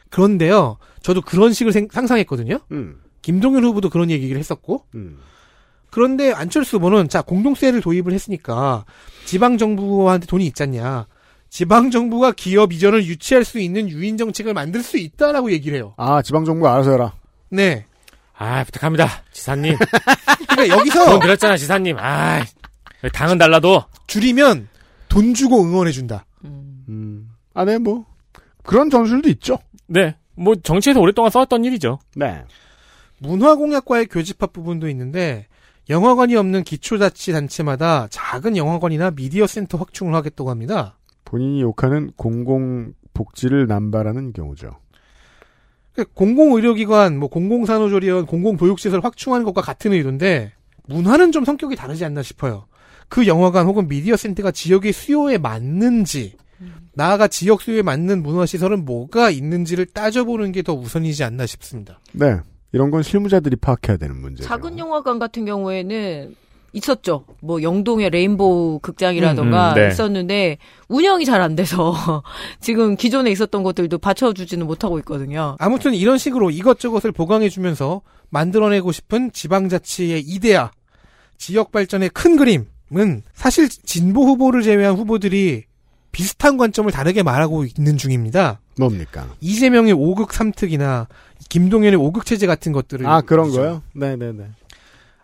[0.09, 0.77] 그런데요.
[1.01, 2.59] 저도 그런 식을 생- 상상했거든요.
[2.71, 5.17] 음, 김동연 후보도 그런 얘기를 했었고 음.
[5.89, 8.85] 그런데 안철수 후보는 자 공동세를 도입을 했으니까
[9.25, 11.07] 지방 정부한테 돈이 있잖냐.
[11.49, 15.93] 지방 정부가 기업 이전을 유치할 수 있는 유인 정책을 만들 수 있다라고 얘기를 해요.
[15.97, 17.13] 아, 지방 정부 알아서 해라.
[17.49, 17.85] 네.
[18.37, 19.23] 아, 부탁합니다.
[19.31, 19.75] 지사님.
[20.49, 21.97] 그러니까 여기서 돈 드렸잖아, 지사님.
[21.99, 22.43] 아,
[23.13, 23.83] 당은 달라도.
[24.07, 24.67] 줄이면
[25.09, 26.25] 돈 주고 응원해 준다.
[26.43, 27.29] 음.
[27.53, 28.05] 아, 네, 뭐.
[28.63, 29.57] 그런 전술도 있죠.
[29.87, 30.15] 네.
[30.35, 31.99] 뭐, 정치에서 오랫동안 써왔던 일이죠.
[32.15, 32.43] 네.
[33.19, 35.47] 문화공약과의 교집합 부분도 있는데
[35.89, 40.97] 영화관이 없는 기초자치단체마다 작은 영화관이나 미디어 센터 확충을 하겠다고 합니다.
[41.23, 44.71] 본인이 욕하는 공공복지를 남발하는 경우죠.
[46.13, 50.53] 공공의료기관, 뭐 공공산후조리원, 공공보육시설 확충하는 것과 같은 의도인데
[50.87, 52.67] 문화는 좀 성격이 다르지 않나 싶어요.
[53.09, 56.35] 그 영화관 혹은 미디어 센터가 지역의 수요에 맞는지
[56.93, 61.99] 나아가 지역 수요에 맞는 문화시설은 뭐가 있는지를 따져보는 게 더 우선이지 않나 싶습니다.
[62.11, 62.37] 네.
[62.77, 64.47] 이런 건 실무자들이 파악해야 되는 문제죠.
[64.47, 66.35] 작은 영화관 같은 경우에는
[66.73, 67.25] 있었죠.
[67.41, 69.87] 뭐 영동의 레인보우 극장이라던가 음, 음, 네.
[69.87, 70.57] 있었는데
[70.89, 71.95] 운영이 잘 안 돼서
[72.61, 75.55] 지금 기존에 있었던 것들도 받쳐주지는 못하고 있거든요.
[75.57, 80.69] 아무튼 이런 식으로 이것저것을 보강해주면서 만들어내고 싶은 지방자치의 이데아,
[81.39, 85.63] 지역 발전의 큰 그림은 사실 진보 후보를 제외한 후보들이
[86.11, 88.59] 비슷한 관점을 다르게 말하고 있는 중입니다.
[88.79, 89.27] 뭡니까?
[89.39, 91.07] 이재명의 5극 3특이나
[91.49, 93.61] 김동연의 5극 체제 같은 것들을 아, 그런 얘기죠.
[93.61, 93.83] 거요?
[93.93, 94.45] 네네네.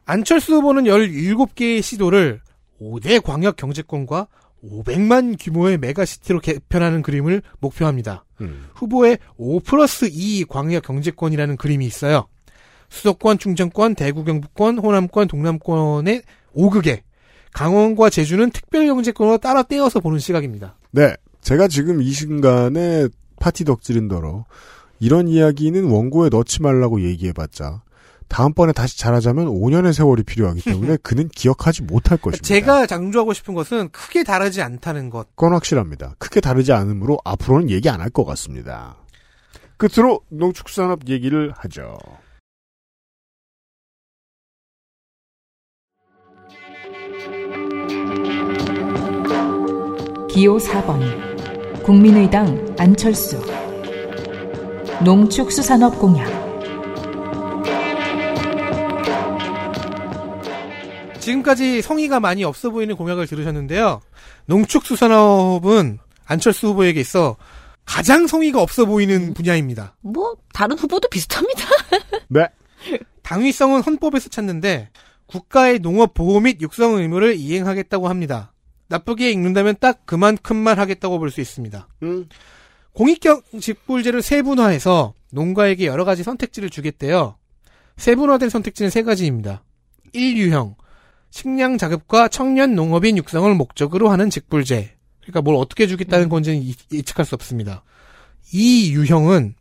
[0.06, 2.42] 안철수 후보는 17개의 시도를
[2.82, 4.28] 5대 광역 경제권과
[4.64, 8.26] 500만 규모의 메가시티로 개편하는 그림을 목표합니다.
[8.42, 8.68] 음.
[8.76, 12.28] 후보의 5 플러스 2 광역 경제권이라는 그림이 있어요.
[12.90, 16.22] 수도권, 충청권, 대구, 경북권, 호남권, 동남권의
[16.56, 17.02] 5극에
[17.54, 20.76] 강원과 제주는 특별 경제권으로 따라 떼어서 보는 시각입니다.
[20.92, 21.14] 네.
[21.42, 23.08] 제가 지금 이 순간에
[23.40, 24.46] 파티 덕질인더러
[25.00, 27.82] 이런 이야기는 원고에 넣지 말라고 얘기해봤자
[28.30, 32.48] 다음번에 다시 잘하자면 5년의 세월이 필요하기 때문에 그는 기억하지 못할 것입니다.
[32.48, 35.28] 제가 강조하고 싶은 것은 크게 다르지 않다는 것.
[35.36, 36.16] 그건 확실합니다.
[36.18, 38.96] 크게 다르지 않으므로 앞으로는 얘기 안 할 것 같습니다.
[39.78, 41.98] 끝으로 농축산업 얘기를 하죠.
[50.34, 53.40] 기호 4번 국민의당 안철수
[55.06, 56.28] 농축수산업 공약
[61.20, 64.02] 지금까지 성의가 많이 없어 보이는 공약을 들으셨는데요.
[64.48, 67.38] 농축수산업은 안철수 후보에게 있어
[67.86, 69.96] 가장 성의가 없어 보이는 분야입니다.
[70.02, 71.62] 뭐 다른 후보도 비슷합니다.
[72.30, 72.48] 네.
[73.22, 74.90] 당위성은 헌법에서 찾는데
[75.28, 78.53] 국가의 농업 보호 및 육성 의무를 이행하겠다고 합니다.
[78.88, 81.88] 나쁘게 읽는다면 딱 그만큼만 하겠다고 볼 수 있습니다.
[82.04, 82.28] 음.
[82.94, 87.36] 공익경 직불제를 세분화해서 농가에게 여러 가지 선택지를 주겠대요.
[87.98, 89.64] 세분화된 선택지는 세 가지입니다.
[90.14, 90.76] 1유형,
[91.32, 94.96] 식량 자급과 청년 농업인 육성을 목적으로 하는 직불제.
[95.22, 97.84] 그러니까 뭘 어떻게 주겠다는 건지는 이- 예측할 수 없습니다.
[98.54, 99.54] 2유형은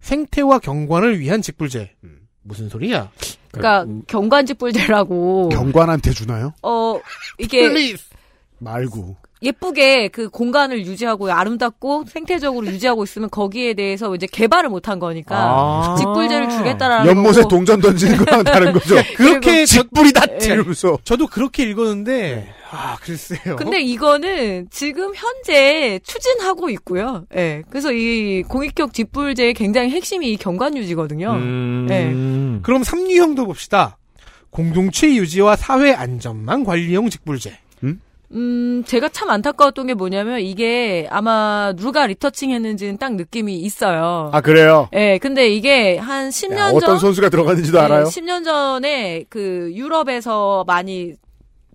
[0.00, 1.94] 생태와 경관을 위한 직불제.
[2.42, 3.10] 무슨 소리야?
[3.52, 6.52] 그러니까 경관직불제라고 경관한테 주나요?
[6.62, 7.00] 어
[7.38, 7.62] 이게
[8.58, 9.16] 말고.
[9.40, 15.96] 예쁘게 그 공간을 유지하고 아름답고 생태적으로 유지하고 있으면 거기에 대해서 이제 개발을 못한 거니까 아.
[15.96, 17.48] 직불제를 주겠다라는 연못에 거고.
[17.48, 18.96] 동전 던지는 거랑 다른 거죠.
[19.16, 20.46] 그렇게 직불이다 예.
[20.46, 20.98] 이러면서.
[21.04, 23.54] 저도 그렇게 읽었는데 아 글쎄요.
[23.54, 27.24] 근데 이거는 지금 현재 추진하고 있고요.
[27.36, 27.62] 예.
[27.70, 31.30] 그래서 이 공익격 직불제의 굉장히 핵심이 이 경관 유지거든요.
[31.30, 31.86] 음.
[31.90, 32.60] 예.
[32.62, 33.98] 그럼 3유형도 봅시다.
[34.50, 37.56] 공동체 유지와 사회 안전망 관리용 직불제.
[38.32, 44.30] 음, 제가 참 안타까웠던 게 뭐냐면 이게 아마 누가 리터칭 했는지는 딱 느낌이 있어요.
[44.32, 44.88] 아, 그래요?
[44.92, 48.04] 예, 근데 이게 한 10년 야, 전 어떤 선수가 들어갔는지도 네, 알아요?
[48.04, 51.14] 10년 전에 그 유럽에서 많이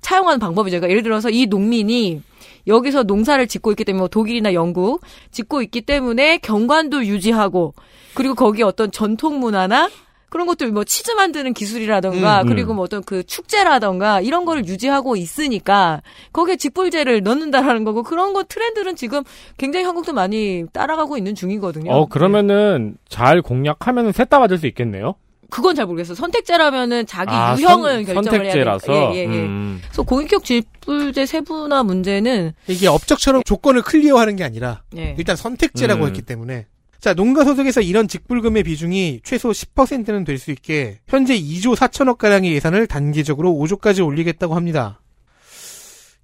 [0.02, 0.78] 차용하는 방법이죠.
[0.78, 2.22] 그러니까 예를 들어서 이 농민이
[2.68, 5.02] 여기서 농사를 짓고 있기 때문에 뭐 독일이나 영국
[5.32, 7.74] 짓고 있기 때문에 경관도 유지하고
[8.14, 9.90] 그리고 거기 어떤 전통 문화나
[10.34, 12.50] 그런 것들 뭐 치즈 만드는 기술이라던가 음, 음.
[12.50, 18.44] 그리고 뭐 어떤 그 축제라던가 이런 거를 유지하고 있으니까 거기에 직불제를 넣는다라는 거고 그런 거
[18.44, 19.22] 트렌드는 지금
[19.60, 21.92] 굉장히 한국도 많이 따라가고 있는 중이거든요.
[21.92, 25.14] 어 그러면은 잘 공략하면은 셋다 받을 수 있겠네요.
[25.52, 26.16] 그건 잘 모르겠어요.
[26.16, 28.92] 선택제라면은 자기 아, 유형을 선- 결정을 선택제라서?
[28.92, 29.16] 해야 되니까.
[29.16, 29.46] 예, 예, 예.
[29.46, 29.82] 음.
[29.84, 35.14] 그래서 공익격 직불제 세분화 문제는 이게 업적처럼 조건을 클리어하는 게 아니라 예.
[35.20, 36.08] 일단 선택제라고 음.
[36.08, 36.66] 했기 때문에
[37.04, 42.54] 자 농가 소득에서 이런 직불금의 비중이 최소 10%는 될 수 있게 현재 2조 4천억 가량의
[42.54, 45.02] 예산을 단기적으로 5조까지 올리겠다고 합니다.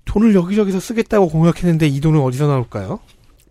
[0.06, 3.02] 돈을 여기저기서 쓰겠다고 공약했는데 이 돈은 어디서 나올까요?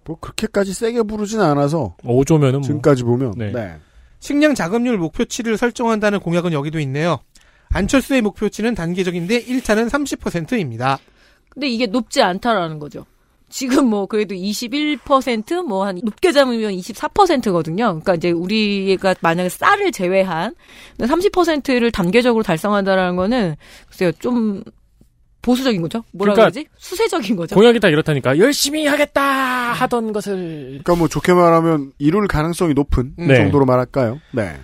[0.06, 2.62] 뭐 그렇게까지 세게 부르진 않아서 5조면은 뭐.
[2.62, 3.52] 지금까지 보면 네.
[3.52, 3.76] 네.
[4.20, 7.18] 식량 자급률 목표치를 설정한다는 공약은 여기도 있네요.
[7.68, 10.98] 안철수의 목표치는 단기적인데 1차는 30%입니다.
[11.50, 13.04] 근데 이게 높지 않다라는 거죠.
[13.48, 17.84] 지금 뭐 그래도 21%뭐 한 높게 잡으면 24%거든요.
[17.86, 20.54] 그러니까 이제 우리가 만약에 쌀을 제외한
[20.98, 23.56] 30%를 단계적으로 달성한다라는 거는
[23.88, 24.62] 글쎄요 좀
[25.42, 26.04] 보수적인 거죠.
[26.12, 26.68] 뭐라 그러니까 그러지?
[26.76, 27.54] 수세적인 거죠.
[27.54, 33.36] 공약이 다 이렇다니까 열심히 하겠다 하던 것을 그러니까 뭐 좋게 말하면 이룰 가능성이 높은 네.
[33.36, 34.20] 정도로 말할까요?
[34.32, 34.56] 네.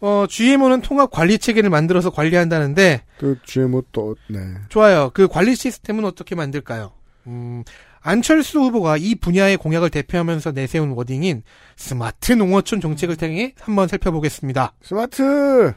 [0.00, 4.38] 어, GMO는 통합 관리 체계를 만들어서 관리한다는데 그 GMO 또 네.
[4.68, 5.10] 좋아요.
[5.14, 6.92] 그 관리 시스템은 어떻게 만들까요?
[7.28, 7.64] 음,
[8.06, 11.42] 안철수 후보가 이 분야의 공약을 대표하면서 내세운 wording인
[11.74, 14.74] 스마트 농어촌 정책을 통해 한번 살펴보겠습니다.
[14.80, 15.74] 스마트!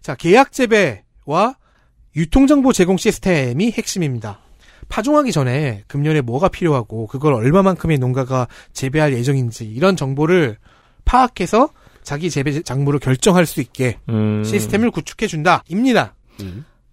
[0.00, 1.56] 자, 계약 재배와
[2.14, 4.38] 유통정보 제공 시스템이 핵심입니다.
[4.88, 10.58] 파종하기 전에 금년에 뭐가 필요하고 그걸 얼마만큼의 농가가 재배할 예정인지 이런 정보를
[11.04, 11.70] 파악해서
[12.04, 14.44] 자기 재배 작물을 결정할 수 있게 음.
[14.44, 16.14] 시스템을 구축해 준다입니다.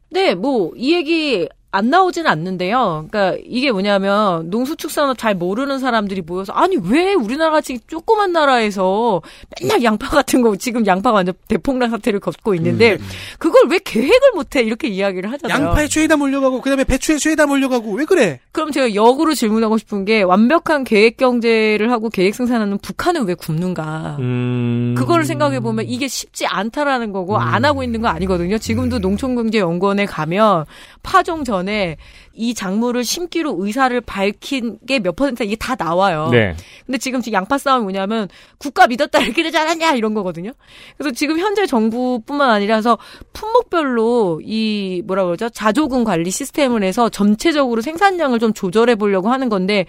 [0.09, 3.07] 네, 뭐, 이 얘기 안 나오진 않는데요.
[3.09, 9.21] 그러니까 이게 뭐냐면 농수축산업 잘 모르는 사람들이 모여서 아니 왜 우리나라가 지금 조그만 나라에서
[9.59, 12.97] 맨날 양파 같은 거 지금 양파 완전 대폭락 사태를 겪고 있는데
[13.39, 15.67] 그걸 왜 계획을 못해 이렇게 이야기를 하잖아요.
[15.67, 18.39] 양파에 최에다 몰려가고 그다음에 배추에 최에다 몰려가고 왜 그래?
[18.53, 24.15] 그럼 제가 역으로 질문하고 싶은 게 완벽한 계획 경제를 하고 계획 생산하는 북한은 왜 굶는가?
[24.19, 24.95] 음.
[24.97, 28.57] 그거를 생각해 보면 이게 쉽지 않다라는 거고 안 하고 있는 거 아니거든요.
[28.59, 30.63] 지금도 농촌경제연구원에 가면
[31.03, 31.97] 파종 전에
[32.37, 36.29] 이 작물을 심기로 의사를 밝힌 게 몇 퍼센트 이게 다 나와요.
[36.31, 36.55] 네.
[36.85, 38.27] 근데 지금 지금 양파 싸움이 뭐냐면
[38.57, 40.51] 국가 믿었다 이렇게 되지 않았냐 이런 거거든요.
[40.97, 42.97] 그래서 지금 현재 정부뿐만 아니라서
[43.31, 49.85] 품목별로 이 뭐라 그러죠 자조금 관리 시스템을 해서 전체적으로 생산량을 좀 조절해 보려고 하는 건데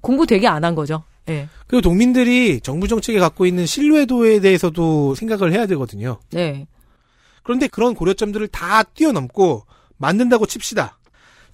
[0.00, 1.04] 공부 되게 안 한 거죠.
[1.28, 1.48] 예.
[1.66, 6.18] 그리고 농민들이 정부 정책에 갖고 있는 신뢰도에 대해서도 생각을 해야 되거든요.
[6.32, 6.66] 네.
[7.42, 9.64] 그런데 그런 고려점들을 다 뛰어넘고
[9.96, 10.98] 만든다고 칩시다.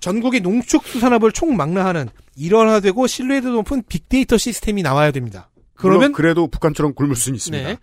[0.00, 5.48] 전국의 농축수산업을 총망라하는 일원화되고 신뢰도 높은 빅데이터 시스템이 나와야 됩니다.
[5.74, 7.68] 그러면 그러면 그래도 북한처럼 굶을 수는 있습니다.
[7.68, 7.76] 네.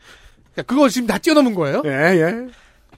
[0.54, 1.82] 그러니까 그거 지금 다 뛰어넘은 거예요.
[1.86, 2.34] 예, 예.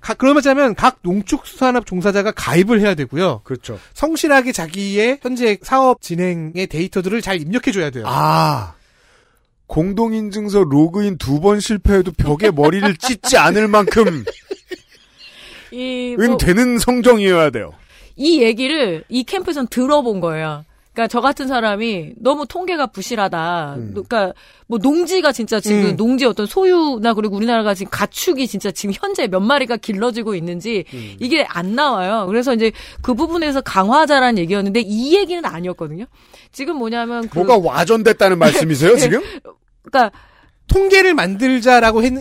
[0.01, 3.41] 가- 그러자면 각 농축수산업 종사자가 가입을 해야 되고요.
[3.43, 3.79] 그렇죠.
[3.93, 8.03] 성실하게 자기의 현재 사업 진행의 데이터들을 잘 입력해줘야 돼요.
[8.07, 8.75] 아.
[9.67, 14.23] 공동인증서 로그인 두 번 실패해도 벽에 머리를 찢지 않을 만큼
[15.71, 17.73] 이 뭐- 은 되는 성정이어야 돼요.
[18.15, 20.65] 이 얘기를 이 캠프에선 들어본 거예요.
[20.95, 23.75] 그러니까 저 같은 사람이 너무 통계가 부실하다.
[23.89, 24.33] 그러니까
[24.65, 25.97] 뭐 농지가 진짜 지금 음.
[25.97, 30.85] 농지 어떤 소유나 그리고 우리나라가 지금 가축이 진짜 지금 현재 몇 마리가 길러지고 있는지
[31.19, 32.25] 이게 안 나와요.
[32.27, 32.71] 그래서 이제
[33.01, 36.05] 그 부분에서 강화하자라는 얘기였는데 이 얘기는 아니었거든요.
[36.53, 39.21] 지금 뭐냐면 그 뭐가 와전됐다는 말씀이세요, 지금?
[39.83, 40.17] 그러니까
[40.67, 42.13] 통계를 만들자라고 했,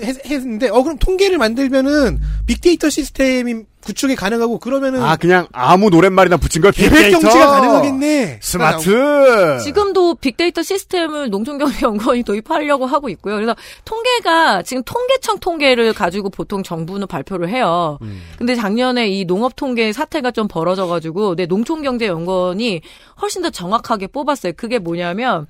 [0.43, 6.63] 는데 어 그럼 통계를 만들면은 빅데이터 시스템이 구축이 가능하고 그러면은 아, 그냥 아무 노랫말이나 붙인
[6.63, 7.19] 걸 빅데이터.
[7.19, 8.41] 경제가 가능하겠네.
[8.43, 9.59] 스마트.
[9.63, 13.35] 지금도 빅데이터 시스템을 농촌경제연구원이 도입하려고 하고 있고요.
[13.35, 17.99] 그래서 통계가 지금 통계청 통계를 가지고 보통 정부는 발표를 해요.
[18.39, 22.81] 근데 작년에 이 농업 통계 사태가 좀 벌어져 가지고 내 농촌경제연구원이
[23.21, 24.55] 훨씬 더 정확하게 뽑았어요.
[24.57, 25.47] 그게 뭐냐면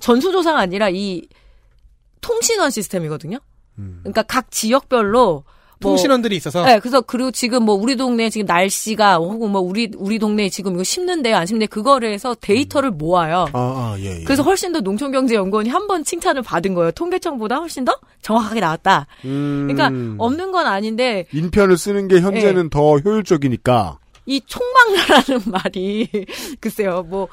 [0.00, 1.22] 전수조사가 아니라 이
[2.20, 3.38] 통신원 시스템이거든요.
[4.02, 5.44] 그러니까 각 지역별로
[5.80, 9.88] 뭐- 통신원들이 있어서 네, 그래서 그리고 지금 뭐 우리 동네 지금 날씨가 혹은 뭐 우리
[9.96, 13.46] 우리 동네 지금 이거 심는데요, 안 심는데 그거를 해서 데이터를 모아요.
[13.52, 13.58] 아,
[13.94, 14.24] 아, 예, 예.
[14.24, 16.90] 그래서 훨씬 더 농촌경제연구원이 한 번 칭찬을 받은 거예요.
[16.90, 19.06] 통계청보다 훨씬 더 정확하게 나왔다.
[19.24, 19.86] 음, 그러니까
[20.24, 22.68] 없는 건 아닌데 인편을 쓰는 게 현재는 예.
[22.70, 23.98] 더 효율적이니까.
[24.28, 26.08] 이 총망라라는 말이
[26.60, 27.28] 글쎄요, 뭐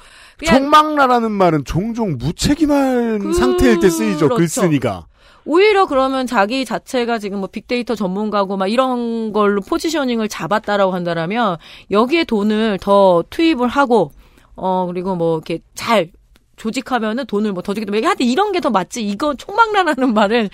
[0.45, 4.29] 총망라라는 말은 종종 무책임한 그- 상태일 때 쓰이죠.
[4.29, 4.35] 그렇죠.
[4.35, 5.05] 글쓰니가.
[5.47, 11.57] 오히려 그러면 자기 자체가 지금 뭐 빅데이터 전문가고 막 이런 걸로 포지셔닝을 잡았다라고 한다라면
[11.91, 14.11] 여기에 돈을 더 투입을 하고
[14.55, 16.09] 어 그리고 뭐 이렇게 잘
[16.55, 20.49] 조직하면은 돈을 뭐 더 주기도 하여튼 이런 게 더 맞지 이거 총망라라는 말은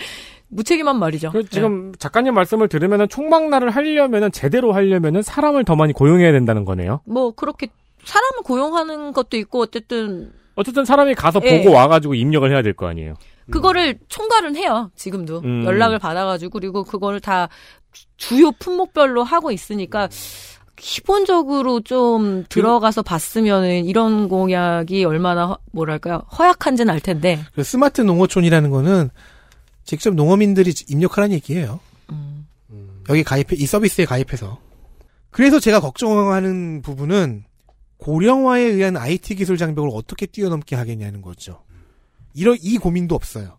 [0.52, 1.32] 무책임한 말이죠.
[1.32, 7.02] 그 지금 작가님 말씀을 들으면은 총망라를 하려면은 제대로 하려면은 사람을 더 많이 고용해야 된다는 거네요.
[7.06, 7.68] 뭐 그렇게
[8.04, 11.58] 사람을 고용하는 것도 있고 어쨌든 어쨌든 사람이 가서 예.
[11.64, 13.14] 보고 와가지고 입력을 해야 될 거 아니에요.
[13.50, 14.92] 그거를 총괄은 해요.
[14.96, 15.64] 지금도 음.
[15.66, 17.48] 연락을 받아가지고 그리고 그거를 다
[18.18, 20.08] 주요 품목별로 하고 있으니까
[20.76, 28.70] 기본적으로 좀 들어가서 봤으면은 이런 공약이 얼마나 허- 뭐랄까요 허약한지는 알 텐데 그 스마트 농어촌이라는
[28.72, 29.10] 거는
[29.84, 31.80] 직접 농어민들이 입력하라는 얘기예요.
[32.12, 32.48] 음.
[33.10, 34.60] 여기 가입해 이 서비스에 가입해서.
[35.30, 37.44] 그래서 제가 걱정하는 부분은
[37.98, 41.64] 고령화에 의한 IT 기술 장벽을 어떻게 뛰어넘게 하겠냐는 거죠.
[42.34, 43.58] 이런 이 고민도 없어요.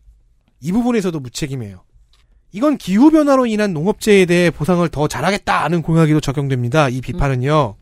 [0.60, 1.83] 이 부분에서도 무책임해요.
[2.52, 6.89] 이건 기후 변화로 인한 농업재해에 대해 보상을 더 잘하겠다는 공약에도 적용됩니다.
[6.89, 7.76] 이 비판은요.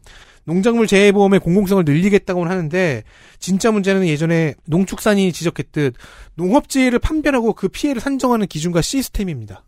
[0.44, 3.02] 농작물 재해보험의 공공성을 늘리겠다고는 하는데
[3.38, 5.94] 진짜 문제는 예전에 농축산인이 지적했듯
[6.34, 9.64] 농업재해를 판별하고 그 피해를 산정하는 기준과 시스템입니다.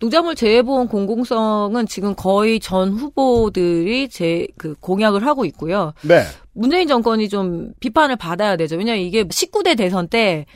[0.00, 5.92] 농작물 재해보험 공공성은 지금 거의 전 후보들이 제 그 공약을 하고 있고요.
[6.02, 6.22] 네.
[6.52, 8.76] 문재인 정권이 좀 비판을 받아야 되죠.
[8.76, 10.46] 왜냐하면 이게 19대 대선 때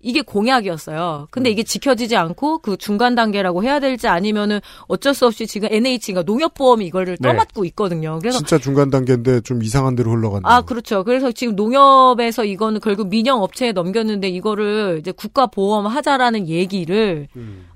[0.00, 1.26] 이게 공약이었어요.
[1.30, 6.22] 근데 이게 지켜지지 않고 그 중간 단계라고 해야 될지 아니면은 어쩔 수 없이 지금 NH가
[6.22, 7.28] 농협보험이 이거를 네.
[7.28, 8.18] 떠맡고 있거든요.
[8.20, 10.48] 그래서 진짜 중간 단계인데 좀 이상한 데로 흘러간다.
[10.48, 11.02] 아, 그렇죠.
[11.02, 17.26] 그래서 지금 농협에서 이거는 결국 민영 업체에 넘겼는데 이거를 이제 국가 보험 하자라는 얘기를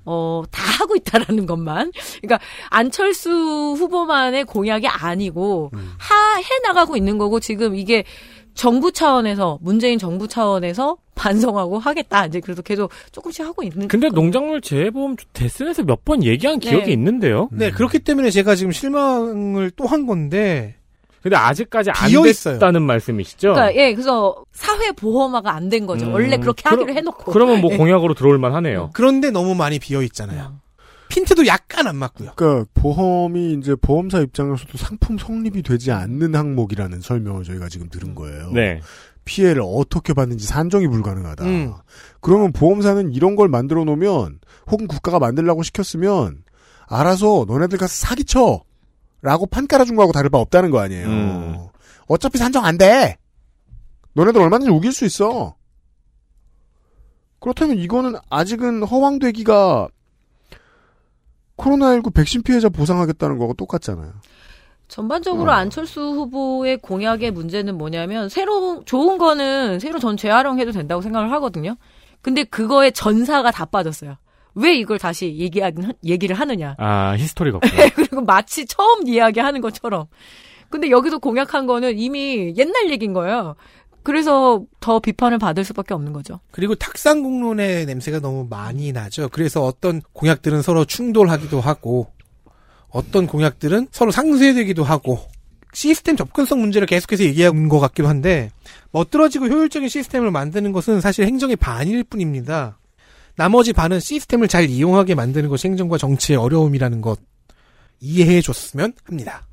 [0.05, 1.91] 어, 다 하고 있다라는 것만.
[2.21, 3.29] 그러니까 안철수
[3.77, 8.05] 후보만의 공약이 아니고 하, 해 나가고 있는 거고 지금 이게
[8.53, 12.25] 정부 차원에서 문재인 정부 차원에서 반성하고 하겠다.
[12.25, 16.91] 이제 그래서 계속 조금씩 하고 있는 근데 농작물 재해보험 대선에서 몇 번 얘기한 기억이 네.
[16.93, 17.47] 있는데요.
[17.51, 20.75] 네, 그렇기 때문에 제가 지금 실망을 또 한 건데.
[21.21, 22.55] 근데 아직까지 안 비어 있어요.
[22.55, 23.53] 됐다는 말씀이시죠?
[23.53, 26.05] 그러니까 예, 그래서 사회 보험화가 안 된 거죠.
[26.07, 27.31] 음, 원래 그렇게 그러- 하기로 해놓고.
[27.31, 27.77] 그러면 뭐 예.
[27.77, 28.89] 공약으로 들어올 만하네요.
[28.93, 30.55] 그런데 너무 많이 비어 있잖아요.
[31.07, 32.31] 핀트도 약간 안 맞고요.
[32.35, 38.49] 그러니까 보험이 이제 보험사 입장에서도 상품 성립이 되지 않는 항목이라는 설명을 저희가 지금 들은 거예요.
[38.51, 38.81] 네.
[39.25, 41.45] 피해를 어떻게 받는지 산정이 불가능하다.
[41.45, 41.73] 음.
[42.21, 46.43] 그러면 보험사는 이런 걸 만들어 놓으면 혹은 국가가 만들라고 시켰으면
[46.87, 48.63] 알아서 너네들 가서 사기쳐
[49.21, 51.07] 라고 판 깔아준 거하고 다를 바 없다는 거 아니에요.
[51.07, 51.67] 음.
[52.07, 53.17] 어차피 산정 안 돼.
[54.13, 55.55] 너네들 얼마든지 우길 수 있어.
[57.39, 59.87] 그렇다면 이거는 아직은 허황되기가
[61.57, 64.13] 코로나19 백신 피해자 보상하겠다는 거하고 똑같잖아요.
[64.93, 65.55] 전반적으로 어.
[65.55, 71.77] 안철수 후보의 공약의 문제는 뭐냐면 새로 좋은 거는 새로 전 재활용해도 된다고 생각을 하거든요.
[72.21, 74.17] 근데 그거에 전사가 다 빠졌어요.
[74.53, 75.71] 왜 이걸 다시 얘기하,
[76.05, 76.75] 얘기를 하느냐.
[76.77, 77.67] 아, 히스토리가 없고.
[77.95, 80.05] 그리고 마치 처음 이야기하는 것처럼.
[80.69, 83.55] 근데 여기서 공약한 거는 이미 옛날 얘기인 거예요.
[84.03, 86.39] 그래서 더 비판을 받을 수밖에 없는 거죠.
[86.51, 89.29] 그리고 탁상공론의 냄새가 너무 많이 나죠.
[89.29, 92.11] 그래서 어떤 공약들은 서로 충돌하기도 하고,
[92.93, 95.19] 어떤 공약들은 서로 상쇄되기도 하고,
[95.73, 98.51] 시스템 접근성 문제를 계속해서 얘기하는 것 같기도 한데,
[98.91, 102.77] 멋들어지고 효율적인 시스템을 만드는 것은 사실 행정의 반일 뿐입니다.
[103.35, 107.19] 나머지 반은 시스템을 잘 이용하게 만드는 것이 행정과 정치의 어려움이라는 것,
[107.99, 109.47] 이해해 줬으면 합니다.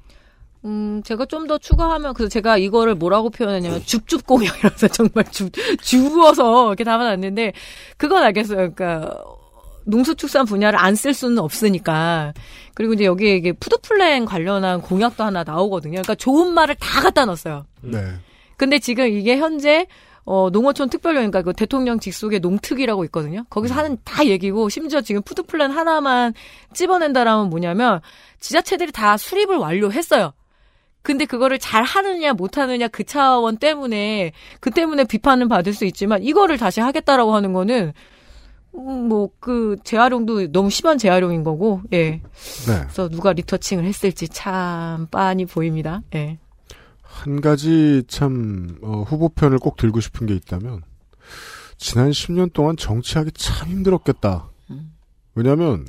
[0.66, 6.66] 음, 제가 좀 더 추가하면, 그래서 제가 이거를 뭐라고 표현했냐면, 줍줍 공약이라서 정말 줍, 주워서
[6.68, 7.54] 이렇게 담아놨는데,
[7.96, 8.74] 그건 알겠어요.
[8.74, 9.16] 그러니까,
[9.90, 12.32] 농수축산 분야를 안 쓸 수는 없으니까.
[12.74, 15.92] 그리고 이제 여기에 이게 푸드플랜 관련한 공약도 하나 나오거든요.
[15.92, 17.64] 그러니까 좋은 말을 다 갖다 넣었어요.
[17.82, 18.14] 네.
[18.56, 19.86] 근데 지금 이게 현재
[20.24, 23.44] 어, 농어촌 특별령, 그러니까 그 대통령 직속의 농특이라고 있거든요.
[23.50, 26.34] 거기서 하는 다 얘기고, 심지어 지금 푸드플랜 하나만
[26.74, 28.00] 찝어낸다라면 뭐냐면,
[28.38, 30.32] 지자체들이 다 수립을 완료했어요.
[31.02, 36.22] 근데 그거를 잘 하느냐 못 하느냐 그 차원 때문에 그 때문에 비판은 받을 수 있지만
[36.22, 37.92] 이거를 다시 하겠다라고 하는 거는 음,
[38.72, 42.20] 뭐 그 재활용도 너무 심한 재활용인 거고 예 네.
[42.66, 50.26] 그래서 누가 리터칭을 했을지 참 빤히 보입니다 예한 가지 참 어, 후보편을 꼭 들고 싶은
[50.26, 50.82] 게 있다면
[51.80, 54.50] 지난 10년 동안 정치하기 참 힘들었겠다.
[55.34, 55.86] 왜냐하면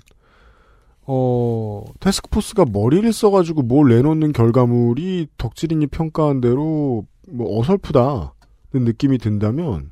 [1.02, 8.30] 어 테스크포스가 머리를 써가지고 뭘 내놓는 결과물이 덕질인이 평가한 대로 뭐 어설프다는
[8.72, 9.92] 느낌이 든다면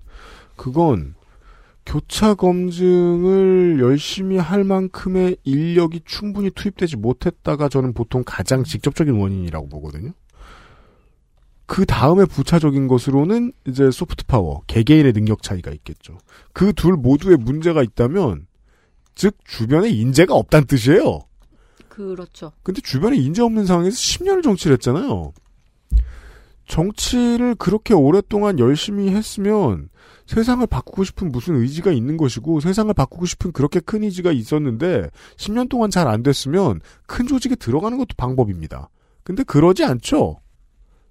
[0.55, 1.15] 그건
[1.89, 10.11] 교차 검증을 열심히 할 만큼의 인력이 충분히 투입되지 못했다가 저는 보통 가장 직접적인 원인이라고 보거든요.
[11.65, 16.19] 그 다음에 부차적인 것으로는 이제 소프트 파워, 개개인의 능력 차이가 있겠죠.
[16.53, 18.45] 그 둘 모두에 문제가 있다면,
[19.15, 21.21] 즉, 주변에 인재가 없다는 뜻이에요.
[21.89, 25.33] 그렇죠 근데 주변에 인재 없는 상황에서 10년을 정치를 했잖아요.
[26.69, 29.89] 정치를 그렇게 오랫동안 열심히 했으면
[30.27, 35.67] 세상을 바꾸고 싶은 무슨 의지가 있는 것이고 세상을 바꾸고 싶은 그렇게 큰 의지가 있었는데 10년
[35.67, 38.89] 동안 잘 안 됐으면 큰 조직에 들어가는 것도 방법입니다.
[39.23, 40.37] 근데 그러지 않죠.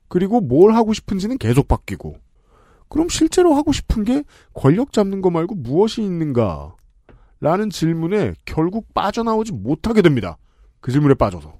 [0.06, 2.16] 그리고 뭘 하고 싶은지는 계속 바뀌고.
[2.88, 4.22] 그럼 실제로 하고 싶은 게
[4.54, 6.74] 권력 잡는 거 말고 무엇이 있는가?
[7.40, 10.38] 라는 질문에 결국 빠져나오지 못하게 됩니다.
[10.80, 11.52] 그 질문에 빠져서.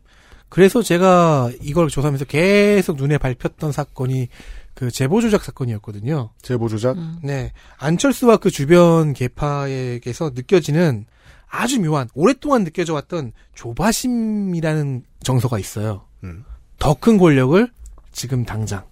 [0.49, 4.29] 그래서 제가 이걸 조사하면서 계속 눈에 밟혔던 사건이
[4.75, 6.31] 그 제보 조작 사건이었거든요.
[6.41, 6.97] 제보 조작?
[7.23, 7.53] 네.
[7.79, 11.07] 안철수와 그 주변 계파에게서 느껴지는
[11.49, 16.03] 아주 묘한 오랫동안 느껴져 왔던 조바심이라는 정서가 있어요.
[16.23, 16.45] 음.
[16.79, 17.71] 더큰 권력을
[18.13, 18.85] 지금 당장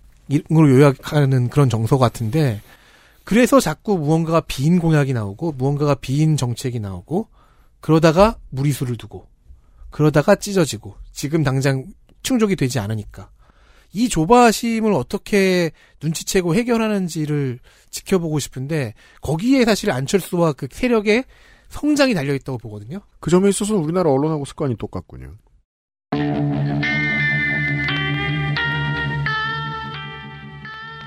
[0.50, 2.60] 으로 요약하는 그런 정서 같은데
[3.24, 7.28] 그래서 자꾸 무언가가 빈 공약이 나오고 무언가가 빈 정책이 나오고
[7.80, 9.28] 그러다가 무리수를 두고
[9.96, 11.86] 그러다가 찢어지고 지금 당장
[12.20, 13.30] 충족이 되지 않으니까
[13.94, 15.70] 이 조바심을 어떻게
[16.02, 18.92] 눈치채고 해결하는지를 지켜보고 싶은데
[19.22, 21.24] 거기에 사실 안철수와 그 세력의
[21.70, 23.00] 성장이 달려 있다고 보거든요.
[23.20, 25.32] 그 점에 있어서 우리나라 언론하고 습관이 똑같군요.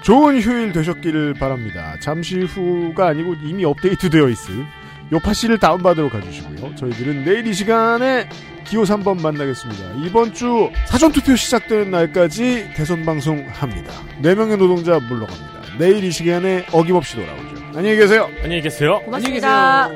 [0.04, 1.96] 좋은 휴일 되셨기를 바랍니다.
[2.02, 4.66] 잠시 후가 아니고 이미 업데이트 되어 있을
[5.12, 6.74] 요파 씨를 다운받으러 가주시고요.
[6.74, 8.28] 저희들은 내일 이 시간에
[8.70, 9.84] 기호 3번 만나겠습니다.
[10.06, 13.92] 이번 주 사전투표 시작되는 날까지 대선 방송 합니다.
[14.22, 15.78] 4명의 노동자 물러갑니다.
[15.80, 17.56] 내일 이 시간에 어김없이 돌아오죠.
[17.76, 18.30] 안녕히 계세요.
[18.44, 19.02] 안녕히 계세요.
[19.06, 19.90] 고맙습니다.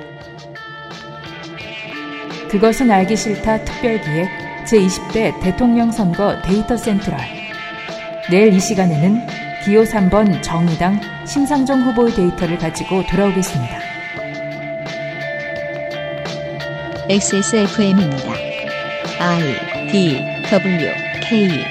[2.49, 4.27] 그것은 알기 싫다 특별기획
[4.65, 7.19] 제20대 대통령 선거 데이터 센트럴.
[8.31, 9.21] 내일 이 시간에는
[9.65, 13.79] 기호 3번 정의당 심상정 후보의 데이터를 가지고 돌아오겠습니다.
[17.09, 18.52] XSFM입니다.
[19.19, 21.67] I D W K